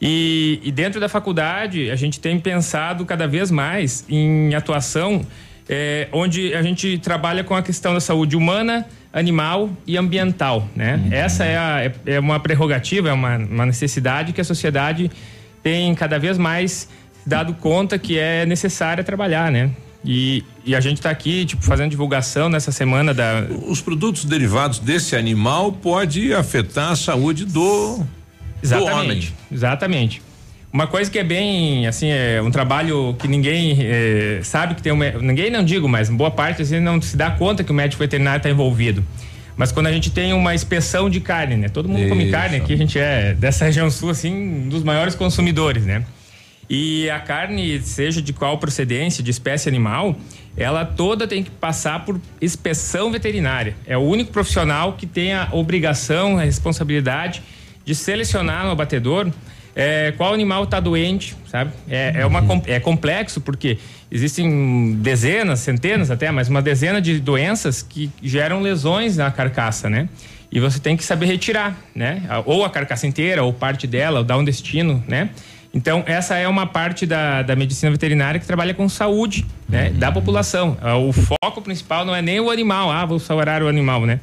E, 0.00 0.60
e 0.62 0.70
dentro 0.70 1.00
da 1.00 1.08
faculdade, 1.08 1.90
a 1.90 1.96
gente 1.96 2.20
tem 2.20 2.38
pensado 2.38 3.04
cada 3.04 3.26
vez 3.26 3.50
mais 3.50 4.04
em 4.08 4.54
atuação 4.54 5.22
eh, 5.68 6.06
onde 6.12 6.54
a 6.54 6.62
gente 6.62 6.98
trabalha 6.98 7.42
com 7.42 7.54
a 7.54 7.62
questão 7.62 7.92
da 7.94 8.00
saúde 8.00 8.36
humana, 8.36 8.86
animal 9.12 9.70
e 9.86 9.96
ambiental, 9.96 10.68
né? 10.76 11.00
Essa 11.10 11.44
é, 11.44 11.56
a- 11.58 11.84
é- 11.84 12.14
é 12.14 12.20
uma 12.20 12.38
prerrogativa, 12.38 13.08
é 13.08 13.12
uma, 13.12 13.36
uma 13.36 13.66
necessidade 13.66 14.32
que 14.32 14.40
a 14.40 14.44
sociedade 14.44 15.10
tem 15.62 15.94
cada 15.94 16.18
vez 16.18 16.38
mais 16.38 16.88
dado 17.26 17.52
conta 17.54 17.98
que 17.98 18.18
é 18.18 18.46
necessária 18.46 19.02
trabalhar, 19.02 19.50
né? 19.50 19.70
E, 20.04 20.44
e 20.64 20.76
a 20.76 20.80
gente 20.80 20.98
está 20.98 21.10
aqui, 21.10 21.44
tipo, 21.44 21.62
fazendo 21.64 21.90
divulgação 21.90 22.48
nessa 22.48 22.70
semana 22.70 23.12
da. 23.12 23.44
Os 23.66 23.80
produtos 23.80 24.24
derivados 24.24 24.78
desse 24.78 25.16
animal 25.16 25.72
pode 25.72 26.32
afetar 26.32 26.92
a 26.92 26.96
saúde 26.96 27.44
do, 27.44 28.06
Exatamente. 28.62 29.34
Exatamente. 29.50 30.22
Uma 30.70 30.86
coisa 30.86 31.10
que 31.10 31.18
é 31.18 31.24
bem, 31.24 31.86
assim, 31.86 32.08
é 32.10 32.42
um 32.42 32.50
trabalho 32.50 33.16
que 33.18 33.26
ninguém 33.26 33.78
eh, 33.80 34.40
sabe 34.42 34.74
que 34.74 34.82
tem 34.82 34.92
um, 34.92 34.98
ninguém 35.20 35.50
não 35.50 35.64
digo, 35.64 35.88
mas 35.88 36.10
boa 36.10 36.30
parte 36.30 36.60
assim, 36.60 36.78
não 36.78 37.00
se 37.00 37.16
dá 37.16 37.30
conta 37.30 37.64
que 37.64 37.70
o 37.70 37.74
médico 37.74 38.00
veterinário 38.00 38.36
está 38.36 38.50
envolvido. 38.50 39.02
Mas 39.56 39.72
quando 39.72 39.86
a 39.86 39.92
gente 39.92 40.10
tem 40.10 40.32
uma 40.34 40.54
inspeção 40.54 41.08
de 41.08 41.20
carne, 41.20 41.56
né? 41.56 41.68
Todo 41.68 41.88
mundo 41.88 42.08
come 42.08 42.24
Isso. 42.24 42.32
carne 42.32 42.58
aqui, 42.58 42.74
a 42.74 42.76
gente 42.76 42.98
é 42.98 43.34
dessa 43.34 43.64
região 43.64 43.90
sul, 43.90 44.10
assim, 44.10 44.32
um 44.32 44.68
dos 44.68 44.84
maiores 44.84 45.14
consumidores, 45.14 45.84
né? 45.84 46.04
E 46.70 47.08
a 47.08 47.18
carne, 47.18 47.80
seja 47.80 48.20
de 48.20 48.32
qual 48.32 48.58
procedência, 48.58 49.24
de 49.24 49.30
espécie 49.30 49.68
animal, 49.68 50.16
ela 50.54 50.84
toda 50.84 51.26
tem 51.26 51.42
que 51.42 51.50
passar 51.50 52.04
por 52.04 52.20
inspeção 52.42 53.10
veterinária. 53.10 53.74
É 53.86 53.96
o 53.96 54.02
único 54.02 54.30
profissional 54.30 54.92
que 54.92 55.06
tem 55.06 55.32
a 55.32 55.48
obrigação, 55.50 56.38
a 56.38 56.42
responsabilidade 56.42 57.42
de 57.88 57.94
selecionar 57.94 58.66
no 58.66 58.70
abatedor 58.70 59.30
é, 59.74 60.12
qual 60.16 60.34
animal 60.34 60.64
está 60.64 60.78
doente, 60.78 61.34
sabe? 61.50 61.70
É, 61.88 62.12
é, 62.16 62.26
uma, 62.26 62.42
com- 62.42 62.60
é 62.66 62.78
complexo 62.78 63.40
porque 63.40 63.78
existem 64.10 64.94
dezenas, 65.00 65.60
centenas 65.60 66.10
até, 66.10 66.30
mas 66.30 66.48
uma 66.50 66.60
dezena 66.60 67.00
de 67.00 67.18
doenças 67.18 67.80
que 67.82 68.10
geram 68.22 68.60
lesões 68.60 69.16
na 69.16 69.30
carcaça, 69.30 69.88
né? 69.88 70.08
E 70.52 70.60
você 70.60 70.78
tem 70.78 70.96
que 70.98 71.04
saber 71.04 71.26
retirar, 71.26 71.78
né? 71.94 72.22
Ou 72.44 72.62
a 72.64 72.68
carcaça 72.70 73.06
inteira, 73.06 73.42
ou 73.42 73.52
parte 73.52 73.86
dela, 73.86 74.18
ou 74.18 74.24
dar 74.24 74.36
um 74.36 74.44
destino, 74.44 75.02
né? 75.08 75.30
Então, 75.72 76.02
essa 76.06 76.36
é 76.36 76.46
uma 76.48 76.66
parte 76.66 77.06
da, 77.06 77.42
da 77.42 77.54
medicina 77.54 77.90
veterinária 77.92 78.40
que 78.40 78.46
trabalha 78.46 78.74
com 78.74 78.86
saúde 78.88 79.46
né, 79.68 79.90
da 79.90 80.10
população. 80.10 80.76
Ah, 80.80 80.96
O 80.96 81.12
foco 81.12 81.62
principal 81.62 82.04
não 82.04 82.14
é 82.16 82.20
nem 82.20 82.40
o 82.40 82.50
animal, 82.50 82.90
ah, 82.90 83.04
vou 83.06 83.18
salvar 83.18 83.62
o 83.62 83.68
animal, 83.68 84.04
né? 84.06 84.18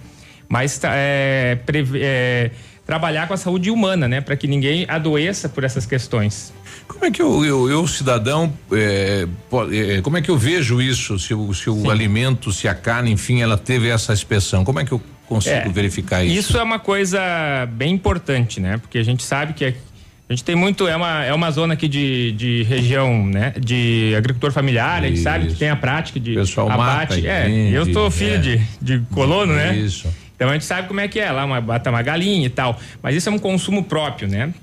Mas 0.49 0.77
tá, 0.77 0.89
é, 0.93 1.55
preve- 1.65 1.99
é, 2.03 2.51
trabalhar 2.85 3.27
com 3.27 3.33
a 3.33 3.37
saúde 3.37 3.71
humana, 3.71 4.07
né? 4.07 4.21
Para 4.21 4.35
que 4.35 4.47
ninguém 4.47 4.85
adoeça 4.87 5.49
por 5.49 5.63
essas 5.63 5.85
questões. 5.85 6.53
Como 6.87 7.03
é 7.05 7.11
que 7.11 7.21
eu, 7.21 7.43
eu, 7.43 7.69
eu, 7.69 7.87
cidadão, 7.87 8.53
é, 8.71 9.27
é, 9.71 10.01
como 10.01 10.17
é 10.17 10.21
que 10.21 10.29
eu 10.29 10.37
vejo 10.37 10.81
isso? 10.81 11.17
Se, 11.17 11.33
o, 11.33 11.53
se 11.53 11.69
o 11.69 11.89
alimento, 11.89 12.51
se 12.51 12.67
a 12.67 12.75
carne, 12.75 13.11
enfim, 13.11 13.41
ela 13.41 13.57
teve 13.57 13.89
essa 13.89 14.13
inspeção, 14.13 14.63
como 14.63 14.79
é 14.79 14.85
que 14.85 14.91
eu 14.91 15.01
consigo 15.27 15.55
É, 15.55 15.69
verificar 15.69 16.23
isso? 16.23 16.37
Isso 16.51 16.57
é 16.57 16.61
uma 16.61 16.77
coisa 16.77 17.19
bem 17.71 17.93
importante, 17.93 18.59
né? 18.59 18.77
Porque 18.77 18.99
a 18.99 19.03
gente 19.03 19.23
sabe 19.23 19.53
que 19.53 19.65
A 20.27 20.33
gente 20.33 20.43
tem 20.43 20.55
muito, 20.55 20.87
é 20.87 20.95
uma, 20.95 21.23
é 21.23 21.33
uma 21.33 21.51
zona 21.51 21.75
aqui 21.75 21.87
de, 21.87 22.31
de 22.31 22.63
região, 22.63 23.25
né? 23.27 23.53
De 23.59 24.13
agricultor 24.17 24.51
familiar, 24.51 25.03
a 25.03 25.07
gente 25.07 25.19
sabe 25.19 25.47
que 25.47 25.55
tem 25.55 25.69
a 25.69 25.75
prática 25.75 26.19
de 26.19 26.33
Pessoal 26.33 26.69
abate. 26.69 27.21
mata, 27.21 27.27
é, 27.27 27.47
entende, 27.47 27.75
eu 27.75 27.93
sou 27.93 28.09
filho 28.09 28.35
é. 28.35 28.37
de, 28.39 28.61
de 28.81 28.99
colono, 29.11 29.53
né? 29.53 29.77
Isso. 29.77 30.07
Então 30.35 30.49
a 30.49 30.53
gente 30.53 30.65
sabe 30.65 30.87
como 30.87 30.99
é 30.99 31.07
que 31.07 31.19
é, 31.19 31.31
lá 31.31 31.45
uma, 31.45 31.61
bata 31.61 31.89
uma 31.89 32.01
galinha 32.01 32.45
e 32.45 32.49
tal. 32.49 32.79
Mas 33.01 33.15
isso 33.15 33.29
é 33.29 33.31
um 33.31 33.39
consumo 33.39 33.83
próprio, 33.83 34.27
né? 34.27 34.53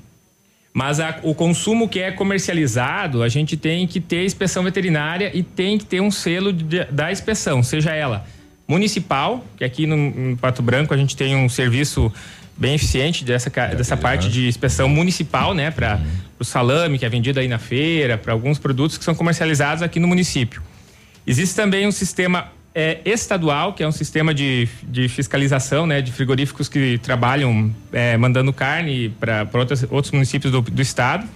Mas 0.74 1.00
a- 1.00 1.18
o 1.22 1.34
consumo 1.34 1.88
que 1.88 2.00
é 2.00 2.10
comercializado, 2.12 3.22
a 3.22 3.28
gente 3.28 3.56
tem 3.56 3.86
que 3.86 4.00
ter 4.00 4.24
inspeção 4.24 4.62
veterinária 4.64 5.30
e 5.34 5.42
tem 5.42 5.76
que 5.78 5.84
ter 5.84 6.00
um 6.00 6.10
selo 6.10 6.52
de- 6.52 6.84
da 6.86 7.10
inspeção, 7.12 7.62
seja 7.62 7.90
ela 7.94 8.24
municipal, 8.66 9.44
que 9.56 9.64
aqui 9.64 9.86
no, 9.86 9.96
em 9.96 10.36
Pato 10.36 10.62
Branco 10.62 10.94
a 10.94 10.96
gente 10.96 11.14
tem 11.16 11.36
um 11.36 11.48
serviço 11.48 12.10
bem 12.56 12.74
eficiente 12.74 13.22
dessa, 13.24 13.50
ca- 13.50 13.66
dessa 13.68 13.96
parte 13.96 14.28
de 14.30 14.46
inspeção 14.48 14.88
municipal, 14.88 15.52
né? 15.52 15.70
Para 15.70 16.00
o 16.38 16.44
salame 16.44 16.98
que 16.98 17.04
é 17.04 17.08
vendido 17.08 17.38
aí 17.40 17.48
na 17.48 17.58
feira, 17.58 18.16
para 18.16 18.32
alguns 18.32 18.58
produtos 18.58 18.96
que 18.96 19.04
são 19.04 19.14
comercializados 19.14 19.82
aqui 19.82 19.98
no 20.00 20.08
município. 20.08 20.62
Existe 21.26 21.54
também 21.54 21.86
um 21.86 21.92
sistema 21.92 22.46
é, 22.74 23.00
estadual, 23.04 23.72
que 23.74 23.82
é 23.82 23.88
um 23.88 23.92
sistema 23.92 24.32
de, 24.32 24.68
de 24.82 25.08
fiscalização, 25.08 25.86
né, 25.86 26.00
de 26.00 26.10
frigoríficos 26.12 26.68
que 26.68 26.98
trabalham 26.98 27.74
é, 27.92 28.16
mandando 28.16 28.52
carne 28.52 29.10
para 29.20 29.46
outros 29.90 30.10
municípios 30.10 30.52
do, 30.52 30.62
do 30.62 30.82
estado. 30.82 31.26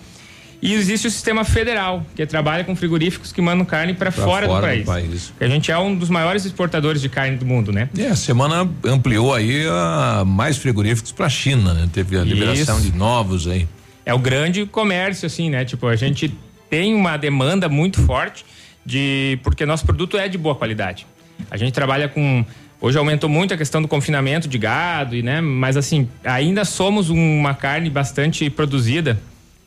E 0.62 0.72
existe 0.72 1.06
o 1.06 1.10
sistema 1.10 1.44
federal, 1.44 2.04
que 2.14 2.24
trabalha 2.24 2.64
com 2.64 2.74
frigoríficos 2.74 3.30
que 3.30 3.42
mandam 3.42 3.64
carne 3.64 3.92
para 3.92 4.10
fora, 4.10 4.46
fora 4.46 4.72
do 4.72 4.80
do 4.80 4.84
país. 4.86 4.86
país. 4.86 5.32
A 5.38 5.46
gente 5.46 5.70
é 5.70 5.78
um 5.78 5.94
dos 5.94 6.08
maiores 6.08 6.46
exportadores 6.46 7.02
de 7.02 7.10
carne 7.10 7.36
do 7.36 7.44
mundo, 7.44 7.70
né? 7.70 7.90
É, 7.96 8.08
a 8.08 8.16
semana 8.16 8.68
ampliou 8.84 9.34
aí 9.34 9.66
a 9.68 10.24
mais 10.26 10.56
frigoríficos 10.56 11.12
para 11.12 11.26
a 11.26 11.28
China, 11.30 11.74
né? 11.74 11.88
Teve 11.92 12.16
a 12.16 12.24
liberação 12.24 12.78
Isso. 12.78 12.90
de 12.90 12.96
novos 12.96 13.46
aí. 13.46 13.68
é 14.04 14.14
o 14.14 14.18
grande 14.18 14.64
comércio, 14.64 15.26
assim, 15.26 15.50
né? 15.50 15.64
Tipo, 15.64 15.88
a 15.88 15.96
gente 15.96 16.34
tem 16.70 16.94
uma 16.94 17.18
demanda 17.18 17.68
muito 17.68 18.00
forte 18.02 18.44
de. 18.84 19.38
porque 19.42 19.66
nosso 19.66 19.84
produto 19.84 20.16
é 20.16 20.26
de 20.26 20.38
boa 20.38 20.54
qualidade. 20.54 21.06
A 21.50 21.56
gente 21.56 21.72
trabalha 21.72 22.08
com. 22.08 22.44
Hoje 22.80 22.98
aumentou 22.98 23.28
muito 23.30 23.54
a 23.54 23.56
questão 23.56 23.80
do 23.80 23.88
confinamento 23.88 24.46
de 24.48 24.58
gado, 24.58 25.16
e, 25.16 25.22
né? 25.22 25.40
Mas 25.40 25.76
assim, 25.76 26.08
ainda 26.24 26.64
somos 26.64 27.08
uma 27.08 27.54
carne 27.54 27.88
bastante 27.88 28.48
produzida. 28.50 29.18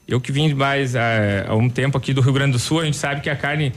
Eu 0.07 0.21
que 0.21 0.31
vim 0.31 0.53
mais 0.53 0.95
ah, 0.95 1.45
há 1.47 1.55
um 1.55 1.69
tempo 1.69 1.97
aqui 1.97 2.13
do 2.13 2.21
Rio 2.21 2.33
Grande 2.33 2.51
do 2.53 2.59
Sul, 2.59 2.81
a 2.81 2.85
gente 2.85 2.97
sabe 2.97 3.21
que 3.21 3.29
a 3.29 3.35
carne 3.35 3.73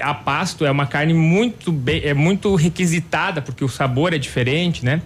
a 0.00 0.12
pasto 0.14 0.64
é 0.66 0.70
uma 0.70 0.86
carne 0.86 1.14
muito 1.14 1.70
bem, 1.70 2.00
é 2.02 2.12
muito 2.12 2.54
requisitada 2.56 3.40
porque 3.40 3.62
o 3.62 3.68
sabor 3.68 4.12
é 4.12 4.18
diferente, 4.18 4.84
né? 4.84 5.00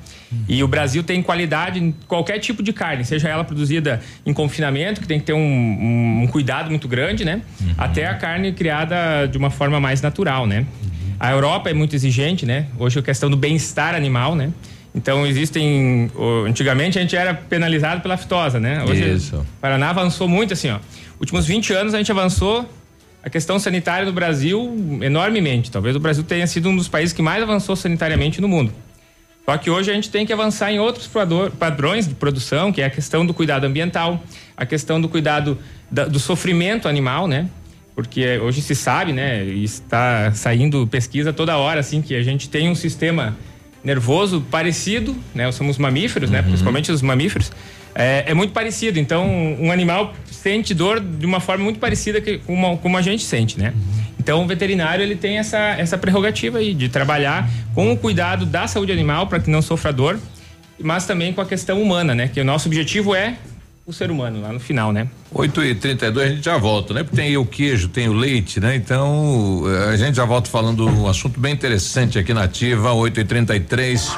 E 0.49 0.62
o 0.62 0.69
Brasil 0.69 1.03
tem 1.03 1.23
qualidade 1.23 1.78
em 1.81 1.93
qualquer 2.07 2.39
tipo 2.39 2.62
de 2.62 2.73
carne, 2.73 3.05
seja 3.05 3.28
ela 3.28 3.45
produzida 3.45 4.01
em 4.24 4.32
confinamento, 4.32 5.01
que 5.01 5.07
tem 5.09 5.19
que 5.19 5.27
ter 5.27 5.32
um, 5.35 5.39
um- 5.39 6.23
um 6.23 6.27
cuidado 6.28 6.70
muito 6.70 6.87
grande, 6.89 7.24
né? 7.24 7.43
Até 7.77 8.07
a 8.07 8.15
carne 8.15 8.53
criada 8.53 9.27
de 9.27 9.37
uma 9.37 9.51
forma 9.51 9.78
mais 9.81 10.01
natural, 10.01 10.47
né? 10.47 10.65
A 11.20 11.30
Europa 11.32 11.68
é 11.68 11.74
muito 11.74 11.94
exigente, 11.94 12.47
né? 12.47 12.66
Hoje 12.78 12.98
a 12.98 13.02
questão 13.02 13.28
do 13.30 13.36
bem-estar 13.36 13.94
animal, 13.94 14.34
né? 14.34 14.51
Então 14.94 15.26
existem. 15.26 16.10
Antigamente 16.47 16.98
a 16.98 17.02
gente 17.02 17.14
era 17.14 17.34
penalizado 17.34 18.01
pela 18.01 18.14
aftosa, 18.14 18.59
né? 18.59 18.82
Hoje 18.84 19.12
Isso. 19.12 19.36
o 19.36 19.47
Paraná 19.60 19.90
avançou 19.90 20.26
muito 20.26 20.55
assim, 20.55 20.70
ó. 20.70 20.78
Últimos 21.20 21.47
20 21.47 21.72
anos 21.74 21.92
a 21.94 21.98
gente 21.98 22.10
avançou 22.10 22.68
a 23.22 23.28
questão 23.28 23.59
sanitária 23.59 24.06
do 24.06 24.12
Brasil 24.12 24.98
enormemente. 25.02 25.70
Talvez 25.70 25.94
o 25.94 26.01
Brasil 26.01 26.24
tenha 26.24 26.47
sido 26.47 26.70
um 26.70 26.76
dos 26.76 26.88
países 26.88 27.12
que 27.12 27.20
mais 27.20 27.42
avançou 27.42 27.76
sanitariamente 27.76 28.40
no 28.40 28.48
mundo. 28.48 28.72
Só 29.44 29.56
que 29.59 29.68
hoje 29.68 29.90
a 29.90 29.94
gente 29.94 30.09
tem 30.10 30.24
que 30.24 30.32
avançar 30.32 30.72
em 30.72 30.78
outros 30.78 31.09
padrões 31.59 32.09
de 32.09 32.14
produção, 32.14 32.72
que 32.72 32.80
é 32.80 32.86
a 32.86 32.90
questão 32.90 33.26
do 33.26 33.34
cuidado 33.34 33.64
ambiental, 33.66 34.22
a 34.56 34.64
questão 34.64 34.98
do 35.01 35.09
cuidado 35.09 35.59
da- 35.90 36.06
do 36.06 36.18
sofrimento 36.18 36.88
animal, 36.88 37.28
né? 37.28 37.47
Porque 38.01 38.39
hoje 38.39 38.62
se 38.62 38.74
sabe, 38.74 39.12
né? 39.12 39.44
Está 39.44 40.32
saindo 40.32 40.86
pesquisa 40.86 41.35
toda 41.35 41.59
hora, 41.59 41.81
assim, 41.81 42.01
que 42.01 42.14
a 42.14 42.22
gente 42.22 42.48
tem 42.48 42.70
um 42.70 42.74
sistema 42.74 43.36
nervoso 43.85 44.40
parecido, 44.51 45.14
né? 45.35 45.52
Somos 45.52 45.77
mamíferos, 45.77 46.31
né? 46.31 46.40
Principalmente 46.40 46.90
os 46.90 47.02
mamíferos. 47.02 47.52
É, 47.94 48.24
é 48.28 48.35
muito 48.35 48.55
parecido. 48.55 48.98
Então, 48.98 49.28
um 49.60 49.70
animal 49.70 50.14
sente 50.31 50.72
dor 50.72 50.98
de 50.98 51.27
uma 51.27 51.40
forma 51.40 51.62
muito 51.62 51.78
parecida 51.78 52.22
que, 52.22 52.39
como, 52.39 52.78
como 52.78 52.97
a 52.97 53.02
gente 53.02 53.22
sente, 53.22 53.59
né? 53.59 53.74
Então, 54.18 54.43
o 54.43 54.47
veterinário 54.47 55.02
ele 55.02 55.16
tem 55.16 55.39
essa, 55.39 55.59
essa 55.59 55.98
prerrogativa 55.98 56.59
aí 56.59 56.72
de 56.72 56.89
trabalhar 56.89 57.51
com 57.74 57.93
o 57.93 57.97
cuidado 57.98 58.47
da 58.47 58.66
saúde 58.66 58.93
animal 58.93 59.27
para 59.27 59.40
que 59.40 59.51
não 59.51 59.60
sofra 59.60 59.93
dor, 59.93 60.18
mas 60.78 61.05
também 61.05 61.35
com 61.35 61.43
a 61.43 61.47
questão 61.47 61.82
humana, 61.82 62.14
né? 62.14 62.28
Que 62.28 62.40
o 62.40 62.44
nosso 62.44 62.66
objetivo 62.66 63.14
é 63.14 63.36
o 63.85 63.93
ser 63.93 64.10
humano 64.10 64.40
lá 64.40 64.52
no 64.52 64.60
final, 64.60 64.90
né? 64.90 65.06
8 65.32 65.65
e 65.65 65.74
32 65.74 66.27
a 66.27 66.35
gente 66.35 66.44
já 66.44 66.59
volta, 66.59 66.93
né? 66.93 67.02
Porque 67.02 67.16
tem 67.16 67.27
aí 67.27 67.39
o 67.39 67.44
queijo, 67.44 67.89
tem 67.89 68.09
o 68.09 68.12
leite, 68.12 68.61
né? 68.61 68.74
Então 68.74 69.62
eh, 69.66 69.93
a 69.93 69.97
gente 69.97 70.16
já 70.16 70.24
volta 70.24 70.51
falando 70.51 70.86
um 70.86 71.09
assunto 71.09 71.39
bem 71.39 71.55
interessante 71.55 72.19
aqui 72.19 72.35
na 72.35 72.44
Ativa, 72.44 72.93
8 72.93 73.20
e 73.20 73.24
33 73.24 74.11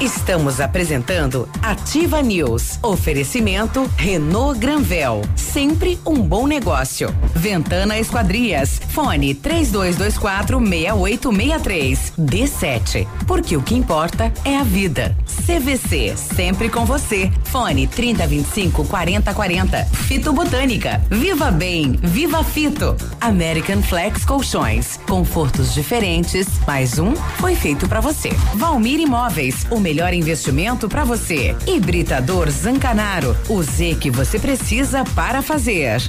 Estamos 0.00 0.60
apresentando 0.60 1.46
Ativa 1.60 2.22
News. 2.22 2.78
Oferecimento 2.82 3.84
Renault 3.98 4.58
Granvel. 4.58 5.20
Sempre 5.36 5.98
um 6.06 6.14
bom 6.22 6.46
negócio. 6.46 7.14
Ventana 7.34 7.98
Esquadrias. 7.98 8.80
Fone 8.88 9.34
3224 9.34 10.58
6863. 10.58 12.12
D7. 12.18 13.06
Porque 13.26 13.58
o 13.58 13.62
que 13.62 13.74
importa 13.74 14.32
é 14.42 14.56
a 14.56 14.62
vida. 14.62 15.14
CVC. 15.44 16.16
Sempre 16.16 16.70
com 16.70 16.86
você. 16.86 17.30
Fone 17.44 17.86
3025 17.86 18.86
4040. 18.86 19.84
Fito 19.84 20.32
Botânica. 20.42 21.02
Viva 21.10 21.50
Bem. 21.50 21.98
Viva 22.02 22.42
Fito. 22.42 22.96
American 23.20 23.82
Flex 23.82 24.24
Colchões. 24.24 24.96
Confortos 25.06 25.74
diferentes. 25.74 26.48
Mais 26.66 26.98
um 26.98 27.14
foi 27.14 27.54
feito 27.54 27.86
para 27.86 28.00
você. 28.00 28.30
Valmir 28.54 29.00
Imóveis. 29.00 29.66
O 29.70 29.78
melhor 29.78 30.14
investimento 30.14 30.88
para 30.88 31.04
você. 31.04 31.54
Hibridador 31.66 32.48
Zancanaro. 32.50 33.36
O 33.50 33.62
Z 33.62 33.98
que 34.00 34.10
você 34.10 34.38
precisa 34.38 35.04
para 35.14 35.42
fazer. 35.42 36.00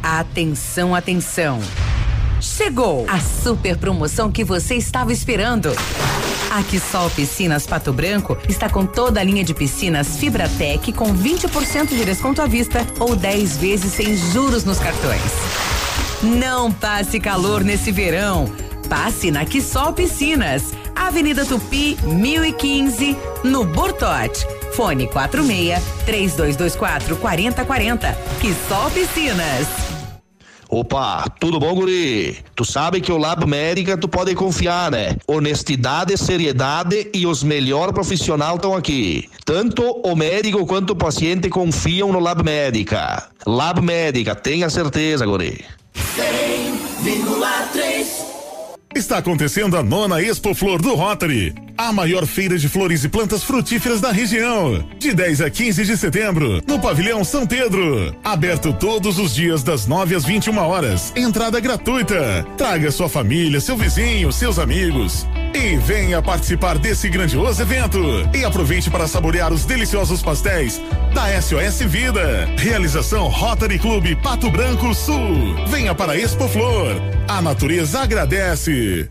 Atenção, 0.00 0.94
atenção. 0.94 1.58
Chegou 2.40 3.04
a 3.08 3.18
super 3.18 3.76
promoção 3.78 4.30
que 4.30 4.44
você 4.44 4.76
estava 4.76 5.12
esperando. 5.12 5.72
A 6.50 6.62
Quissol 6.62 7.10
Piscinas 7.10 7.66
Pato 7.66 7.92
Branco 7.92 8.36
está 8.48 8.68
com 8.68 8.86
toda 8.86 9.20
a 9.20 9.24
linha 9.24 9.44
de 9.44 9.52
piscinas 9.52 10.16
Fibratec 10.16 10.92
com 10.92 11.14
20% 11.14 11.88
de 11.88 12.04
desconto 12.04 12.40
à 12.40 12.46
vista 12.46 12.86
ou 12.98 13.16
10 13.16 13.56
vezes 13.58 13.92
sem 13.92 14.16
juros 14.16 14.64
nos 14.64 14.78
cartões. 14.78 15.20
Não 16.22 16.72
passe 16.72 17.20
calor 17.20 17.62
nesse 17.62 17.90
verão. 17.90 18.50
Passe 18.88 19.30
na 19.30 19.44
Quissol 19.44 19.92
Piscinas, 19.92 20.72
Avenida 20.94 21.44
Tupi, 21.44 21.98
1015, 22.04 23.16
no 23.42 23.64
Bortote. 23.64 24.46
Fone 24.72 25.08
46 25.08 25.82
3224 26.06 27.16
4040. 27.16 28.18
Quissol 28.40 28.90
Piscinas. 28.92 29.95
Opa, 30.78 31.24
tudo 31.40 31.58
bom, 31.58 31.74
guri? 31.74 32.36
Tu 32.54 32.62
sabe 32.62 33.00
que 33.00 33.10
o 33.10 33.16
Lab 33.16 33.46
Médica 33.46 33.96
tu 33.96 34.06
pode 34.06 34.34
confiar, 34.34 34.90
né? 34.90 35.16
Honestidade, 35.26 36.14
seriedade 36.18 37.08
e 37.14 37.26
os 37.26 37.42
melhores 37.42 37.94
profissionais 37.94 38.56
estão 38.56 38.76
aqui. 38.76 39.26
Tanto 39.42 39.82
o 40.04 40.14
médico 40.14 40.66
quanto 40.66 40.90
o 40.90 40.96
paciente 40.96 41.48
confiam 41.48 42.12
no 42.12 42.20
Lab 42.20 42.44
Médica. 42.44 43.26
Lab 43.46 43.80
Médica, 43.80 44.34
tenha 44.34 44.68
certeza, 44.68 45.24
guri. 45.24 45.64
100,3 45.94 48.25
Está 48.96 49.18
acontecendo 49.18 49.76
a 49.76 49.82
nona 49.82 50.22
Expo 50.22 50.54
Flor 50.54 50.80
do 50.80 50.94
Rotary, 50.94 51.54
a 51.76 51.92
maior 51.92 52.24
feira 52.24 52.56
de 52.56 52.66
flores 52.66 53.04
e 53.04 53.10
plantas 53.10 53.42
frutíferas 53.44 54.00
da 54.00 54.10
região. 54.10 54.82
De 54.98 55.12
10 55.12 55.42
a 55.42 55.50
15 55.50 55.84
de 55.84 55.98
setembro, 55.98 56.62
no 56.66 56.80
Pavilhão 56.80 57.22
São 57.22 57.46
Pedro. 57.46 58.16
Aberto 58.24 58.72
todos 58.72 59.18
os 59.18 59.34
dias 59.34 59.62
das 59.62 59.86
9 59.86 60.14
às 60.14 60.24
21 60.24 60.56
horas. 60.56 61.12
Entrada 61.14 61.60
gratuita. 61.60 62.46
Traga 62.56 62.90
sua 62.90 63.06
família, 63.06 63.60
seu 63.60 63.76
vizinho, 63.76 64.32
seus 64.32 64.58
amigos. 64.58 65.26
E 65.54 65.76
venha 65.76 66.22
participar 66.22 66.78
desse 66.78 67.08
grandioso 67.08 67.62
evento. 67.62 67.98
E 68.34 68.44
aproveite 68.44 68.90
para 68.90 69.06
saborear 69.06 69.52
os 69.52 69.64
deliciosos 69.64 70.22
pastéis 70.22 70.80
da 71.14 71.40
SOS 71.40 71.80
Vida. 71.86 72.46
Realização 72.58 73.28
Rotary 73.28 73.78
Clube 73.78 74.16
Pato 74.16 74.50
Branco 74.50 74.94
Sul. 74.94 75.54
Venha 75.68 75.94
para 75.94 76.12
a 76.12 76.18
Expo 76.18 76.48
Flor. 76.48 76.94
A 77.28 77.40
natureza 77.40 78.00
agradece. 78.00 79.08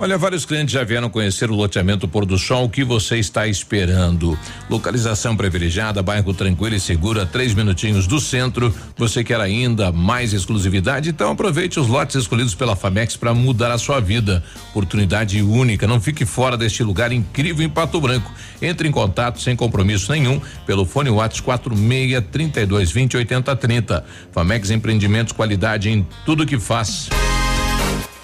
Olha, 0.00 0.16
vários 0.16 0.44
clientes 0.44 0.72
já 0.72 0.84
vieram 0.84 1.10
conhecer 1.10 1.50
o 1.50 1.56
loteamento 1.56 2.06
Pôr 2.06 2.24
do 2.24 2.38
Sol. 2.38 2.66
O 2.66 2.68
que 2.68 2.84
você 2.84 3.18
está 3.18 3.48
esperando? 3.48 4.38
Localização 4.70 5.36
privilegiada, 5.36 6.00
bairro 6.04 6.32
tranquilo 6.32 6.76
e 6.76 6.80
seguro, 6.80 7.20
a 7.20 7.26
três 7.26 7.52
minutinhos 7.52 8.06
do 8.06 8.20
centro. 8.20 8.72
Você 8.96 9.24
quer 9.24 9.40
ainda 9.40 9.90
mais 9.90 10.32
exclusividade? 10.32 11.08
Então 11.08 11.32
aproveite 11.32 11.80
os 11.80 11.88
lotes 11.88 12.14
escolhidos 12.14 12.54
pela 12.54 12.76
Famex 12.76 13.16
para 13.16 13.34
mudar 13.34 13.72
a 13.72 13.78
sua 13.78 13.98
vida. 13.98 14.44
Oportunidade 14.70 15.42
única. 15.42 15.84
Não 15.84 16.00
fique 16.00 16.24
fora 16.24 16.56
deste 16.56 16.84
lugar 16.84 17.10
incrível 17.10 17.66
em 17.66 17.68
Pato 17.68 18.00
Branco. 18.00 18.32
Entre 18.62 18.86
em 18.86 18.92
contato 18.92 19.40
sem 19.40 19.56
compromisso 19.56 20.12
nenhum 20.12 20.40
pelo 20.64 20.84
fone 20.84 21.10
WhatsApp 21.10 21.42
46 21.42 22.24
32 22.30 22.92
20 22.92 23.16
80 23.16 23.56
30. 23.56 24.04
Famex 24.30 24.70
Empreendimentos, 24.70 25.32
qualidade 25.32 25.90
em 25.90 26.06
tudo 26.24 26.46
que 26.46 26.56
faz. 26.56 27.08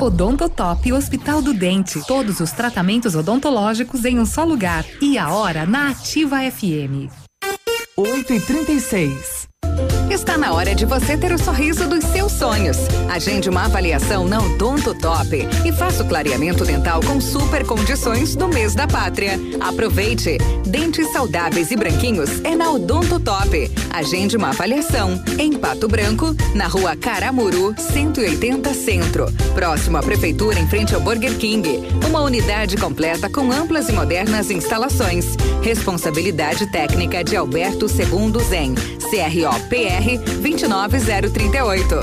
Odontotop 0.00 0.92
Hospital 0.92 1.40
do 1.42 1.54
Dente. 1.54 2.00
Todos 2.06 2.40
os 2.40 2.50
tratamentos 2.50 3.14
odontológicos 3.14 4.04
em 4.04 4.18
um 4.18 4.26
só 4.26 4.44
lugar. 4.44 4.84
E 5.00 5.16
a 5.16 5.32
hora 5.32 5.64
na 5.64 5.90
Ativa 5.90 6.38
FM. 6.50 7.10
8 7.96 8.32
e 8.32 8.40
36 8.40 9.31
Está 10.12 10.36
na 10.36 10.52
hora 10.52 10.74
de 10.74 10.84
você 10.84 11.16
ter 11.16 11.32
o 11.32 11.38
sorriso 11.38 11.88
dos 11.88 12.04
seus 12.04 12.32
sonhos. 12.32 12.76
Agende 13.08 13.48
uma 13.48 13.64
avaliação 13.64 14.28
na 14.28 14.42
Odonto 14.42 14.94
Top 14.94 15.34
e 15.64 15.72
faça 15.72 16.02
o 16.02 16.06
clareamento 16.06 16.66
dental 16.66 17.00
com 17.00 17.18
super 17.18 17.64
condições 17.64 18.36
do 18.36 18.46
mês 18.46 18.74
da 18.74 18.86
pátria. 18.86 19.40
Aproveite! 19.58 20.36
Dentes 20.66 21.10
saudáveis 21.12 21.70
e 21.70 21.76
branquinhos 21.76 22.44
é 22.44 22.54
na 22.54 22.70
Odonto 22.70 23.18
Top. 23.18 23.70
Agende 23.90 24.36
uma 24.36 24.50
avaliação 24.50 25.18
em 25.38 25.54
Pato 25.54 25.88
Branco, 25.88 26.36
na 26.54 26.66
rua 26.66 26.94
Caramuru, 26.94 27.74
180 27.78 28.74
Centro. 28.74 29.32
Próximo 29.54 29.96
à 29.96 30.02
Prefeitura, 30.02 30.58
em 30.60 30.68
frente 30.68 30.94
ao 30.94 31.00
Burger 31.00 31.38
King. 31.38 31.88
Uma 32.06 32.20
unidade 32.20 32.76
completa 32.76 33.30
com 33.30 33.50
amplas 33.50 33.88
e 33.88 33.92
modernas 33.92 34.50
instalações. 34.50 35.24
Responsabilidade 35.62 36.70
técnica 36.70 37.24
de 37.24 37.34
Alberto 37.34 37.88
Segundo 37.88 38.38
Zen. 38.40 38.74
CROPR 39.12 40.01
29038. 40.08 41.94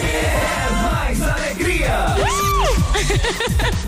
É 0.00 0.70
mais 0.82 1.22
alegria! 1.22 2.14
Todo 2.16 3.78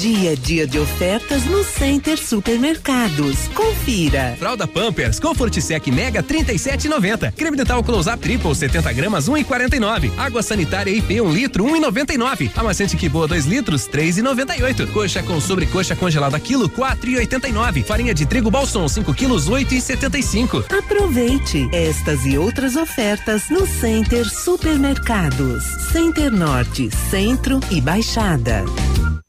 dia 0.00 0.32
é 0.32 0.36
dia 0.36 0.64
de 0.64 0.78
ofertas 0.78 1.44
no 1.44 1.64
Center 1.64 2.16
Supermercados. 2.16 3.48
Confira. 3.48 4.36
Fralda 4.38 4.64
Pampers 4.64 5.18
Comfort 5.18 5.60
Sec 5.60 5.88
Mega 5.88 6.22
37,90. 6.22 7.32
Creme 7.32 7.56
dental 7.56 7.82
Close 7.82 8.08
Up 8.08 8.18
Triple 8.18 8.54
70 8.54 8.92
gramas 8.92 9.28
1,49. 9.28 10.12
Água 10.16 10.40
sanitária 10.40 10.90
IP 10.90 11.20
1 11.20 11.32
litro 11.32 11.64
1,99. 11.64 12.52
Amaciante 12.56 12.96
que 12.96 13.08
boa 13.08 13.26
2 13.26 13.46
litros 13.46 13.88
3,98. 13.88 14.92
Coxa 14.92 15.22
com 15.22 15.40
sobrecoxa 15.40 15.96
congelada 15.96 16.38
quilo 16.38 16.68
4,89. 16.68 17.82
Farinha 17.82 18.14
de 18.14 18.24
trigo 18.24 18.52
Balson 18.52 18.86
5 18.86 19.12
quilos 19.14 19.48
8,75. 19.48 20.64
Aproveite 20.78 21.68
estas 21.72 22.24
e 22.24 22.38
outras 22.38 22.76
ofertas 22.76 23.50
no 23.50 23.66
Center 23.66 24.28
Supermercados. 24.28 25.64
Center 25.90 26.30
Norte, 26.30 26.88
Centro 27.10 27.58
e 27.70 27.80
Baixada. 27.80 28.64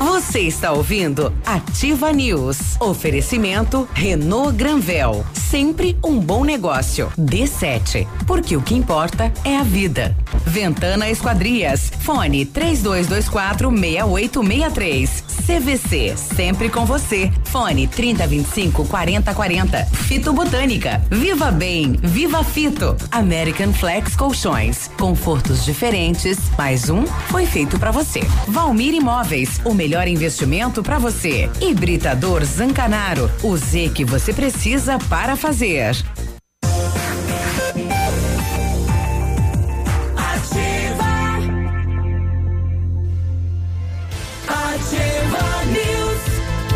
Você 0.00 0.40
está 0.40 0.72
ouvindo 0.72 1.30
Ativa 1.44 2.10
News. 2.10 2.80
Oferecimento 2.80 3.86
Renault 3.92 4.56
Granvel. 4.56 5.26
Sempre 5.34 5.98
um 6.02 6.18
bom 6.18 6.42
negócio. 6.42 7.12
D7. 7.18 8.06
Porque 8.26 8.56
o 8.56 8.62
que 8.62 8.74
importa 8.74 9.30
é 9.44 9.58
a 9.58 9.62
vida. 9.62 10.16
Ventana 10.46 11.10
Esquadrias. 11.10 11.92
Fone 12.00 12.46
3224 12.46 13.68
6863. 13.70 15.24
CVC. 15.46 16.16
Sempre 16.16 16.70
com 16.70 16.86
você. 16.86 17.30
Fone 17.44 17.86
3025 17.86 18.86
4040. 18.86 19.84
Fito 19.84 20.32
Botânica. 20.32 21.02
Viva 21.10 21.50
Bem. 21.50 21.98
Viva 22.00 22.42
Fito. 22.42 22.96
American 23.10 23.74
Flex 23.74 24.16
Colchões. 24.16 24.88
Confortos 24.98 25.62
diferentes. 25.62 26.38
Mais 26.56 26.88
um 26.88 27.04
foi 27.28 27.44
feito 27.44 27.78
para 27.78 27.90
você. 27.90 28.20
Valmir 28.48 28.94
Imóveis. 28.94 29.60
O 29.62 29.74
melhor 29.74 29.89
investimento 30.08 30.82
para 30.82 30.98
você. 30.98 31.50
Hibridador 31.60 32.44
Zancanaro. 32.44 33.30
O 33.42 33.56
Z 33.56 33.90
que 33.94 34.04
você 34.04 34.32
precisa 34.32 34.98
para 35.08 35.36
fazer. 35.36 35.96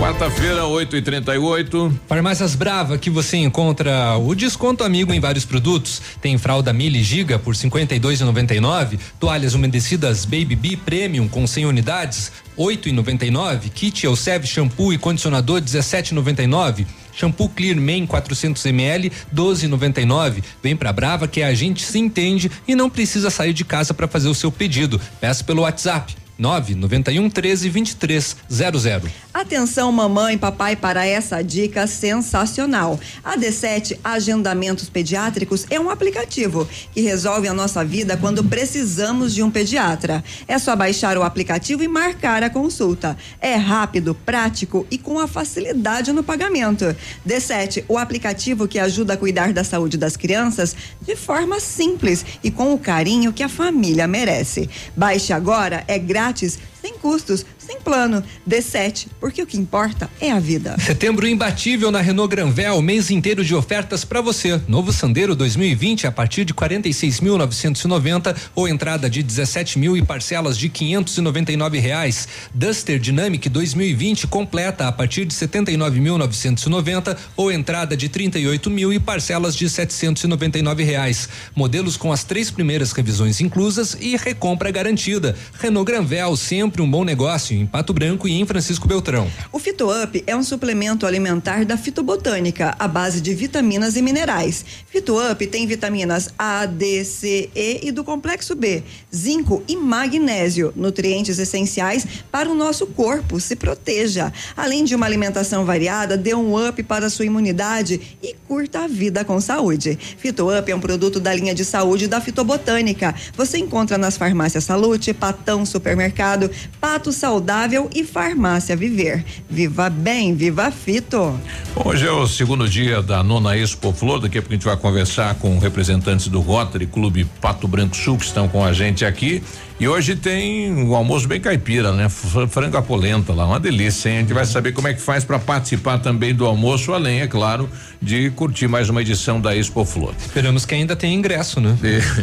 Quarta-feira, 0.05 0.67
8 0.67 0.99
e 0.99 1.01
38 1.01 2.01
Farmácias 2.07 2.55
Brava, 2.55 2.99
que 2.99 3.09
você 3.09 3.39
encontra 3.39 4.19
o 4.19 4.35
desconto 4.35 4.85
amigo 4.85 5.15
em 5.15 5.19
vários 5.19 5.47
produtos. 5.47 6.03
Tem 6.21 6.37
fralda 6.37 6.75
Mili 6.75 7.03
Giga 7.03 7.39
por 7.39 7.55
52,99, 7.55 8.99
toalhas 9.19 9.55
umedecidas 9.55 10.27
Baby 10.27 10.57
B 10.57 10.77
Premium 10.77 11.27
com 11.27 11.47
100 11.47 11.65
unidades, 11.65 12.31
8,99, 12.59 13.71
kit 13.71 14.05
Elseve 14.05 14.47
shampoo 14.47 14.93
e 14.93 14.99
condicionador 14.99 15.63
17,99. 15.63 16.85
Shampoo 17.11 17.49
Clear 17.49 17.81
Man 17.81 18.07
400 18.07 18.67
ml 18.67 19.11
12,99. 19.35 20.45
Vem 20.63 20.77
pra 20.77 20.93
Brava 20.93 21.27
que 21.27 21.43
a 21.43 21.55
gente 21.55 21.83
se 21.83 21.99
entende 21.99 22.51
e 22.69 22.75
não 22.75 22.91
precisa 22.91 23.31
sair 23.31 23.55
de 23.55 23.65
casa 23.65 23.95
para 23.95 24.07
fazer 24.07 24.29
o 24.29 24.35
seu 24.35 24.53
pedido. 24.53 25.01
Peça 25.19 25.43
pelo 25.43 25.63
WhatsApp 25.63 26.24
991 26.39 27.31
13 27.31 27.69
23 27.69 28.37
00. 28.49 29.11
Atenção, 29.33 29.91
mamãe 29.93 30.35
e 30.35 30.39
papai, 30.39 30.77
para 30.77 31.07
essa 31.07 31.43
dica 31.43 31.87
sensacional. 31.87 32.99
A 33.23 33.37
D7 33.37 33.99
Agendamentos 34.03 34.89
Pediátricos 34.89 35.67
é 35.71 35.79
um 35.79 35.91
aplicativo 35.91 36.69
que 36.93 37.01
resolve 37.01 37.49
a 37.49 37.55
nossa 37.55 37.85
vida 37.85 38.17
quando 38.17 38.45
precisamos 38.45 39.35
de 39.35 39.43
um 39.43 39.51
pediatra. 39.51 40.25
É 40.47 40.59
só 40.59 40.75
baixar 40.75 41.17
o 41.17 41.23
aplicativo 41.23 41.83
e 41.83 41.89
marcar 41.89 42.43
a 42.43 42.51
consulta. 42.51 43.17
É 43.41 43.55
rápido, 43.55 44.15
prático 44.15 44.87
e 44.91 44.99
com 44.99 45.19
a 45.19 45.27
facilidade 45.27 46.13
no 46.13 46.23
pagamento. 46.23 46.85
D7, 47.27 47.85
o 47.89 47.99
aplicativo 47.99 48.67
que 48.67 48.79
ajuda 48.79 49.15
a 49.15 49.17
cuidar 49.17 49.53
da 49.53 49.65
saúde 49.65 49.97
das 49.97 50.17
crianças 50.17 50.75
de 51.01 51.15
forma 51.17 51.61
simples 51.61 52.25
e 52.43 52.51
com 52.51 52.73
o 52.73 52.79
carinho 52.79 53.33
que 53.33 53.43
a 53.43 53.49
família 53.49 54.07
merece. 54.07 54.69
Baixe 54.97 55.33
agora, 55.33 55.85
é 55.87 55.99
grátis 55.99 56.24
resgates 56.25 56.74
sem 56.85 56.99
custos, 56.99 57.47
sem 57.57 57.81
plano. 57.81 58.23
D7, 58.47 59.07
porque 59.19 59.43
o 59.43 59.47
que 59.47 59.57
importa 59.57 60.11
é 60.21 60.31
a 60.31 60.39
vida. 60.39 60.77
Setembro 60.79 61.27
imbatível 61.27 61.91
na 61.91 62.03
Renault 62.03 62.31
Granvel, 62.31 62.83
mês 62.83 63.11
inteiro 63.11 63.43
de 63.43 63.55
ofertas 63.55 64.05
para 64.05 64.21
você. 64.21 64.61
Novo 64.69 64.93
Sandero 64.93 65.35
2020 65.35 66.07
a 66.07 66.13
partir 66.13 66.45
de 66.45 66.53
46.990 66.53 68.37
ou 68.55 68.69
entrada 68.69 69.09
de 69.09 69.23
17 69.23 69.79
mil 69.79 69.97
e 69.97 70.03
parcelas 70.03 70.59
de 70.59 70.69
599 70.69 71.79
reais. 71.79 72.29
Duster 72.53 72.99
Dynamic 72.99 73.49
2020 73.49 74.27
completa 74.27 74.87
a 74.87 74.93
partir 74.93 75.25
de 75.25 75.35
79.990 75.35 77.17
ou 77.35 77.51
entrada 77.51 77.97
de 77.97 78.11
38 78.11 78.69
mil 78.69 78.93
e 78.93 79.01
parcelas 79.01 79.57
de 79.57 79.71
799 79.71 80.85
reais. 80.85 81.31
Modelos 81.57 81.97
com 81.97 82.13
as 82.13 82.25
três 82.25 82.51
primeiras 82.51 82.93
revisões 82.93 83.41
inclusas 83.41 83.97
e 83.99 84.19
recompra 84.19 84.71
garantida. 84.71 85.35
Renault 85.59 85.91
Granvel, 85.91 86.37
sempre 86.37 86.74
um 86.83 86.91
bom 86.91 87.05
negócio 87.05 87.57
em 87.57 87.67
Pato 87.67 87.93
Branco 87.93 88.27
e 88.27 88.33
em 88.33 88.47
Francisco 88.47 88.89
Beltrão. 88.89 89.31
O 89.53 89.59
Fito 89.59 89.91
Up 89.91 90.23
é 90.27 90.35
um 90.35 90.43
suplemento 90.43 91.07
alimentar 91.07 91.65
da 91.65 91.77
fitobotânica, 91.77 92.75
à 92.79 92.89
base 92.89 93.21
de 93.21 93.35
vitaminas 93.35 93.97
e 93.97 94.03
minerais. 94.03 94.65
Fito 94.87 95.17
Up 95.19 95.47
tem 95.47 95.67
vitaminas 95.67 96.33
A, 96.39 96.67
D, 96.67 97.05
C, 97.05 97.51
E 97.55 97.81
e 97.83 97.93
do 97.93 98.05
complexo 98.05 98.55
B, 98.55 98.83
zinco 99.15 99.63
e 99.69 99.77
magnésio, 99.77 100.73
nutrientes 100.75 101.39
essenciais 101.39 102.07
para 102.31 102.51
o 102.51 102.55
nosso 102.55 102.87
corpo. 102.87 103.39
Se 103.39 103.55
proteja. 103.55 104.33
Além 104.57 104.85
de 104.85 104.95
uma 104.95 105.07
alimentação 105.07 105.65
variada, 105.65 106.17
dê 106.17 106.35
um 106.35 106.69
up 106.69 106.83
para 106.83 107.07
a 107.07 107.11
sua 107.11 107.25
imunidade 107.25 108.01
e 108.23 108.35
curta 108.49 108.85
a 108.85 108.89
vida 108.89 109.25
com 109.25 109.41
saúde. 109.41 109.99
Fito 110.19 110.51
Up 110.57 110.71
é 110.71 110.75
um 110.75 110.81
produto 110.81 111.21
da 111.21 111.35
linha 111.35 111.55
de 111.55 111.65
saúde 111.65 112.07
da 112.09 112.21
fitobotânica. 112.21 113.15
Você 113.37 113.59
encontra 113.59 113.97
nas 113.97 114.17
farmácias 114.17 114.65
Salute, 114.65 115.13
Patão 115.13 115.65
Supermercado, 115.65 116.51
Pato 116.81 117.13
Saudável 117.13 117.89
e 117.95 118.05
Farmácia 118.05 118.77
Viver. 118.77 119.25
Viva 119.49 119.89
bem, 119.91 120.35
viva 120.35 120.71
Fito. 120.71 121.39
Hoje 121.85 122.07
é 122.07 122.13
o 122.13 122.27
segundo 122.27 122.69
dia 122.69 123.03
da 123.03 123.23
nona 123.23 123.57
Expo 123.57 123.93
Flor. 123.93 124.21
Daqui 124.21 124.39
a 124.39 124.43
pouco 124.43 124.53
a 124.53 124.57
gente 124.57 124.65
vai 124.65 124.77
conversar 124.77 125.35
com 125.37 125.59
representantes 125.59 126.29
do 126.29 126.41
Rotary 126.41 126.87
Clube 126.87 127.27
Pato 127.41 127.69
Branco 127.69 127.97
Sul 127.97 128.17
que 128.17 128.25
estão 128.25 128.49
com 128.49 128.65
a 128.65 128.73
gente 128.73 129.04
aqui. 129.05 129.43
E 129.81 129.89
hoje 129.89 130.15
tem 130.15 130.73
um 130.73 130.95
almoço 130.95 131.27
bem 131.27 131.41
caipira, 131.41 131.93
né? 131.93 132.09
Frango 132.09 132.77
à 132.77 132.83
polenta 132.83 133.33
lá, 133.33 133.45
uma 133.45 133.59
delícia, 133.59 134.09
hein? 134.09 134.19
A 134.19 134.21
gente 134.21 134.33
vai 134.33 134.47
saber 134.47 134.73
como 134.73 134.87
é 134.87 134.95
que 134.95 135.01
faz 135.01 135.25
para 135.25 135.37
participar 135.39 135.99
também 135.99 136.33
do 136.33 136.47
almoço, 136.47 136.93
além, 136.93 137.21
é 137.21 137.27
claro, 137.27 137.69
de 138.01 138.31
curtir 138.31 138.69
mais 138.69 138.89
uma 138.89 139.03
edição 139.03 139.41
da 139.41 139.55
Expo 139.57 139.85
Flor. 139.85 140.15
Esperamos 140.19 140.65
que 140.65 140.75
ainda 140.77 140.95
tenha 140.95 141.13
ingresso, 141.13 141.61
né? 141.61 141.77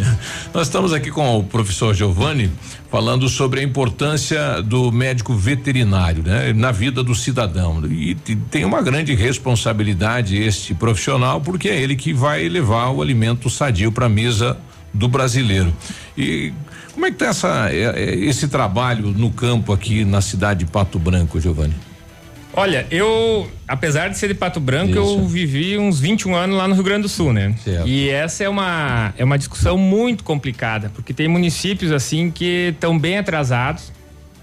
Nós 0.54 0.68
estamos 0.68 0.94
aqui 0.94 1.12
com 1.12 1.38
o 1.40 1.44
professor 1.44 1.94
Giovanni 1.94 2.50
falando 2.90 3.28
sobre 3.28 3.60
a 3.60 3.64
importância 3.64 4.62
do 4.62 4.90
médico 4.90 5.34
veterinário, 5.34 6.24
né? 6.24 6.54
Na 6.54 6.72
vida 6.72 7.04
do 7.04 7.14
cidadão. 7.14 7.84
E 7.86 8.16
te- 8.16 8.36
tem 8.50 8.64
uma 8.64 8.82
grande 8.82 9.14
responsabilidade 9.14 10.38
este 10.38 10.74
profissional, 10.74 11.42
porque 11.42 11.68
é 11.68 11.80
ele 11.82 11.98
que 11.98 12.14
vai 12.14 12.48
levar 12.48 12.90
o 12.92 13.02
alimento 13.02 13.50
sadio 13.50 13.92
para 13.92 14.06
a 14.06 14.10
mesa 14.10 14.58
do 14.94 15.08
brasileiro. 15.08 15.74
E 16.18 16.52
como 16.94 17.06
é 17.06 17.12
que 17.12 17.18
tá 17.18 17.28
essa, 17.28 17.70
é- 17.72 17.94
é- 18.04 18.16
esse 18.16 18.48
trabalho 18.48 19.08
no 19.08 19.32
campo 19.32 19.72
aqui 19.74 20.04
na 20.06 20.22
cidade 20.22 20.66
de 20.66 20.72
Pato 20.72 21.00
Branco, 21.00 21.40
Giovanni? 21.40 21.74
Olha, 22.54 22.86
eu, 22.92 23.50
apesar 23.66 24.10
de 24.10 24.18
ser 24.18 24.28
de 24.28 24.34
Pato 24.34 24.60
Branco, 24.60 24.94
eu 24.94 25.26
vivi 25.26 25.78
uns 25.78 26.02
21 26.02 26.36
anos 26.36 26.58
lá 26.58 26.68
no 26.68 26.74
Rio 26.74 26.84
Grande 26.84 27.04
do 27.04 27.10
Sul, 27.10 27.32
né? 27.32 27.56
E 27.86 28.10
essa 28.10 28.44
é 28.44 28.50
uma, 28.50 29.14
é 29.18 29.24
uma 29.24 29.38
discussão 29.38 29.78
muito 29.78 30.22
complicada, 30.24 30.92
porque 30.94 31.14
tem 31.14 31.30
municípios 31.30 31.94
assim 31.94 32.30
que 32.30 32.74
estão 32.74 33.00
bem 33.00 33.18
atrasados 33.18 33.94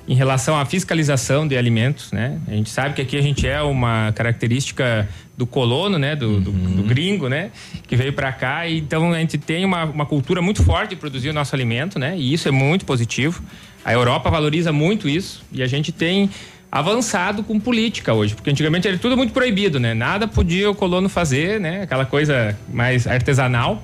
em 0.09 0.15
relação 0.15 0.59
à 0.59 0.65
fiscalização 0.65 1.47
de 1.47 1.57
alimentos, 1.57 2.11
né? 2.13 2.41
A 2.49 2.53
gente 2.53 2.71
sabe 2.71 2.95
que 2.95 3.03
aqui 3.03 3.17
a 3.17 3.21
gente 3.21 3.47
é 3.47 3.61
uma 3.61 4.11
característica 4.13 5.07
do 5.37 5.47
colono, 5.47 5.99
né? 5.99 6.17
Do, 6.17 6.41
do, 6.41 6.51
do 6.51 6.83
gringo, 6.83 7.29
né? 7.29 7.51
Que 7.87 7.95
veio 7.95 8.15
para 8.15 8.33
cá 8.33 8.67
e 8.67 8.79
então 8.79 9.13
a 9.13 9.19
gente 9.19 9.37
tem 9.37 9.67
uma, 9.67 9.85
uma 9.85 10.07
cultura 10.07 10.41
muito 10.41 10.65
forte 10.65 10.91
de 10.91 10.97
produzir 10.97 11.29
o 11.29 11.35
nosso 11.35 11.55
alimento, 11.55 11.99
né? 11.99 12.17
E 12.17 12.33
isso 12.33 12.49
é 12.49 12.51
muito 12.51 12.87
positivo. 12.87 13.43
A 13.85 13.93
Europa 13.93 14.31
valoriza 14.31 14.73
muito 14.73 15.07
isso 15.07 15.45
e 15.53 15.63
a 15.63 15.67
gente 15.67 15.93
tem 15.93 16.31
avançado 16.73 17.43
com 17.43 17.61
política 17.61 18.15
hoje, 18.15 18.35
porque 18.35 18.51
antigamente 18.51 18.89
era 18.89 18.97
tudo 18.97 19.17
muito 19.17 19.35
proibido, 19.35 19.79
né? 19.79 19.93
Nada 19.93 20.27
podia 20.27 20.71
o 20.71 20.75
colono 20.75 21.11
fazer, 21.11 21.61
né? 21.61 21.83
Aquela 21.83 22.07
coisa 22.07 22.59
mais 22.73 23.07
artesanal. 23.07 23.83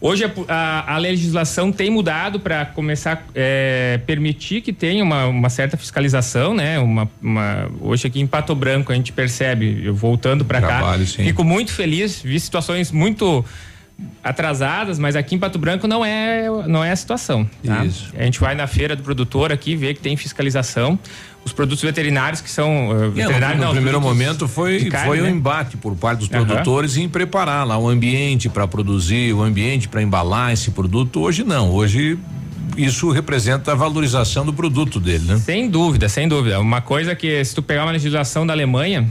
Hoje 0.00 0.24
a, 0.24 0.30
a- 0.48 0.94
a 0.94 0.98
legislação 0.98 1.72
tem 1.72 1.88
mudado 1.90 2.38
para 2.38 2.66
começar 2.66 3.26
a 3.34 3.98
permitir 4.00 4.60
que 4.60 4.72
tenha 4.72 5.02
uma, 5.02 5.26
uma 5.26 5.48
certa 5.48 5.76
fiscalização, 5.76 6.54
né? 6.54 6.78
Uma, 6.78 7.10
uma- 7.22 7.70
hoje 7.80 8.06
aqui 8.06 8.20
em 8.20 8.26
Pato 8.26 8.54
Branco 8.54 8.92
a 8.92 8.94
gente 8.94 9.12
percebe, 9.12 9.80
eu 9.84 9.94
voltando 9.94 10.44
para 10.44 10.60
cá, 10.60 10.98
sim. 10.98 11.24
fico 11.24 11.42
muito 11.42 11.72
feliz, 11.72 12.20
vi 12.22 12.38
situações 12.38 12.92
muito 12.92 13.44
atrasadas, 14.22 14.98
mas 14.98 15.16
aqui 15.16 15.34
em 15.34 15.38
Pato 15.38 15.58
Branco 15.58 15.86
não 15.86 16.04
é 16.04 16.46
não 16.66 16.84
é 16.84 16.90
a 16.90 16.96
situação. 16.96 17.48
Tá? 17.64 17.84
Isso. 17.84 18.12
A 18.16 18.22
gente 18.24 18.38
vai 18.38 18.54
na 18.54 18.66
feira 18.66 18.94
do 18.94 19.02
produtor 19.02 19.50
aqui 19.52 19.74
vê 19.74 19.94
que 19.94 20.00
tem 20.00 20.16
fiscalização. 20.16 20.98
Os 21.46 21.52
produtos 21.52 21.80
veterinários 21.80 22.40
que 22.40 22.50
são 22.50 22.88
uh, 22.88 23.10
veterinários 23.12 23.60
no, 23.60 23.60
no 23.60 23.66
não, 23.66 23.72
primeiro 23.72 24.00
momento 24.00 24.48
foi 24.48 24.86
carne, 24.86 25.06
foi 25.06 25.20
um 25.20 25.26
né? 25.26 25.30
embate 25.30 25.76
por 25.76 25.94
parte 25.94 26.18
dos 26.18 26.28
produtores 26.28 26.96
em 26.96 27.08
preparar 27.08 27.64
lá 27.64 27.78
o 27.78 27.88
ambiente 27.88 28.48
para 28.48 28.66
produzir, 28.66 29.32
o 29.32 29.44
ambiente 29.44 29.86
para 29.86 30.02
embalar 30.02 30.52
esse 30.52 30.72
produto. 30.72 31.20
Hoje 31.20 31.44
não, 31.44 31.70
hoje 31.70 32.18
isso 32.76 33.12
representa 33.12 33.70
a 33.70 33.74
valorização 33.76 34.44
do 34.44 34.52
produto 34.52 34.98
dele, 34.98 35.24
né? 35.24 35.36
Sem 35.36 35.70
dúvida, 35.70 36.08
sem 36.08 36.26
dúvida. 36.26 36.58
Uma 36.58 36.80
coisa 36.80 37.14
que 37.14 37.44
se 37.44 37.54
tu 37.54 37.62
pegar 37.62 37.84
uma 37.84 37.92
legislação 37.92 38.44
da 38.44 38.52
Alemanha, 38.52 39.08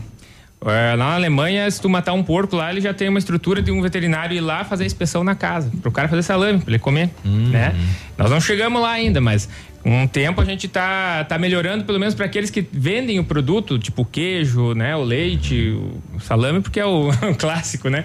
eh, 0.66 0.96
lá 0.98 1.12
na 1.12 1.16
Alemanha, 1.16 1.72
se 1.72 1.82
tu 1.82 1.88
matar 1.88 2.12
um 2.12 2.22
porco 2.22 2.58
lá, 2.58 2.70
ele 2.70 2.82
já 2.82 2.94
tem 2.94 3.08
uma 3.08 3.20
estrutura 3.20 3.62
de 3.62 3.72
um 3.72 3.82
veterinário 3.82 4.36
ir 4.36 4.42
lá 4.42 4.66
fazer 4.66 4.84
a 4.84 4.86
inspeção 4.88 5.24
na 5.24 5.36
casa, 5.36 5.72
pro 5.82 5.90
cara 5.90 6.10
fazer 6.10 6.22
salame, 6.22 6.60
pra 6.60 6.72
ele 6.72 6.80
comer, 6.80 7.10
né? 7.24 7.74
Nós 8.18 8.30
não 8.30 8.42
chegamos 8.42 8.82
lá 8.82 8.92
ainda, 8.92 9.22
mas 9.22 9.48
um 9.86 10.08
tempo 10.08 10.42
a 10.42 10.46
gente 10.46 10.68
tá, 10.68 11.24
tá 11.26 11.38
melhorando, 11.38 11.86
pelo 11.86 12.00
menos 12.00 12.16
para 12.16 12.26
aqueles 12.26 12.50
que 12.50 12.66
vendem 12.72 13.20
o 13.20 13.24
produto, 13.24 13.78
tipo 13.78 14.02
o 14.02 14.06
queijo, 14.06 14.74
né? 14.74 14.96
O 14.96 15.04
leite, 15.04 15.78
o 16.16 16.20
salame, 16.20 16.60
porque 16.60 16.80
é 16.80 16.86
o, 16.88 17.12
clássico, 17.38 17.88
né? 17.88 18.04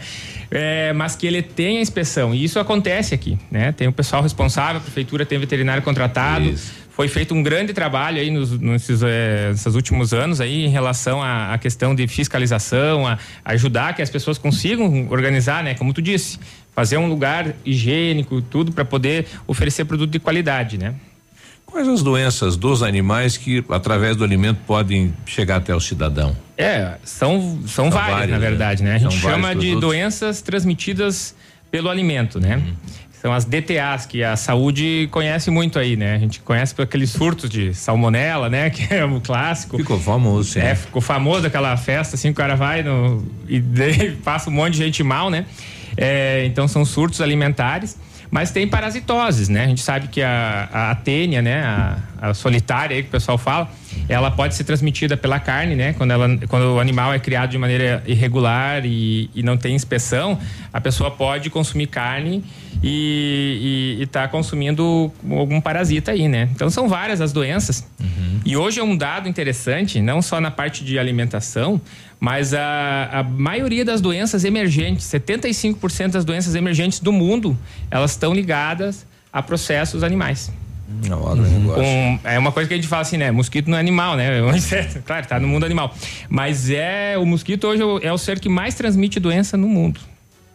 É, 0.51 0.93
mas 0.93 1.16
que 1.16 1.27
ele 1.27 1.40
tem 1.40 1.78
a 1.78 1.81
inspeção. 1.81 2.35
E 2.35 2.44
isso 2.44 2.61
acontece 2.61 3.15
aqui, 3.15 3.39
né? 3.51 3.73
Tem 3.73 3.89
o 3.89 3.93
pessoal 3.93 4.23
responsável, 4.23 4.77
a 4.77 4.81
prefeitura 4.81 5.24
tem 5.24 5.39
veterinário 5.39 5.82
contratado. 5.82 6.55
Foi 6.90 7.09
feito 7.09 7.35
um 7.35 7.43
grande 7.43 7.73
trabalho 7.73 8.20
aí 8.20 8.31
nos, 8.31 8.59
nesses, 8.59 9.02
eh, 9.02 9.48
nesses 9.52 9.74
últimos 9.74 10.12
anos 10.12 10.39
aí 10.39 10.66
em 10.66 10.69
relação 10.69 11.23
à, 11.23 11.55
à 11.55 11.57
questão 11.57 11.94
de 11.94 12.07
fiscalização, 12.07 13.07
a, 13.07 13.16
a 13.43 13.52
ajudar 13.52 13.94
que 13.94 14.02
as 14.02 14.11
pessoas 14.11 14.36
consigam 14.36 15.09
organizar, 15.09 15.65
né? 15.65 15.74
Como 15.74 15.94
tu 15.94 16.02
disse, 16.02 16.39
fazer 16.74 16.98
um 16.98 17.09
lugar 17.09 17.55
higiênico, 17.65 18.43
tudo 18.43 18.70
para 18.70 18.85
poder 18.85 19.27
oferecer 19.47 19.86
produto 19.86 20.11
de 20.11 20.19
qualidade, 20.19 20.77
né? 20.77 20.94
Quais 21.70 21.86
as 21.88 22.02
doenças 22.02 22.56
dos 22.56 22.82
animais 22.82 23.36
que 23.36 23.64
através 23.70 24.16
do 24.16 24.24
alimento 24.24 24.59
podem 24.66 25.14
chegar 25.24 25.56
até 25.56 25.74
o 25.74 25.80
cidadão? 25.80 26.36
É, 26.59 26.97
são, 27.05 27.60
são, 27.66 27.84
São 27.84 27.90
várias, 27.90 28.10
várias, 28.10 28.30
na 28.30 28.38
né? 28.38 28.48
verdade, 28.48 28.82
né? 28.82 28.94
A 28.97 28.98
gente 28.98 29.18
São 29.18 29.30
chama 29.30 29.55
de 29.55 29.76
doenças 29.76 30.42
transmitidas 30.42 31.34
pelo 31.70 31.88
alimento, 31.88 32.40
né? 32.40 32.60
São 33.20 33.32
as 33.32 33.44
DTAs, 33.44 34.06
que 34.06 34.24
a 34.24 34.34
saúde 34.34 35.06
conhece 35.10 35.51
muito 35.51 35.78
aí, 35.78 35.94
né? 35.94 36.14
A 36.14 36.18
gente 36.18 36.40
conhece 36.40 36.74
por 36.74 36.82
aqueles 36.82 37.10
surtos 37.10 37.51
de 37.51 37.74
salmonela, 37.74 38.48
né? 38.48 38.68
Que 38.70 38.94
é 38.94 39.05
o 39.05 39.20
clássico. 39.20 39.76
Ficou 39.76 39.98
famoso, 40.01 40.52
sim. 40.52 40.60
É, 40.60 40.74
ficou 40.74 41.02
famoso 41.02 41.47
aquela 41.47 41.76
festa, 41.76 42.16
assim, 42.16 42.30
o 42.30 42.34
cara 42.34 42.56
vai 42.56 42.82
no, 42.82 43.24
e 43.47 43.60
passa 44.24 44.48
um 44.51 44.52
monte 44.52 44.72
de 44.72 44.78
gente 44.78 45.02
mal, 45.02 45.28
né? 45.30 45.44
É, 45.97 46.44
então 46.47 46.66
são 46.66 46.84
surtos 46.84 47.20
alimentares. 47.20 47.97
Mas 48.31 48.51
tem 48.52 48.66
parasitoses, 48.66 49.48
né? 49.48 49.65
A 49.65 49.69
gente 49.69 49.81
sabe 49.81 50.09
que 50.09 50.23
a, 50.23 50.69
a 50.73 50.90
atênia, 50.93 51.43
né? 51.43 51.62
A, 51.62 51.98
a 52.20 52.35
solitária 52.35 52.94
aí 52.94 53.02
que 53.02 53.09
o 53.09 53.12
pessoal 53.12 53.39
fala, 53.39 53.70
ela 54.09 54.31
pode 54.31 54.55
ser 54.55 54.65
transmitida 54.65 55.16
pela 55.16 55.40
carne, 55.40 55.74
né? 55.74 55.94
Quando, 55.94 56.12
ela, 56.12 56.28
quando 56.48 56.74
o 56.74 56.81
animal 56.81 57.12
é 57.12 57.19
criado 57.19 57.51
de 57.51 57.59
maneira 57.59 58.02
irregular 58.07 58.85
e, 58.85 59.31
e 59.35 59.43
não 59.43 59.57
tem 59.57 59.74
inspeção, 59.74 60.39
a 60.73 60.81
pessoa 60.81 61.11
pode 61.11 61.51
consumir 61.51 61.89
carne 61.89 62.44
e 62.82 63.98
está 64.01 64.28
consumindo 64.28 65.12
algum 65.31 65.61
parasita 65.61 66.12
aí, 66.12 66.28
né? 66.28 66.48
Então 66.52 66.70
são 66.70 66.89
várias 66.89 67.20
as 67.20 67.32
doenças. 67.32 67.86
E 68.44 68.57
hoje 68.57 68.81
é 68.81 68.82
um 68.82 68.97
dado 68.97 69.28
interessante, 69.28 70.01
não 70.01 70.23
só 70.23 70.40
na 70.40 70.51
parte 70.51 70.85
de 70.85 70.98
alimentação, 70.98 71.81
mas 72.20 72.52
a, 72.55 73.09
a 73.10 73.22
maioria 73.22 73.84
das 73.84 74.01
doenças 74.01 74.44
emergentes, 74.44 75.06
75% 75.06 76.10
das 76.10 76.24
doenças 76.24 76.55
emergentes 76.55 77.01
do 77.01 77.10
mundo, 77.12 77.56
elas 77.90 78.10
estão 78.12 78.32
ligadas 78.34 79.06
a 79.32 79.42
processos 79.42 80.02
animais. 80.05 80.52
Com- 81.76 82.18
é 82.24 82.38
uma 82.38 82.51
coisa 82.52 82.66
que 82.68 82.74
a 82.74 82.76
gente 82.76 82.88
fala 82.88 83.02
assim, 83.02 83.16
né? 83.16 83.30
Mosquito 83.30 83.70
não 83.70 83.76
é 83.76 83.80
animal, 83.80 84.16
né? 84.16 84.38
É 84.38 84.42
um 84.42 84.55
inseto, 84.55 85.01
claro, 85.05 85.26
tá 85.26 85.38
no 85.40 85.47
mundo 85.48 85.64
animal. 85.64 85.94
Mas 86.28 86.68
é 86.68 87.16
o 87.16 87.24
mosquito 87.24 87.64
hoje 87.68 87.80
é 87.80 87.84
o- 87.84 87.98
é 88.02 88.12
o 88.12 88.18
ser 88.18 88.38
que 88.40 88.48
mais 88.48 88.74
transmite 88.74 89.18
doença 89.20 89.56
no 89.56 89.68
mundo. 89.68 90.01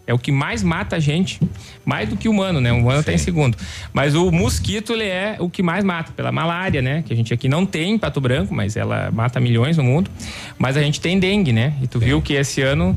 É 0.07 0.13
o 0.13 0.19
que 0.19 0.31
mais 0.31 0.61
mata 0.61 0.95
a 0.95 0.99
gente, 0.99 1.39
mais 1.83 2.07
do 2.07 2.15
que 2.15 2.29
o 2.29 2.31
humano, 2.31 2.61
né? 2.61 2.71
O 2.71 2.77
humano 2.77 2.99
está 2.99 3.11
em 3.11 3.17
segundo. 3.17 3.57
Mas 3.91 4.13
o 4.13 4.31
mosquito, 4.31 4.93
ele 4.93 5.05
é 5.05 5.37
o 5.39 5.49
que 5.49 5.63
mais 5.63 5.83
mata, 5.83 6.11
pela 6.11 6.31
malária, 6.31 6.81
né? 6.81 7.03
Que 7.05 7.11
a 7.11 7.15
gente 7.15 7.33
aqui 7.33 7.49
não 7.49 7.65
tem 7.65 7.93
em 7.93 7.97
Pato 7.97 8.21
Branco, 8.21 8.53
mas 8.53 8.75
ela 8.75 9.09
mata 9.11 9.39
milhões 9.39 9.77
no 9.77 9.83
mundo. 9.83 10.11
Mas 10.59 10.77
a 10.77 10.81
gente 10.81 11.01
tem 11.01 11.19
dengue, 11.19 11.51
né? 11.51 11.73
E 11.81 11.87
tu 11.87 11.99
viu 11.99 12.21
que 12.21 12.33
esse 12.33 12.61
ano, 12.61 12.95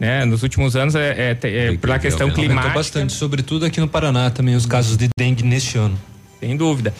né? 0.00 0.24
Nos 0.24 0.42
últimos 0.42 0.76
anos, 0.76 0.94
é, 0.94 1.36
é, 1.42 1.48
é 1.48 1.76
pela 1.76 1.98
questão 1.98 2.26
Aumentou 2.28 2.44
climática. 2.44 2.74
bastante, 2.74 3.12
sobretudo 3.12 3.66
aqui 3.66 3.80
no 3.80 3.88
Paraná 3.88 4.30
também, 4.30 4.54
os 4.54 4.64
casos 4.64 4.96
de 4.96 5.08
dengue 5.18 5.42
neste 5.42 5.76
ano. 5.76 5.98
Sem 6.40 6.56
dúvida. 6.56 6.94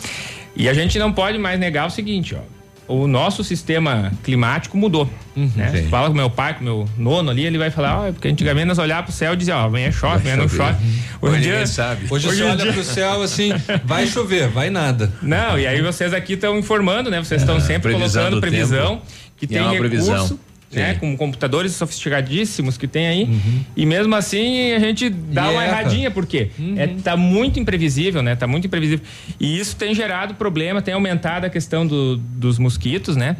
E 0.54 0.68
a 0.68 0.74
gente 0.74 0.98
não 0.98 1.12
pode 1.12 1.38
mais 1.38 1.58
negar 1.58 1.86
o 1.86 1.90
seguinte, 1.90 2.34
ó. 2.34 2.55
O 2.88 3.08
nosso 3.08 3.42
sistema 3.42 4.12
climático 4.22 4.76
mudou. 4.78 5.10
né? 5.34 5.72
sim. 5.74 5.88
Fala 5.88 6.08
com 6.08 6.14
meu 6.14 6.30
pai, 6.30 6.54
com 6.54 6.62
meu 6.64 6.88
nono 6.96 7.30
ali, 7.30 7.44
ele 7.44 7.58
vai 7.58 7.68
falar, 7.70 7.98
ó, 8.08 8.12
porque 8.12 8.28
antigamente 8.28 8.66
nós 8.66 8.78
olhávamos 8.78 9.06
pro 9.10 9.18
céu 9.18 9.34
e 9.34 9.36
dizia, 9.36 9.56
ó, 9.56 9.66
amanhã 9.66 9.90
chove, 9.90 10.20
amanhã 10.28 10.36
não 10.36 10.48
chove. 10.48 10.76
Hoje 11.20 11.36
em 11.36 11.40
dia. 11.40 11.64
Hoje, 12.10 12.26
você 12.28 12.42
em 12.42 12.46
olha 12.46 12.56
dia- 12.62 12.72
pro 12.72 12.84
céu 12.84 13.22
assim, 13.22 13.52
vai 13.84 14.06
chover, 14.06 14.48
vai 14.48 14.70
nada. 14.70 15.12
Não, 15.20 15.58
e 15.58 15.66
aí 15.66 15.82
vocês 15.82 16.14
aqui 16.14 16.34
estão 16.34 16.56
informando, 16.58 17.10
né? 17.10 17.18
Vocês 17.22 17.40
estão 17.42 17.56
É, 17.56 17.60
sempre 17.60 17.92
previsão 17.92 18.22
colocando 18.22 18.34
do 18.36 18.40
previsão, 18.40 18.88
tempo. 18.96 19.02
que 19.36 19.44
E 19.46 19.48
tem 19.48 19.58
é 19.58 19.62
uma 19.62 19.72
recurso, 19.72 19.90
previsão. 19.90 20.38
Né? 20.72 20.94
Sim. 20.94 21.00
Com 21.00 21.16
computadores 21.16 21.72
sofisticadíssimos 21.72 22.76
que 22.76 22.86
tem 22.88 23.06
aí. 23.06 23.28
E 23.76 23.86
mesmo 23.86 24.14
assim 24.14 24.72
a 24.72 24.78
gente 24.78 25.08
dá 25.08 25.48
uma 25.50 25.62
erra. 25.64 25.80
erradinha, 25.80 26.10
por 26.10 26.26
quê? 26.26 26.50
É, 26.76 26.86
tá 27.02 27.16
muito 27.16 27.58
imprevisível, 27.60 28.22
né? 28.22 28.34
Tá 28.36 28.46
muito 28.46 28.66
imprevisível. 28.66 29.04
E 29.38 29.58
isso 29.58 29.76
tem 29.76 29.94
gerado 29.94 30.34
problema, 30.34 30.82
tem 30.82 30.94
aumentado 30.94 31.44
a 31.44 31.50
questão 31.50 31.86
do- 31.86 32.16
dos 32.16 32.58
mosquitos, 32.58 33.16
né? 33.16 33.36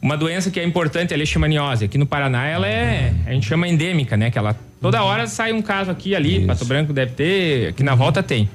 Uma 0.00 0.16
doença 0.16 0.50
que 0.50 0.58
é 0.58 0.64
importante 0.64 1.12
é 1.12 1.14
a 1.14 1.18
leishmaniose. 1.18 1.84
Aqui 1.84 1.98
no 1.98 2.06
Paraná 2.06 2.46
ela 2.46 2.66
é, 2.66 3.12
a 3.26 3.32
gente 3.32 3.46
chama 3.46 3.68
endêmica, 3.68 4.16
né? 4.16 4.30
Que 4.30 4.38
ela 4.38 4.56
toda 4.80 5.02
hora 5.02 5.26
sai 5.26 5.52
um 5.52 5.62
caso 5.62 5.90
aqui 5.90 6.14
ali, 6.14 6.44
Pato 6.46 6.64
Branco 6.64 6.92
deve 6.92 7.12
ter, 7.12 7.68
aqui 7.68 7.82
na 7.82 7.94
volta 7.94 8.22
tem. 8.22 8.48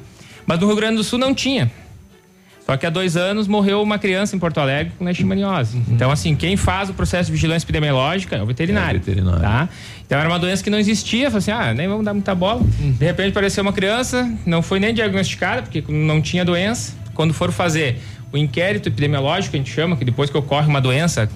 Mas 0.45 0.59
no 0.59 0.67
Rio 0.67 0.75
Grande 0.75 0.95
do 0.97 1.03
Sul 1.03 1.19
não 1.19 1.33
tinha. 1.35 1.71
Só 2.67 2.75
que 2.75 2.85
há 2.85 2.89
dois 2.89 3.15
anos 3.15 3.47
morreu 3.47 3.81
uma 3.81 3.97
criança 3.97 4.35
em 4.35 4.39
Porto 4.39 4.59
Alegre 4.59 4.91
com 4.99 5.05
leishmaniose. 5.05 5.81
Então, 5.89 6.11
assim, 6.11 6.35
quem 6.35 6.57
faz 6.57 6.89
o 6.89 6.93
processo 6.93 7.27
de 7.27 7.31
vigilância 7.31 7.65
epidemiológica 7.65 8.35
é 8.35 8.43
o 8.43 8.45
veterinário. 8.45 8.99
Tá? 9.39 9.69
Então, 10.05 10.19
era 10.19 10.27
uma 10.27 10.37
doença 10.37 10.61
que 10.61 10.69
não 10.69 10.77
existia. 10.77 11.31
Falei 11.31 11.37
assim, 11.37 11.51
ah, 11.51 11.73
nem 11.73 11.87
vamos 11.87 12.03
dar 12.03 12.13
muita 12.13 12.35
bola. 12.35 12.61
De 12.77 13.05
repente, 13.05 13.29
apareceu 13.29 13.61
uma 13.61 13.71
criança, 13.71 14.29
não 14.45 14.61
foi 14.61 14.81
nem 14.81 14.93
diagnosticada, 14.93 15.61
porque 15.61 15.81
não 15.87 16.21
tinha 16.21 16.43
doença. 16.43 16.93
Quando 17.13 17.33
foram 17.33 17.53
fazer 17.53 18.01
o 18.33 18.37
inquérito 18.37 18.89
epidemiológico, 18.89 19.55
a 19.55 19.59
gente 19.59 19.71
chama, 19.71 19.95
que 19.95 20.03
depois 20.03 20.29
que 20.29 20.37
ocorre 20.37 20.67
uma 20.67 20.81
doença, 20.81 21.29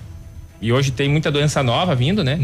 e 0.61 0.71
hoje 0.73 0.91
tem 0.91 1.07
muita 1.07 1.31
doença 1.31 1.63
nova 1.63 1.95
vindo, 1.95 2.25
né? 2.25 2.37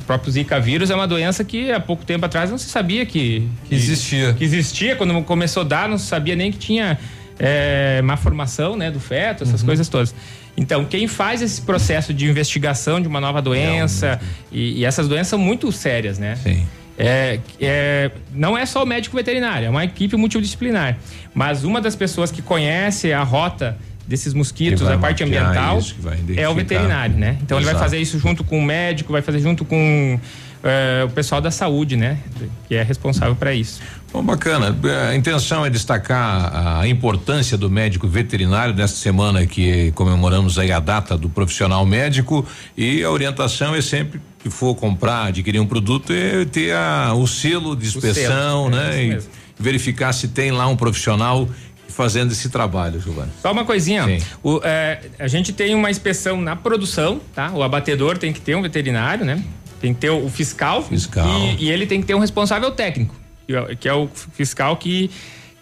O 0.00 0.04
próprio 0.04 0.30
Zika 0.32 0.60
vírus 0.60 0.90
é 0.90 0.94
uma 0.94 1.08
doença 1.08 1.42
que 1.42 1.72
há 1.72 1.80
pouco 1.80 2.04
tempo 2.04 2.24
atrás 2.24 2.50
não 2.50 2.56
se 2.56 2.68
sabia 2.68 3.04
que, 3.04 3.46
que 3.68 3.74
existia. 3.74 4.32
Que 4.32 4.44
existia. 4.44 4.96
Quando 4.96 5.22
começou 5.24 5.64
a 5.64 5.66
dar, 5.66 5.88
não 5.88 5.98
se 5.98 6.06
sabia 6.06 6.34
nem 6.36 6.50
que 6.52 6.58
tinha 6.58 6.98
é, 7.38 8.02
má 8.02 8.16
formação 8.16 8.76
né, 8.76 8.90
do 8.90 9.00
feto, 9.00 9.44
essas 9.44 9.62
coisas 9.62 9.88
todas. 9.88 10.14
Então, 10.56 10.84
quem 10.84 11.06
faz 11.06 11.40
esse 11.40 11.62
processo 11.62 12.12
de 12.12 12.28
investigação 12.28 13.00
de 13.00 13.06
uma 13.06 13.20
nova 13.20 13.40
doença, 13.40 14.20
e, 14.50 14.80
e 14.80 14.84
essas 14.84 15.06
doenças 15.06 15.28
são 15.28 15.38
muito 15.38 15.70
sérias, 15.70 16.18
né? 16.18 16.36
Sim. 16.36 16.66
É, 16.98 17.38
é, 17.60 18.10
não 18.34 18.58
é 18.58 18.66
só 18.66 18.82
o 18.82 18.86
médico 18.86 19.14
veterinário, 19.14 19.66
é 19.66 19.70
uma 19.70 19.84
equipe 19.84 20.16
multidisciplinar. 20.16 20.98
Mas 21.32 21.62
uma 21.62 21.80
das 21.80 21.94
pessoas 21.94 22.32
que 22.32 22.42
conhece 22.42 23.12
a 23.12 23.22
rota 23.22 23.78
desses 24.04 24.34
mosquitos, 24.34 24.82
a 24.82 24.98
parte 24.98 25.22
ambiental, 25.22 25.78
isso, 25.78 25.94
é 26.36 26.48
o 26.48 26.54
veterinário, 26.54 27.16
né? 27.16 27.36
Então 27.42 27.58
ele 27.58 27.66
vai 27.66 27.74
Exato. 27.74 27.84
fazer 27.84 27.98
isso 27.98 28.18
junto 28.18 28.42
com 28.42 28.58
o 28.58 28.62
médico, 28.62 29.12
vai 29.12 29.22
fazer 29.22 29.38
junto 29.38 29.64
com 29.64 30.18
é, 30.62 31.04
o 31.04 31.08
pessoal 31.10 31.40
da 31.40 31.50
saúde, 31.50 31.96
né? 31.96 32.18
Que 32.66 32.74
é 32.74 32.82
responsável 32.82 33.34
para 33.36 33.54
isso. 33.54 33.80
Bom, 34.12 34.22
bacana. 34.22 34.74
A 35.10 35.14
intenção 35.14 35.64
é 35.64 35.70
destacar 35.70 36.80
a 36.80 36.88
importância 36.88 37.56
do 37.58 37.68
médico 37.70 38.08
veterinário 38.08 38.74
nesta 38.74 38.96
semana 38.96 39.46
que 39.46 39.92
comemoramos 39.92 40.58
aí 40.58 40.72
a 40.72 40.80
data 40.80 41.16
do 41.16 41.28
profissional 41.28 41.84
médico 41.84 42.46
e 42.76 43.02
a 43.04 43.10
orientação 43.10 43.74
é 43.74 43.82
sempre 43.82 44.20
que 44.38 44.48
for 44.50 44.74
comprar, 44.74 45.26
adquirir 45.26 45.60
um 45.60 45.66
produto, 45.66 46.12
é 46.12 46.44
ter 46.44 46.72
a- 46.74 47.12
o 47.14 47.26
selo 47.26 47.76
de 47.76 47.86
inspeção, 47.86 48.70
selo, 48.70 48.76
é 48.82 48.90
né? 48.92 49.02
isso 49.16 49.28
e 49.58 49.62
verificar 49.62 50.12
se 50.12 50.28
tem 50.28 50.52
lá 50.52 50.66
um 50.68 50.76
profissional 50.76 51.48
fazendo 51.88 52.30
esse 52.30 52.48
trabalho, 52.48 53.00
Giovana. 53.00 53.28
Só 53.42 53.50
uma 53.50 53.64
coisinha. 53.64 54.06
O, 54.42 54.60
é, 54.62 55.00
a 55.18 55.26
gente 55.26 55.52
tem 55.52 55.74
uma 55.74 55.90
inspeção 55.90 56.40
na 56.40 56.54
produção, 56.54 57.20
tá? 57.34 57.50
O 57.52 57.62
abatedor 57.62 58.16
tem 58.16 58.32
que 58.32 58.40
ter 58.40 58.54
um 58.54 58.62
veterinário, 58.62 59.24
né? 59.24 59.42
Tem 59.80 59.94
que 59.94 60.00
ter 60.00 60.10
o 60.10 60.28
fiscal. 60.28 60.82
Fiscal. 60.82 61.28
E, 61.58 61.64
e 61.66 61.70
ele 61.70 61.86
tem 61.86 62.00
que 62.00 62.06
ter 62.06 62.14
um 62.14 62.18
responsável 62.20 62.70
técnico, 62.70 63.14
que 63.46 63.54
é- 63.54 63.74
que 63.76 63.88
é 63.88 63.92
o 63.94 64.08
fiscal 64.32 64.76
que, 64.76 65.10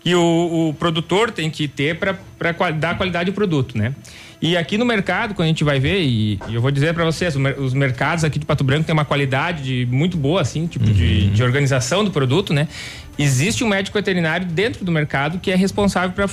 que 0.03 0.15
o, 0.15 0.69
o 0.71 0.75
produtor 0.75 1.31
tem 1.31 1.51
que 1.51 1.69
ter 1.69 1.99
para 1.99 2.17
dar 2.73 2.97
qualidade 2.97 3.31
ao 3.31 3.35
produto, 3.35 3.77
né? 3.77 3.95
E 4.41 4.55
aqui 4.55 4.77
no 4.77 4.85
mercado, 4.85 5.35
quando 5.35 5.47
a 5.47 5.49
gente 5.49 5.65
vai 5.65 5.81
ver, 5.81 6.03
e, 6.03 6.39
e 6.49 6.55
eu 6.55 6.61
vou 6.61 6.71
dizer 6.71 6.93
para 6.93 7.05
vocês, 7.07 7.35
o 7.35 7.41
os 7.59 7.73
mercados 7.73 8.23
aqui 8.23 8.39
de 8.39 8.45
Pato 8.45 8.63
Branco 8.63 8.85
tem 8.85 8.93
uma 8.93 9.05
qualidade 9.05 9.63
de- 9.63 9.87
muito 9.91 10.17
boa, 10.19 10.43
assim, 10.43 10.67
tipo 10.67 10.85
de, 10.85 11.31
de 11.31 11.43
organização 11.43 12.05
do 12.05 12.11
produto, 12.11 12.53
né? 12.53 12.69
Existe 13.19 13.65
um 13.65 13.69
médico 13.69 13.97
veterinário 13.97 14.47
dentro 14.47 14.85
do 14.85 14.93
mercado 14.93 15.39
que 15.39 15.51
é 15.51 15.57
responsável 15.57 16.11
para 16.15 16.29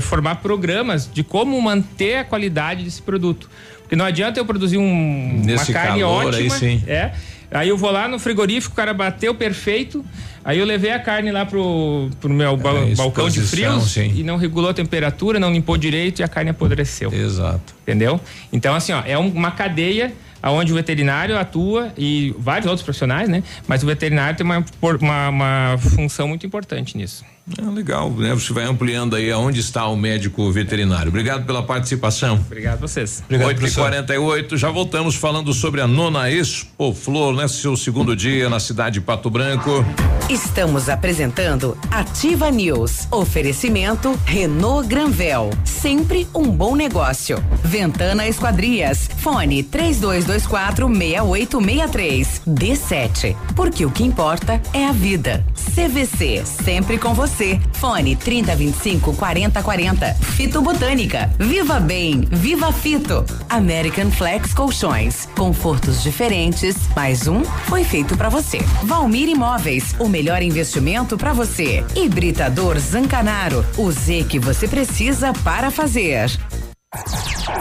formar 0.00 0.36
programas 0.36 1.10
de 1.12 1.24
como 1.24 1.60
manter 1.60 2.18
a 2.18 2.24
qualidade 2.24 2.84
desse 2.84 3.02
produto. 3.02 3.50
Porque 3.84 3.94
não 3.96 4.04
adianta 4.04 4.40
eu 4.40 4.44
produzir 4.44 4.76
um, 4.78 5.40
Nesse 5.44 5.70
uma 5.70 5.80
carne 5.80 6.00
calor 6.00 6.34
aí, 6.34 6.46
ótima. 6.48 6.58
sim. 6.58 6.82
É. 6.86 7.12
Aí 7.50 7.68
eu 7.68 7.76
vou 7.78 7.90
lá 7.92 8.08
no 8.08 8.18
frigorífico, 8.18 8.72
o 8.72 8.76
cara 8.76 8.92
bateu 8.92 9.32
perfeito. 9.34 10.04
Aí 10.44 10.58
eu 10.58 10.64
levei 10.66 10.90
a 10.90 10.98
carne 10.98 11.30
lá 11.30 11.46
pro, 11.46 12.10
pro 12.20 12.28
meu 12.28 12.54
É, 12.54 12.94
balcão 12.96 13.28
de 13.30 13.40
frios 13.40 13.92
sim. 13.92 14.12
e 14.16 14.22
não 14.24 14.36
regulou 14.36 14.70
a 14.70 14.74
temperatura, 14.74 15.38
não 15.38 15.52
limpou 15.52 15.76
direito 15.76 16.18
e 16.20 16.22
a 16.24 16.28
carne 16.28 16.50
apodreceu. 16.50 17.12
Exato. 17.14 17.74
Entendeu? 17.82 18.20
Então, 18.52 18.74
assim, 18.74 18.92
ó, 18.92 19.02
é 19.06 19.16
um- 19.18 19.28
uma 19.28 19.52
cadeia 19.52 20.12
onde 20.42 20.72
o 20.72 20.74
veterinário 20.74 21.38
atua 21.38 21.92
e 21.96 22.34
vários 22.38 22.66
outros 22.66 22.82
profissionais, 22.84 23.28
né? 23.28 23.42
Mas 23.66 23.82
o 23.82 23.86
veterinário 23.86 24.36
tem 24.36 24.44
uma, 24.44 24.62
uma, 25.00 25.28
uma 25.30 25.78
função 25.78 26.28
muito 26.28 26.44
importante 26.44 26.96
nisso. 26.98 27.24
É 27.58 27.62
legal, 27.70 28.10
né? 28.10 28.32
Você 28.32 28.54
vai 28.54 28.64
ampliando 28.64 29.16
aí 29.16 29.30
aonde 29.30 29.60
está 29.60 29.86
o 29.86 29.96
médico 29.96 30.50
veterinário. 30.50 31.08
Obrigado 31.08 31.44
pela 31.44 31.62
participação. 31.62 32.36
Obrigado 32.36 32.78
a 32.78 32.88
vocês. 32.88 33.22
8 33.30 33.66
e 33.66 33.70
48 33.70 34.56
já 34.56 34.70
voltamos 34.70 35.14
falando 35.14 35.52
sobre 35.52 35.82
a 35.82 35.86
nona 35.86 36.30
Expo 36.30 36.94
Flor, 36.94 37.34
né? 37.34 37.46
Seu 37.46 37.76
segundo 37.76 38.16
dia 38.16 38.48
na 38.48 38.58
cidade 38.58 38.94
de 38.94 39.00
Pato 39.02 39.28
Branco. 39.28 39.84
Estamos 40.30 40.88
apresentando 40.88 41.76
Ativa 41.90 42.50
News. 42.50 43.06
Oferecimento 43.10 44.18
Renault 44.24 44.88
Granvel. 44.88 45.50
Sempre 45.64 46.26
um 46.34 46.44
bom 46.44 46.74
negócio. 46.74 47.44
Ventana 47.62 48.26
Esquadrias. 48.26 49.10
Fone 49.18 49.62
3224 49.62 50.88
6863. 50.88 52.42
D7. 52.48 53.36
Porque 53.54 53.84
o 53.84 53.90
que 53.90 54.02
importa 54.02 54.62
é 54.72 54.86
a 54.86 54.92
vida. 54.92 55.44
CVC. 55.74 56.42
Sempre 56.46 56.96
com 56.96 57.12
você. 57.12 57.33
Fone 57.72 58.14
3025 58.16 59.14
4040. 59.14 60.14
Fito 60.14 60.62
Botânica. 60.62 61.30
Viva 61.38 61.80
Bem. 61.80 62.20
Viva 62.30 62.72
Fito. 62.72 63.24
American 63.48 64.10
Flex 64.10 64.54
Colchões. 64.54 65.26
Confortos 65.36 66.02
diferentes. 66.02 66.76
Mais 66.94 67.26
um 67.26 67.42
foi 67.44 67.82
feito 67.82 68.16
pra 68.16 68.28
você. 68.28 68.58
Valmir 68.84 69.28
Imóveis. 69.28 69.94
O 69.98 70.08
melhor 70.08 70.42
investimento 70.42 71.16
pra 71.16 71.32
você. 71.32 71.84
Hibridador 71.96 72.78
Zancanaro. 72.78 73.64
O 73.76 73.90
Z 73.90 74.24
que 74.28 74.38
você 74.38 74.68
precisa 74.68 75.32
para 75.42 75.70
fazer. 75.70 76.30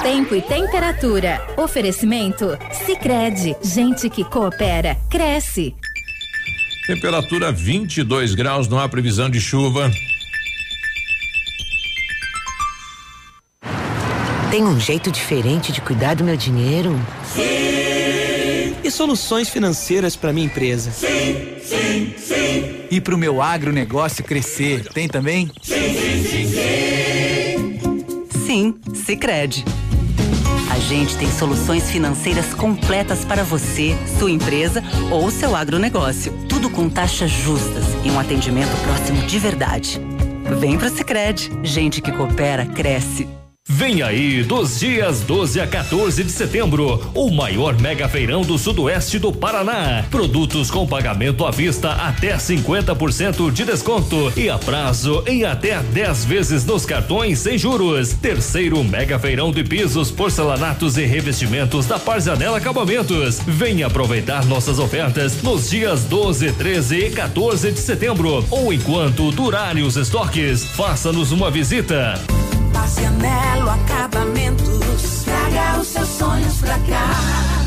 Tempo 0.03 0.35
e 0.35 0.41
temperatura. 0.41 1.41
Oferecimento? 1.57 2.57
Sicredi 2.85 3.55
Gente 3.63 4.09
que 4.09 4.23
coopera, 4.23 4.95
cresce. 5.09 5.75
Temperatura 6.85 7.49
22 7.49 8.35
graus, 8.35 8.67
não 8.67 8.77
há 8.77 8.89
previsão 8.89 9.29
de 9.29 9.39
chuva. 9.39 9.89
Tem 14.51 14.63
um 14.65 14.77
jeito 14.77 15.09
diferente 15.09 15.71
de 15.71 15.79
cuidar 15.79 16.13
do 16.15 16.25
meu 16.25 16.35
dinheiro? 16.35 16.99
E 18.83 18.91
soluções 18.91 19.47
financeiras 19.49 20.17
para 20.17 20.33
minha 20.33 20.45
empresa? 20.45 20.91
Sim, 20.91 21.55
sim, 21.63 22.13
sim. 22.17 22.75
E 22.91 22.99
pro 22.99 23.17
meu 23.17 23.41
agronegócio 23.41 24.21
crescer, 24.23 24.85
tem 24.89 25.07
também? 25.07 25.49
Sim, 25.61 25.93
sim, 25.93 26.23
sim, 26.23 26.47
sim. 26.49 27.79
Sim, 28.45 28.75
Sicredi. 28.93 29.63
A 30.73 30.79
gente 30.79 31.15
tem 31.15 31.31
soluções 31.31 31.91
financeiras 31.91 32.51
completas 32.55 33.23
para 33.23 33.43
você, 33.43 33.95
sua 34.17 34.31
empresa 34.31 34.83
ou 35.11 35.29
seu 35.29 35.55
agronegócio. 35.55 36.33
Tudo 36.49 36.67
com 36.67 36.89
taxas 36.89 37.29
justas 37.29 37.83
e 38.03 38.09
um 38.09 38.19
atendimento 38.19 38.75
próximo 38.81 39.21
de 39.27 39.37
verdade. 39.37 40.01
Vem 40.59 40.75
pro 40.75 40.89
Sicredi. 40.89 41.51
Gente 41.61 42.01
que 42.01 42.11
coopera 42.11 42.65
cresce. 42.65 43.42
Vem 43.65 44.01
aí, 44.01 44.43
dos 44.43 44.81
dias 44.81 45.21
12 45.21 45.61
a 45.61 45.65
14 45.65 46.21
de 46.21 46.31
setembro, 46.31 46.99
o 47.15 47.31
maior 47.31 47.79
mega 47.79 48.09
feirão 48.09 48.41
do 48.41 48.57
sudoeste 48.57 49.17
do 49.17 49.31
Paraná. 49.31 50.03
Produtos 50.11 50.69
com 50.69 50.85
pagamento 50.85 51.45
à 51.45 51.51
vista 51.51 51.93
até 51.93 52.35
50% 52.35 53.51
de 53.53 53.63
desconto 53.63 54.33
e 54.35 54.49
a 54.49 54.59
prazo 54.59 55.23
em 55.25 55.45
até 55.45 55.81
10 55.81 56.25
vezes 56.25 56.65
nos 56.65 56.85
cartões 56.85 57.39
sem 57.39 57.57
juros. 57.57 58.09
Terceiro 58.13 58.83
mega 58.83 59.17
feirão 59.17 59.49
de 59.49 59.63
pisos, 59.63 60.11
porcelanatos 60.11 60.97
e 60.97 61.05
revestimentos 61.05 61.85
da 61.85 61.97
Parzanela 61.97 62.57
Acabamentos. 62.57 63.39
Venha 63.47 63.87
aproveitar 63.87 64.43
nossas 64.45 64.77
ofertas 64.77 65.41
nos 65.41 65.69
dias 65.69 66.03
12, 66.03 66.51
13 66.51 66.97
e 66.97 67.11
14 67.11 67.71
de 67.71 67.79
setembro 67.79 68.45
ou 68.51 68.73
enquanto 68.73 69.31
durarem 69.31 69.83
os 69.83 69.95
estoques. 69.95 70.65
Faça-nos 70.65 71.31
uma 71.31 71.49
visita. 71.49 72.21
Marcianelo 72.73 73.69
Acabamentos. 73.69 75.23
Traga 75.23 75.79
os 75.79 75.87
seus 75.87 76.09
sonhos 76.09 76.57
pra 76.57 76.77
cá. 76.79 77.09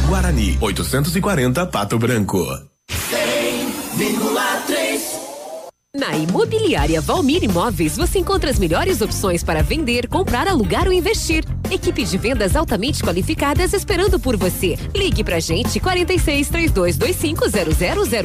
Guarani, 0.08 0.58
840 0.60 1.64
Pato 1.66 1.98
Branco. 1.98 2.44
100,3. 2.90 5.16
Na 5.96 6.14
Imobiliária 6.14 7.00
Valmir 7.00 7.42
Imóveis, 7.42 7.96
você 7.96 8.18
encontra 8.18 8.50
as 8.50 8.58
melhores 8.58 9.00
opções 9.00 9.42
para 9.42 9.62
vender, 9.62 10.06
comprar, 10.08 10.46
alugar 10.46 10.86
ou 10.86 10.92
investir. 10.92 11.42
Equipe 11.70 12.04
de 12.04 12.18
vendas 12.18 12.54
altamente 12.54 13.02
qualificadas 13.02 13.72
esperando 13.72 14.20
por 14.20 14.36
você. 14.36 14.76
Ligue 14.94 15.24
pra 15.24 15.40
gente 15.40 15.80
46 15.80 16.50
3225 16.50 17.44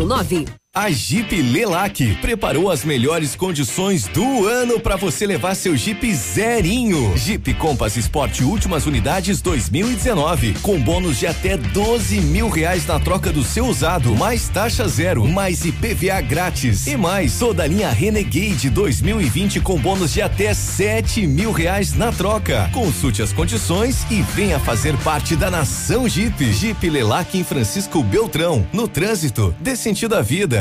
0009. 0.06 0.61
A 0.74 0.90
Jeep 0.90 1.36
Lelac 1.42 2.16
preparou 2.22 2.72
as 2.72 2.86
melhores 2.86 3.36
condições 3.36 4.08
do 4.08 4.48
ano 4.48 4.80
para 4.80 4.96
você 4.96 5.28
levar 5.28 5.54
seu 5.54 5.76
Jeep 5.76 6.16
zerinho. 6.16 7.12
Jeep 7.18 7.54
Compass 7.56 7.98
Sport 7.98 8.40
últimas 8.40 8.86
unidades 8.86 9.42
2019 9.42 10.54
com 10.62 10.80
bônus 10.80 11.20
de 11.20 11.28
até 11.28 11.58
12 11.58 12.22
mil 12.22 12.48
reais 12.48 12.86
na 12.86 13.02
troca 13.02 13.34
do 13.34 13.44
seu 13.44 13.66
usado, 13.66 14.16
mais 14.16 14.48
taxa 14.48 14.88
zero, 14.88 15.28
mais 15.28 15.66
IPVA 15.66 16.22
grátis 16.22 16.88
e 16.88 16.96
mais 16.96 17.38
toda 17.38 17.64
a 17.64 17.68
linha 17.68 17.90
Renegade 17.90 18.70
2020 18.70 19.60
com 19.60 19.78
bônus 19.78 20.14
de 20.14 20.22
até 20.22 20.54
7 20.54 21.28
mil 21.28 21.52
reais 21.52 21.96
na 21.96 22.14
troca. 22.14 22.70
Consulte 22.72 23.22
as 23.22 23.34
condições 23.34 24.06
e 24.10 24.22
venha 24.22 24.58
fazer 24.58 24.96
parte 25.00 25.36
da 25.36 25.52
nação 25.52 26.08
Jeep. 26.08 26.54
Jeep 26.54 26.90
Lelac 26.90 27.38
em 27.38 27.44
Francisco 27.44 28.02
Beltrão, 28.02 28.66
no 28.72 28.88
trânsito, 28.88 29.54
dê 29.60 29.76
sentido 29.76 30.16
à 30.16 30.22
vida. 30.22 30.61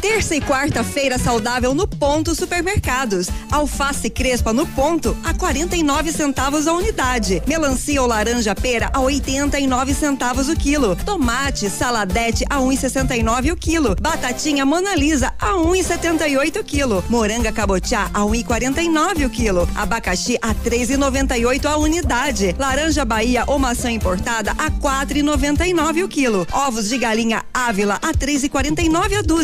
Terça 0.00 0.34
e 0.34 0.40
quarta-feira 0.40 1.18
saudável 1.18 1.74
no 1.74 1.86
Ponto 1.86 2.34
Supermercados. 2.34 3.28
Alface 3.50 4.08
crespa 4.08 4.52
no 4.52 4.66
ponto 4.66 5.16
a 5.24 5.34
49 5.34 6.12
centavos 6.12 6.66
a 6.66 6.72
unidade. 6.72 7.42
Melancia 7.46 8.00
ou 8.00 8.08
laranja 8.08 8.54
pera 8.54 8.90
a 8.92 9.00
89 9.00 9.94
centavos 9.94 10.48
o 10.48 10.56
quilo. 10.56 10.96
Tomate 10.96 11.68
saladete 11.68 12.44
a 12.48 12.58
1,69 12.58 13.52
o 13.52 13.56
quilo. 13.56 13.96
Batatinha 14.00 14.64
Mona 14.64 14.94
Lisa 14.94 15.32
a 15.38 15.52
1,78 15.52 16.60
o 16.60 16.64
quilo. 16.64 17.04
Moranga 17.08 17.52
cabotiá 17.52 18.10
a 18.14 18.20
1,49 18.20 19.26
o 19.26 19.30
quilo. 19.30 19.68
Abacaxi 19.74 20.38
a 20.42 20.54
3,98 20.54 21.64
a 21.64 21.76
unidade. 21.76 22.54
Laranja 22.58 23.04
Bahia 23.04 23.44
ou 23.46 23.58
maçã 23.58 23.90
importada 23.90 24.52
a 24.52 24.70
4,99 24.70 26.04
o 26.04 26.08
quilo. 26.08 26.46
Ovos 26.52 26.88
de 26.88 26.98
galinha 26.98 27.44
Ávila 27.52 27.96
a 28.02 28.12
3,49 28.12 29.18
a 29.18 29.22
dúzia. 29.22 29.37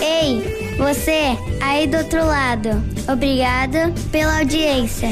Ei, 0.00 0.76
você 0.78 1.36
aí 1.60 1.88
do 1.88 1.96
outro 1.96 2.24
lado. 2.24 2.70
Obrigado 3.10 3.92
pela 4.12 4.38
audiência. 4.38 5.08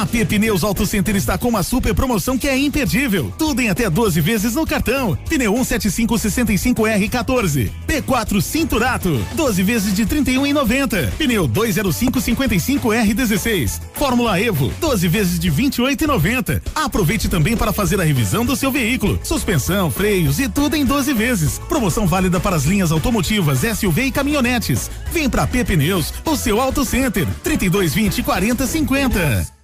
A 0.00 0.04
P 0.04 0.24
Pneus 0.24 0.64
Auto 0.64 0.84
Center 0.84 1.14
está 1.14 1.38
com 1.38 1.48
uma 1.48 1.62
super 1.62 1.94
promoção 1.94 2.36
que 2.36 2.48
é 2.48 2.58
imperdível. 2.58 3.32
Tudo 3.38 3.60
em 3.60 3.70
até 3.70 3.88
12 3.88 4.20
vezes 4.20 4.56
no 4.56 4.66
cartão. 4.66 5.16
Pneu 5.28 5.54
17565R14. 5.54 7.70
P4 7.86 8.42
Cinturato. 8.42 9.24
12 9.34 9.62
vezes 9.62 9.94
de 9.94 10.04
31,90. 10.04 11.12
Pneu 11.12 11.48
20555R16. 11.48 13.80
Fórmula 13.94 14.40
Evo. 14.40 14.72
12 14.80 15.06
vezes 15.06 15.38
de 15.38 15.48
28,90. 15.48 16.60
Aproveite 16.74 17.28
também 17.28 17.56
para 17.56 17.72
fazer 17.72 18.00
a 18.00 18.04
revisão 18.04 18.44
do 18.44 18.56
seu 18.56 18.72
veículo. 18.72 19.20
Suspensão, 19.22 19.92
freios 19.92 20.40
e 20.40 20.48
tudo 20.48 20.74
em 20.74 20.84
12 20.84 21.14
vezes. 21.14 21.60
Promoção 21.68 22.04
válida 22.04 22.40
para 22.40 22.56
as 22.56 22.64
linhas 22.64 22.90
automotivas, 22.90 23.60
SUV 23.60 24.06
e 24.06 24.10
caminhonetes. 24.10 24.90
Vem 25.12 25.30
pra 25.30 25.46
P 25.46 25.64
Pneus, 25.64 26.12
o 26.24 26.36
seu 26.36 26.60
Auto 26.60 26.84
Center. 26.84 27.28
3220 27.44 28.24
4050. 28.24 29.63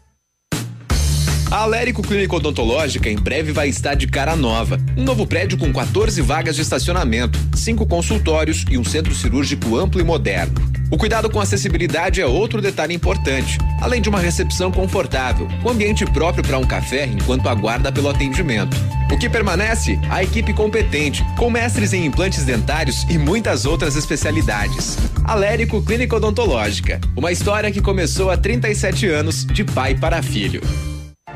A 1.50 1.62
Alérico 1.62 2.00
Clínica 2.00 2.36
Odontológica 2.36 3.10
em 3.10 3.16
breve 3.16 3.50
vai 3.50 3.68
estar 3.68 3.94
de 3.94 4.06
cara 4.06 4.36
nova. 4.36 4.78
Um 4.96 5.02
novo 5.02 5.26
prédio 5.26 5.58
com 5.58 5.72
14 5.72 6.22
vagas 6.22 6.54
de 6.54 6.62
estacionamento, 6.62 7.36
cinco 7.56 7.84
consultórios 7.84 8.64
e 8.70 8.78
um 8.78 8.84
centro 8.84 9.12
cirúrgico 9.12 9.76
amplo 9.76 10.00
e 10.00 10.04
moderno. 10.04 10.54
O 10.92 10.96
cuidado 10.96 11.28
com 11.28 11.40
acessibilidade 11.40 12.20
é 12.20 12.26
outro 12.26 12.62
detalhe 12.62 12.94
importante, 12.94 13.58
além 13.80 14.00
de 14.00 14.08
uma 14.08 14.20
recepção 14.20 14.70
confortável, 14.70 15.48
com 15.60 15.70
ambiente 15.70 16.04
próprio 16.04 16.44
para 16.44 16.56
um 16.56 16.64
café 16.64 17.06
enquanto 17.06 17.48
aguarda 17.48 17.90
pelo 17.90 18.08
atendimento. 18.08 18.76
O 19.12 19.18
que 19.18 19.28
permanece? 19.28 19.98
A 20.08 20.22
equipe 20.22 20.52
competente, 20.52 21.24
com 21.36 21.50
mestres 21.50 21.92
em 21.92 22.06
implantes 22.06 22.44
dentários 22.44 23.04
e 23.10 23.18
muitas 23.18 23.64
outras 23.64 23.96
especialidades. 23.96 24.96
Alérico 25.24 25.82
Clínica 25.82 26.14
Odontológica, 26.14 27.00
uma 27.16 27.32
história 27.32 27.72
que 27.72 27.82
começou 27.82 28.30
há 28.30 28.36
37 28.36 29.08
anos 29.08 29.44
de 29.44 29.64
pai 29.64 29.96
para 29.96 30.22
filho. 30.22 30.62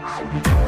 Thank 0.04 0.46
you. 0.46 0.63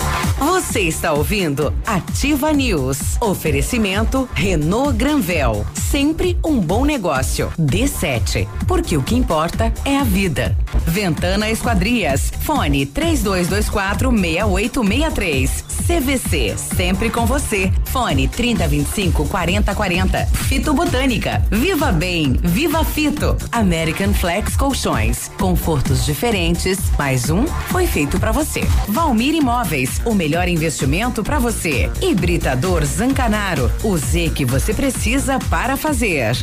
Você 0.56 0.80
está 0.80 1.12
ouvindo 1.12 1.70
Ativa 1.86 2.50
News. 2.50 3.18
Oferecimento 3.20 4.26
Renault 4.32 4.96
Granvel. 4.96 5.66
Sempre 5.74 6.38
um 6.42 6.58
bom 6.58 6.86
negócio. 6.86 7.52
D7. 7.58 8.48
Porque 8.66 8.96
o 8.96 9.02
que 9.02 9.14
importa 9.14 9.70
é 9.84 9.98
a 9.98 10.02
vida. 10.02 10.56
Ventana 10.86 11.50
Esquadrias. 11.50 12.32
Fone 12.40 12.86
3224 12.86 14.10
6863. 14.10 15.64
CVC. 15.86 16.56
Sempre 16.56 17.10
com 17.10 17.26
você. 17.26 17.70
Fone 17.84 18.26
3025 18.26 19.26
4040. 19.28 20.26
Fito 20.26 20.72
Botânica. 20.72 21.44
Viva 21.50 21.92
Bem. 21.92 22.32
Viva 22.42 22.82
Fito. 22.82 23.36
American 23.52 24.12
Flex 24.14 24.56
Colchões. 24.56 25.30
Confortos 25.38 26.04
diferentes. 26.04 26.78
Mais 26.98 27.30
um 27.30 27.46
foi 27.46 27.86
feito 27.86 28.18
para 28.18 28.32
você. 28.32 28.62
Valmir 28.88 29.34
Imóveis. 29.34 30.00
O 30.04 30.14
melhor 30.14 30.45
investimento 30.48 31.22
para 31.22 31.38
você. 31.38 31.90
Hibridador 32.00 32.84
Zancanaro. 32.84 33.70
O 33.82 33.96
Z 33.96 34.30
que 34.34 34.44
você 34.44 34.72
precisa 34.72 35.38
para 35.50 35.76
fazer. 35.76 36.36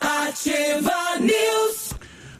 Ativa 0.00 0.92
News. 1.20 1.73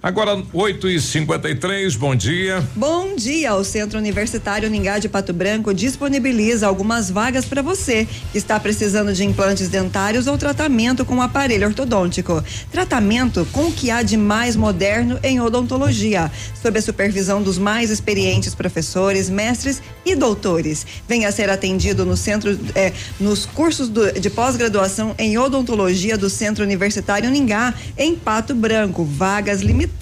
Agora, 0.05 0.36
8 0.52 0.90
e 0.90 1.01
53 1.01 1.97
bom 1.97 2.14
dia. 2.14 2.62
Bom 2.76 3.16
dia! 3.16 3.55
O 3.55 3.64
Centro 3.64 3.98
Universitário 3.98 4.68
Ningá 4.68 4.98
de 4.98 5.09
Pato 5.09 5.32
Branco 5.32 5.72
disponibiliza 5.72 6.66
algumas 6.66 7.09
vagas 7.09 7.47
para 7.47 7.62
você 7.62 8.06
que 8.31 8.36
está 8.36 8.60
precisando 8.60 9.14
de 9.14 9.24
implantes 9.24 9.70
dentários 9.70 10.26
ou 10.26 10.36
tratamento 10.36 11.06
com 11.06 11.22
aparelho 11.22 11.66
ortodôntico. 11.68 12.44
Tratamento 12.70 13.48
com 13.51 13.68
o 13.68 13.72
que 13.72 13.90
há 13.90 14.02
de 14.02 14.18
mais 14.18 14.56
moderno 14.56 15.18
em 15.22 15.40
odontologia, 15.40 16.31
sob 16.60 16.78
a 16.78 16.82
supervisão 16.82 17.43
dos 17.43 17.56
mais 17.56 17.89
experientes 17.89 18.55
professores, 18.55 19.31
mestres 19.31 19.81
e 20.05 20.14
doutores. 20.14 20.86
Venha 21.09 21.32
ser 21.32 21.48
atendido 21.48 22.05
no 22.05 22.14
centro, 22.14 22.60
eh, 22.74 22.93
nos 23.18 23.47
cursos 23.47 23.89
do- 23.89 24.12
de 24.12 24.28
pós-graduação 24.28 25.14
em 25.16 25.39
odontologia 25.39 26.18
do 26.18 26.28
Centro 26.28 26.62
Universitário 26.62 27.31
Ningá, 27.31 27.72
em 27.97 28.14
Pato 28.14 28.55
Branco. 28.55 29.02
Vagas 29.02 29.62
limitadas, 29.62 29.94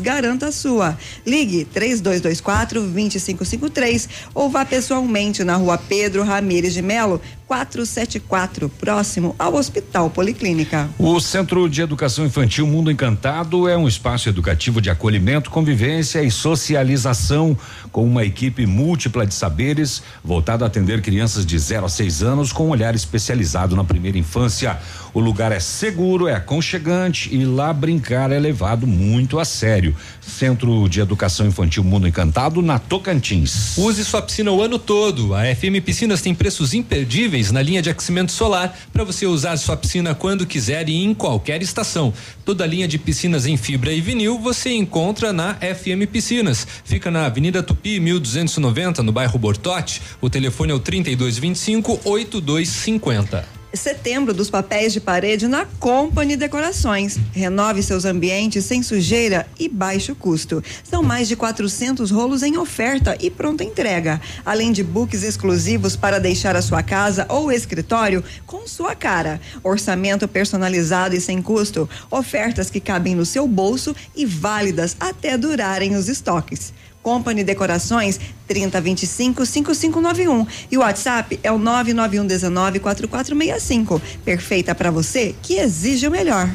garanta 0.00 0.46
a 0.46 0.52
sua. 0.52 0.96
Ligue 1.26 1.64
3224 1.64 2.80
2553 2.80 4.08
ou 4.34 4.48
vá 4.48 4.64
pessoalmente 4.64 5.44
na 5.44 5.56
rua 5.56 5.78
Pedro 5.78 6.22
Ramires 6.22 6.74
de 6.74 6.82
Melo, 6.82 7.20
474, 7.50 8.68
próximo 8.68 9.34
ao 9.36 9.56
Hospital 9.56 10.08
Policlínica. 10.08 10.88
O 10.96 11.18
Centro 11.18 11.68
de 11.68 11.82
Educação 11.82 12.24
Infantil 12.24 12.64
Mundo 12.64 12.92
Encantado 12.92 13.68
é 13.68 13.76
um 13.76 13.88
espaço 13.88 14.28
educativo 14.28 14.80
de 14.80 14.88
acolhimento, 14.88 15.50
convivência 15.50 16.22
e 16.22 16.30
socialização 16.30 17.58
com 17.90 18.04
uma 18.04 18.24
equipe 18.24 18.64
múltipla 18.66 19.26
de 19.26 19.34
saberes 19.34 20.00
voltada 20.22 20.64
a 20.64 20.68
atender 20.68 21.02
crianças 21.02 21.44
de 21.44 21.58
0 21.58 21.86
a 21.86 21.88
6 21.88 22.22
anos 22.22 22.52
com 22.52 22.68
um 22.68 22.70
olhar 22.70 22.94
especializado 22.94 23.74
na 23.74 23.82
primeira 23.82 24.16
infância. 24.16 24.78
O 25.12 25.18
lugar 25.18 25.50
é 25.50 25.58
seguro, 25.58 26.28
é 26.28 26.34
aconchegante 26.34 27.34
e 27.34 27.44
lá 27.44 27.72
brincar 27.72 28.30
é 28.30 28.38
levado 28.38 28.86
muito 28.86 29.40
a 29.40 29.44
sério. 29.44 29.92
Centro 30.30 30.88
de 30.88 31.00
Educação 31.00 31.46
Infantil 31.46 31.84
Mundo 31.84 32.08
Encantado 32.08 32.62
na 32.62 32.78
Tocantins. 32.78 33.76
Use 33.76 34.04
sua 34.04 34.22
piscina 34.22 34.50
o 34.50 34.62
ano 34.62 34.78
todo. 34.78 35.34
A 35.34 35.42
FM 35.54 35.84
Piscinas 35.84 36.22
tem 36.22 36.34
preços 36.34 36.72
imperdíveis 36.72 37.50
na 37.50 37.60
linha 37.60 37.82
de 37.82 37.90
aquecimento 37.90 38.32
solar 38.32 38.78
para 38.92 39.04
você 39.04 39.26
usar 39.26 39.56
sua 39.56 39.76
piscina 39.76 40.14
quando 40.14 40.46
quiser 40.46 40.88
e 40.88 41.04
em 41.04 41.12
qualquer 41.12 41.60
estação. 41.60 42.12
Toda 42.44 42.64
a 42.64 42.66
linha 42.66 42.88
de 42.88 42.98
piscinas 42.98 43.44
em 43.44 43.56
fibra 43.56 43.92
e 43.92 44.00
vinil 44.00 44.38
você 44.38 44.72
encontra 44.72 45.32
na 45.32 45.54
FM 45.54 46.10
Piscinas. 46.10 46.66
Fica 46.84 47.10
na 47.10 47.26
Avenida 47.26 47.62
Tupi, 47.62 48.00
1290, 48.00 49.02
no 49.02 49.12
bairro 49.12 49.38
Bortote. 49.38 50.00
O 50.20 50.30
telefone 50.30 50.72
é 50.72 50.74
o 50.74 50.80
3225 50.80 52.00
8250 52.04 53.59
setembro 53.72 54.34
dos 54.34 54.50
papéis 54.50 54.92
de 54.92 55.00
parede 55.00 55.46
na 55.46 55.64
Company 55.64 56.36
Decorações. 56.36 57.18
Renove 57.32 57.82
seus 57.82 58.04
ambientes 58.04 58.64
sem 58.64 58.82
sujeira 58.82 59.46
e 59.58 59.68
baixo 59.68 60.14
custo. 60.14 60.62
São 60.82 61.02
mais 61.02 61.28
de 61.28 61.36
400 61.36 62.10
rolos 62.10 62.42
em 62.42 62.56
oferta 62.56 63.16
e 63.20 63.30
pronta 63.30 63.64
entrega, 63.64 64.20
além 64.44 64.72
de 64.72 64.82
books 64.82 65.22
exclusivos 65.22 65.96
para 65.96 66.18
deixar 66.18 66.56
a 66.56 66.62
sua 66.62 66.82
casa 66.82 67.26
ou 67.28 67.52
escritório 67.52 68.24
com 68.46 68.66
sua 68.66 68.94
cara. 68.94 69.40
Orçamento 69.62 70.26
personalizado 70.26 71.14
e 71.14 71.20
sem 71.20 71.40
custo. 71.40 71.88
Ofertas 72.10 72.70
que 72.70 72.80
cabem 72.80 73.14
no 73.14 73.24
seu 73.24 73.46
bolso 73.46 73.94
e 74.14 74.26
válidas 74.26 74.96
até 74.98 75.36
durarem 75.36 75.94
os 75.96 76.08
estoques. 76.08 76.72
Company 77.02 77.42
Decorações 77.44 78.20
3025 78.46 79.46
5591 79.46 80.46
e 80.70 80.76
o 80.76 80.80
WhatsApp 80.80 81.38
é 81.42 81.50
o 81.50 81.58
991 81.58 82.26
19 82.26 82.80
4465. 82.80 84.02
Perfeita 84.24 84.74
para 84.74 84.90
você 84.90 85.34
que 85.42 85.54
exige 85.54 86.06
o 86.06 86.10
melhor. 86.10 86.48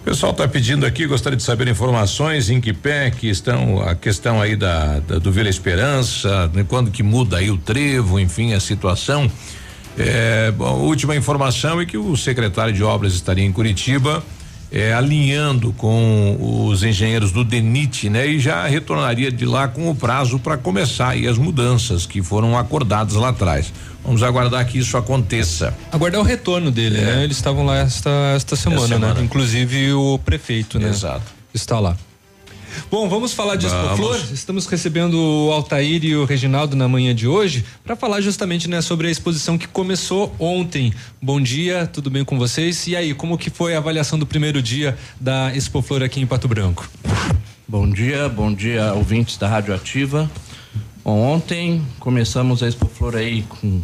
O 0.00 0.02
pessoal 0.02 0.32
está 0.32 0.48
pedindo 0.48 0.86
aqui, 0.86 1.06
gostaria 1.06 1.36
de 1.36 1.42
saber 1.42 1.68
informações 1.68 2.48
em 2.48 2.58
que 2.58 2.72
pé 2.72 3.10
que 3.10 3.28
estão 3.28 3.82
a 3.82 3.94
questão 3.94 4.40
aí 4.40 4.56
da, 4.56 4.98
da 5.00 5.18
do 5.18 5.30
Vila 5.30 5.48
Esperança, 5.48 6.50
né, 6.54 6.64
quando 6.66 6.90
que 6.90 7.02
muda 7.02 7.36
aí 7.36 7.50
o 7.50 7.58
trevo, 7.58 8.18
enfim, 8.18 8.54
a 8.54 8.60
situação. 8.60 9.30
É, 9.98 10.50
bom, 10.52 10.78
última 10.78 11.14
informação 11.14 11.80
é 11.80 11.84
que 11.84 11.98
o 11.98 12.16
secretário 12.16 12.72
de 12.72 12.82
obras 12.82 13.12
estaria 13.12 13.44
em 13.44 13.52
Curitiba 13.52 14.24
é, 14.70 14.92
alinhando 14.92 15.72
com 15.72 16.66
os 16.68 16.82
engenheiros 16.82 17.32
do 17.32 17.44
DENIT, 17.44 18.08
né? 18.08 18.26
E 18.26 18.38
já 18.38 18.66
retornaria 18.66 19.30
de 19.30 19.44
lá 19.44 19.66
com 19.66 19.90
o 19.90 19.94
prazo 19.94 20.38
para 20.38 20.56
começar 20.56 21.10
aí 21.10 21.26
as 21.26 21.36
mudanças 21.36 22.06
que 22.06 22.22
foram 22.22 22.56
acordadas 22.56 23.14
lá 23.14 23.30
atrás. 23.30 23.72
Vamos 24.04 24.22
aguardar 24.22 24.66
que 24.66 24.78
isso 24.78 24.96
aconteça. 24.96 25.76
Aguardar 25.92 26.20
o 26.20 26.24
retorno 26.24 26.70
dele, 26.70 26.98
é. 26.98 27.04
né? 27.04 27.24
Eles 27.24 27.36
estavam 27.36 27.64
lá 27.64 27.78
esta, 27.78 28.10
esta 28.34 28.56
semana, 28.56 28.86
semana, 28.86 29.14
né? 29.14 29.22
Inclusive 29.22 29.92
o 29.92 30.18
prefeito, 30.18 30.78
né? 30.78 30.88
Exato. 30.88 31.24
Está 31.52 31.78
lá. 31.78 31.96
Bom, 32.90 33.08
vamos 33.08 33.32
falar 33.32 33.56
de 33.56 33.66
Expoflor. 33.66 34.16
Estamos 34.32 34.66
recebendo 34.66 35.14
o 35.14 35.52
Altair 35.52 36.04
e 36.04 36.16
o 36.16 36.24
Reginaldo 36.24 36.76
na 36.76 36.88
manhã 36.88 37.14
de 37.14 37.26
hoje 37.26 37.64
para 37.84 37.96
falar 37.96 38.20
justamente 38.20 38.68
né, 38.68 38.80
sobre 38.80 39.08
a 39.08 39.10
exposição 39.10 39.56
que 39.56 39.66
começou 39.66 40.34
ontem. 40.38 40.92
Bom 41.20 41.40
dia, 41.40 41.86
tudo 41.86 42.10
bem 42.10 42.24
com 42.24 42.38
vocês? 42.38 42.86
E 42.86 42.96
aí, 42.96 43.14
como 43.14 43.38
que 43.38 43.50
foi 43.50 43.74
a 43.74 43.78
avaliação 43.78 44.18
do 44.18 44.26
primeiro 44.26 44.62
dia 44.62 44.96
da 45.20 45.54
Expoflor 45.54 46.02
aqui 46.02 46.20
em 46.20 46.26
Pato 46.26 46.48
Branco? 46.48 46.88
Bom 47.66 47.88
dia, 47.88 48.28
bom 48.28 48.52
dia 48.52 48.92
ouvintes 48.94 49.36
da 49.36 49.48
Rádio 49.48 49.74
Ativa. 49.74 50.30
Ontem 51.04 51.82
começamos 51.98 52.62
a 52.62 52.68
Expoflor 52.68 53.16
aí 53.16 53.42
com 53.42 53.82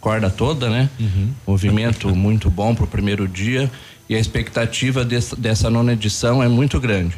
corda 0.00 0.28
toda, 0.28 0.68
né? 0.68 0.90
Uhum. 1.00 1.30
Movimento 1.46 2.14
muito 2.14 2.50
bom 2.50 2.74
para 2.74 2.84
o 2.84 2.86
primeiro 2.86 3.26
dia 3.26 3.70
e 4.08 4.14
a 4.14 4.18
expectativa 4.18 5.04
dessa, 5.04 5.34
dessa 5.34 5.70
nona 5.70 5.94
edição 5.94 6.42
é 6.42 6.48
muito 6.48 6.78
grande. 6.78 7.16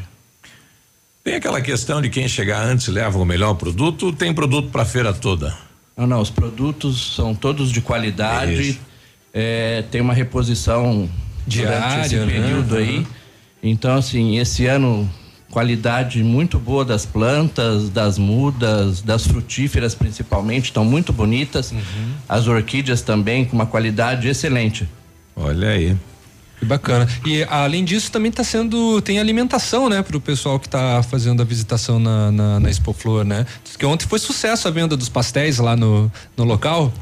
Tem 1.26 1.34
aquela 1.34 1.60
questão 1.60 2.00
de 2.00 2.08
quem 2.08 2.28
chegar 2.28 2.64
antes 2.64 2.86
leva 2.86 3.18
o 3.18 3.24
melhor 3.24 3.54
produto, 3.54 4.12
tem 4.12 4.32
produto 4.32 4.70
para 4.70 4.82
a 4.82 4.84
feira 4.84 5.12
toda? 5.12 5.52
Não, 5.96 6.06
não, 6.06 6.20
os 6.20 6.30
produtos 6.30 7.16
são 7.16 7.34
todos 7.34 7.72
de 7.72 7.80
qualidade, 7.80 8.78
é, 9.34 9.82
tem 9.90 10.00
uma 10.00 10.14
reposição 10.14 11.10
diária 11.44 12.02
esse 12.02 12.16
período 12.16 12.76
né? 12.76 12.80
aí. 12.80 13.06
Então, 13.60 13.96
assim, 13.96 14.38
esse 14.38 14.66
ano 14.66 15.10
qualidade 15.50 16.22
muito 16.22 16.60
boa 16.60 16.84
das 16.84 17.04
plantas, 17.04 17.90
das 17.90 18.18
mudas, 18.18 19.02
das 19.02 19.26
frutíferas 19.26 19.96
principalmente, 19.96 20.66
estão 20.66 20.84
muito 20.84 21.12
bonitas. 21.12 21.72
Uhum. 21.72 22.12
As 22.28 22.46
orquídeas 22.46 23.02
também 23.02 23.44
com 23.44 23.56
uma 23.56 23.66
qualidade 23.66 24.28
excelente. 24.28 24.88
Olha 25.34 25.70
aí. 25.70 25.96
Que 26.58 26.64
bacana. 26.64 27.06
E 27.24 27.42
além 27.44 27.84
disso, 27.84 28.10
também 28.10 28.30
está 28.30 28.42
sendo. 28.42 29.00
Tem 29.02 29.18
alimentação, 29.18 29.88
né, 29.88 30.02
para 30.02 30.16
o 30.16 30.20
pessoal 30.20 30.58
que 30.58 30.66
está 30.66 31.02
fazendo 31.02 31.42
a 31.42 31.44
visitação 31.44 31.98
na, 31.98 32.32
na, 32.32 32.60
na 32.60 32.70
Expo 32.70 32.92
Flor, 32.92 33.24
né? 33.24 33.46
Que 33.78 33.84
ontem 33.84 34.06
foi 34.06 34.18
sucesso 34.18 34.66
a 34.66 34.70
venda 34.70 34.96
dos 34.96 35.08
pastéis 35.08 35.58
lá 35.58 35.76
no, 35.76 36.10
no 36.36 36.44
local. 36.44 36.92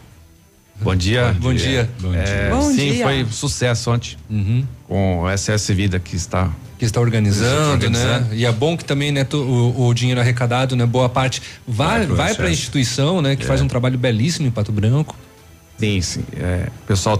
Bom 0.80 0.94
dia. 0.94 1.36
Bom 1.38 1.54
dia. 1.54 1.88
Bom 2.00 2.10
dia. 2.10 2.20
É, 2.20 2.50
Bom 2.50 2.70
sim, 2.70 2.92
dia. 2.94 3.04
foi 3.04 3.26
sucesso 3.30 3.90
ontem. 3.92 4.16
Uhum. 4.28 4.66
Com 4.88 5.22
o 5.22 5.36
SS 5.36 5.72
Vida 5.72 6.00
que 6.00 6.16
está 6.16 6.50
que 6.76 6.84
está 6.84 7.00
organizando, 7.00 7.88
né? 7.88 8.26
E 8.32 8.44
é 8.44 8.50
bom 8.50 8.76
que 8.76 8.84
também, 8.84 9.12
né, 9.12 9.24
o, 9.32 9.86
o 9.86 9.94
dinheiro 9.94 10.20
arrecadado, 10.20 10.74
né, 10.74 10.84
boa 10.84 11.08
parte 11.08 11.40
vai 11.66 12.04
vai 12.04 12.34
para 12.34 12.48
a 12.48 12.50
instituição, 12.50 13.22
né, 13.22 13.36
que 13.36 13.44
é. 13.44 13.46
faz 13.46 13.60
um 13.60 13.68
trabalho 13.68 13.96
belíssimo 13.96 14.48
em 14.48 14.50
Pato 14.50 14.72
Branco. 14.72 15.16
Sim, 15.78 16.00
sim. 16.00 16.24
É, 16.36 16.68
o 16.82 16.86
pessoal 16.86 17.16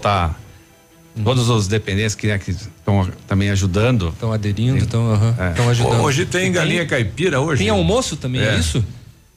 Todos 1.22 1.48
os 1.48 1.68
dependentes 1.68 2.14
que 2.14 2.26
né, 2.26 2.40
estão 2.48 3.08
também 3.26 3.50
ajudando. 3.50 4.08
Estão 4.08 4.32
aderindo, 4.32 4.78
estão 4.78 5.12
uhum, 5.12 5.34
é. 5.38 5.70
ajudando. 5.70 6.02
Hoje 6.02 6.26
tem 6.26 6.50
galinha 6.50 6.84
caipira 6.86 7.40
hoje? 7.40 7.62
Tem 7.62 7.70
almoço 7.70 8.16
também, 8.16 8.40
é, 8.40 8.54
é 8.54 8.58
isso? 8.58 8.84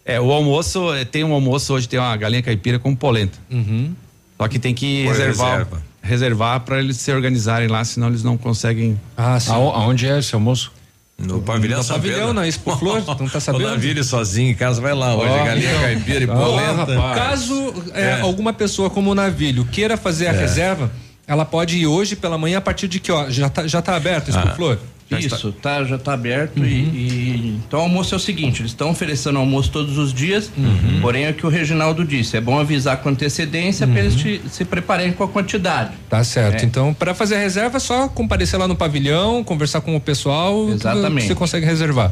É, 0.03 0.19
o 0.19 0.31
almoço, 0.31 0.91
é, 0.93 1.05
tem 1.05 1.23
um 1.23 1.33
almoço 1.33 1.73
hoje, 1.73 1.87
tem 1.87 1.99
uma 1.99 2.15
galinha 2.17 2.41
caipira 2.41 2.79
com 2.79 2.95
polenta. 2.95 3.37
Uhum. 3.51 3.93
Só 4.37 4.47
que 4.47 4.57
tem 4.57 4.73
que 4.73 5.03
Por 5.03 5.11
reservar. 5.11 5.51
Reserva. 5.51 5.83
Reservar 6.01 6.59
para 6.61 6.79
eles 6.79 6.97
se 6.97 7.11
organizarem 7.11 7.67
lá, 7.67 7.83
senão 7.83 8.07
eles 8.07 8.23
não 8.23 8.37
conseguem. 8.37 8.99
Ah, 9.15 9.39
sim. 9.39 9.51
Aonde 9.51 10.07
é 10.07 10.17
esse 10.17 10.33
almoço? 10.33 10.71
No 11.17 11.41
pavilhão 11.41 11.79
no 11.79 11.83
São 11.83 11.95
pavilhão, 11.95 12.31
na 12.31 12.47
Expo 12.47 12.77
Flor, 12.77 13.03
não 13.19 13.27
tá 13.27 13.39
sabendo? 13.39 13.65
O 13.65 13.69
Navilho 13.71 14.03
sozinho 14.03 14.51
em 14.51 14.55
casa 14.55 14.79
vai 14.79 14.93
lá 14.93 15.15
hoje, 15.15 15.33
oh, 15.33 15.45
galinha 15.45 15.69
então. 15.69 15.81
caipira 15.81 16.23
e 16.23 16.27
polenta. 16.27 16.99
Oh, 16.99 17.15
Caso 17.15 17.73
é, 17.93 18.01
é. 18.01 18.21
alguma 18.21 18.53
pessoa 18.53 18.89
como 18.89 19.11
o 19.11 19.15
Navilho 19.15 19.65
queira 19.65 19.97
fazer 19.97 20.27
a 20.27 20.33
é. 20.33 20.39
reserva, 20.39 20.91
ela 21.27 21.45
pode 21.45 21.77
ir 21.77 21.85
hoje 21.85 22.15
pela 22.15 22.37
manhã 22.37 22.57
a 22.57 22.61
partir 22.61 22.87
de 22.87 22.99
que 22.99 23.11
ó 23.11 23.29
já 23.29 23.49
tá, 23.49 23.67
já 23.67 23.81
tá 23.81 23.95
aberto 23.95 24.29
isso 24.29 24.39
ah. 24.39 24.55
Flor? 24.55 24.79
Já 25.09 25.19
Isso, 25.19 25.49
está. 25.49 25.79
tá, 25.79 25.83
já 25.85 25.95
está 25.95 26.13
aberto 26.13 26.57
uhum. 26.57 26.65
e, 26.65 26.69
e, 26.69 27.61
então 27.65 27.79
o 27.79 27.83
almoço 27.83 28.13
é 28.13 28.17
o 28.17 28.19
seguinte, 28.19 28.61
eles 28.61 28.71
estão 28.71 28.89
oferecendo 28.89 29.39
almoço 29.39 29.71
todos 29.71 29.97
os 29.97 30.13
dias, 30.13 30.51
uhum. 30.57 30.99
porém 31.01 31.23
é 31.23 31.29
o 31.29 31.33
que 31.33 31.45
o 31.45 31.49
Reginaldo 31.49 32.03
disse, 32.03 32.35
é 32.35 32.41
bom 32.41 32.59
avisar 32.59 32.97
com 32.97 33.07
antecedência 33.07 33.87
uhum. 33.87 33.93
para 33.93 34.01
eles 34.01 34.15
te, 34.15 34.41
se 34.51 34.65
prepararem 34.65 35.13
com 35.13 35.23
a 35.23 35.27
quantidade. 35.29 35.91
Tá 36.09 36.21
certo. 36.25 36.61
É. 36.61 36.65
Então, 36.65 36.93
para 36.93 37.13
fazer 37.13 37.35
a 37.35 37.39
reserva 37.39 37.77
é 37.77 37.79
só 37.79 38.09
comparecer 38.09 38.59
lá 38.59 38.67
no 38.67 38.75
pavilhão, 38.75 39.45
conversar 39.45 39.79
com 39.79 39.95
o 39.95 40.01
pessoal, 40.01 40.69
Exatamente. 40.69 41.27
você 41.27 41.35
consegue 41.35 41.65
reservar. 41.65 42.11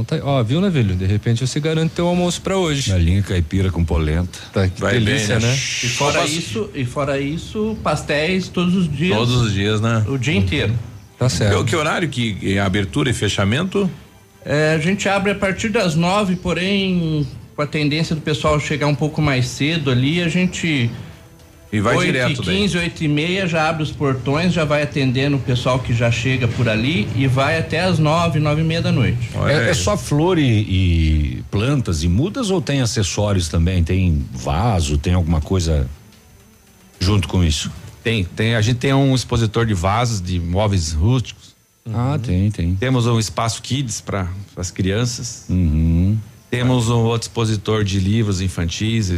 Então 0.00 0.18
tá, 0.18 0.24
ó, 0.24 0.42
viu, 0.42 0.60
Navilho? 0.60 0.94
De 0.94 1.06
repente 1.06 1.46
você 1.46 1.60
garante 1.60 1.94
teu 1.94 2.06
almoço 2.06 2.40
para 2.40 2.56
hoje. 2.56 2.90
Galinha 2.90 3.22
caipira 3.22 3.70
com 3.70 3.84
polenta. 3.84 4.38
Tá, 4.52 4.68
que 4.68 4.80
Vai 4.80 4.94
delícia, 4.94 5.38
bem, 5.38 5.46
né? 5.46 5.52
né? 5.52 5.54
E 5.54 5.88
fora 5.88 6.24
isso, 6.24 6.70
e 6.74 6.84
fora 6.84 7.20
isso, 7.20 7.76
pastéis 7.82 8.48
todos 8.48 8.74
os 8.74 8.90
dias. 8.90 9.16
Todos 9.16 9.34
os 9.36 9.52
dias, 9.52 9.80
né? 9.80 10.04
O 10.08 10.16
dia 10.16 10.34
inteiro. 10.34 10.74
Tá 11.18 11.28
certo. 11.28 11.64
Que, 11.64 11.70
que 11.70 11.76
horário 11.76 12.08
que 12.08 12.54
é 12.54 12.60
abertura 12.60 13.10
e 13.10 13.12
fechamento? 13.12 13.90
É, 14.44 14.74
a 14.74 14.78
gente 14.78 15.08
abre 15.08 15.32
a 15.32 15.34
partir 15.34 15.68
das 15.68 15.94
nove, 15.94 16.36
porém 16.36 17.26
com 17.54 17.62
a 17.62 17.66
tendência 17.66 18.14
do 18.14 18.22
pessoal 18.22 18.58
chegar 18.58 18.86
um 18.86 18.94
pouco 18.94 19.20
mais 19.20 19.46
cedo 19.46 19.90
ali, 19.90 20.22
a 20.22 20.28
gente 20.28 20.90
e 21.72 21.80
vai 21.80 21.96
8 21.96 22.06
direto 22.06 22.42
e 22.42 22.44
15, 22.44 22.74
daí. 22.74 22.84
8 22.84 23.04
e 23.04 23.08
meia, 23.08 23.46
já 23.46 23.68
abre 23.68 23.82
os 23.82 23.92
portões, 23.92 24.52
já 24.52 24.64
vai 24.64 24.82
atendendo 24.82 25.36
o 25.36 25.40
pessoal 25.40 25.78
que 25.78 25.94
já 25.94 26.10
chega 26.10 26.48
por 26.48 26.68
ali 26.68 27.08
e 27.14 27.26
vai 27.28 27.58
até 27.58 27.80
as 27.80 27.98
9, 27.98 28.40
9 28.40 28.60
e 28.60 28.64
meia 28.64 28.82
da 28.82 28.90
noite. 28.90 29.30
É, 29.46 29.70
é, 29.70 29.74
só 29.74 29.96
flor 29.96 30.38
e, 30.38 30.42
e, 30.42 31.44
plantas 31.50 32.02
e 32.02 32.08
mudas 32.08 32.50
ou 32.50 32.60
tem 32.60 32.80
acessórios 32.80 33.48
também? 33.48 33.84
Tem 33.84 34.24
vaso, 34.32 34.98
tem 34.98 35.14
alguma 35.14 35.40
coisa 35.40 35.88
junto 36.98 37.28
com 37.28 37.44
isso? 37.44 37.70
Tem, 38.02 38.24
tem. 38.24 38.56
A 38.56 38.60
gente 38.60 38.78
tem 38.78 38.92
um 38.92 39.14
expositor 39.14 39.64
de 39.64 39.74
vasos, 39.74 40.20
de 40.20 40.40
móveis 40.40 40.92
rústicos. 40.92 41.54
Ah, 41.92 42.12
uhum. 42.12 42.18
tem, 42.18 42.50
tem. 42.50 42.74
Temos 42.74 43.06
um 43.06 43.18
espaço 43.18 43.62
kids 43.62 44.00
para 44.00 44.28
as 44.56 44.70
crianças. 44.70 45.44
Uhum. 45.48 46.18
Temos 46.50 46.88
um 46.88 47.04
outro 47.04 47.28
expositor 47.28 47.84
de 47.84 48.00
livros 48.00 48.40
infantis. 48.40 49.12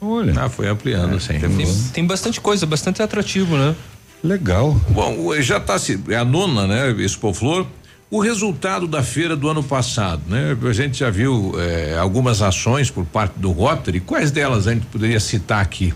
Olha. 0.00 0.34
Ah, 0.40 0.48
foi 0.48 0.68
ampliando, 0.68 1.16
é, 1.16 1.20
sim. 1.20 1.38
Tem, 1.38 1.74
tem, 1.92 2.06
bastante 2.06 2.40
coisa, 2.40 2.64
bastante 2.66 3.02
atrativo, 3.02 3.56
né? 3.56 3.74
Legal. 4.22 4.80
Bom, 4.90 5.34
já 5.40 5.58
está 5.58 5.78
se. 5.78 6.00
É 6.08 6.16
a 6.16 6.24
nona, 6.24 6.66
né? 6.66 6.90
Expo 7.02 7.32
Flor. 7.32 7.66
O 8.10 8.20
resultado 8.20 8.86
da 8.86 9.02
feira 9.02 9.36
do 9.36 9.48
ano 9.48 9.62
passado, 9.62 10.22
né? 10.28 10.56
A 10.62 10.72
gente 10.72 10.98
já 10.98 11.10
viu 11.10 11.52
eh, 11.58 11.96
algumas 11.98 12.40
ações 12.40 12.90
por 12.90 13.04
parte 13.04 13.38
do 13.38 13.50
Rotary. 13.50 14.00
Quais 14.00 14.30
delas 14.30 14.66
a 14.66 14.72
gente 14.72 14.86
poderia 14.86 15.20
citar 15.20 15.60
aqui? 15.60 15.92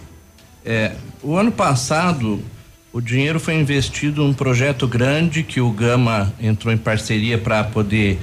É, 0.64 0.92
o 1.22 1.36
ano 1.36 1.50
passado 1.50 2.42
o 2.92 3.00
dinheiro 3.00 3.40
foi 3.40 3.54
investido 3.54 4.22
num 4.22 4.34
projeto 4.34 4.86
grande 4.86 5.42
que 5.42 5.60
o 5.62 5.70
Gama 5.70 6.32
entrou 6.38 6.72
em 6.72 6.76
parceria 6.76 7.38
para 7.38 7.64
poder 7.64 8.20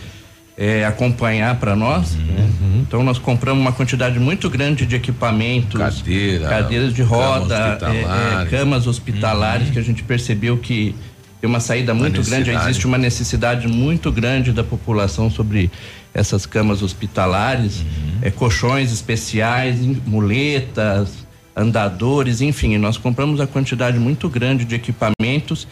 é, 0.59 0.85
acompanhar 0.85 1.55
para 1.55 1.73
nós. 1.73 2.15
Uhum. 2.15 2.25
Né? 2.25 2.49
Então 2.81 3.01
nós 3.01 3.17
compramos 3.17 3.61
uma 3.61 3.71
quantidade 3.71 4.19
muito 4.19 4.49
grande 4.49 4.85
de 4.85 4.93
equipamentos, 4.93 5.79
Cadeira, 5.79 6.49
cadeiras 6.49 6.93
de 6.93 7.01
roda, 7.01 7.77
cama 7.79 7.93
hospitalar. 7.93 8.41
é, 8.41 8.43
é, 8.43 8.45
camas 8.45 8.87
hospitalares 8.87 9.67
uhum. 9.67 9.73
que 9.73 9.79
a 9.79 9.81
gente 9.81 10.03
percebeu 10.03 10.57
que 10.57 10.93
tem 11.39 11.49
uma 11.49 11.61
saída 11.61 11.93
muito 11.93 12.21
grande, 12.21 12.51
existe 12.51 12.85
uma 12.85 12.97
necessidade 12.97 13.65
muito 13.65 14.11
grande 14.11 14.51
da 14.51 14.61
população 14.61 15.31
sobre 15.31 15.71
essas 16.13 16.45
camas 16.45 16.81
hospitalares, 16.81 17.79
uhum. 17.79 18.19
é, 18.21 18.29
colchões 18.29 18.91
especiais, 18.91 19.79
muletas, 20.05 21.25
andadores, 21.55 22.41
enfim, 22.41 22.77
nós 22.77 22.97
compramos 22.97 23.39
a 23.39 23.47
quantidade 23.47 23.97
muito 23.97 24.27
grande 24.27 24.65
de 24.65 24.75
equipamentos 24.75 25.65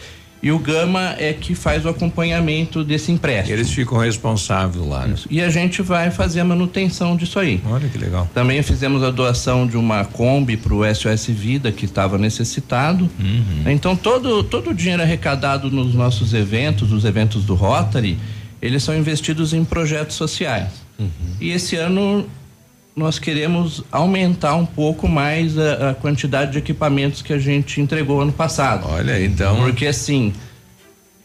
e 0.48 0.52
o 0.52 0.58
Gama 0.58 1.14
é 1.20 1.34
que 1.34 1.54
faz 1.54 1.84
o 1.84 1.90
acompanhamento 1.90 2.82
desse 2.82 3.12
empréstimo. 3.12 3.54
Eles 3.54 3.70
ficam 3.70 3.98
responsáveis 3.98 4.86
lá. 4.86 5.06
Né? 5.06 5.16
E 5.30 5.42
a 5.42 5.50
gente 5.50 5.82
vai 5.82 6.10
fazer 6.10 6.40
a 6.40 6.46
manutenção 6.46 7.18
disso 7.18 7.38
aí. 7.38 7.62
Olha 7.66 7.90
que 7.90 7.98
legal. 7.98 8.30
Também 8.34 8.64
fizemos 8.64 9.04
a 9.04 9.12
doação 9.12 9.68
de 9.68 9.76
uma 9.76 10.06
Kombi 10.06 10.56
para 10.56 10.74
o 10.74 10.96
SOS 10.96 11.28
Vida 11.28 11.70
que 11.70 11.84
estava 11.84 12.18
necessitado. 12.18 13.10
Uhum. 13.20 13.70
Então 13.70 13.94
todo 13.94 14.42
todo 14.42 14.70
o 14.70 14.74
dinheiro 14.74 15.04
arrecadado 15.04 15.70
nos 15.70 15.94
nossos 15.94 16.34
eventos, 16.34 16.94
os 16.94 17.04
eventos 17.04 17.44
do 17.44 17.54
Rotary, 17.54 18.18
eles 18.62 18.82
são 18.84 18.98
investidos 18.98 19.54
em 19.54 19.66
projetos 19.66 20.16
sociais. 20.16 20.70
Uhum. 20.98 21.10
E 21.42 21.52
esse 21.52 21.76
ano 21.76 22.26
nós 22.98 23.20
queremos 23.20 23.84
aumentar 23.92 24.56
um 24.56 24.66
pouco 24.66 25.08
mais 25.08 25.56
a, 25.56 25.92
a, 25.92 25.94
quantidade 25.94 26.54
de 26.54 26.58
equipamentos 26.58 27.22
que 27.22 27.32
a 27.32 27.38
gente 27.38 27.80
entregou 27.80 28.20
ano 28.20 28.34
passado. 28.34 28.88
Olha, 28.90 29.24
então. 29.24 29.56
Porque 29.58 29.86
assim, 29.86 30.34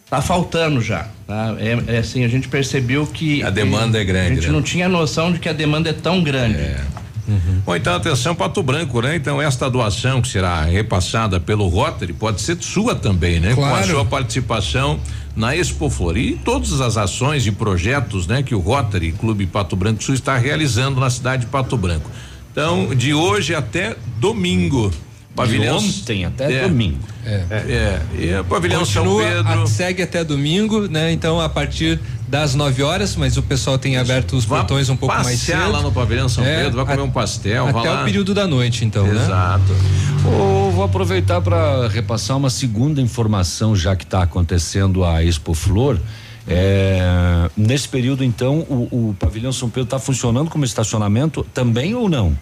tá 0.09 0.21
faltando 0.21 0.83
já. 0.83 1.09
Tá? 1.27 1.57
É, 1.59 1.95
é 1.95 1.99
assim, 1.99 2.25
a 2.25 2.29
gente 2.29 2.47
percebeu 2.47 3.07
que. 3.07 3.43
A 3.43 3.49
demanda 3.49 3.99
é 3.99 4.05
grande. 4.05 4.33
A 4.33 4.35
gente 4.35 4.47
né? 4.49 4.53
não 4.53 4.61
tinha 4.61 4.87
noção 4.87 5.33
de 5.33 5.39
que 5.39 5.49
a 5.49 5.53
demanda 5.55 5.89
é 5.89 5.95
tão 5.95 6.23
grande. 6.23 6.59
É. 6.59 6.79
Uhum. 7.27 7.63
Bom, 7.65 7.77
então 7.77 7.95
atenção 7.95 8.35
Pato 8.35 8.63
Branco, 8.63 9.01
né? 9.01 9.17
Então 9.17 9.41
esta 9.41 9.71
doação 9.71 10.21
que 10.21 10.29
será 10.29 10.65
repassada 10.65 11.41
pelo 11.41 11.69
Rotary 11.69 12.13
pode 12.13 12.43
ser 12.43 12.59
sua 12.61 12.95
também, 12.95 13.41
né? 13.41 13.55
Claro. 13.55 13.77
Com 13.77 13.81
a 13.81 13.83
sua 13.87 14.05
participação 14.05 15.01
na 15.35 15.57
Expo 15.57 15.89
Flor 15.89 16.17
e 16.17 16.35
todas 16.45 16.81
as 16.81 16.97
ações 16.97 17.47
e 17.47 17.53
projetos, 17.53 18.27
né, 18.27 18.43
que 18.43 18.55
o 18.55 18.59
Rotary 18.59 19.13
Clube 19.13 19.47
Pato 19.47 19.75
Branco 19.77 20.03
Sul 20.03 20.15
está 20.15 20.37
realizando 20.37 21.01
na 21.01 21.11
cidade 21.11 21.47
de 21.47 21.51
Pato 21.51 21.77
Branco. 21.77 22.11
Então, 22.51 22.95
de 22.95 23.15
hoje 23.15 23.55
até 23.55 23.97
domingo. 24.19 24.93
Pavilhão 25.35 25.79
de 25.79 25.87
ontem 25.87 26.25
até 26.27 26.53
é, 26.53 26.69
domingo. 26.69 26.99
É. 27.25 27.47
é. 27.51 28.03
E 28.19 28.35
o 28.39 28.45
pavilhão 28.45 28.81
Continua, 28.81 29.23
São 29.23 29.45
Pedro. 29.45 29.63
A, 29.63 29.67
segue 29.67 30.03
até 30.03 30.23
domingo, 30.23 30.87
né? 30.87 31.11
Então, 31.11 31.41
a 31.41 31.49
partir 31.49 31.99
das 32.33 32.55
9 32.55 32.83
horas, 32.83 33.15
mas 33.15 33.37
o 33.37 33.43
pessoal 33.43 33.77
tem 33.77 33.99
aberto 33.99 34.35
os 34.35 34.47
portões 34.47 34.89
um 34.89 34.97
pouco 34.97 35.15
mais 35.15 35.39
cedo. 35.39 35.71
lá 35.71 35.83
no 35.83 35.93
pavilhão 35.93 36.31
São 36.31 36.43
é, 36.43 36.63
Pedro, 36.63 36.77
vai 36.77 36.87
comer 36.87 37.03
a, 37.03 37.05
um 37.05 37.11
pastel, 37.11 37.69
até 37.69 37.93
o 37.93 38.05
período 38.05 38.33
da 38.33 38.47
noite, 38.47 38.87
então, 38.87 39.07
Exato. 39.07 39.71
né? 39.71 39.79
Exato. 39.79 40.33
Oh, 40.41 40.71
vou 40.71 40.83
aproveitar 40.83 41.43
para 41.43 41.89
repassar 41.89 42.39
uma 42.39 42.49
segunda 42.49 43.03
informação, 43.03 43.77
já 43.77 43.95
que 43.95 44.05
está 44.05 44.23
acontecendo 44.23 45.05
a 45.05 45.23
Expo 45.23 45.53
Flor. 45.53 46.01
É, 46.49 47.51
nesse 47.55 47.87
período, 47.87 48.25
então, 48.25 48.61
o, 48.61 49.11
o 49.11 49.17
pavilhão 49.19 49.53
São 49.53 49.69
Pedro 49.69 49.85
está 49.85 49.99
funcionando 49.99 50.49
como 50.49 50.65
estacionamento 50.65 51.47
também 51.53 51.95
ou 51.95 52.09
não? 52.09 52.35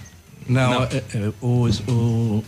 Não, 0.48 0.70
não. 0.70 0.82
É, 0.84 1.02
é, 1.14 1.32
o, 1.40 1.68
o, 1.88 2.44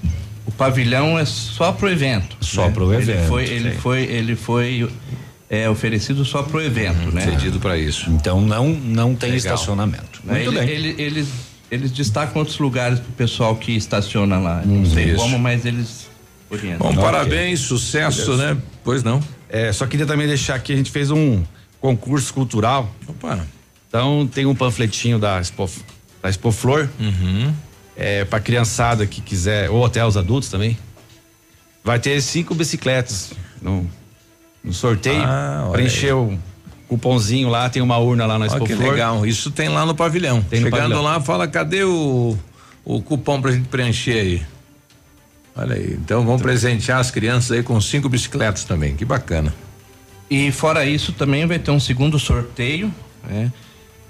o, 0.46 0.52
pavilhão 0.56 1.18
é 1.18 1.24
só 1.24 1.72
pro 1.72 1.90
evento. 1.90 2.36
Só 2.40 2.66
né? 2.66 2.70
pro 2.70 2.94
evento. 2.94 3.10
Ele 3.10 3.26
foi, 3.26 3.44
ele 3.46 3.70
foi, 3.72 4.02
ele 4.04 4.36
foi 4.36 4.88
é, 5.52 5.68
oferecido 5.68 6.24
só 6.24 6.42
pro 6.42 6.62
evento, 6.62 7.04
uhum, 7.04 7.10
né? 7.10 7.26
Cedido 7.26 7.60
para 7.60 7.76
isso. 7.76 8.08
Então 8.10 8.40
não 8.40 8.70
não 8.70 9.14
tem 9.14 9.32
Legal. 9.32 9.54
estacionamento. 9.54 10.22
Muito 10.24 10.48
ele, 10.48 10.58
bem. 10.58 10.68
Ele, 10.70 10.94
eles 10.96 11.28
eles 11.70 11.90
destacam 11.90 12.38
outros 12.38 12.58
lugares 12.58 12.98
pro 12.98 13.12
pessoal 13.12 13.54
que 13.56 13.72
estaciona 13.72 14.38
lá. 14.38 14.62
Hum, 14.64 14.78
não 14.80 14.86
sei 14.86 15.10
isso. 15.10 15.16
como, 15.16 15.38
mas 15.38 15.66
eles 15.66 16.08
orientam. 16.50 16.90
Bom, 16.90 16.98
parabéns, 16.98 17.60
sucesso, 17.60 18.34
né? 18.34 18.56
Pois 18.82 19.02
não. 19.02 19.22
É, 19.46 19.70
só 19.74 19.86
queria 19.86 20.06
também 20.06 20.26
deixar 20.26 20.54
aqui, 20.54 20.72
a 20.72 20.76
gente 20.76 20.90
fez 20.90 21.10
um 21.10 21.44
concurso 21.80 22.32
cultural. 22.32 22.90
Opa. 23.06 23.44
Então 23.88 24.26
tem 24.26 24.46
um 24.46 24.54
panfletinho 24.54 25.18
da 25.18 25.38
Expo, 25.38 25.70
da 26.22 26.30
Expo 26.30 26.50
Flor. 26.50 26.88
Uhum. 26.98 27.52
É, 27.94 28.24
pra 28.24 28.40
criançada 28.40 29.06
que 29.06 29.20
quiser, 29.20 29.68
ou 29.68 29.84
até 29.84 30.04
os 30.04 30.16
adultos 30.16 30.48
também. 30.48 30.78
Vai 31.84 31.98
ter 31.98 32.22
cinco 32.22 32.54
bicicletas 32.54 33.32
no, 33.60 33.86
no 34.64 34.72
sorteio. 34.72 35.22
Ah, 35.22 35.68
preencheu 35.72 36.38
cupomzinho 36.88 37.48
lá, 37.48 37.70
tem 37.70 37.80
uma 37.80 37.96
urna 37.96 38.26
lá 38.26 38.38
na 38.38 38.46
Expo 38.46 38.66
que 38.66 38.74
Flor. 38.76 38.90
legal, 38.92 39.26
isso 39.26 39.50
tem 39.50 39.68
lá 39.68 39.86
no 39.86 39.94
pavilhão. 39.94 40.42
Tem 40.42 40.60
Chegando 40.60 40.74
no 40.74 40.76
pavilhão. 40.78 41.02
lá, 41.02 41.20
fala, 41.20 41.48
cadê 41.48 41.84
o, 41.84 42.36
o 42.84 43.00
cupom 43.02 43.40
pra 43.40 43.50
gente 43.52 43.68
preencher 43.68 44.18
aí? 44.18 44.42
Olha 45.56 45.74
aí, 45.76 45.94
então 45.94 46.24
vamos 46.24 46.42
presentear 46.42 46.98
as 46.98 47.10
crianças 47.10 47.52
aí 47.52 47.62
com 47.62 47.80
cinco 47.80 48.08
bicicletas 48.08 48.64
também, 48.64 48.94
que 48.94 49.04
bacana. 49.04 49.54
E 50.30 50.50
fora 50.52 50.84
isso 50.84 51.12
também 51.12 51.46
vai 51.46 51.58
ter 51.58 51.70
um 51.70 51.80
segundo 51.80 52.18
sorteio, 52.18 52.92
né? 53.28 53.52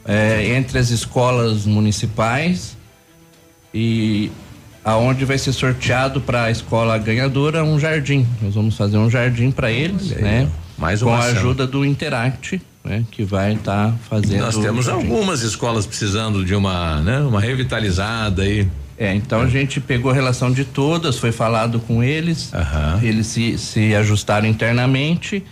É, 0.04 0.56
entre 0.56 0.78
as 0.78 0.90
escolas 0.90 1.64
municipais 1.64 2.76
e 3.72 4.30
aonde 4.84 5.24
vai 5.24 5.38
ser 5.38 5.52
sorteado 5.52 6.20
para 6.20 6.44
a 6.44 6.50
escola 6.50 6.96
ganhadora 6.98 7.64
um 7.64 7.78
jardim. 7.78 8.26
Nós 8.40 8.54
vamos 8.54 8.76
fazer 8.76 8.96
um 8.98 9.10
jardim 9.10 9.50
para 9.50 9.70
eles, 9.70 10.10
né? 10.10 10.48
Mais 10.76 11.02
uma 11.02 11.16
com 11.16 11.22
a 11.22 11.24
ajuda 11.26 11.66
do 11.66 11.84
Interact, 11.84 12.60
né? 12.84 13.04
Que 13.10 13.22
vai 13.24 13.54
estar 13.54 13.88
tá 13.88 13.94
fazendo. 14.08 14.40
Nós 14.40 14.56
temos 14.56 14.88
algumas 14.88 15.42
escolas 15.42 15.86
precisando 15.86 16.44
de 16.44 16.54
uma, 16.54 17.00
né? 17.00 17.20
Uma 17.20 17.40
revitalizada 17.40 18.42
aí. 18.42 18.68
É, 18.98 19.14
então 19.14 19.40
é. 19.40 19.44
a 19.44 19.48
gente 19.48 19.80
pegou 19.80 20.10
a 20.10 20.14
relação 20.14 20.52
de 20.52 20.64
todas, 20.64 21.18
foi 21.18 21.32
falado 21.32 21.80
com 21.80 22.02
eles, 22.02 22.52
eles 23.02 23.26
se, 23.26 23.58
se 23.58 23.94
ajustaram 23.94 24.46
internamente 24.46 25.42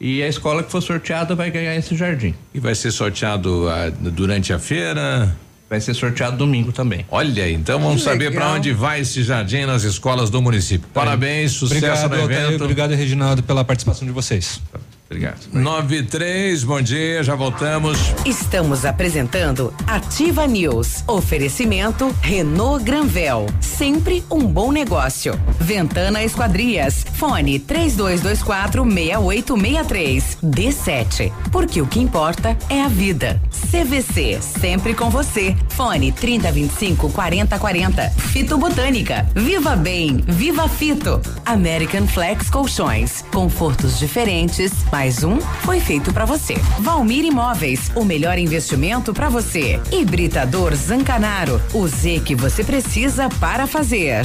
e 0.00 0.22
a 0.22 0.28
escola 0.28 0.62
que 0.62 0.70
for 0.70 0.82
sorteada 0.82 1.34
vai 1.34 1.50
ganhar 1.50 1.74
esse 1.76 1.96
jardim. 1.96 2.34
E 2.52 2.60
vai 2.60 2.74
ser 2.74 2.90
sorteado 2.90 3.68
a, 3.68 3.86
ah, 3.86 3.90
durante 3.90 4.52
a 4.52 4.58
feira? 4.58 5.34
Vai 5.68 5.80
ser 5.80 5.94
sorteado 5.94 6.36
domingo 6.36 6.72
também. 6.72 7.06
Olha, 7.10 7.50
então 7.50 7.80
vamos 7.80 8.02
que 8.02 8.08
saber 8.08 8.32
para 8.32 8.52
onde 8.52 8.72
vai 8.72 9.00
esse 9.00 9.22
jardim 9.22 9.64
nas 9.64 9.82
escolas 9.82 10.30
do 10.30 10.40
município. 10.40 10.88
Parabéns, 10.92 11.52
sucesso 11.52 12.06
obrigado, 12.06 12.10
no 12.10 12.32
evento. 12.32 12.64
obrigado, 12.64 12.90
Reginaldo, 12.92 13.42
pela 13.42 13.64
participação 13.64 14.06
de 14.06 14.12
vocês. 14.12 14.60
Obrigado. 15.06 15.48
93, 15.52 16.64
bom 16.64 16.80
dia, 16.80 17.22
já 17.22 17.34
voltamos. 17.34 17.98
Estamos 18.24 18.86
apresentando 18.86 19.72
Ativa 19.86 20.46
News. 20.46 21.04
Oferecimento 21.06 22.08
Renault 22.22 22.82
Granvel, 22.82 23.46
sempre 23.60 24.24
um 24.30 24.46
bom 24.46 24.72
negócio. 24.72 25.38
Ventana 25.60 26.24
Esquadrias, 26.24 27.04
fone 27.14 27.58
3224 27.58 28.82
6863. 28.82 30.38
D7, 30.42 31.32
porque 31.52 31.82
o 31.82 31.86
que 31.86 32.00
importa 32.00 32.56
é 32.70 32.82
a 32.82 32.88
vida. 32.88 33.40
CVC, 33.70 34.40
sempre 34.40 34.94
com 34.94 35.10
você. 35.10 35.54
Fone 35.70 36.12
3025 36.12 37.10
4040. 37.10 38.10
Fito 38.10 38.56
Botânica, 38.56 39.26
Viva 39.34 39.76
Bem, 39.76 40.16
Viva 40.26 40.66
Fito. 40.66 41.20
American 41.44 42.06
Flex 42.06 42.48
Colchões, 42.48 43.22
confortos 43.30 43.98
diferentes, 43.98 44.72
mais 44.94 45.24
um 45.24 45.40
foi 45.40 45.80
feito 45.80 46.12
para 46.12 46.24
você. 46.24 46.54
Valmir 46.78 47.24
Imóveis, 47.24 47.90
o 47.96 48.04
melhor 48.04 48.38
investimento 48.38 49.12
para 49.12 49.28
você. 49.28 49.80
Hibridador 49.90 50.72
Zancanaro, 50.72 51.60
o 51.72 51.88
Z 51.88 52.22
que 52.24 52.36
você 52.36 52.62
precisa 52.62 53.28
para 53.40 53.66
fazer. 53.66 54.24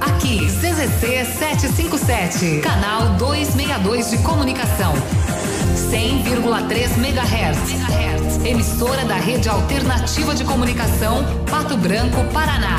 Aqui, 0.00 0.46
CZC 0.46 1.26
757, 1.38 2.60
canal 2.62 3.16
262 3.18 4.12
de 4.12 4.18
comunicação. 4.22 4.94
100,3 5.90 6.96
MHz. 6.96 8.46
Emissora 8.46 9.04
da 9.04 9.16
Rede 9.16 9.50
Alternativa 9.50 10.34
de 10.34 10.44
Comunicação, 10.44 11.22
Pato 11.50 11.76
Branco, 11.76 12.24
Paraná. 12.32 12.78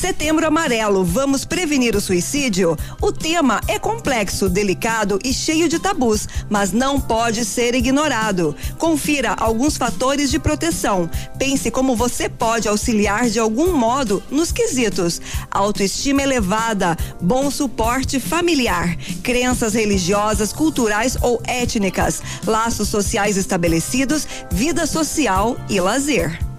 Setembro 0.00 0.46
Amarelo, 0.46 1.04
vamos 1.04 1.44
prevenir 1.44 1.94
o 1.94 2.00
suicídio? 2.00 2.74
O 3.02 3.12
tema 3.12 3.60
é 3.68 3.78
complexo, 3.78 4.48
delicado 4.48 5.18
e 5.22 5.30
cheio 5.30 5.68
de 5.68 5.78
tabus, 5.78 6.26
mas 6.48 6.72
não 6.72 6.98
pode 6.98 7.44
ser 7.44 7.74
ignorado. 7.74 8.56
Confira 8.78 9.34
alguns 9.38 9.76
fatores 9.76 10.30
de 10.30 10.38
proteção. 10.38 11.08
Pense 11.38 11.70
como 11.70 11.94
você 11.94 12.30
pode 12.30 12.66
auxiliar 12.66 13.28
de 13.28 13.38
algum 13.38 13.74
modo 13.74 14.22
nos 14.30 14.50
quesitos: 14.50 15.20
autoestima 15.50 16.22
elevada, 16.22 16.96
bom 17.20 17.50
suporte 17.50 18.18
familiar, 18.18 18.96
crenças 19.22 19.74
religiosas, 19.74 20.50
culturais 20.50 21.18
ou 21.20 21.42
étnicas, 21.46 22.22
laços 22.46 22.88
sociais 22.88 23.36
estabelecidos, 23.36 24.26
vida 24.50 24.86
social 24.86 25.58
e 25.68 25.78
lazer. 25.78 26.49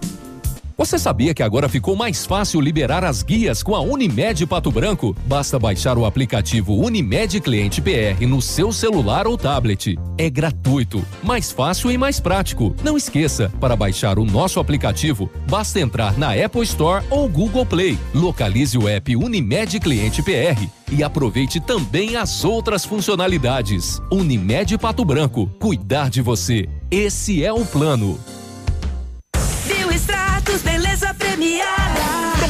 Você 0.81 0.97
sabia 0.97 1.31
que 1.31 1.43
agora 1.43 1.69
ficou 1.69 1.95
mais 1.95 2.25
fácil 2.25 2.59
liberar 2.59 3.03
as 3.03 3.21
guias 3.21 3.61
com 3.61 3.75
a 3.75 3.81
Unimed 3.81 4.47
Pato 4.47 4.71
Branco? 4.71 5.15
Basta 5.27 5.59
baixar 5.59 5.95
o 5.95 6.07
aplicativo 6.07 6.73
Unimed 6.73 7.39
Cliente 7.39 7.79
PR 7.79 8.25
no 8.27 8.41
seu 8.41 8.73
celular 8.73 9.27
ou 9.27 9.37
tablet. 9.37 9.95
É 10.17 10.27
gratuito, 10.27 11.05
mais 11.21 11.51
fácil 11.51 11.91
e 11.91 11.99
mais 11.99 12.19
prático. 12.19 12.75
Não 12.83 12.97
esqueça, 12.97 13.53
para 13.59 13.75
baixar 13.75 14.17
o 14.17 14.25
nosso 14.25 14.59
aplicativo, 14.59 15.29
basta 15.47 15.79
entrar 15.79 16.17
na 16.17 16.33
Apple 16.33 16.63
Store 16.63 17.05
ou 17.11 17.29
Google 17.29 17.63
Play. 17.63 17.95
Localize 18.11 18.75
o 18.75 18.89
app 18.89 19.15
Unimed 19.15 19.79
Cliente 19.79 20.23
PR 20.23 20.67
e 20.91 21.03
aproveite 21.03 21.59
também 21.59 22.15
as 22.15 22.43
outras 22.43 22.83
funcionalidades. 22.83 24.01
Unimed 24.11 24.79
Pato 24.79 25.05
Branco, 25.05 25.45
cuidar 25.59 26.09
de 26.09 26.23
você. 26.23 26.67
Esse 26.89 27.45
é 27.45 27.53
o 27.53 27.63
plano. 27.63 28.19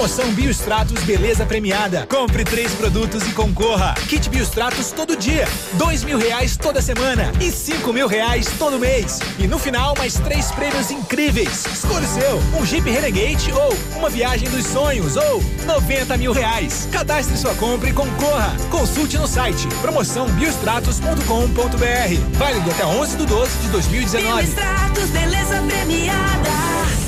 Promoção 0.01 0.33
Biostratos 0.33 1.03
Beleza 1.03 1.45
Premiada. 1.45 2.07
Compre 2.07 2.43
três 2.43 2.73
produtos 2.73 3.21
e 3.27 3.33
concorra. 3.33 3.93
Kit 4.09 4.27
Biostratos 4.31 4.91
todo 4.91 5.15
dia. 5.15 5.47
Dois 5.73 6.03
mil 6.03 6.17
reais 6.17 6.57
toda 6.57 6.81
semana. 6.81 7.31
E 7.39 7.51
cinco 7.51 7.93
mil 7.93 8.07
reais 8.07 8.47
todo 8.57 8.79
mês. 8.79 9.19
E 9.37 9.45
no 9.45 9.59
final, 9.59 9.93
mais 9.95 10.15
três 10.15 10.51
prêmios 10.53 10.89
incríveis. 10.89 11.67
Escolha 11.67 12.07
o 12.07 12.09
seu. 12.09 12.39
Um 12.59 12.65
Jeep 12.65 12.89
Renegade 12.89 13.53
ou 13.53 13.77
uma 13.95 14.09
viagem 14.09 14.49
dos 14.49 14.65
sonhos 14.65 15.17
ou 15.17 15.43
90 15.67 16.17
mil 16.17 16.31
reais. 16.31 16.89
Cadastre 16.91 17.37
sua 17.37 17.53
compra 17.53 17.87
e 17.87 17.93
concorra. 17.93 18.55
Consulte 18.71 19.19
no 19.19 19.27
site 19.27 19.67
promoçãobiostratos.com.br. 19.83 22.39
Válido 22.39 22.71
até 22.71 22.87
11 22.87 23.17
de 23.17 23.27
12 23.27 23.57
de 23.59 23.67
2019. 23.67 24.41
Biostratos, 24.41 25.09
beleza 25.11 25.61
premiada. 25.61 27.00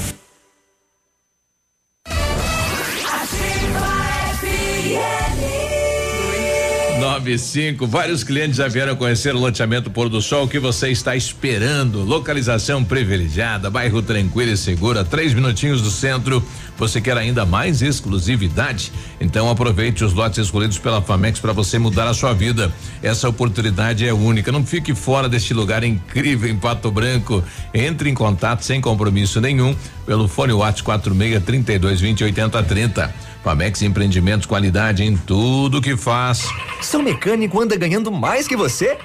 95. 7.24 7.88
Vários 7.88 8.22
clientes 8.24 8.58
já 8.58 8.68
vieram 8.68 8.96
conhecer 8.98 9.34
o 9.34 9.40
loteamento 9.40 9.90
Pôr 9.90 10.10
do 10.10 10.22
Sol. 10.22 10.48
Que 10.48 10.60
você 10.60 10.90
está 10.90 11.16
esperando? 11.16 12.04
Localização 12.04 12.84
privilegiada, 12.84 13.70
bairro 13.70 14.02
tranquilo 14.02 14.52
e 14.52 14.58
segura, 14.58 15.06
três 15.06 15.34
minutinhos 15.34 15.82
do 15.82 15.90
centro. 15.90 16.44
Você 16.78 17.00
quer 17.00 17.18
ainda 17.18 17.46
mais 17.46 17.82
exclusividade? 17.82 18.92
Então 19.22 19.50
aproveite 19.50 20.04
os 20.04 20.12
lotes 20.12 20.40
escolhidos 20.40 20.78
pela 20.78 21.02
Famex 21.02 21.40
para 21.40 21.54
você 21.54 21.80
mudar 21.80 22.08
a 22.08 22.14
sua 22.14 22.34
vida. 22.34 22.72
Essa 23.02 23.30
oportunidade 23.30 24.06
é 24.06 24.14
única. 24.14 24.52
Não 24.52 24.66
fique 24.66 24.94
fora 24.94 25.30
deste 25.30 25.54
lugar 25.54 25.84
incrível 25.84 26.50
em 26.50 26.58
Pato 26.58 26.92
Branco. 26.92 27.42
Entre 27.74 28.10
em 28.10 28.14
contato 28.14 28.66
sem 28.66 28.82
compromisso 28.82 29.40
nenhum 29.40 29.74
pelo 30.06 30.28
fone 30.28 30.52
WhatsApp 30.52 30.84
46 30.84 31.44
32 31.44 32.02
20 32.02 32.24
80 32.26 32.64
30. 32.64 33.34
Famex 33.44 33.82
Empreendimentos, 33.82 34.46
qualidade 34.46 35.04
em 35.04 35.18
tudo 35.18 35.82
que 35.82 35.98
faz. 35.98 36.48
Seu 36.82 37.04
mecânico 37.14 37.62
anda 37.62 37.76
ganhando 37.76 38.12
mais 38.12 38.48
que 38.48 38.56
você? 38.56 38.98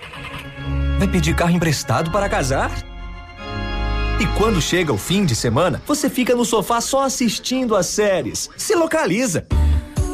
Vai 0.99 1.07
pedir 1.07 1.37
carro 1.37 1.51
emprestado 1.51 2.11
para 2.11 2.29
casar? 2.29 2.71
E 4.19 4.27
quando 4.39 4.61
chega 4.63 4.93
o 4.93 4.99
fim 4.99 5.25
de 5.27 5.37
semana, 5.37 5.83
você 5.87 6.09
fica 6.09 6.35
no 6.35 6.45
sofá 6.45 6.81
só 6.81 7.05
assistindo 7.05 7.77
as 7.77 7.87
séries. 7.87 8.49
Se 8.57 8.75
localiza. 8.75 9.47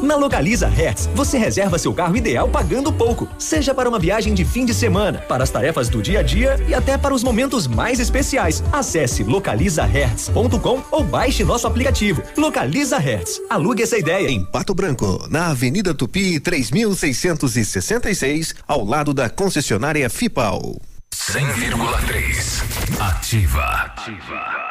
Na 0.05 0.15
Localiza 0.15 0.67
Hertz, 0.67 1.09
você 1.15 1.35
reserva 1.35 1.79
seu 1.79 1.91
carro 1.91 2.15
ideal 2.15 2.47
pagando 2.47 2.93
pouco, 2.93 3.27
seja 3.39 3.73
para 3.73 3.89
uma 3.89 3.97
viagem 3.97 4.35
de 4.35 4.45
fim 4.45 4.63
de 4.63 4.71
semana, 4.71 5.17
para 5.27 5.43
as 5.43 5.49
tarefas 5.49 5.89
do 5.89 5.99
dia 5.99 6.19
a 6.19 6.21
dia 6.21 6.63
e 6.67 6.75
até 6.75 6.95
para 6.95 7.11
os 7.11 7.23
momentos 7.23 7.65
mais 7.65 7.99
especiais. 7.99 8.63
Acesse 8.71 9.23
localizahertz.com 9.23 10.83
ou 10.91 11.03
baixe 11.03 11.43
nosso 11.43 11.65
aplicativo. 11.65 12.21
Localiza 12.37 12.99
Hertz. 12.99 13.41
Alugue 13.49 13.81
essa 13.81 13.97
ideia. 13.97 14.29
Em 14.29 14.45
Pato 14.45 14.75
Branco, 14.75 15.25
na 15.27 15.47
Avenida 15.47 15.91
Tupi, 15.91 16.39
3666, 16.39 18.53
ao 18.67 18.85
lado 18.85 19.11
da 19.11 19.27
concessionária 19.27 20.07
Fipal. 20.07 20.79
100,3. 21.11 22.99
Ativa. 22.99 23.63
Ativa. 23.63 24.64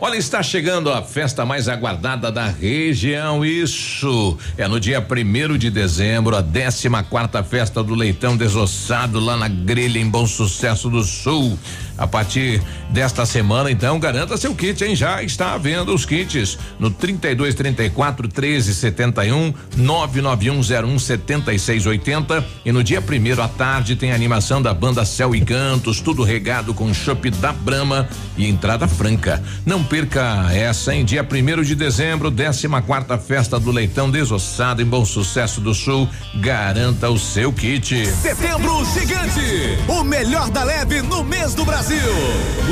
Olha, 0.00 0.16
está 0.16 0.42
chegando 0.42 0.90
a 0.90 1.02
festa 1.02 1.44
mais 1.44 1.68
aguardada 1.68 2.32
da 2.32 2.46
região. 2.46 3.44
Isso 3.44 4.38
é 4.56 4.66
no 4.66 4.80
dia 4.80 5.02
primeiro 5.02 5.58
de 5.58 5.70
dezembro, 5.70 6.34
a 6.34 6.42
14 6.42 6.88
quarta 7.10 7.42
festa 7.42 7.82
do 7.82 7.94
leitão 7.94 8.36
desossado 8.36 9.20
lá 9.20 9.36
na 9.36 9.48
grelha 9.48 9.98
em 9.98 10.08
Bom 10.08 10.26
Sucesso 10.26 10.88
do 10.88 11.02
Sul. 11.02 11.58
A 12.00 12.06
partir 12.06 12.62
desta 12.88 13.26
semana, 13.26 13.70
então, 13.70 14.00
garanta 14.00 14.38
seu 14.38 14.54
kit, 14.54 14.82
hein? 14.82 14.96
Já 14.96 15.22
está 15.22 15.58
vendo 15.58 15.94
os 15.94 16.06
kits 16.06 16.58
no 16.78 16.90
32 16.90 17.54
34 17.54 18.26
13 18.26 18.74
71 18.74 19.52
99101 19.76 20.98
7680 20.98 22.44
e 22.64 22.72
no 22.72 22.82
dia 22.82 23.02
primeiro 23.02 23.42
à 23.42 23.48
tarde 23.48 23.96
tem 23.96 24.12
a 24.12 24.14
animação 24.14 24.62
da 24.62 24.72
banda 24.72 25.04
Céu 25.04 25.34
e 25.34 25.42
Cantos, 25.42 26.00
tudo 26.00 26.22
regado 26.22 26.72
com 26.72 26.92
chopp 26.94 27.28
da 27.32 27.52
Brama 27.52 28.08
e 28.34 28.48
entrada 28.48 28.88
franca. 28.88 29.42
Não 29.66 29.84
perca 29.84 30.48
essa 30.52 30.94
em 30.94 31.04
dia 31.04 31.22
primeiro 31.22 31.62
de 31.62 31.74
dezembro, 31.74 32.32
14 32.32 32.66
quarta 32.86 33.18
festa 33.18 33.60
do 33.60 33.70
Leitão 33.70 34.10
Desossado 34.10 34.80
em 34.80 34.86
Bom 34.86 35.04
Sucesso 35.04 35.60
do 35.60 35.74
Sul. 35.74 36.08
Garanta 36.36 37.10
o 37.10 37.18
seu 37.18 37.52
kit. 37.52 38.06
Setembro 38.06 38.84
gigante, 38.86 39.78
o 39.86 40.02
melhor 40.02 40.48
da 40.50 40.64
leve 40.64 41.02
no 41.02 41.22
mês 41.22 41.54
do 41.54 41.64
Brasil. 41.64 41.89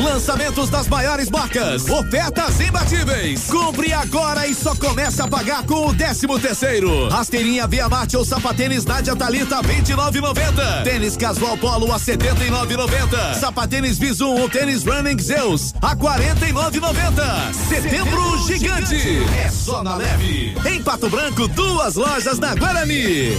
Lançamentos 0.03 0.70
das 0.70 0.86
maiores 0.89 1.28
marcas, 1.31 1.89
ofertas 1.89 2.61
imbatíveis. 2.61 3.45
Compre 3.51 3.93
agora 3.93 4.47
e 4.47 4.55
só 4.55 4.74
começa 4.77 5.24
a 5.24 5.28
pagar 5.28 5.65
com 5.65 5.89
o 5.89 5.95
13 5.95 6.27
terceiro. 6.40 7.09
Rasteirinha 7.09 7.66
Via 7.66 7.89
Marte 7.89 8.16
ou 8.16 8.24
sapatênis 8.24 8.85
Nádia 8.85 9.16
Talita 9.16 9.61
29,90. 9.61 10.85
Tênis 10.85 11.16
Casual 11.16 11.57
Polo 11.59 11.93
a 11.93 11.99
79,90. 11.99 13.35
Sapatênis 13.40 13.99
Visum 13.99 14.40
ou 14.40 14.49
tênis 14.49 14.85
Running 14.85 15.19
Zeus 15.19 15.74
a 15.82 15.97
49,90. 15.97 17.53
Setembro 17.69 18.47
gigante. 18.47 19.19
É 19.45 19.49
só 19.51 19.82
na 19.82 19.97
leve. 19.97 20.55
Em 20.65 20.82
Pato 20.82 21.09
Branco, 21.09 21.49
duas 21.49 21.97
lojas 21.97 22.39
na 22.39 22.55
Guarani. 22.55 23.36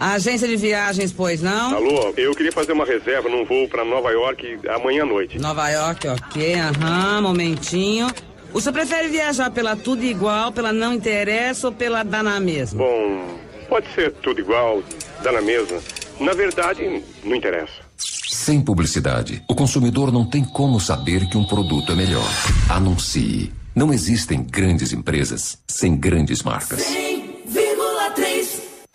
Agência 0.00 0.48
de 0.48 0.56
viagens, 0.56 1.12
pois 1.12 1.42
não? 1.42 1.74
Alô, 1.76 2.14
eu 2.16 2.34
queria 2.34 2.50
fazer 2.50 2.72
uma 2.72 2.86
reserva 2.86 3.28
num 3.28 3.44
voo 3.44 3.68
para 3.68 3.84
Nova 3.84 4.10
York 4.10 4.58
amanhã 4.70 5.02
à 5.02 5.06
noite. 5.06 5.38
Nova 5.38 5.68
York, 5.68 6.08
ok, 6.08 6.54
aham, 6.54 7.20
momentinho. 7.20 8.10
O 8.50 8.62
senhor 8.62 8.72
prefere 8.72 9.08
viajar 9.08 9.50
pela 9.50 9.76
tudo 9.76 10.02
igual, 10.02 10.52
pela 10.52 10.72
não 10.72 10.94
interessa 10.94 11.66
ou 11.66 11.72
pela 11.74 12.02
dá 12.02 12.22
na 12.22 12.40
mesma? 12.40 12.82
Bom, 12.82 13.38
pode 13.68 13.92
ser 13.94 14.10
tudo 14.22 14.40
igual, 14.40 14.82
dá 15.22 15.32
na 15.32 15.42
mesma. 15.42 15.78
Na 16.18 16.32
verdade, 16.32 17.02
não 17.22 17.36
interessa. 17.36 17.74
Sem 17.98 18.62
publicidade, 18.62 19.42
o 19.50 19.54
consumidor 19.54 20.10
não 20.10 20.24
tem 20.24 20.42
como 20.42 20.80
saber 20.80 21.28
que 21.28 21.36
um 21.36 21.44
produto 21.44 21.92
é 21.92 21.94
melhor. 21.94 22.28
Anuncie. 22.70 23.52
Não 23.74 23.92
existem 23.92 24.42
grandes 24.42 24.94
empresas 24.94 25.58
sem 25.68 25.94
grandes 25.94 26.42
marcas. 26.42 26.80
100,3. 26.80 27.29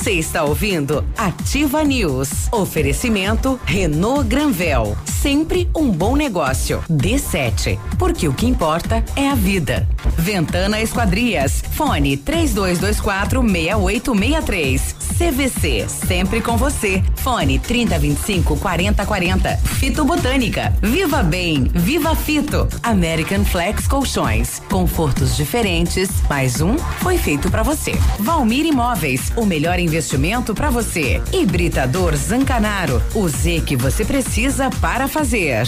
Você 0.00 0.12
está 0.12 0.44
ouvindo 0.44 1.04
Ativa 1.14 1.84
News. 1.84 2.48
Oferecimento 2.50 3.60
Renault 3.66 4.26
Granvel. 4.26 4.96
Sempre 5.04 5.68
um 5.76 5.90
bom 5.90 6.16
negócio. 6.16 6.82
D7. 6.90 7.78
Porque 7.98 8.26
o 8.26 8.32
que 8.32 8.46
importa 8.46 9.04
é 9.14 9.28
a 9.28 9.34
vida. 9.34 9.86
Ventana 10.16 10.80
Esquadrias. 10.80 11.62
Fone 11.72 12.16
3224 12.16 13.42
6863. 13.42 14.96
CVC. 15.20 15.86
Sempre 15.86 16.40
com 16.40 16.56
você. 16.56 17.02
Fone 17.16 17.58
3025 17.58 18.56
4040. 18.56 19.56
Fito 19.58 20.02
Botânica. 20.02 20.74
Viva 20.80 21.22
Bem. 21.22 21.64
Viva 21.74 22.16
Fito. 22.16 22.66
American 22.82 23.44
Flex 23.44 23.86
Colchões. 23.86 24.62
Confortos 24.70 25.36
diferentes. 25.36 26.08
Mais 26.26 26.62
um 26.62 26.78
foi 26.78 27.18
feito 27.18 27.50
para 27.50 27.62
você. 27.62 27.92
Valmir 28.18 28.64
Imóveis. 28.64 29.30
O 29.36 29.44
melhor 29.44 29.78
investimento 29.90 30.54
para 30.54 30.70
você. 30.70 31.20
Hibridador 31.32 32.14
Zancanaro, 32.14 33.02
o 33.12 33.28
Z 33.28 33.62
que 33.66 33.74
você 33.74 34.04
precisa 34.04 34.70
para 34.80 35.08
fazer. 35.08 35.66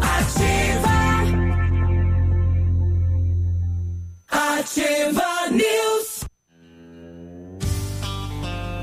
Ativa. 0.00 0.98
Ativa 4.28 5.50
News. 5.52 5.81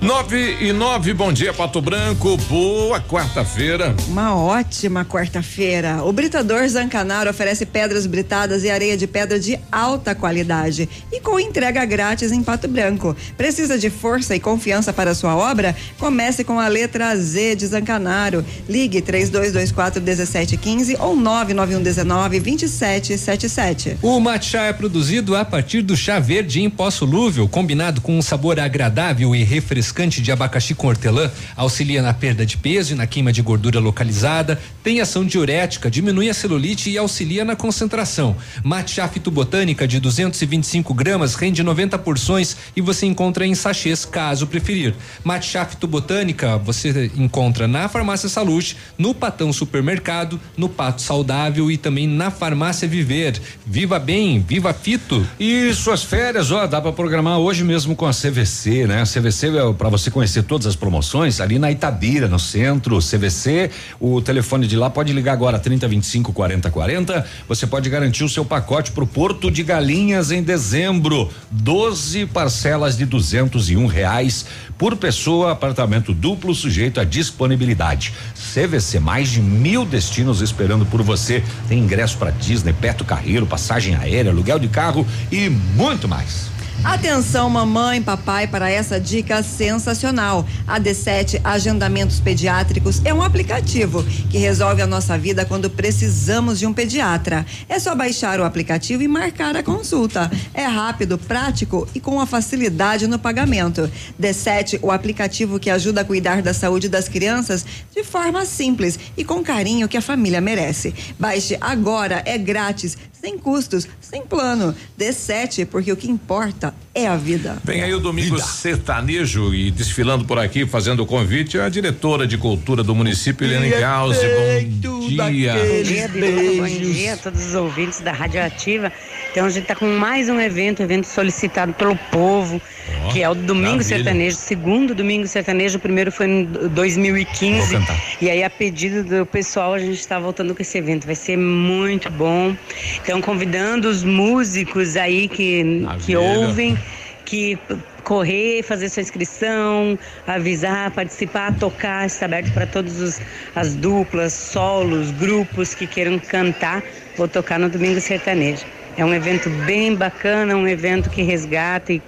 Nove 0.02 0.56
e 0.62 0.72
nove, 0.72 1.14
bom 1.14 1.32
dia, 1.32 1.54
Pato 1.54 1.82
Branco. 1.82 2.38
Boa 2.50 3.02
quarta-feira. 3.02 3.94
Uma 4.08 4.34
ótima 4.34 5.04
quarta-feira. 5.04 6.06
O 6.06 6.14
Britador 6.14 6.66
Zancanaro 6.70 7.30
oferece 7.30 7.66
pedras 7.66 8.06
britadas 8.06 8.64
e 8.64 8.70
areia 8.70 8.96
de 8.96 9.06
pedra 9.06 9.38
de 9.38 9.60
alta 9.70 10.16
qualidade 10.16 10.88
e 11.12 11.20
com 11.20 11.38
entrega 11.38 11.84
grátis 11.84 12.32
em 12.32 12.42
Pato 12.42 12.70
Branco. 12.70 13.14
Precisa 13.36 13.78
de 13.78 13.90
força 13.90 14.34
e 14.34 14.40
confiança 14.40 14.94
para 14.94 15.14
sua 15.14 15.36
obra? 15.36 15.76
Comece 15.98 16.46
com 16.46 16.62
a 16.62 16.70
letra 16.70 17.14
Z 17.18 17.56
de 17.56 17.68
Zancanaro. 17.68 18.46
Ligue 18.70 19.02
3224 19.02 20.02
1715 20.02 20.96
ou 20.98 21.14
99119 21.14 22.40
2777. 22.40 23.98
O 24.02 24.18
matcha 24.22 24.62
é 24.62 24.72
produzido 24.72 25.36
a 25.36 25.44
partir 25.44 25.82
do 25.82 25.98
chá 25.98 26.20
verde 26.20 26.62
em 26.62 26.70
pó 26.70 26.90
solúvel, 26.90 27.50
combinado 27.50 28.00
com 28.00 28.18
um 28.18 28.22
sabor 28.22 28.62
agradável 28.62 29.36
e 29.36 29.44
refrescante 29.44 29.89
de 30.22 30.32
abacaxi 30.32 30.74
com 30.74 30.88
hortelã, 30.88 31.30
auxilia 31.56 32.02
na 32.02 32.14
perda 32.14 32.46
de 32.46 32.58
peso 32.58 32.94
e 32.94 32.96
na 32.96 33.06
queima 33.06 33.34
de 33.34 33.42
gordura 33.42 33.80
localizada, 33.80 34.60
tem 34.84 35.02
ação 35.02 35.26
diurética, 35.26 35.90
diminui 35.90 36.30
a 36.30 36.34
celulite 36.34 36.90
e 36.90 36.98
auxilia 36.98 37.44
na 37.44 37.56
concentração. 37.56 38.36
Matcha 38.64 39.08
fitobotânica 39.08 39.88
de 39.88 40.00
225 40.00 40.94
gramas 40.94 41.36
rende 41.36 41.62
90 41.62 41.98
porções 42.00 42.56
e 42.76 42.82
você 42.82 43.06
encontra 43.06 43.46
em 43.46 43.54
sachês, 43.56 44.06
caso 44.06 44.48
preferir. 44.48 44.96
Matcha 45.24 45.66
fitobotânica 45.66 46.58
você 46.58 47.12
encontra 47.16 47.68
na 47.68 47.88
Farmácia 47.90 48.30
Salute, 48.30 48.78
no 48.98 49.14
Patão 49.14 49.52
Supermercado, 49.52 50.40
no 50.56 50.70
Pato 50.70 51.02
Saudável 51.02 51.70
e 51.70 51.78
também 51.78 52.08
na 52.08 52.32
Farmácia 52.32 52.88
Viver. 52.88 53.40
Viva 53.66 54.00
bem, 54.00 54.40
viva 54.40 54.74
fito. 54.74 55.26
E 55.40 55.74
suas 55.74 56.04
férias, 56.04 56.52
ó, 56.52 56.66
dá 56.66 56.82
para 56.82 56.94
programar 56.94 57.38
hoje 57.40 57.64
mesmo 57.64 57.96
com 57.96 58.06
a 58.06 58.12
CVC, 58.12 58.88
né? 58.88 59.02
A 59.02 59.06
CVC 59.06 59.48
é 59.48 59.64
para 59.80 59.88
você 59.88 60.12
conhecer 60.12 60.44
todas 60.44 60.68
as 60.68 60.76
promoções 60.76 61.40
ali 61.40 61.58
na 61.58 61.72
Itabira, 61.72 62.28
no 62.28 62.38
centro, 62.38 63.00
CVC. 63.00 63.72
O 63.98 64.22
telefone 64.22 64.68
de 64.68 64.76
lá 64.76 64.90
pode 64.90 65.14
ligar 65.14 65.32
agora 65.32 65.58
30 65.58 65.88
25 65.88 66.34
40 66.34 66.70
40. 66.70 67.26
Você 67.48 67.66
pode 67.66 67.90
garantir 67.90 68.26
o 68.26 68.30
seu 68.30 68.44
pacote 68.44 68.92
para 68.92 69.06
o 69.06 69.08
Porto 69.08 69.50
de 69.50 69.64
Galinhas 69.64 70.32
em 70.32 70.44
dezembro. 70.44 71.30
12 71.50 72.26
parcelas 72.26 72.98
de 72.98 73.06
duzentos 73.06 73.70
e 73.70 73.78
um 73.78 73.86
reais 73.86 74.46
por 74.78 74.98
pessoa, 74.98 75.54
apartamento 75.54 76.14
duplo 76.14 76.54
sujeito 76.54 77.00
à 77.00 77.06
disponibilidade. 77.06 78.14
CVC, 78.36 79.00
mais 79.00 79.30
de 79.30 79.42
mil 79.42 79.86
destinos 79.86 80.42
esperando 80.42 80.86
por 80.86 81.02
você. 81.02 81.42
Tem 81.70 81.80
ingresso 81.80 82.18
para 82.18 82.32
Disney, 82.32 82.74
Peto 82.74 83.06
Carreiro, 83.06 83.48
passagem 83.48 83.96
aérea, 83.96 84.30
aluguel 84.30 84.60
de 84.60 84.68
carro 84.68 85.08
e 85.32 85.48
muito 85.48 86.06
mais. 86.06 86.59
Atenção, 86.84 87.50
mamãe, 87.50 88.02
papai, 88.02 88.48
para 88.48 88.72
essa 88.72 88.98
dica 89.00 89.44
sensacional. 89.44 90.48
A 90.66 90.80
D7 90.80 91.42
Agendamentos 91.44 92.22
Pediátricos 92.22 93.02
é 93.04 93.14
um 93.14 93.22
aplicativo 93.22 94.02
que 94.32 94.38
resolve 94.38 94.82
a 94.82 94.88
nossa 94.88 95.18
vida 95.18 95.46
quando 95.46 95.70
precisamos 95.70 96.58
de 96.58 96.66
um 96.66 96.74
pediatra. 96.74 97.46
É 97.68 97.78
só 97.80 97.94
baixar 97.94 98.40
o 98.40 98.46
aplicativo 98.46 99.04
e 99.04 99.10
marcar 99.10 99.58
a 99.58 99.64
consulta. 99.64 100.32
É 100.54 100.64
rápido, 100.64 101.18
prático 101.18 101.86
e 101.94 102.00
com 102.00 102.22
a 102.22 102.26
facilidade 102.26 103.08
no 103.08 103.20
pagamento. 103.20 103.92
D7, 104.20 104.80
o 104.82 104.90
aplicativo 104.90 105.60
que 105.60 105.70
ajuda 105.70 106.02
a 106.02 106.06
cuidar 106.06 106.42
da 106.42 106.54
saúde 106.54 106.88
das 106.88 107.10
crianças 107.10 107.66
de 107.94 108.06
forma 108.06 108.46
simples 108.46 108.98
e 109.18 109.26
com 109.26 109.44
carinho 109.44 109.90
que 109.90 109.98
a 109.98 110.02
família 110.02 110.40
merece. 110.40 110.96
Baixe 111.20 111.58
agora, 111.60 112.24
é 112.26 112.38
grátis, 112.38 112.98
sem 113.22 113.38
custos, 113.38 113.88
sem 114.00 114.22
plano. 114.22 114.74
D7, 114.98 115.66
porque 115.66 115.92
o 115.92 115.98
que 115.98 116.10
importa 116.10 116.74
é 116.94 117.08
a 117.08 117.16
vida. 117.16 117.58
Vem 117.64 117.84
aí 117.84 117.94
o 117.94 118.00
domingo 118.00 118.36
vida. 118.36 118.48
sertanejo 118.48 119.54
e 119.54 119.72
desfilando 119.72 120.26
por 120.26 120.40
aqui, 120.40 120.66
fazendo 120.66 121.04
o 121.04 121.06
convite, 121.06 121.60
a 121.60 121.70
diretora 121.70 122.26
de 122.26 122.38
cultura 122.38 122.84
do 122.84 122.96
município, 122.96 123.46
Helena 123.46 123.80
Gauze. 123.80 124.20
Bom 124.20 125.08
dia. 125.08 125.54
Bom 125.54 125.84
dia, 125.84 126.08
Bom 126.08 126.92
dia 126.94 127.14
a 127.14 127.18
todos 127.18 127.48
os 127.48 127.56
ouvintes 127.56 128.00
da 128.00 128.12
Radioativa. 128.12 128.92
Então 129.32 129.46
a 129.46 129.50
gente 129.50 129.64
está 129.64 129.76
com 129.76 129.86
mais 129.86 130.28
um 130.28 130.40
evento, 130.40 130.82
evento 130.82 131.06
solicitado 131.06 131.74
pelo 131.74 131.96
povo, 132.12 132.60
oh, 133.06 133.10
que 133.10 133.22
é 133.22 133.30
o 133.30 133.36
Domingo 133.36 133.78
maravilha. 133.78 133.98
Sertanejo, 133.98 134.36
segundo 134.38 134.96
Domingo 134.96 135.28
Sertanejo, 135.28 135.78
o 135.78 135.80
primeiro 135.80 136.12
foi 136.12 136.28
em 136.28 136.46
2015. 136.46 137.78
E 138.22 138.30
aí, 138.30 138.44
a 138.44 138.50
pedido 138.50 139.04
do 139.04 139.26
pessoal, 139.26 139.74
a 139.74 139.80
gente 139.80 140.00
está 140.00 140.20
voltando 140.20 140.56
com 140.56 140.62
esse 140.62 140.78
evento. 140.78 141.06
Vai 141.06 141.16
ser 141.16 141.38
muito 141.38 142.10
bom. 142.10 142.56
Então, 143.04 143.22
convidando 143.22 143.88
os 143.88 144.04
músicos 144.04 144.98
aí 144.98 145.28
que, 145.28 145.86
que 146.00 146.16
ouvem, 146.16 146.78
que 147.24 147.58
correr, 148.04 148.64
fazer 148.64 148.90
sua 148.90 149.02
inscrição, 149.02 149.98
avisar, 150.26 150.90
participar, 150.90 151.56
tocar, 151.60 152.08
está 152.08 152.26
aberto 152.26 152.52
para 152.52 152.66
todas 152.66 153.22
as 153.56 153.76
duplas, 153.76 154.34
solos, 154.34 155.12
grupos 155.12 155.76
que 155.76 155.86
queiram 155.86 156.18
cantar 156.18 156.82
ou 157.20 157.28
tocar 157.28 157.60
no 157.60 157.70
Domingo 157.70 158.02
Sertanejo. 158.02 158.66
É 159.00 159.06
um 159.06 159.14
evento 159.14 159.50
bem 159.66 159.96
bacana, 159.96 160.58
um 160.58 160.68
evento 160.68 161.10
que 161.10 161.22
resgata 161.22 161.94
e, 161.94 162.02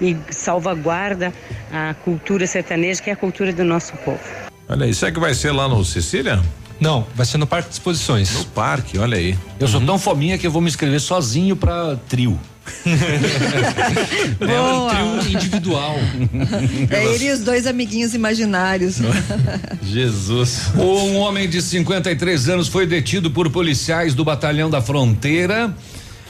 e 0.00 0.16
salvaguarda 0.30 1.30
a 1.70 1.92
cultura 1.92 2.46
sertaneja, 2.46 3.02
que 3.02 3.10
é 3.10 3.12
a 3.12 3.16
cultura 3.16 3.52
do 3.52 3.62
nosso 3.62 3.92
povo. 3.98 4.18
Olha 4.66 4.86
aí, 4.86 4.94
será 4.94 5.12
que 5.12 5.20
vai 5.20 5.34
ser 5.34 5.52
lá 5.52 5.68
no 5.68 5.84
Sicília? 5.84 6.40
Não, 6.80 7.06
vai 7.14 7.26
ser 7.26 7.36
no 7.36 7.46
Parque 7.46 7.68
de 7.68 7.74
Exposições. 7.74 8.32
No 8.32 8.46
parque, 8.46 8.96
olha 8.96 9.18
aí. 9.18 9.36
Eu 9.60 9.66
uhum. 9.66 9.72
sou 9.72 9.80
tão 9.82 9.98
fominha 9.98 10.38
que 10.38 10.46
eu 10.46 10.50
vou 10.50 10.62
me 10.62 10.68
inscrever 10.68 11.02
sozinho 11.02 11.54
para 11.54 11.96
trio. 12.08 12.40
é 14.40 14.60
um 14.60 14.88
trio 14.88 15.34
individual. 15.34 15.96
É 16.90 17.04
ele 17.14 17.26
e 17.26 17.30
os 17.30 17.40
dois 17.40 17.66
amiguinhos 17.66 18.14
imaginários. 18.14 19.00
Jesus. 19.82 20.70
Um 20.74 21.16
homem 21.16 21.46
de 21.46 21.60
53 21.60 22.48
anos 22.48 22.68
foi 22.68 22.86
detido 22.86 23.30
por 23.30 23.50
policiais 23.50 24.14
do 24.14 24.24
Batalhão 24.24 24.70
da 24.70 24.80
Fronteira 24.80 25.74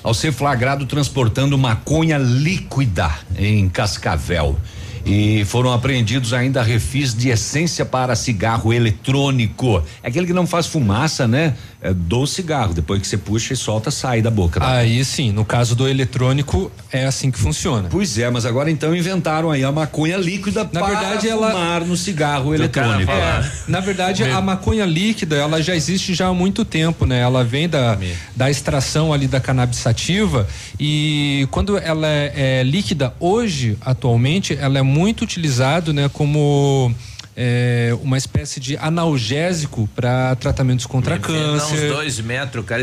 ao 0.03 0.15
ser 0.15 0.33
flagrado 0.33 0.87
transportando 0.87 1.57
maconha 1.59 2.19
líquida 2.19 3.11
em 3.37 3.69
Cascavel. 3.69 4.59
E 5.05 5.45
foram 5.47 5.73
apreendidos 5.73 6.35
ainda 6.35 6.63
refis 6.63 7.15
de 7.15 7.31
essência 7.31 7.85
para 7.85 8.15
cigarro 8.15 8.73
eletrônico. 8.73 9.83
É 10.03 10.09
aquele 10.09 10.27
que 10.27 10.35
não 10.35 10.47
faz 10.47 10.67
fumaça, 10.67 11.27
né? 11.27 11.55
É 11.81 11.95
do 11.95 12.27
cigarro. 12.27 12.75
Depois 12.75 13.01
que 13.01 13.07
você 13.07 13.17
puxa 13.17 13.55
e 13.55 13.57
solta, 13.57 13.91
sai 13.91 14.21
da 14.21 14.31
boca. 14.31 14.59
Né? 14.59 14.67
Aí 14.67 15.05
sim, 15.05 15.31
no 15.31 15.45
caso 15.45 15.77
do 15.77 15.89
eletrônico, 15.89 16.73
é 16.91 17.07
assim 17.07 17.31
que 17.31 17.39
funciona. 17.39 17.89
Pois 17.89 18.19
é, 18.19 18.29
mas 18.31 18.45
agora 18.45 18.69
então 18.71 18.95
inventaram 18.95 19.51
aí 19.51 19.63
a 19.63 19.71
maconha 19.71 20.17
líquida 20.17 20.65
na 20.65 20.81
para 20.81 20.87
verdade, 20.87 21.29
fumar 21.29 21.55
ela... 21.55 21.81
no 21.81 21.97
cigarro 21.97 22.53
eletrônico. 22.53 23.13
É, 23.13 23.51
na 23.69 23.79
verdade, 23.79 24.25
a 24.25 24.41
maconha 24.41 24.85
líquida, 24.85 25.37
ela 25.37 25.63
já 25.63 25.77
existe 25.77 26.15
já 26.15 26.27
há 26.27 26.35
muito 26.35 26.65
tempo, 26.65 27.07
né? 27.07 27.21
Ela 27.21 27.45
vem 27.45 27.69
da, 27.69 27.97
da 28.35 28.51
extração 28.51 29.13
ali 29.13 29.29
da 29.29 29.41
cannabis 29.41 29.79
sativa 29.79 30.49
e 30.81 31.47
quando 31.51 31.79
ela 31.79 32.09
é, 32.09 32.61
é 32.61 32.63
líquida, 32.65 33.15
hoje, 33.21 33.79
atualmente, 33.81 34.57
ela 34.61 34.79
é 34.79 34.83
muito 34.83 35.23
utilizado, 35.23 35.93
né? 35.93 36.11
Como 36.13 36.93
é, 37.41 37.97
uma 38.03 38.19
espécie 38.19 38.59
de 38.59 38.77
analgésico 38.79 39.89
para 39.95 40.35
tratamentos 40.35 40.87
contra 40.87 41.15
Me 41.15 41.21
câncer. 41.21 41.91
Uns 41.91 41.95
dois 41.95 42.21
metros, 42.21 42.65
cara. 42.67 42.83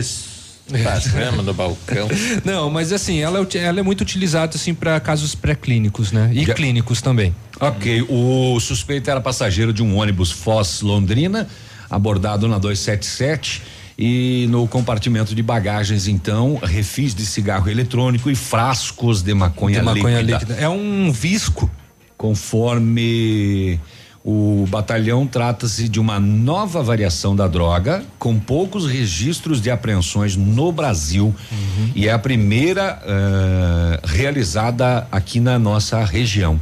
Passando 0.82 1.44
no 1.44 1.54
balcão. 1.54 2.08
Não, 2.46 2.70
mas 2.70 2.94
assim, 2.94 3.20
ela, 3.20 3.46
é 3.54 3.58
ela 3.58 3.82
é 3.82 3.84
muito 3.84 4.00
utilizada 4.00 4.56
assim 4.56 4.74
para 4.74 4.98
casos 5.02 5.36
pré-clínicos, 5.36 6.14
né? 6.14 6.32
E 6.34 6.46
Já. 6.46 6.54
clínicos 6.54 7.02
também. 7.02 7.36
Ok, 7.60 8.06
o 8.10 8.58
suspeito 8.62 9.10
era 9.12 9.20
passageiro 9.20 9.74
de 9.74 9.84
um 9.84 9.98
ônibus 9.98 10.32
Foz 10.32 10.80
Londrina, 10.80 11.48
abordado 11.90 12.48
na 12.48 12.58
277 12.58 13.62
e 13.98 14.48
no 14.50 14.68
compartimento 14.68 15.36
de 15.36 15.44
bagagens 15.44 16.08
então 16.08 16.60
refis 16.64 17.14
de 17.14 17.26
cigarro 17.26 17.70
eletrônico 17.70 18.30
e 18.32 18.36
frascos 18.36 19.22
de 19.22 19.34
maconha, 19.34 19.80
de 19.80 19.86
maconha 19.86 20.22
líquida. 20.22 20.38
líquida. 20.40 20.54
É 20.56 20.70
um 20.70 21.12
visco. 21.12 21.70
Conforme 22.18 23.80
o 24.28 24.66
batalhão 24.68 25.28
trata-se 25.28 25.88
de 25.88 26.00
uma 26.00 26.20
nova 26.20 26.82
variação 26.82 27.36
da 27.36 27.48
droga, 27.48 28.04
com 28.18 28.40
poucos 28.40 28.88
registros 28.88 29.62
de 29.62 29.70
apreensões 29.70 30.36
no 30.36 30.72
Brasil 30.72 31.26
uhum. 31.52 31.92
e 31.94 32.08
é 32.08 32.12
a 32.12 32.18
primeira 32.18 33.00
uh, 33.04 34.08
realizada 34.08 35.08
aqui 35.12 35.40
na 35.40 35.60
nossa 35.60 36.04
região. 36.04 36.60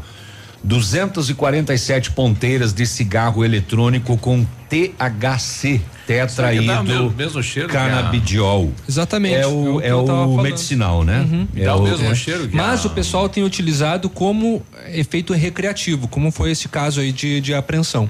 247 0.62 2.12
ponteiras 2.12 2.74
de 2.74 2.86
cigarro 2.86 3.46
eletrônico 3.46 4.18
com 4.18 4.46
THC, 4.74 5.80
tetraído 6.08 6.66
Dá 6.66 6.82
o 6.82 6.84
mesmo- 6.84 7.14
mesmo 7.16 7.44
cheiro 7.44 7.70
que 7.70 7.78
a- 7.78 7.82
canabidiol. 7.82 8.72
Exatamente. 8.90 9.36
É 9.36 9.48
o, 9.48 9.80
é 9.82 9.92
eu 9.92 10.04
tava 10.04 10.26
o 10.26 10.42
medicinal, 10.42 11.04
né? 11.04 11.20
Uhum. 11.32 11.48
É 11.56 11.64
Dá 11.66 11.76
o 11.76 11.84
mesmo 11.84 12.16
cheiro 12.16 12.48
que 12.48 12.56
Mas 12.56 12.84
a- 12.84 12.88
o 12.88 12.92
pessoal 12.92 13.30
tem 13.30 13.44
utilizado 13.44 14.10
como 14.10 14.62
efeito 14.92 15.34
recreativo, 15.34 16.08
como 16.08 16.32
foi 16.32 16.52
esse 16.52 16.68
caso 16.68 17.00
aí 17.00 17.12
de, 17.12 17.40
de 17.40 17.54
apreensão. 17.54 18.10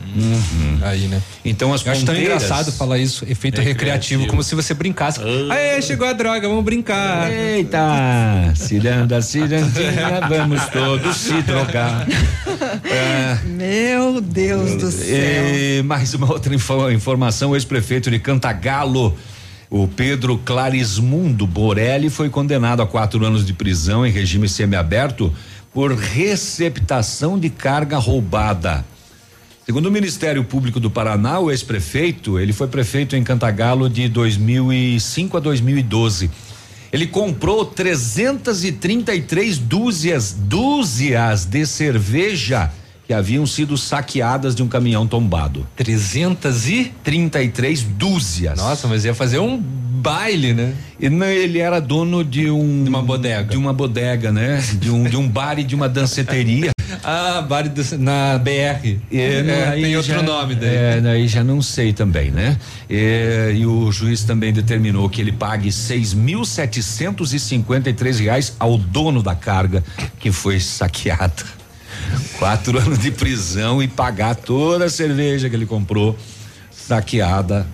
Aí, 0.82 1.02
né? 1.08 1.22
Então 1.46 1.74
as 1.74 1.86
Eu 1.86 1.92
acho 1.92 2.06
tão 2.06 2.16
engraçado 2.16 2.72
falar 2.72 2.98
isso, 2.98 3.26
efeito 3.30 3.62
recreativo, 3.62 4.26
como 4.28 4.42
se 4.42 4.56
você 4.56 4.74
brincasse. 4.74 5.20
Aê, 5.52 5.82
chegou 5.82 6.08
a 6.08 6.14
droga, 6.14 6.48
vamos 6.48 6.64
brincar. 6.64 7.30
Eita, 7.32 8.54
ciranda, 8.56 9.22
cirandinha, 9.22 10.22
vamos 10.30 10.64
todos 10.68 11.16
se 11.18 11.42
drogar. 11.42 12.08
É, 12.86 13.38
Meu 13.46 14.22
Deus 14.22 14.76
do 14.76 14.90
céu. 14.92 15.06
E 15.56 15.84
mais 15.84 16.14
uma 16.14 16.32
outra 16.32 16.53
info- 16.54 16.90
informação: 16.92 17.52
o 17.52 17.56
ex-prefeito 17.56 18.10
de 18.12 18.20
Cantagalo, 18.20 19.18
o 19.70 19.88
Pedro 19.88 20.38
Clarismundo 20.38 21.48
Borelli, 21.48 22.10
foi 22.10 22.30
condenado 22.30 22.82
a 22.82 22.88
quatro 22.88 23.26
anos 23.26 23.46
de 23.46 23.54
prisão 23.54 24.06
em 24.06 24.12
regime 24.12 24.48
semiaberto 24.48 25.34
por 25.74 25.94
receptação 25.94 27.40
de 27.40 27.50
carga 27.50 27.98
roubada. 27.98 28.86
Segundo 29.66 29.88
o 29.88 29.92
Ministério 29.92 30.44
Público 30.44 30.80
do 30.80 30.92
Paraná, 30.92 31.40
o 31.40 31.50
ex-prefeito, 31.50 32.38
ele 32.38 32.52
foi 32.52 32.68
prefeito 32.68 33.16
em 33.16 33.24
Cantagalo 33.24 33.90
de 33.90 34.10
2005 34.10 35.38
a 35.38 35.40
2012. 35.40 36.30
Ele 36.92 37.08
comprou 37.08 37.66
333 37.66 39.58
dúzias, 39.58 40.36
dúzias 40.38 41.46
de 41.46 41.66
cerveja 41.66 42.72
que 43.06 43.14
haviam 43.14 43.46
sido 43.46 43.78
saqueadas 43.78 44.56
de 44.56 44.64
um 44.64 44.68
caminhão 44.68 45.06
tombado. 45.08 45.66
333 45.76 47.84
dúzias. 47.84 48.58
Nossa, 48.58 48.88
mas 48.88 49.06
ia 49.06 49.14
fazer 49.14 49.40
um 49.40 49.58
baile, 49.58 50.54
né? 50.54 50.74
E 51.00 51.10
não, 51.10 51.26
ele 51.26 51.60
era 51.60 51.80
dono 51.80 52.24
de 52.24 52.50
um 52.50 52.84
de 52.84 52.90
uma 52.90 53.02
bodega, 53.02 53.52
de 53.52 53.58
uma 53.58 53.74
bodega, 53.74 54.32
né? 54.32 54.62
De 54.74 54.90
um 54.90 55.04
de 55.04 55.18
um 55.18 55.28
bar 55.28 55.60
e 55.60 55.64
de 55.64 55.76
uma 55.76 55.90
danceteria. 55.90 56.72
Ah, 57.06 57.42
bar 57.42 57.66
na 58.00 58.38
BR. 58.38 58.98
É, 59.12 59.68
aí 59.72 59.82
tem 59.82 59.98
outro 59.98 60.14
já- 60.14 60.22
nome 60.22 60.56
daí. 60.56 60.76
É, 60.76 61.02
daí 61.02 61.28
já 61.28 61.44
não 61.44 61.62
sei 61.62 61.92
também, 61.92 62.32
né? 62.32 62.58
É, 62.90 63.52
e 63.54 63.66
o 63.66 63.92
juiz 63.92 64.24
também 64.24 64.54
determinou 64.54 65.10
que 65.10 65.20
ele 65.20 65.32
pague 65.34 65.70
seis 65.72 66.14
mil 66.14 66.46
setecentos 66.46 67.34
e 67.34 67.40
cinquenta 67.40 67.90
e 67.90 67.94
três 67.94 68.20
reais 68.20 68.56
ao 68.58 68.78
dono 68.78 69.22
da 69.22 69.36
carga 69.36 69.84
que 70.20 70.32
foi 70.32 70.60
saqueada. 70.62 71.44
Quatro 72.38 72.78
anos 72.80 73.00
de 73.00 73.12
prisão 73.12 73.82
e 73.82 73.88
pagar 73.88 74.36
toda 74.36 74.86
a 74.86 74.90
cerveja 74.90 75.50
que 75.50 75.56
ele 75.56 75.66
comprou 75.66 76.18
saqueada. 76.72 77.66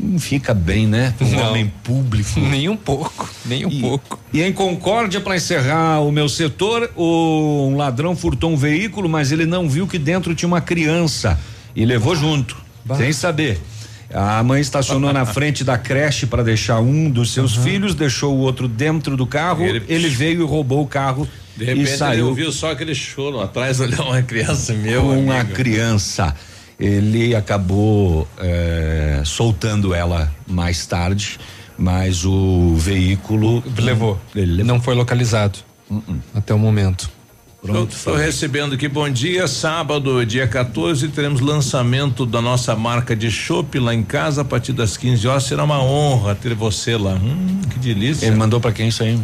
Não 0.00 0.18
fica 0.18 0.52
bem, 0.52 0.86
né? 0.86 1.14
Um 1.20 1.28
Não. 1.30 1.50
homem 1.50 1.72
público. 1.84 2.28
Nem 2.40 2.68
um 2.68 2.76
pouco, 2.76 3.28
nem 3.44 3.64
um 3.64 3.80
pouco. 3.80 4.18
E 4.32 4.42
em 4.42 4.52
Concórdia, 4.52 5.20
para 5.20 5.36
encerrar 5.36 6.00
o 6.00 6.10
meu 6.10 6.28
setor, 6.28 6.90
o, 6.96 7.68
um 7.70 7.76
ladrão 7.76 8.16
furtou 8.16 8.50
um 8.50 8.56
veículo, 8.56 9.08
mas 9.08 9.30
ele 9.30 9.46
não 9.46 9.68
viu 9.68 9.86
que 9.86 9.98
dentro 9.98 10.34
tinha 10.34 10.48
uma 10.48 10.60
criança 10.60 11.38
e 11.76 11.84
levou 11.84 12.16
junto, 12.16 12.56
sem 12.96 13.12
saber. 13.12 13.60
A 14.12 14.42
mãe 14.42 14.60
estacionou 14.60 15.12
na 15.12 15.24
frente 15.26 15.62
da 15.62 15.78
creche 15.78 16.26
para 16.26 16.42
deixar 16.42 16.80
um 16.80 17.08
dos 17.08 17.32
seus 17.32 17.54
filhos, 17.54 17.94
deixou 17.94 18.34
o 18.34 18.38
outro 18.38 18.66
dentro 18.66 19.16
do 19.16 19.26
carro. 19.26 19.64
Ele, 19.64 19.82
Ele- 19.88 20.08
veio 20.08 20.42
e 20.42 20.44
roubou 20.44 20.82
o 20.82 20.86
carro 20.86 21.28
De 21.58 21.64
repente 21.64 21.86
e 21.86 21.88
ele 21.88 21.96
saiu 21.96 22.26
ouviu 22.28 22.52
só 22.52 22.70
aquele 22.70 22.94
choro 22.94 23.40
atrás, 23.40 23.80
olhou 23.80 24.06
uma 24.06 24.22
criança 24.22 24.72
meu. 24.74 25.02
com 25.02 25.20
uma 25.20 25.40
amigo. 25.40 25.54
criança. 25.56 26.34
Ele 26.78 27.34
acabou 27.34 28.28
eh, 28.38 29.20
soltando 29.24 29.92
ela 29.92 30.32
mais 30.46 30.86
tarde, 30.86 31.40
mas 31.76 32.24
o 32.24 32.76
veículo 32.76 33.64
Levou. 33.76 34.20
Ele 34.36 34.62
Não 34.62 34.80
foi 34.80 34.94
localizado 34.94 35.58
até 36.32 36.54
o 36.54 36.58
momento. 36.58 37.10
Pronto, 37.60 37.92
estou 37.92 38.14
recebendo 38.14 38.76
aqui, 38.76 38.86
bom 38.86 39.10
dia, 39.10 39.48
sábado, 39.48 40.24
dia 40.24 40.46
14, 40.46 41.08
teremos 41.08 41.40
lançamento 41.40 42.24
da 42.24 42.40
nossa 42.40 42.76
marca 42.76 43.16
de 43.16 43.28
chopp 43.32 43.76
lá 43.80 43.92
em 43.92 44.04
casa 44.04 44.42
a 44.42 44.44
partir 44.44 44.72
das 44.72 44.96
15 44.96 45.26
horas, 45.26 45.42
será 45.42 45.64
uma 45.64 45.82
honra 45.82 46.36
ter 46.36 46.54
você 46.54 46.96
lá. 46.96 47.14
Hum, 47.14 47.60
que 47.68 47.80
delícia. 47.80 48.26
Ele 48.26 48.36
mandou 48.36 48.60
para 48.60 48.70
quem 48.70 48.86
isso 48.86 49.02
aí? 49.02 49.18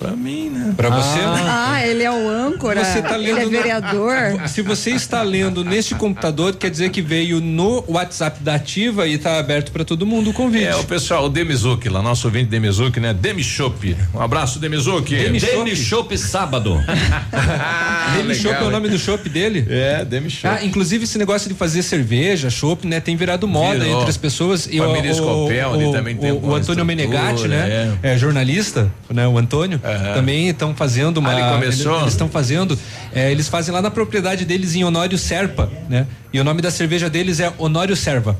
Pra 0.00 0.12
mim, 0.12 0.48
né? 0.48 0.72
Pra 0.78 0.88
você? 0.88 1.18
Ah, 1.46 1.86
ele 1.86 2.02
é 2.02 2.10
o 2.10 2.26
âncora. 2.26 2.82
Você 2.82 3.02
tá 3.02 3.16
lendo 3.16 3.36
ele 3.36 3.40
é 3.40 3.44
no- 3.44 3.50
vereador. 3.50 4.48
Se 4.48 4.62
você 4.62 4.92
está 4.92 5.22
lendo 5.22 5.62
neste 5.62 5.94
computador, 5.94 6.56
quer 6.56 6.70
dizer 6.70 6.88
que 6.88 7.02
veio 7.02 7.38
no 7.38 7.84
WhatsApp 7.86 8.42
da 8.42 8.54
Ativa 8.54 9.06
e 9.06 9.12
está 9.12 9.38
aberto 9.38 9.70
para 9.70 9.84
todo 9.84 10.06
mundo 10.06 10.30
o 10.30 10.32
convite. 10.32 10.64
É, 10.64 10.74
o 10.74 10.84
pessoal, 10.84 11.26
o 11.26 11.28
Demizuki 11.28 11.90
lá, 11.90 12.00
nosso 12.00 12.26
ouvinte 12.26 12.46
Demizuki, 12.46 12.98
né? 12.98 13.12
Demi 13.12 13.44
Chopp. 13.44 13.94
Um 14.14 14.22
abraço, 14.22 14.58
Demizuki. 14.58 15.16
Demi 15.16 15.38
Demi 15.38 15.76
Chopp 15.76 16.16
sábado. 16.16 16.80
Demi 18.16 18.34
Chopp 18.34 18.54
é 18.54 18.66
o 18.66 18.70
nome 18.70 18.88
do 18.88 18.98
chopp 18.98 19.28
dele? 19.28 19.66
É, 19.68 20.02
Demi 20.02 20.30
Chopp. 20.30 20.56
Ah, 20.60 20.64
inclusive 20.64 21.04
esse 21.04 21.18
negócio 21.18 21.46
de 21.46 21.54
fazer 21.54 21.82
cerveja, 21.82 22.48
chopp, 22.48 22.86
né, 22.86 23.00
tem 23.00 23.16
virado 23.16 23.46
moda 23.46 23.80
Virou. 23.80 23.98
entre 23.98 24.10
as 24.10 24.16
pessoas. 24.16 24.66
E 24.66 24.78
Família 24.78 25.12
o, 25.12 25.14
Scopel, 25.14 25.74
ele 25.74 25.84
o, 25.86 25.92
também 25.92 26.16
tem 26.16 26.32
o, 26.32 26.40
o 26.42 26.54
Antônio 26.54 26.86
Menegatti, 26.86 27.46
né? 27.46 27.94
É. 28.02 28.16
jornalista, 28.16 28.90
né? 29.10 29.26
O 29.28 29.36
Antônio 29.36 29.78
também 30.14 30.48
estão 30.48 30.74
fazendo 30.74 31.18
uma. 31.18 31.30
Ah, 31.30 31.40
ele 31.40 31.50
começou? 31.50 32.00
Eles 32.00 32.12
estão 32.12 32.28
fazendo. 32.28 32.78
é, 33.14 33.30
eles 33.30 33.48
fazem 33.48 33.72
lá 33.72 33.80
na 33.82 33.90
propriedade 33.90 34.44
deles 34.44 34.74
em 34.74 34.84
Honório 34.84 35.18
Serpa, 35.18 35.70
né? 35.88 36.06
E 36.32 36.40
o 36.40 36.44
nome 36.44 36.62
da 36.62 36.70
cerveja 36.70 37.10
deles 37.10 37.40
é 37.40 37.52
Honório 37.58 37.96
Serva. 37.96 38.36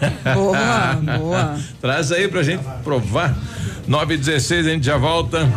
Boa, 0.34 0.94
boa. 1.18 1.60
Traz 1.78 2.10
aí 2.10 2.26
pra 2.26 2.42
gente 2.42 2.64
provar. 2.82 3.36
9 3.86 4.14
e 4.14 4.16
16 4.16 4.66
a 4.66 4.70
gente 4.70 4.86
já 4.86 4.96
volta. 4.96 5.48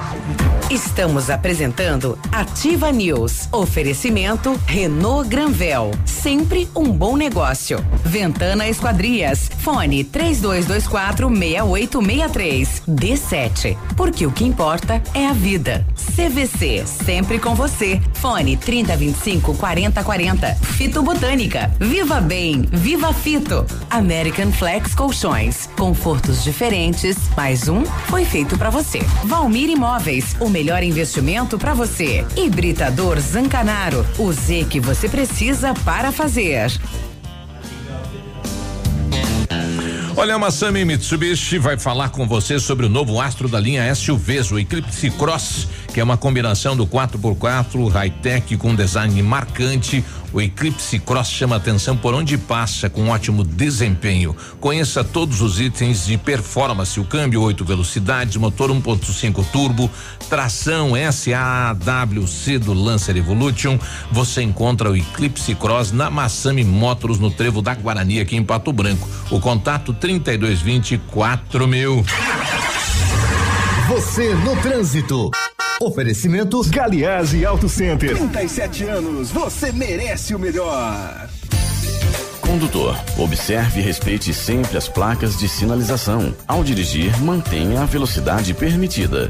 Estamos 0.70 1.30
apresentando 1.30 2.18
Ativa 2.32 2.92
News. 2.92 3.48
Oferecimento 3.52 4.60
Renault 4.66 5.30
Granvel. 5.30 5.92
Sempre 6.06 6.68
um 6.76 6.86
bom 6.92 7.16
negócio. 7.16 7.86
Ventana 8.04 8.68
Esquadrias. 8.68 9.52
Fone 9.60 10.04
3224 10.04 11.30
6863. 11.30 12.84
D7. 12.88 13.78
Porque 13.96 14.26
o 14.26 14.32
que 14.32 14.46
importa 14.46 15.02
é 15.14 15.28
a 15.28 15.34
vida. 15.34 15.86
CVC. 16.16 16.86
Sempre 16.88 17.40
com 17.40 17.54
você. 17.54 18.02
Fone 18.14 18.58
3025 18.58 19.54
4040. 19.56 20.56
Fito 20.56 21.04
Botânica. 21.04 21.63
Viva 21.80 22.22
Bem. 22.22 22.64
Viva 22.72 23.14
Fito. 23.14 23.66
American 23.90 24.52
Flex 24.52 24.94
Colchões. 24.96 25.70
Confortos 25.78 26.44
diferentes. 26.44 27.18
Mais 27.36 27.68
um 27.68 27.86
foi 28.08 28.26
feito 28.26 28.58
para 28.58 28.70
você. 28.70 29.00
Valmir 29.24 29.70
Imóveis. 29.70 30.36
O 30.40 30.50
melhor 30.50 30.84
investimento 30.84 31.58
para 31.58 31.74
você. 31.74 32.26
Hibridador 32.36 33.20
Zancanaro. 33.20 34.06
O 34.18 34.32
Z 34.32 34.66
que 34.70 34.80
você 34.80 35.08
precisa 35.10 35.74
para 35.86 36.12
fazer. 36.12 36.72
Olha, 40.16 40.36
a 40.36 40.40
Massami 40.40 40.86
Mitsubishi 40.86 41.58
vai 41.58 41.78
falar 41.78 42.10
com 42.10 42.28
você 42.28 42.60
sobre 42.60 42.86
o 42.86 42.90
novo 42.90 43.20
astro 43.20 43.50
da 43.50 43.60
linha 43.60 43.94
SUVs, 43.94 44.52
o 44.52 44.60
Eclipse 44.60 45.10
Cross, 45.10 45.68
que 45.94 46.00
é 46.00 46.04
uma 46.04 46.18
combinação 46.18 46.76
do 46.76 46.88
4x4 46.88 47.88
high-tech 47.92 48.58
com 48.58 48.74
design 48.74 49.22
marcante. 49.22 50.04
O 50.34 50.42
Eclipse 50.42 50.98
Cross 50.98 51.30
chama 51.30 51.58
atenção 51.58 51.96
por 51.96 52.16
onde 52.16 52.36
passa, 52.36 52.90
com 52.90 53.10
ótimo 53.10 53.44
desempenho. 53.44 54.36
Conheça 54.60 55.04
todos 55.04 55.42
os 55.42 55.60
itens 55.60 56.08
de 56.08 56.18
performance: 56.18 57.00
o 57.00 57.06
câmbio 57.06 57.44
8 57.44 57.64
velocidades, 57.64 58.36
motor 58.38 58.72
1.5 58.72 59.46
turbo, 59.52 59.90
tração 60.28 60.94
SAWC 60.96 62.58
do 62.58 62.74
Lancer 62.74 63.16
Evolution. 63.16 63.78
Você 64.12 64.42
encontra 64.42 64.90
o 64.90 64.98
Eclipse 64.98 65.54
Cross 65.54 65.92
na 65.92 66.10
Massami 66.10 66.64
Motors, 66.64 67.20
no 67.20 67.30
Trevo 67.30 67.62
da 67.62 67.76
Guarani, 67.76 68.20
aqui 68.20 68.36
em 68.36 68.44
Pato 68.44 68.74
Branco. 68.74 69.08
O 69.30 69.40
contato 69.40 69.94
3220 69.94 70.98
4000. 71.12 72.04
Você 73.88 74.34
no 74.34 74.56
trânsito. 74.60 75.30
Oferecimento 75.84 76.62
Galiase 76.70 77.46
Auto 77.46 77.68
Center. 77.68 78.16
37 78.16 78.86
anos, 78.86 79.32
você 79.32 79.70
merece 79.74 80.34
o 80.34 80.40
melhor. 80.40 81.30
Condutor, 82.40 82.98
observe 83.18 83.82
e 83.82 83.84
respeite 83.84 84.34
sempre 84.34 84.78
as 84.78 84.88
placas 84.88 85.38
de 85.38 85.50
sinalização. 85.50 86.34
Ao 86.48 86.64
dirigir, 86.64 87.22
mantenha 87.22 87.82
a 87.82 87.86
velocidade 87.86 88.54
permitida. 88.54 89.30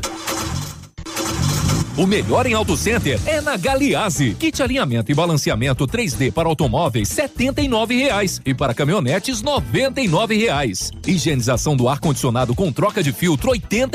O 1.96 2.08
melhor 2.08 2.48
em 2.48 2.56
Auto 2.56 2.76
Center 2.76 3.20
é 3.24 3.40
na 3.40 3.56
Galiase. 3.56 4.34
Kit 4.40 4.64
alinhamento 4.64 5.12
e 5.12 5.16
balanceamento 5.16 5.86
3D 5.86 6.32
para 6.32 6.50
automóveis 6.50 7.16
nove 7.70 7.96
reais 7.96 8.42
e 8.44 8.52
para 8.52 8.74
caminhonetes 8.74 9.44
nove 10.08 10.36
reais. 10.36 10.92
Higienização 11.06 11.76
do 11.78 11.88
ar 11.88 12.00
condicionado 12.00 12.56
com 12.56 12.72
troca 12.72 13.04
de 13.04 13.14
filtro 13.14 13.52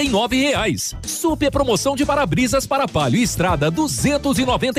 nove 0.08 0.36
reais. 0.36 0.94
Super 1.02 1.50
promoção 1.50 1.96
de 1.96 2.06
para-brisas 2.06 2.68
para 2.68 2.86
palio 2.86 3.18
e 3.18 3.24
estrada 3.24 3.68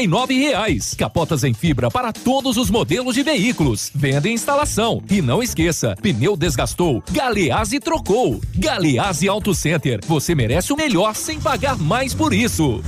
nove 0.08 0.40
reais. 0.40 0.96
Capotas 0.98 1.44
em 1.44 1.54
fibra 1.54 1.92
para 1.92 2.14
todos 2.14 2.56
os 2.56 2.70
modelos 2.70 3.16
de 3.16 3.24
veículos. 3.24 3.92
Venda 3.94 4.30
e 4.30 4.34
instalação. 4.34 5.04
E 5.12 5.22
não 5.22 5.44
esqueça, 5.44 5.94
pneu 6.02 6.38
desgastou, 6.38 7.04
Galeazzi 7.12 7.82
trocou. 7.82 8.40
Galeazzi 8.56 9.28
Auto 9.28 9.54
Center. 9.54 10.00
Você 10.08 10.34
merece 10.34 10.72
o 10.72 10.78
melhor 10.78 11.14
sem 11.16 11.38
pagar 11.38 11.78
mais 11.78 12.14
por 12.14 12.34
isso. 12.34 12.82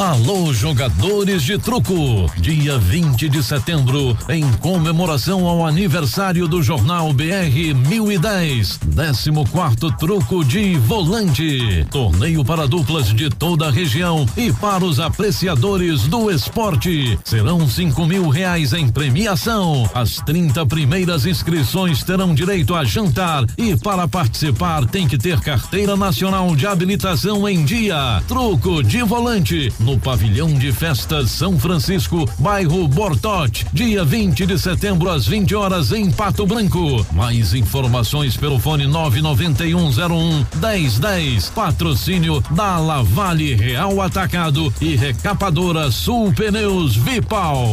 Alô, 0.00 0.50
jogadores 0.54 1.42
de 1.42 1.58
truco! 1.58 2.24
Dia 2.38 2.78
20 2.78 3.28
de 3.28 3.42
setembro, 3.42 4.16
em 4.30 4.50
comemoração 4.54 5.46
ao 5.46 5.66
aniversário 5.66 6.48
do 6.48 6.62
jornal 6.62 7.12
BR 7.12 7.74
1010, 7.86 8.80
14 8.96 9.96
truco 9.98 10.42
de 10.42 10.78
volante. 10.78 11.86
Torneio 11.90 12.42
para 12.42 12.66
duplas 12.66 13.12
de 13.12 13.28
toda 13.28 13.68
a 13.68 13.70
região 13.70 14.24
e 14.38 14.50
para 14.50 14.86
os 14.86 14.98
apreciadores 14.98 16.04
do 16.04 16.30
esporte. 16.30 17.18
Serão 17.22 17.68
cinco 17.68 18.06
mil 18.06 18.30
reais 18.30 18.72
em 18.72 18.88
premiação. 18.88 19.86
As 19.94 20.16
30 20.16 20.64
primeiras 20.64 21.26
inscrições 21.26 22.02
terão 22.02 22.34
direito 22.34 22.74
a 22.74 22.86
jantar 22.86 23.44
e 23.58 23.76
para 23.76 24.08
participar 24.08 24.86
tem 24.86 25.06
que 25.06 25.18
ter 25.18 25.38
carteira 25.40 25.94
nacional 25.94 26.56
de 26.56 26.66
habilitação 26.66 27.46
em 27.46 27.66
dia. 27.66 28.22
Truco 28.26 28.82
de 28.82 29.02
volante 29.02 29.70
no 29.89 29.89
Pavilhão 29.98 30.52
de 30.54 30.72
Festas 30.72 31.30
São 31.30 31.58
Francisco, 31.58 32.28
bairro 32.38 32.86
Bortote, 32.86 33.66
dia 33.72 34.04
20 34.04 34.46
de 34.46 34.58
setembro 34.58 35.10
às 35.10 35.26
20 35.26 35.54
horas 35.54 35.92
em 35.92 36.10
Pato 36.10 36.46
Branco. 36.46 37.06
Mais 37.12 37.54
informações 37.54 38.36
pelo 38.36 38.58
fone 38.58 38.86
99101 38.86 40.46
1010. 40.60 41.50
Patrocínio 41.50 42.42
da 42.50 42.78
Lavale 42.78 43.54
Real 43.54 44.00
Atacado 44.00 44.72
e 44.80 44.96
Recapadora 44.96 45.90
Sul 45.90 46.32
Pneus 46.32 46.96
Vipal. 46.96 47.66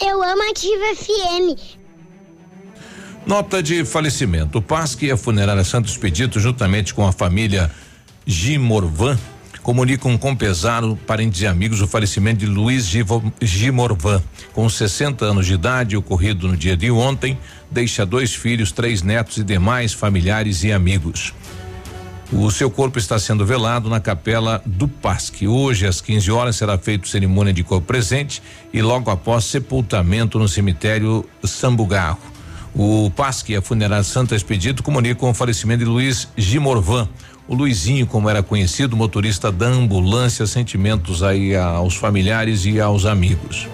Eu 0.00 0.22
amo 0.22 0.50
Ativa 0.50 0.94
FM. 0.96 1.82
Nota 3.24 3.62
de 3.62 3.84
falecimento. 3.84 4.58
O 4.58 4.62
PASC 4.62 5.02
e 5.02 5.10
a 5.10 5.16
funerária 5.16 5.62
Santos 5.62 5.92
Expedito, 5.92 6.40
juntamente 6.40 6.92
com 6.92 7.06
a 7.06 7.12
família 7.12 7.70
Gimorvan, 8.26 9.18
comunicam 9.62 10.18
com 10.18 10.34
pesar 10.34 10.82
parentes 11.06 11.40
e 11.40 11.46
amigos 11.46 11.80
o 11.80 11.86
falecimento 11.86 12.40
de 12.40 12.46
Luiz 12.46 12.90
Gimorvan, 13.40 14.22
com 14.52 14.68
60 14.68 15.24
anos 15.24 15.46
de 15.46 15.54
idade, 15.54 15.96
ocorrido 15.96 16.48
no 16.48 16.56
dia 16.56 16.76
de 16.76 16.90
ontem, 16.90 17.38
deixa 17.70 18.04
dois 18.04 18.34
filhos, 18.34 18.72
três 18.72 19.02
netos 19.02 19.38
e 19.38 19.44
demais 19.44 19.92
familiares 19.92 20.64
e 20.64 20.72
amigos. 20.72 21.32
O 22.32 22.50
seu 22.50 22.70
corpo 22.70 22.98
está 22.98 23.18
sendo 23.18 23.44
velado 23.44 23.90
na 23.90 24.00
capela 24.00 24.62
do 24.64 24.88
Pasque. 24.88 25.46
Hoje, 25.46 25.86
às 25.86 26.00
15 26.00 26.30
horas, 26.30 26.56
será 26.56 26.78
feita 26.78 27.06
cerimônia 27.06 27.52
de 27.52 27.62
corpo 27.62 27.86
presente 27.86 28.42
e 28.72 28.80
logo 28.80 29.10
após 29.10 29.44
sepultamento 29.44 30.38
no 30.38 30.48
cemitério 30.48 31.28
Sambugarro. 31.44 32.32
O 32.74 33.10
Pasque 33.10 33.52
e 33.52 33.56
a 33.56 33.60
funerária 33.60 34.02
Santa 34.02 34.34
Expedito 34.34 34.82
comunicam 34.82 35.28
o 35.28 35.34
falecimento 35.34 35.80
de 35.80 35.84
Luiz 35.84 36.26
Gimorvan, 36.34 37.06
o 37.48 37.54
Luizinho, 37.54 38.06
como 38.06 38.30
era 38.30 38.42
conhecido, 38.42 38.96
motorista 38.96 39.50
da 39.50 39.66
ambulância, 39.66 40.46
sentimentos 40.46 41.22
aí 41.22 41.56
aos 41.56 41.96
familiares 41.96 42.64
e 42.64 42.80
aos 42.80 43.04
amigos. 43.04 43.68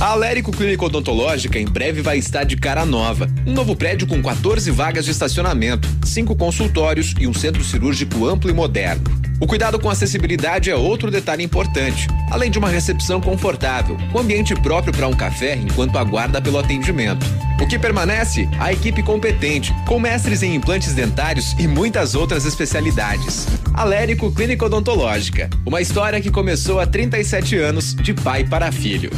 A 0.00 0.12
Alérico 0.12 0.52
Clínica 0.52 0.84
Odontológica 0.84 1.58
em 1.58 1.64
breve 1.64 2.02
vai 2.02 2.18
estar 2.18 2.44
de 2.44 2.56
cara 2.56 2.86
nova. 2.86 3.28
Um 3.44 3.52
novo 3.52 3.74
prédio 3.74 4.06
com 4.06 4.22
14 4.22 4.70
vagas 4.70 5.04
de 5.04 5.10
estacionamento, 5.10 5.88
cinco 6.04 6.36
consultórios 6.36 7.16
e 7.18 7.26
um 7.26 7.34
centro 7.34 7.64
cirúrgico 7.64 8.24
amplo 8.24 8.48
e 8.48 8.52
moderno. 8.52 9.02
O 9.40 9.46
cuidado 9.46 9.76
com 9.76 9.90
acessibilidade 9.90 10.70
é 10.70 10.76
outro 10.76 11.10
detalhe 11.10 11.42
importante, 11.42 12.06
além 12.30 12.48
de 12.48 12.60
uma 12.60 12.68
recepção 12.68 13.20
confortável, 13.20 13.96
com 14.12 14.20
ambiente 14.20 14.54
próprio 14.54 14.92
para 14.92 15.08
um 15.08 15.16
café 15.16 15.56
enquanto 15.56 15.98
aguarda 15.98 16.40
pelo 16.40 16.58
atendimento. 16.58 17.26
O 17.60 17.66
que 17.66 17.76
permanece? 17.76 18.48
A 18.60 18.72
equipe 18.72 19.02
competente, 19.02 19.74
com 19.84 19.98
mestres 19.98 20.44
em 20.44 20.54
implantes 20.54 20.94
dentários 20.94 21.56
e 21.58 21.66
muitas 21.66 22.14
outras 22.14 22.44
especialidades. 22.44 23.48
Alérico 23.74 24.30
Clínica 24.30 24.64
Odontológica, 24.64 25.50
uma 25.66 25.80
história 25.80 26.20
que 26.20 26.30
começou 26.30 26.78
há 26.78 26.86
37 26.86 27.56
anos, 27.56 27.96
de 27.96 28.14
pai 28.14 28.44
para 28.44 28.70
filho. 28.70 29.10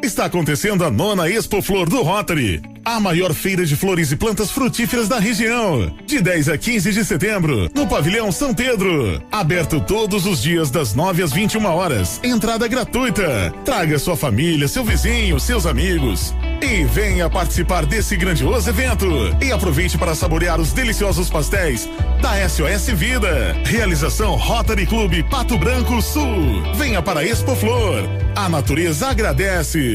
Está 0.00 0.26
acontecendo 0.26 0.84
a 0.84 0.92
nona 0.92 1.28
Expo 1.28 1.60
Flor 1.60 1.88
do 1.88 2.02
Rotary, 2.02 2.62
a 2.84 3.00
maior 3.00 3.34
feira 3.34 3.66
de 3.66 3.74
flores 3.74 4.12
e 4.12 4.16
plantas 4.16 4.48
frutíferas 4.48 5.08
da 5.08 5.18
região. 5.18 5.92
De 6.06 6.20
10 6.20 6.50
a 6.50 6.56
15 6.56 6.92
de 6.92 7.04
setembro, 7.04 7.68
no 7.74 7.84
Pavilhão 7.84 8.30
São 8.30 8.54
Pedro. 8.54 9.20
Aberto 9.30 9.80
todos 9.80 10.24
os 10.24 10.40
dias 10.40 10.70
das 10.70 10.94
9 10.94 11.24
às 11.24 11.32
21 11.32 11.64
horas. 11.66 12.20
Entrada 12.22 12.68
gratuita. 12.68 13.52
Traga 13.64 13.98
sua 13.98 14.16
família, 14.16 14.68
seu 14.68 14.84
vizinho, 14.84 15.40
seus 15.40 15.66
amigos. 15.66 16.32
E 16.62 16.84
venha 16.84 17.28
participar 17.28 17.84
desse 17.84 18.16
grandioso 18.16 18.70
evento. 18.70 19.06
E 19.42 19.50
aproveite 19.50 19.98
para 19.98 20.14
saborear 20.14 20.60
os 20.60 20.72
deliciosos 20.72 21.28
pastéis 21.28 21.88
da 22.22 22.48
SOS 22.48 22.86
Vida. 22.94 23.56
Realização 23.64 24.36
Rotary 24.36 24.86
Clube 24.86 25.24
Pato 25.24 25.58
Branco 25.58 26.00
Sul. 26.00 26.62
Venha 26.76 27.02
para 27.02 27.20
a 27.20 27.24
Expo 27.24 27.56
Flor. 27.56 28.04
A 28.36 28.48
natureza 28.48 29.08
agradece. 29.08 29.87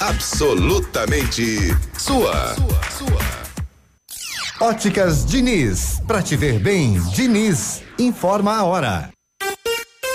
Absolutamente 0.00 1.76
sua. 1.96 2.56
Óticas 4.60 5.24
Diniz. 5.24 6.00
Pra 6.06 6.22
te 6.22 6.36
ver 6.36 6.58
bem, 6.58 7.00
Diniz. 7.14 7.82
Informa 7.98 8.56
a 8.56 8.64
hora. 8.64 9.10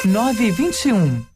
9 0.06 0.44
e 0.46 0.52
21 0.52 1.35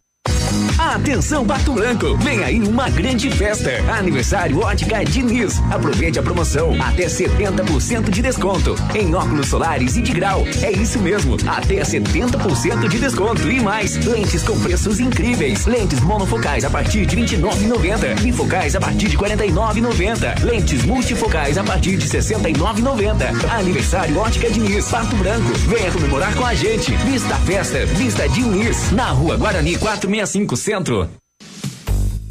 Atenção 0.78 1.46
Pato 1.46 1.74
Branco, 1.74 2.18
vem 2.18 2.44
aí 2.44 2.60
uma 2.62 2.90
grande 2.90 3.30
festa. 3.30 3.70
Aniversário 3.92 4.60
Ótica 4.60 5.04
Diniz. 5.04 5.60
Aproveite 5.72 6.18
a 6.18 6.24
promoção, 6.24 6.76
até 6.82 7.06
70% 7.06 8.10
de 8.10 8.22
desconto 8.22 8.76
em 8.96 9.14
óculos 9.14 9.48
solares 9.48 9.98
e 9.98 10.02
de 10.02 10.14
grau. 10.14 10.44
É 10.62 10.72
isso 10.72 11.00
mesmo, 11.00 11.38
até 11.48 11.82
70% 11.82 12.88
de 12.88 12.98
desconto 12.98 13.50
e 13.52 13.60
mais. 13.60 13.98
Lentes 14.06 14.42
com 14.44 14.60
preços 14.60 15.00
incríveis. 15.00 15.66
Lentes 15.66 16.00
monofocais 16.00 16.64
a 16.64 16.70
partir 16.70 17.06
de 17.06 17.16
29,90 17.16 18.26
e 18.26 18.32
focais 18.32 18.76
a 18.76 18.80
partir 18.80 19.10
de 19.10 19.18
49,90. 19.18 20.44
Lentes 20.44 20.84
multifocais 20.86 21.58
a 21.58 21.64
partir 21.64 21.98
de 21.98 22.08
69,90. 22.08 23.52
Aniversário 23.52 24.18
Ótica 24.18 24.50
Diniz, 24.50 24.86
Pato 24.90 25.16
Branco. 25.18 25.52
Venha 25.68 25.92
comemorar 25.92 26.34
com 26.36 26.46
a 26.46 26.56
gente. 26.56 26.92
Vista 27.06 27.36
festa, 27.36 27.86
Vista 27.86 28.28
Diniz, 28.30 28.92
na 28.92 29.10
Rua 29.12 29.38
Guarani 29.38 29.78
465 29.78 30.39
Centro. 30.48 31.10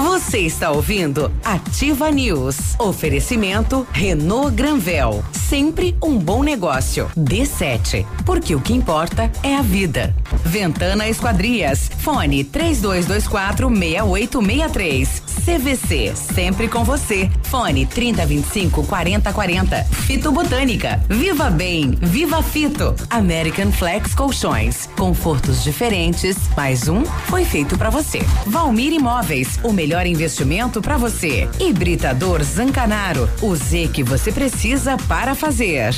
Você 0.00 0.38
está 0.38 0.70
ouvindo 0.70 1.30
Ativa 1.44 2.10
News. 2.10 2.74
Oferecimento 2.78 3.86
Renault 3.92 4.56
Granvel. 4.56 5.22
Sempre 5.30 5.94
um 6.02 6.16
bom 6.16 6.42
negócio. 6.42 7.10
D7. 7.14 8.06
Porque 8.24 8.54
o 8.54 8.62
que 8.62 8.72
importa 8.72 9.30
é 9.42 9.54
a 9.54 9.60
vida. 9.60 10.16
Ventana 10.42 11.06
Esquadrias. 11.06 11.90
Fone 11.98 12.44
3224 12.44 13.68
6863. 13.68 15.22
CVC. 15.44 16.16
Sempre 16.16 16.66
com 16.66 16.82
você. 16.82 17.30
Fone 17.50 17.84
3025 17.84 18.86
4040. 18.86 19.84
Fito 20.06 20.30
Botânica. 20.30 21.02
Viva 21.08 21.50
Bem. 21.50 21.90
Viva 22.00 22.40
Fito. 22.42 22.94
American 23.10 23.72
Flex 23.72 24.14
Colchões. 24.14 24.88
Confortos 24.96 25.64
diferentes. 25.64 26.36
Mais 26.56 26.88
um 26.88 27.04
foi 27.04 27.44
feito 27.44 27.76
para 27.76 27.90
você. 27.90 28.20
Valmir 28.46 28.92
Imóveis. 28.92 29.58
O 29.64 29.72
melhor 29.72 30.06
investimento 30.06 30.80
para 30.80 30.96
você. 30.96 31.48
Hibridador 31.58 32.40
Zancanaro. 32.44 33.28
O 33.42 33.56
Z 33.56 33.90
que 33.92 34.04
você 34.04 34.30
precisa 34.30 34.96
para 35.08 35.34
fazer. 35.34 35.92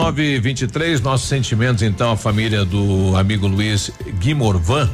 News. 0.00 0.06
9 0.06 0.22
e 0.22 0.40
23 0.40 1.00
nossos 1.00 1.28
sentimentos 1.28 1.82
então 1.82 2.12
à 2.12 2.16
família 2.16 2.64
do 2.64 3.14
amigo 3.16 3.46
Luiz 3.46 3.90
Guimorvan. 4.18 4.88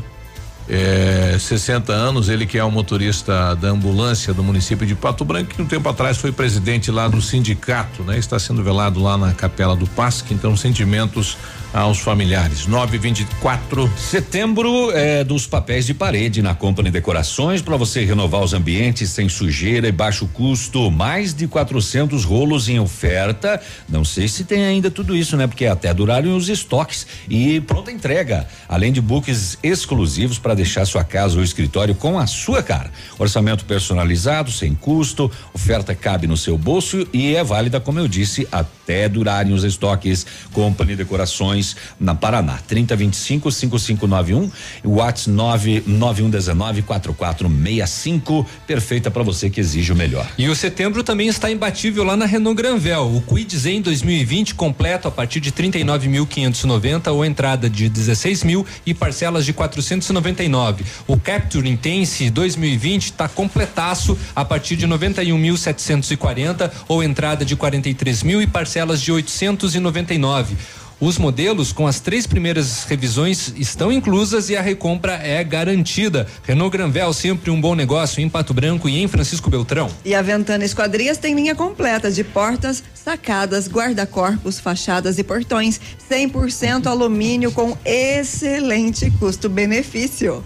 É, 0.68 1.36
60 1.38 1.92
anos, 1.92 2.28
ele 2.28 2.44
que 2.44 2.58
é 2.58 2.64
o 2.64 2.70
motorista 2.70 3.54
da 3.54 3.68
ambulância 3.68 4.34
do 4.34 4.42
município 4.42 4.84
de 4.84 4.96
Pato 4.96 5.24
Branco, 5.24 5.54
que 5.54 5.62
um 5.62 5.66
tempo 5.66 5.88
atrás 5.88 6.18
foi 6.18 6.32
presidente 6.32 6.90
lá 6.90 7.06
do 7.06 7.22
sindicato, 7.22 8.02
né? 8.02 8.18
Está 8.18 8.36
sendo 8.36 8.64
velado 8.64 9.00
lá 9.00 9.16
na 9.16 9.32
Capela 9.32 9.76
do 9.76 9.86
Pasque, 9.86 10.34
então 10.34 10.56
sentimentos 10.56 11.36
aos 11.76 11.98
familiares. 11.98 12.66
924. 12.66 13.92
Setembro 13.98 14.90
é 14.92 15.22
dos 15.22 15.46
papéis 15.46 15.84
de 15.84 15.92
parede 15.92 16.40
na 16.40 16.54
Company 16.54 16.90
Decorações 16.90 17.60
para 17.60 17.76
você 17.76 18.02
renovar 18.02 18.42
os 18.42 18.54
ambientes 18.54 19.10
sem 19.10 19.28
sujeira 19.28 19.86
e 19.86 19.92
baixo 19.92 20.26
custo. 20.32 20.90
Mais 20.90 21.34
de 21.34 21.46
400 21.46 22.24
rolos 22.24 22.70
em 22.70 22.80
oferta. 22.80 23.60
Não 23.86 24.06
sei 24.06 24.26
se 24.26 24.44
tem 24.44 24.64
ainda 24.64 24.90
tudo 24.90 25.14
isso, 25.14 25.36
né? 25.36 25.46
Porque 25.46 25.66
até 25.66 25.92
duraram 25.92 26.34
os 26.34 26.48
estoques 26.48 27.06
e 27.28 27.60
pronta 27.60 27.92
entrega. 27.92 28.48
Além 28.66 28.90
de 28.90 29.02
books 29.02 29.58
exclusivos 29.62 30.38
para 30.38 30.54
deixar 30.54 30.86
sua 30.86 31.04
casa 31.04 31.36
ou 31.36 31.44
escritório 31.44 31.94
com 31.94 32.18
a 32.18 32.26
sua 32.26 32.62
cara. 32.62 32.90
Orçamento 33.18 33.66
personalizado, 33.66 34.50
sem 34.50 34.74
custo. 34.74 35.30
Oferta 35.52 35.94
cabe 35.94 36.26
no 36.26 36.38
seu 36.38 36.56
bolso 36.56 37.06
e 37.12 37.36
é 37.36 37.44
válida, 37.44 37.78
como 37.78 37.98
eu 37.98 38.08
disse, 38.08 38.48
até 38.50 38.75
durarem 39.10 39.52
os 39.52 39.64
estoques. 39.64 40.26
Company 40.52 40.96
Decorações 40.96 41.76
na 41.98 42.14
Paraná. 42.14 42.58
3025 42.66 43.50
5591 43.50 44.50
e 44.84 44.88
WhatsApp 44.88 45.30
99119 45.30 46.82
4465. 46.82 48.46
Perfeita 48.66 49.10
para 49.10 49.22
você 49.22 49.50
que 49.50 49.60
exige 49.60 49.92
o 49.92 49.96
melhor. 49.96 50.26
E 50.38 50.48
o 50.48 50.54
setembro 50.54 51.02
também 51.02 51.28
está 51.28 51.50
imbatível 51.50 52.04
lá 52.04 52.16
na 52.16 52.26
Renault 52.26 52.56
Granvel. 52.56 53.14
O 53.14 53.20
Quid 53.22 53.56
Zen 53.56 53.82
2020 53.82 54.54
completo 54.54 55.08
a 55.08 55.10
partir 55.10 55.40
de 55.40 55.50
39.590 55.52 57.12
ou 57.12 57.24
entrada 57.24 57.68
de 57.68 57.88
16 57.88 58.44
mil 58.44 58.66
e 58.84 58.94
parcelas 58.94 59.44
de 59.44 59.52
499. 59.52 60.84
O 61.06 61.18
Capture 61.18 61.68
Intense 61.68 62.30
2020 62.30 63.06
está 63.06 63.28
completaço 63.28 64.18
a 64.34 64.44
partir 64.44 64.76
de 64.76 64.86
91.740 64.86 66.70
ou 66.88 67.02
entrada 67.02 67.44
de 67.44 67.56
43 67.56 68.22
mil 68.22 68.40
e 68.42 68.46
parcelas 68.46 68.75
de 69.00 69.10
899. 69.10 70.54
Os 70.98 71.18
modelos 71.18 71.72
com 71.72 71.86
as 71.86 72.00
três 72.00 72.26
primeiras 72.26 72.84
revisões 72.84 73.52
estão 73.56 73.92
inclusas 73.92 74.48
e 74.48 74.56
a 74.56 74.62
recompra 74.62 75.12
é 75.12 75.44
garantida. 75.44 76.26
Renault 76.42 76.74
Granvel, 76.74 77.12
sempre 77.12 77.50
um 77.50 77.60
bom 77.60 77.74
negócio 77.74 78.22
em 78.22 78.28
Pato 78.28 78.54
Branco 78.54 78.88
e 78.88 79.02
em 79.02 79.08
Francisco 79.08 79.50
Beltrão. 79.50 79.90
E 80.04 80.14
a 80.14 80.22
Ventana 80.22 80.64
Esquadrias 80.64 81.18
tem 81.18 81.34
linha 81.34 81.54
completa 81.54 82.10
de 82.10 82.24
portas, 82.24 82.82
sacadas, 82.94 83.68
guarda-corpos, 83.68 84.58
fachadas 84.58 85.18
e 85.18 85.24
portões. 85.24 85.78
100% 86.10 86.86
alumínio 86.86 87.52
com 87.52 87.76
excelente 87.84 89.10
custo-benefício. 89.18 90.42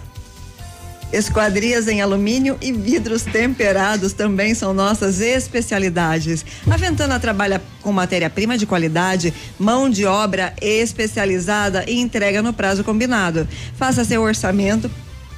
Esquadrias 1.11 1.87
em 1.87 2.01
alumínio 2.01 2.57
e 2.61 2.71
vidros 2.71 3.23
temperados 3.23 4.13
também 4.13 4.55
são 4.55 4.73
nossas 4.73 5.19
especialidades. 5.19 6.45
A 6.69 6.77
Ventana 6.77 7.19
trabalha 7.19 7.61
com 7.81 7.91
matéria-prima 7.91 8.57
de 8.57 8.65
qualidade, 8.65 9.33
mão 9.59 9.89
de 9.89 10.05
obra 10.05 10.53
especializada 10.61 11.83
e 11.87 11.99
entrega 11.99 12.41
no 12.41 12.53
prazo 12.53 12.83
combinado. 12.83 13.47
Faça 13.75 14.05
seu 14.05 14.21
orçamento 14.21 14.89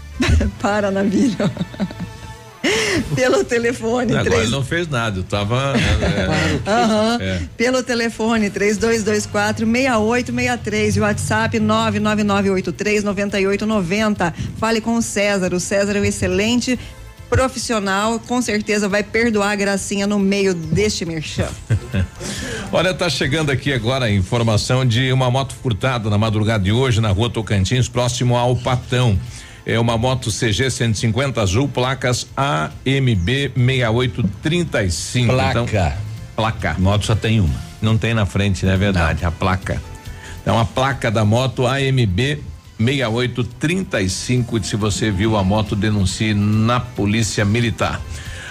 para 0.62 0.92
navilho. 0.92 1.38
Pelo 3.16 3.44
telefone. 3.44 4.14
Agora 4.14 4.30
3... 4.30 4.42
ele 4.44 4.52
não 4.52 4.64
fez 4.64 4.88
nada, 4.88 5.20
eu 5.20 5.24
tava. 5.24 5.74
É, 5.76 6.70
Aham. 6.70 7.18
é. 7.22 7.42
Pelo 7.58 7.84
telefone 7.84 8.50
3224 8.50 9.66
6863 9.66 10.96
e 10.96 11.00
WhatsApp 11.00 11.60
99983 11.60 13.04
9890. 13.04 14.34
Fale 14.58 14.82
com 14.82 14.96
o 14.96 15.02
César. 15.02 15.54
O 15.54 15.60
César 15.60 15.98
é 15.98 16.02
um 16.02 16.06
excelente 16.06 16.80
profissional, 17.34 18.20
com 18.20 18.40
certeza 18.44 18.88
vai 18.88 19.02
perdoar 19.02 19.54
a 19.54 19.56
gracinha 19.56 20.06
no 20.06 20.20
meio 20.20 20.54
deste 20.54 21.04
merchan. 21.04 21.50
Olha, 22.72 22.94
tá 22.94 23.10
chegando 23.10 23.52
aqui 23.52 23.74
agora 23.74 24.06
a 24.06 24.12
informação 24.12 24.86
de 24.86 25.12
uma 25.12 25.32
moto 25.32 25.56
furtada 25.56 26.12
na 26.12 26.18
madrugada 26.18 26.64
de 26.64 26.72
hoje 26.72 27.02
na 27.02 27.10
rua 27.10 27.32
Tocantins, 27.32 27.88
próximo 27.88 28.38
ao 28.38 28.56
Patão. 28.56 29.18
É 29.66 29.80
uma 29.80 29.98
moto 29.98 30.30
CG 30.30 30.70
150 30.70 31.42
azul, 31.42 31.70
placas 31.70 32.28
AMB 32.36 33.52
6835. 33.56 35.34
Placa. 35.34 35.62
Então, 35.62 35.94
placa. 36.36 36.76
Moto 36.78 37.06
só 37.06 37.16
tem 37.16 37.40
uma. 37.40 37.74
Não 37.82 37.98
tem 37.98 38.14
na 38.14 38.26
frente, 38.26 38.66
não 38.66 38.74
é 38.74 38.78
verdade? 38.78 39.24
A 39.26 39.32
placa. 39.32 39.82
Então 40.42 40.60
a 40.60 40.66
placa 40.66 41.10
da 41.10 41.24
moto 41.24 41.66
AMB 41.66 42.40
6835. 42.78 44.64
Se 44.64 44.76
você 44.76 45.10
viu 45.10 45.38
a 45.38 45.44
moto, 45.44 45.76
denuncie 45.76 46.34
na 46.34 46.82
Polícia 46.82 47.46
Militar. 47.46 48.02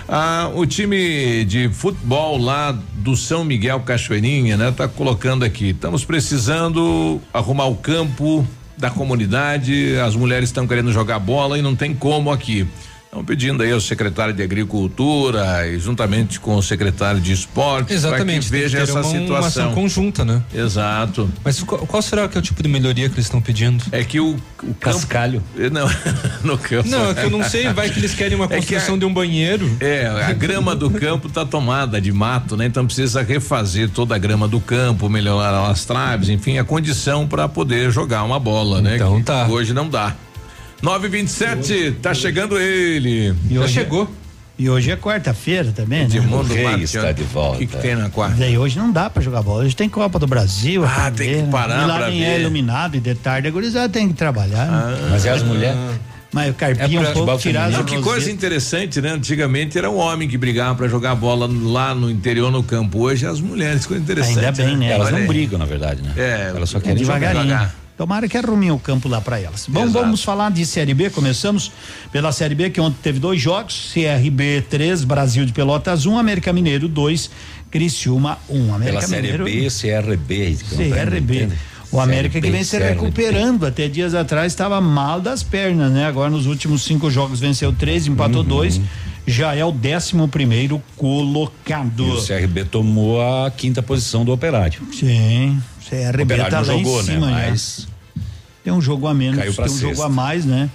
Ah, 0.09 0.51
o 0.55 0.67
time 0.67 1.45
de 1.45 1.69
futebol 1.69 2.37
lá 2.37 2.77
do 2.95 3.17
São 3.17 3.45
Miguel 3.45 3.81
Cachoeirinha, 3.81 4.57
né? 4.57 4.73
Tá 4.73 4.89
colocando 4.89 5.45
aqui. 5.45 5.71
Estamos 5.71 6.05
precisando 6.05 7.21
arrumar 7.33 7.67
o 7.67 7.77
campo 7.77 8.47
da 8.83 8.91
comunidade. 8.91 9.97
As 10.05 10.17
mulheres 10.17 10.49
estão 10.49 10.67
querendo 10.67 10.93
jogar 10.93 11.21
bola 11.21 11.57
e 11.57 11.63
não 11.63 11.75
tem 11.75 11.95
como 11.95 12.31
aqui. 12.33 12.67
Estão 13.13 13.23
pedindo 13.27 13.63
aí 13.63 13.71
ao 13.71 13.79
secretário 13.79 14.33
de 14.33 14.43
Agricultura 14.43 15.69
e 15.69 15.79
juntamente 15.79 16.41
com 16.41 16.57
o 16.57 16.63
secretário 16.63 17.21
de 17.21 17.31
Esportes 17.31 17.95
Exatamente. 17.95 18.49
para 18.49 18.57
que 18.59 18.63
veja 18.65 18.77
que 18.79 18.83
essa 18.85 18.93
uma, 18.95 19.01
Uma 19.07 19.21
situação. 19.21 19.65
ação 19.65 19.75
conjunta, 19.75 20.25
né? 20.25 20.43
Exato. 20.55 21.31
Mas 21.45 21.63
qual, 21.63 21.87
qual 21.87 22.01
será 22.01 22.27
que 22.27 22.39
é 22.39 22.41
o 22.41 22.43
tipo 22.43 22.63
de 22.63 22.71
melhoria 22.71 23.11
que 23.11 23.15
eles 23.15 23.27
estão 23.27 23.43
pedindo? 23.43 23.85
É 23.93 24.03
que 24.03 24.19
o, 24.19 24.35
o 24.63 24.73
cascalho. 24.81 25.43
Não, 25.71 25.87
no 26.43 26.57
campo. 26.57 26.89
Não, 26.89 27.11
é 27.11 27.15
que 27.15 27.21
eu 27.25 27.29
não 27.31 27.43
sei, 27.45 27.71
vai 27.75 27.91
que 27.91 27.99
eles 28.01 28.15
querem 28.15 28.35
uma 28.35 28.47
É 28.51 28.57
construção 28.57 28.95
a- 28.95 28.99
de 28.99 29.05
um 29.05 29.13
banheiro. 29.13 29.71
É, 29.79 30.07
a 30.07 30.33
grama 30.33 30.75
do 30.75 30.89
campo 30.91 31.29
tá 31.29 31.45
tomada 31.45 32.01
de 32.01 32.11
mato, 32.11 32.57
né? 32.57 32.65
Então 32.65 32.87
precisa 32.87 33.21
refazer 33.21 33.91
toda 33.91 34.15
a 34.15 34.19
grama 34.19 34.49
do 34.49 34.59
campo, 34.59 35.11
melhorar 35.11 35.69
as 35.71 35.85
traves, 35.85 36.31
enfim, 36.31 36.57
a 36.57 36.65
condição 36.65 37.29
para 37.29 37.47
poder 37.47 37.91
jogar 37.91 38.23
uma 38.23 38.41
bola, 38.41 38.81
né? 38.81 38.95
Então 38.97 39.19
Que 39.19 39.25
tá. 39.25 39.47
Hoje 39.49 39.75
não 39.75 39.87
dá. 39.87 40.17
927, 40.83 41.93
tá 42.03 42.13
chegando 42.13 42.59
ele. 42.59 43.35
E 43.49 43.55
Já 43.55 43.61
hoje- 43.61 43.73
chegou. 43.75 44.11
E 44.59 44.69
hoje 44.69 44.91
é 44.91 44.97
quarta-feira 44.97 45.73
também, 45.73 46.01
né? 46.01 46.17
Edmundo 46.17 46.53
Rei 46.53 46.83
está 46.85 47.11
de 47.11 47.23
volta. 47.25 47.57
O 47.57 47.59
que, 47.61 47.67
que 47.67 47.77
tem 47.79 47.97
na 47.97 48.11
quarta? 48.11 48.37
Daí 48.37 48.57
hoje 48.59 48.79
não 48.79 48.93
dá 48.93 49.09
pra 49.09 49.23
jogar 49.23 49.43
bola. 49.43 49.65
Hoje 49.65 49.75
tem 49.75 49.89
Copa 49.89 50.19
do 50.19 50.27
Brasil. 50.27 50.85
Ah, 50.85 51.11
tem 51.11 51.29
ver, 51.31 51.37
que 51.39 51.43
né? 51.45 51.49
parar 51.51 51.83
E 51.83 51.87
lá 51.87 51.97
pra 51.99 52.09
nem 52.11 52.23
é 52.25 52.35
ver. 52.35 52.41
iluminado 52.43 52.97
e 52.97 53.01
de 53.01 53.15
tarde 53.15 53.49
a 53.49 53.51
gurizada 53.51 53.89
tem 53.89 54.09
que 54.09 54.15
trabalhar. 54.15 54.67
né? 54.67 55.09
Mas 55.11 55.25
é 55.25 55.31
as 55.31 55.43
mulheres. 55.43 55.77
Mas 56.33 56.51
o 56.51 56.55
carpinho 56.55 57.03
É 57.05 57.11
um 57.11 57.13
pouco 57.13 57.39
feminino. 57.39 57.71
Não, 57.71 57.85
que 57.85 58.01
coisa 58.01 58.31
interessante, 58.31 59.01
né? 59.01 59.11
Antigamente 59.11 59.77
era 59.77 59.91
o 59.91 59.97
homem 59.97 60.29
que 60.29 60.39
brigava 60.39 60.75
para 60.77 60.89
jogar 60.89 61.15
bola 61.15 61.47
lá 61.65 61.95
no 61.95 62.11
interior, 62.11 62.51
no 62.51 62.63
campo. 62.63 63.01
Hoje 63.01 63.27
é 63.27 63.29
as 63.29 63.41
mulheres, 63.41 63.85
coisa 63.85 64.03
interessante. 64.03 64.39
Ainda 64.39 64.53
bem, 64.53 64.77
né? 64.77 64.93
Elas 64.93 65.09
Olha 65.09 65.13
não 65.17 65.23
aí. 65.23 65.27
brigam, 65.29 65.59
na 65.59 65.65
verdade, 65.67 66.03
né? 66.03 66.13
É, 66.17 66.53
Elas 66.55 66.71
só 66.71 66.79
É 66.79 66.81
querem 66.81 66.99
jogar. 67.03 67.19
devagarinho. 67.19 67.45
devagar. 67.55 67.75
Tomara 68.03 68.27
que 68.27 68.37
arrumem 68.37 68.69
o 68.73 68.81
campo 68.81 69.09
lá 69.09 69.21
para 69.21 69.39
elas. 69.39 69.67
Bom, 69.69 69.85
Exato. 69.85 69.93
vamos 69.93 70.25
falar 70.25 70.51
de 70.51 70.67
Série 70.67 70.93
B. 70.93 71.09
Começamos 71.09 71.71
pela 72.11 72.33
Série 72.33 72.53
B, 72.57 72.69
que 72.69 72.81
ontem 72.81 72.97
teve 73.01 73.21
dois 73.21 73.41
jogos: 73.41 73.93
CRB 73.95 74.65
3, 74.69 75.05
Brasil 75.05 75.45
de 75.47 75.53
Pelotas 75.53 76.05
1, 76.05 76.19
América 76.19 76.53
Mineiro 76.53 76.89
2, 76.89 77.31
Criciúma 77.71 78.41
1. 78.51 78.75
América 78.75 78.85
Pela 78.99 79.03
série 79.03 79.23
Mineiro, 79.23 79.45
B, 79.45 79.69
CRB. 79.71 80.57
CRB. 80.77 81.49
O 81.93 82.01
América 82.01 82.33
Série 82.33 82.47
que 82.47 82.51
vem 82.51 82.65
se 82.65 82.77
recuperando. 82.77 83.65
Até 83.67 83.87
dias 83.87 84.15
atrás 84.17 84.51
estava 84.51 84.81
mal 84.81 85.21
das 85.21 85.45
pernas, 85.45 85.93
né? 85.93 86.05
Agora 86.05 86.29
nos 86.29 86.47
últimos 86.47 86.83
cinco 86.83 87.09
jogos 87.09 87.39
venceu 87.39 87.73
três, 87.73 88.09
empatou 88.09 88.41
Uhum. 88.43 88.49
dois. 88.49 88.81
Já 89.25 89.55
é 89.55 89.65
o 89.65 89.71
décimo 89.71 90.27
primeiro 90.27 90.83
E 90.97 90.99
colocado. 90.99 92.05
o 92.15 92.27
CRB 92.27 92.65
tomou 92.65 93.23
a 93.23 93.49
quinta 93.53 93.81
posição 93.81 94.25
do 94.25 94.33
Operário. 94.33 94.81
Sim, 94.93 95.57
O 95.87 95.89
CRB 95.89 96.23
Operário 96.25 96.51
tá 96.51 96.57
não 96.59 96.65
jogou, 96.65 97.01
né? 97.05 97.19
Mas 97.21 97.87
Tem 98.63 98.73
um 98.73 98.81
jogo 98.81 99.07
a 99.07 99.15
menos, 99.15 99.39
Caiu 99.39 99.55
tem 99.55 99.65
um 99.65 99.79
jogo 99.79 100.03
a 100.03 100.09
mais, 100.09 100.45
né? 100.45 100.71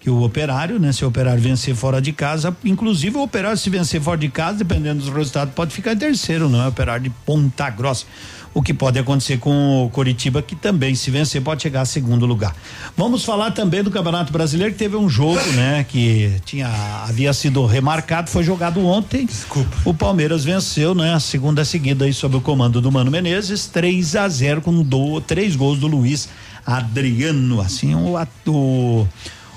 que 0.00 0.08
o 0.08 0.22
operário, 0.22 0.78
né? 0.78 0.92
Se 0.92 1.04
o 1.04 1.08
operário 1.08 1.40
vencer 1.40 1.74
fora 1.74 2.00
de 2.00 2.10
casa, 2.10 2.56
inclusive 2.64 3.18
o 3.18 3.22
operário 3.22 3.58
se 3.58 3.68
vencer 3.68 4.00
fora 4.00 4.16
de 4.16 4.30
casa, 4.30 4.58
dependendo 4.58 5.00
dos 5.00 5.14
resultados, 5.14 5.52
pode 5.54 5.74
ficar 5.74 5.92
em 5.92 5.98
terceiro, 5.98 6.48
não 6.48 6.62
é? 6.62 6.64
O 6.64 6.68
operário 6.68 7.04
de 7.04 7.10
Ponta 7.10 7.68
Grossa. 7.68 8.06
O 8.52 8.62
que 8.62 8.74
pode 8.74 8.98
acontecer 8.98 9.38
com 9.38 9.84
o 9.84 9.90
Coritiba, 9.90 10.42
que 10.42 10.56
também, 10.56 10.94
se 10.96 11.08
vencer, 11.08 11.40
pode 11.40 11.62
chegar 11.62 11.82
a 11.82 11.84
segundo 11.84 12.26
lugar. 12.26 12.56
Vamos 12.96 13.24
falar 13.24 13.52
também 13.52 13.80
do 13.80 13.92
Campeonato 13.92 14.32
Brasileiro, 14.32 14.72
que 14.72 14.78
teve 14.78 14.96
um 14.96 15.08
jogo, 15.08 15.40
né? 15.52 15.84
Que 15.88 16.32
tinha, 16.44 16.68
havia 17.06 17.32
sido 17.32 17.64
remarcado, 17.64 18.28
foi 18.28 18.42
jogado 18.42 18.84
ontem. 18.84 19.26
Desculpa. 19.26 19.76
O 19.84 19.94
Palmeiras 19.94 20.44
venceu, 20.44 20.96
né? 20.96 21.14
A 21.14 21.20
segunda 21.20 21.64
seguida 21.64 22.06
aí 22.06 22.12
sob 22.12 22.38
o 22.38 22.40
comando 22.40 22.80
do 22.80 22.90
Mano 22.90 23.10
Menezes, 23.10 23.66
3 23.66 24.16
a 24.16 24.28
0 24.28 24.62
com 24.62 24.82
do, 24.82 25.20
três 25.20 25.54
gols 25.54 25.78
do 25.78 25.86
Luiz 25.86 26.28
Adriano. 26.64 27.60
Assim, 27.60 27.94
o, 27.94 28.16
o 28.46 29.08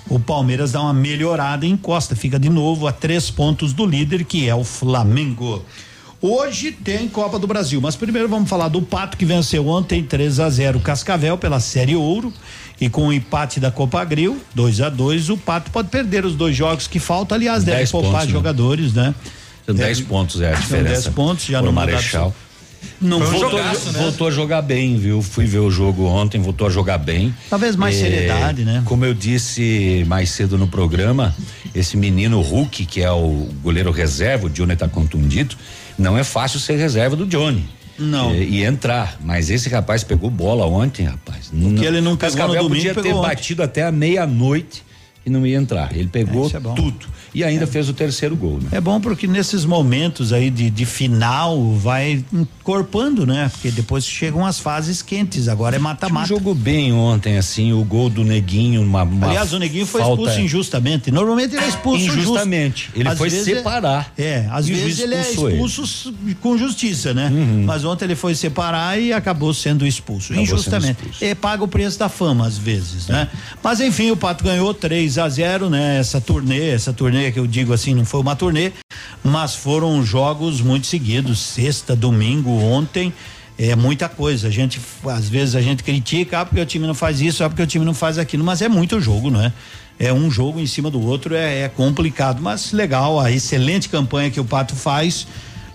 o 0.09 0.19
Palmeiras 0.19 0.73
dá 0.73 0.81
uma 0.81 0.93
melhorada 0.93 1.65
e 1.65 1.69
encosta, 1.69 2.15
fica 2.15 2.37
de 2.37 2.49
novo 2.49 2.87
a 2.87 2.91
três 2.91 3.29
pontos 3.29 3.73
do 3.73 3.85
líder, 3.85 4.25
que 4.25 4.47
é 4.47 4.53
o 4.53 4.63
Flamengo. 4.63 5.63
Hoje 6.21 6.71
tem 6.71 7.09
Copa 7.09 7.37
do 7.37 7.47
Brasil, 7.47 7.81
mas 7.81 7.95
primeiro 7.95 8.29
vamos 8.29 8.49
falar 8.49 8.69
do 8.69 8.81
Pato 8.81 9.17
que 9.17 9.25
venceu 9.25 9.67
ontem 9.67 10.03
3 10.03 10.39
a 10.39 10.49
0 10.49 10.79
Cascavel 10.79 11.37
pela 11.37 11.59
Série 11.59 11.95
Ouro 11.95 12.33
e 12.79 12.89
com 12.89 13.07
o 13.07 13.13
empate 13.13 13.59
da 13.59 13.71
Copa 13.71 14.01
Agril, 14.01 14.41
2 14.55 14.81
a 14.81 14.89
2 14.89 15.29
o 15.29 15.37
Pato 15.37 15.69
pode 15.71 15.89
perder 15.89 16.25
os 16.25 16.35
dois 16.35 16.55
jogos 16.55 16.87
que 16.87 16.99
faltam, 16.99 17.35
aliás, 17.35 17.63
deve 17.63 17.89
poupar 17.91 18.11
pontos, 18.11 18.27
né? 18.27 18.31
jogadores, 18.31 18.93
né? 18.93 19.15
São 19.65 19.75
10 19.75 20.01
pontos 20.01 20.41
é 20.41 20.53
a 20.53 20.55
diferença. 20.55 21.01
São 21.01 21.11
10 21.11 21.15
pontos 21.15 21.45
já 21.45 21.61
no 21.61 21.73
Marechal. 21.73 22.33
Não 23.01 23.17
um 23.17 23.19
voltou, 23.21 23.49
jogaço, 23.49 23.91
né? 23.91 23.99
voltou 23.99 24.27
a 24.27 24.31
jogar 24.31 24.61
bem, 24.61 24.97
viu? 24.97 25.21
Fui 25.21 25.45
ver 25.45 25.59
o 25.59 25.69
jogo 25.69 26.05
ontem, 26.05 26.41
voltou 26.41 26.67
a 26.67 26.69
jogar 26.69 26.97
bem. 26.97 27.33
Talvez 27.49 27.75
mais 27.75 27.95
é, 27.95 27.99
seriedade, 27.99 28.63
né? 28.63 28.81
Como 28.85 29.03
eu 29.05 29.13
disse 29.13 30.03
mais 30.07 30.29
cedo 30.29 30.57
no 30.57 30.67
programa, 30.67 31.35
esse 31.73 31.97
menino 31.97 32.41
Hulk, 32.41 32.85
que 32.85 33.01
é 33.01 33.11
o 33.11 33.49
goleiro 33.61 33.91
reserva, 33.91 34.47
o 34.47 34.49
Johnny 34.49 34.75
tá 34.75 34.87
contundido, 34.87 35.55
não 35.97 36.17
é 36.17 36.23
fácil 36.23 36.59
ser 36.59 36.77
reserva 36.77 37.15
do 37.15 37.25
Johnny. 37.25 37.65
Não. 37.97 38.33
E, 38.33 38.59
e, 38.59 38.63
entrar. 38.63 39.17
Mas 39.23 39.49
esse 39.49 39.69
rapaz 39.69 40.03
pegou 40.03 40.29
bola 40.29 40.65
ontem, 40.65 41.05
rapaz. 41.05 41.51
Porque 41.51 41.85
ele 41.85 42.01
não 42.01 42.17
pegou 42.17 42.47
no 42.47 42.53
domingo, 42.55 42.69
podia 42.69 42.93
ter 42.95 43.13
ontem. 43.13 43.21
batido 43.21 43.63
até 43.63 43.83
a 43.83 43.91
meia-noite 43.91 44.83
e 45.25 45.29
não 45.29 45.45
ia 45.45 45.57
entrar. 45.57 45.95
Ele 45.95 46.07
pegou 46.07 46.49
é, 46.53 46.57
é 46.57 46.59
tudo 46.59 47.07
e 47.33 47.43
ainda 47.43 47.63
é. 47.63 47.67
fez 47.67 47.89
o 47.89 47.93
terceiro 47.93 48.35
gol. 48.35 48.59
Né? 48.61 48.69
É 48.73 48.81
bom 48.81 48.99
porque 48.99 49.27
nesses 49.27 49.65
momentos 49.65 50.31
aí 50.31 50.49
de, 50.49 50.69
de 50.69 50.85
final 50.85 51.73
vai 51.73 52.23
encorpando, 52.31 53.25
né? 53.25 53.49
Porque 53.51 53.71
depois 53.71 54.05
chegam 54.05 54.45
as 54.45 54.59
fases 54.59 55.01
quentes, 55.01 55.47
agora 55.47 55.75
é 55.75 55.79
mata-mata. 55.79 56.27
Jogou 56.27 56.53
bem 56.53 56.93
ontem, 56.93 57.37
assim, 57.37 57.73
o 57.73 57.83
gol 57.83 58.09
do 58.09 58.23
Neguinho, 58.23 58.81
uma, 58.81 59.03
uma 59.03 59.27
Aliás, 59.27 59.51
o 59.53 59.59
Neguinho 59.59 59.85
foi 59.85 60.01
falta... 60.01 60.21
expulso 60.21 60.41
injustamente. 60.41 61.11
Normalmente 61.11 61.55
ele 61.55 61.65
é 61.65 61.67
expulso 61.67 62.05
injustamente. 62.05 62.85
Just... 62.85 62.97
Ele 62.97 63.09
às 63.09 63.17
foi 63.17 63.29
separar. 63.29 64.13
É, 64.17 64.23
é 64.23 64.47
às 64.51 64.67
vezes 64.67 64.99
ele 64.99 65.15
é 65.15 65.21
expulso 65.21 66.13
ele. 66.23 66.35
com 66.35 66.57
justiça, 66.57 67.13
né? 67.13 67.29
Uhum. 67.31 67.63
Mas 67.65 67.83
ontem 67.83 68.05
ele 68.05 68.15
foi 68.15 68.35
separar 68.35 68.99
e 68.99 69.11
acabou 69.11 69.53
sendo 69.53 69.87
expulso, 69.87 70.33
acabou 70.33 70.43
injustamente. 70.43 70.99
Sendo 70.99 71.11
expulso. 71.11 71.25
É 71.25 71.35
paga 71.35 71.63
o 71.63 71.67
preço 71.67 71.97
da 71.97 72.09
fama 72.09 72.45
às 72.45 72.57
vezes, 72.57 73.07
né? 73.07 73.27
Mas 73.63 73.79
enfim, 73.79 74.11
o 74.11 74.17
Pato 74.17 74.43
ganhou 74.43 74.73
3 75.13 75.17
a 75.17 75.29
0, 75.29 75.69
né? 75.69 75.99
Essa 75.99 76.19
turnê, 76.19 76.69
essa 76.69 76.91
turnê 76.91 77.03
turnê 77.03 77.31
que 77.31 77.39
eu 77.39 77.45
digo 77.45 77.73
assim, 77.73 77.93
não 77.93 78.05
foi 78.05 78.21
uma 78.21 78.35
turnê, 78.35 78.71
mas 79.23 79.53
foram 79.53 80.03
jogos 80.03 80.61
muito 80.61 80.87
seguidos, 80.87 81.39
sexta, 81.39 81.95
domingo, 81.95 82.49
ontem, 82.49 83.13
é 83.57 83.75
muita 83.75 84.09
coisa. 84.09 84.47
A 84.47 84.51
gente 84.51 84.79
às 85.05 85.29
vezes 85.29 85.55
a 85.55 85.61
gente 85.61 85.83
critica, 85.83 86.39
ah, 86.39 86.45
porque 86.45 86.61
o 86.61 86.65
time 86.65 86.87
não 86.87 86.95
faz 86.95 87.21
isso, 87.21 87.43
ah, 87.43 87.49
porque 87.49 87.61
o 87.61 87.67
time 87.67 87.85
não 87.85 87.93
faz 87.93 88.17
aquilo, 88.17 88.43
mas 88.43 88.61
é 88.61 88.69
muito 88.69 88.99
jogo, 88.99 89.29
não 89.29 89.41
é? 89.41 89.53
É 89.99 90.11
um 90.11 90.31
jogo 90.31 90.59
em 90.59 90.65
cima 90.65 90.89
do 90.89 90.99
outro, 90.99 91.35
é, 91.35 91.61
é 91.61 91.69
complicado, 91.69 92.41
mas 92.41 92.71
legal, 92.71 93.19
a 93.19 93.31
excelente 93.31 93.89
campanha 93.89 94.31
que 94.31 94.39
o 94.39 94.45
Pato 94.45 94.75
faz, 94.75 95.27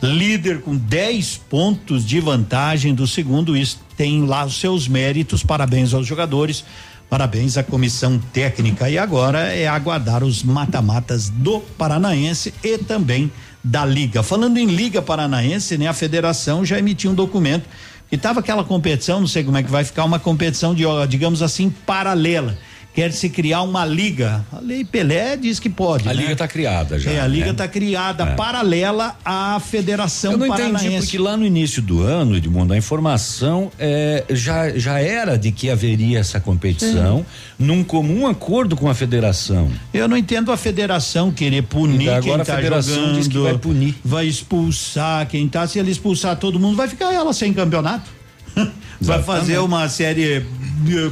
líder 0.02 0.62
com 0.62 0.74
10 0.74 1.42
pontos 1.48 2.04
de 2.04 2.18
vantagem 2.18 2.94
do 2.94 3.06
segundo, 3.06 3.56
isso 3.56 3.78
tem 3.96 4.24
lá 4.24 4.44
os 4.44 4.58
seus 4.58 4.88
méritos, 4.88 5.42
parabéns 5.42 5.92
aos 5.92 6.06
jogadores. 6.06 6.64
Parabéns 7.08 7.56
à 7.56 7.62
comissão 7.62 8.18
técnica. 8.32 8.90
E 8.90 8.98
agora 8.98 9.38
é 9.54 9.66
aguardar 9.66 10.22
os 10.22 10.42
mata-matas 10.42 11.30
do 11.30 11.60
Paranaense 11.60 12.52
e 12.62 12.76
também 12.78 13.32
da 13.64 13.84
Liga. 13.84 14.22
Falando 14.22 14.58
em 14.58 14.66
Liga 14.66 15.00
Paranaense, 15.00 15.78
né? 15.78 15.88
A 15.88 15.94
federação 15.94 16.64
já 16.64 16.78
emitiu 16.78 17.10
um 17.10 17.14
documento 17.14 17.64
e 18.12 18.16
tava 18.16 18.40
aquela 18.40 18.62
competição, 18.62 19.20
não 19.20 19.26
sei 19.26 19.42
como 19.42 19.56
é 19.56 19.62
que 19.62 19.70
vai 19.70 19.84
ficar, 19.84 20.04
uma 20.04 20.18
competição 20.18 20.74
de, 20.74 20.84
digamos 21.08 21.42
assim, 21.42 21.70
paralela 21.70 22.56
quer 22.98 23.12
se 23.12 23.28
criar 23.28 23.62
uma 23.62 23.86
liga. 23.86 24.44
A 24.50 24.58
Lei 24.58 24.84
Pelé 24.84 25.36
diz 25.36 25.60
que 25.60 25.70
pode. 25.70 26.08
A 26.08 26.12
né? 26.12 26.20
liga 26.20 26.32
está 26.32 26.48
criada 26.48 26.98
já. 26.98 27.12
É, 27.12 27.20
a 27.20 27.28
liga 27.28 27.50
está 27.52 27.62
né? 27.62 27.70
criada 27.70 28.24
é. 28.24 28.34
paralela 28.34 29.16
à 29.24 29.60
Federação 29.60 30.32
Eu 30.32 30.38
não 30.38 30.48
Paranaense. 30.48 30.86
entendi 30.86 31.00
porque 31.02 31.18
lá 31.18 31.36
no 31.36 31.46
início 31.46 31.80
do 31.80 32.02
ano, 32.02 32.36
Edmundo, 32.36 32.72
a 32.72 32.76
informação 32.76 33.70
é, 33.78 34.24
já, 34.30 34.76
já 34.76 34.98
era 34.98 35.38
de 35.38 35.52
que 35.52 35.70
haveria 35.70 36.18
essa 36.18 36.40
competição 36.40 37.20
é. 37.20 37.24
num 37.56 37.84
comum 37.84 38.26
acordo 38.26 38.74
com 38.74 38.90
a 38.90 38.94
federação. 38.94 39.70
Eu 39.94 40.08
não 40.08 40.16
entendo 40.16 40.50
a 40.50 40.56
federação 40.56 41.30
querer 41.30 41.62
punir 41.62 42.10
agora 42.10 42.22
quem 42.22 42.40
está 42.40 42.54
a 42.54 42.56
federação 42.56 42.94
jogando, 42.96 43.14
diz 43.14 43.28
que 43.28 43.38
vai 43.38 43.58
punir. 43.58 43.94
Vai 44.04 44.26
expulsar 44.26 45.28
quem 45.28 45.46
está. 45.46 45.68
Se 45.68 45.78
ele 45.78 45.92
expulsar 45.92 46.34
todo 46.34 46.58
mundo, 46.58 46.76
vai 46.76 46.88
ficar 46.88 47.14
ela 47.14 47.32
sem 47.32 47.52
campeonato. 47.52 48.10
vai 49.00 49.22
fazer 49.22 49.58
uma 49.58 49.88
série 49.88 50.44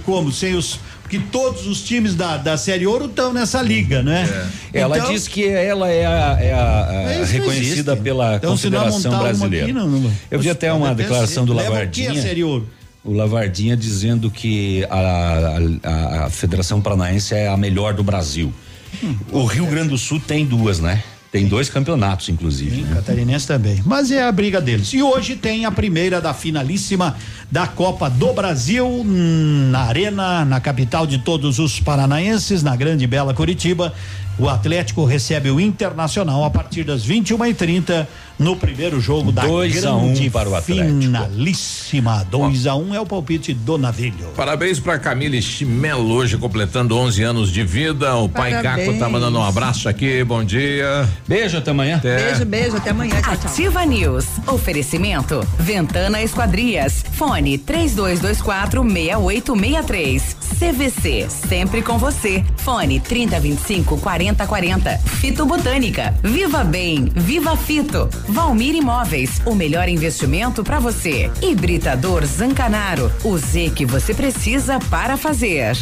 como 0.05 0.33
sem 0.33 0.55
os 0.55 0.81
porque 1.07 1.21
todos 1.31 1.69
os 1.69 1.83
times 1.83 2.17
da, 2.17 2.37
da 2.37 2.57
Série 2.57 2.85
Ouro 2.85 3.05
estão 3.05 3.33
nessa 3.33 3.63
liga, 3.63 4.03
né? 4.03 4.29
É. 4.75 4.81
Ela 4.81 4.99
então, 4.99 5.13
diz 5.13 5.29
que 5.29 5.47
ela 5.47 5.89
é 5.89 6.05
a, 6.05 6.37
é 6.41 6.53
a, 6.53 6.89
a 6.89 6.95
é 7.13 7.25
reconhecida 7.25 7.93
existe. 7.93 8.03
pela 8.03 8.35
então, 8.35 8.51
Confederação 8.51 9.17
Brasileira. 9.17 9.67
Aqui, 9.67 9.73
não, 9.73 10.13
Eu 10.29 10.41
vi 10.41 10.51
até 10.51 10.73
uma 10.73 10.93
declaração 10.93 11.45
ser. 11.45 11.47
do 11.47 11.53
Lavardinha. 11.53 12.11
A 12.11 12.23
Série 12.23 12.43
Ouro? 12.43 12.69
o 13.05 13.13
Lavardinha 13.13 13.77
dizendo 13.77 14.29
que 14.33 14.85
a, 14.91 15.59
a, 15.85 16.25
a 16.25 16.31
Federação 16.31 16.81
Paranaense 16.81 17.33
é 17.37 17.47
a 17.47 17.57
melhor 17.57 17.95
do 17.95 18.03
Brasil. 18.03 18.53
Hum, 19.01 19.15
o 19.31 19.45
Rio 19.45 19.67
Grande 19.67 19.91
do 19.91 19.99
Sul 19.99 20.19
tem 20.19 20.45
duas, 20.45 20.81
né? 20.81 21.05
Tem 21.37 21.47
dois 21.47 21.69
campeonatos, 21.69 22.31
inclusive. 22.31 22.77
Sim, 22.77 22.83
né? 22.85 22.95
Catarinense 22.95 23.47
também. 23.47 23.83
Mas 23.85 24.11
é 24.11 24.23
a 24.23 24.33
briga 24.33 24.59
deles. 24.59 24.95
E 24.95 25.03
hoje 25.03 25.37
tem 25.37 25.67
a 25.67 25.71
primeira 25.71 26.19
da 26.19 26.33
finalíssima 26.33 27.15
da 27.53 27.67
Copa 27.67 28.09
do 28.09 28.33
Brasil 28.33 28.87
hum, 28.87 29.69
na 29.71 29.81
Arena, 29.81 30.47
na 30.47 30.61
capital 30.61 31.07
de 31.07 31.19
todos 31.19 31.59
os 31.59 31.79
paranaenses, 31.79 32.63
na 32.63 32.75
Grande 32.75 33.07
Bela 33.07 33.35
Curitiba. 33.35 33.93
O 34.39 34.49
Atlético 34.49 35.05
recebe 35.05 35.51
o 35.51 35.61
Internacional 35.61 36.43
a 36.43 36.49
partir 36.49 36.85
das 36.85 37.07
21h30 37.07 38.07
no 38.39 38.57
primeiro 38.57 39.01
jogo 39.01 39.33
da 39.33 39.43
dois 39.43 39.73
grande 39.73 39.87
a 39.87 39.95
um 39.95 40.31
para 40.31 40.49
o 40.49 40.55
Atlético. 40.55 41.01
finalíssima. 41.01 42.27
2 42.31 42.67
a 42.67 42.75
1 42.75 42.89
um 42.89 42.95
é 42.95 43.01
o 43.01 43.07
palpite 43.07 43.55
do 43.55 43.79
Navilho. 43.79 44.29
Parabéns 44.37 44.79
para 44.79 44.99
Camille 44.99 45.41
Chimelo 45.41 46.13
hoje 46.13 46.37
completando 46.37 46.97
11 46.97 47.23
anos 47.23 47.53
de 47.53 47.65
vida. 47.65 48.15
O 48.17 48.29
Parabéns. 48.29 48.63
pai 48.63 48.87
Caco 48.87 48.99
tá 48.99 49.09
mandando 49.09 49.39
um 49.39 49.43
abraço 49.43 49.89
aqui. 49.89 50.23
Bom 50.25 50.45
dia. 50.45 51.09
Beijo 51.27 51.59
até 51.59 51.71
amanhã. 51.71 51.97
Até. 51.97 52.17
Beijo, 52.17 52.45
beijo 52.45 52.77
até 52.77 52.91
amanhã. 52.91 53.21
Tchau, 53.23 53.37
tchau. 53.37 53.51
Ativa 53.51 53.85
News. 53.87 54.27
Oferecimento 54.47 55.47
Ventana 55.59 56.23
Esquadrias. 56.23 57.05
Fone 57.13 57.59
3224 57.59 58.83
6863. 58.83 60.37
CVC 60.59 61.27
sempre 61.49 61.83
com 61.83 61.99
você. 61.99 62.45
Fone 62.57 63.01
3025 63.01 63.99
4040. 63.99 64.99
Fito 64.99 65.47
Botânica. 65.47 66.15
Viva 66.23 66.65
Bem. 66.65 67.11
Viva 67.15 67.57
Fito. 67.57 68.09
Valmir 68.29 68.75
Imóveis, 68.75 69.41
o 69.47 69.55
melhor 69.55 69.89
investimento 69.89 70.65
para 70.65 70.81
você. 70.81 71.31
Hibridador 71.41 72.25
Zancanaro, 72.27 73.11
o 73.25 73.39
Z 73.39 73.71
que 73.75 73.87
você 73.87 74.13
precisa 74.13 74.79
para 74.91 75.17
fazer. 75.17 75.77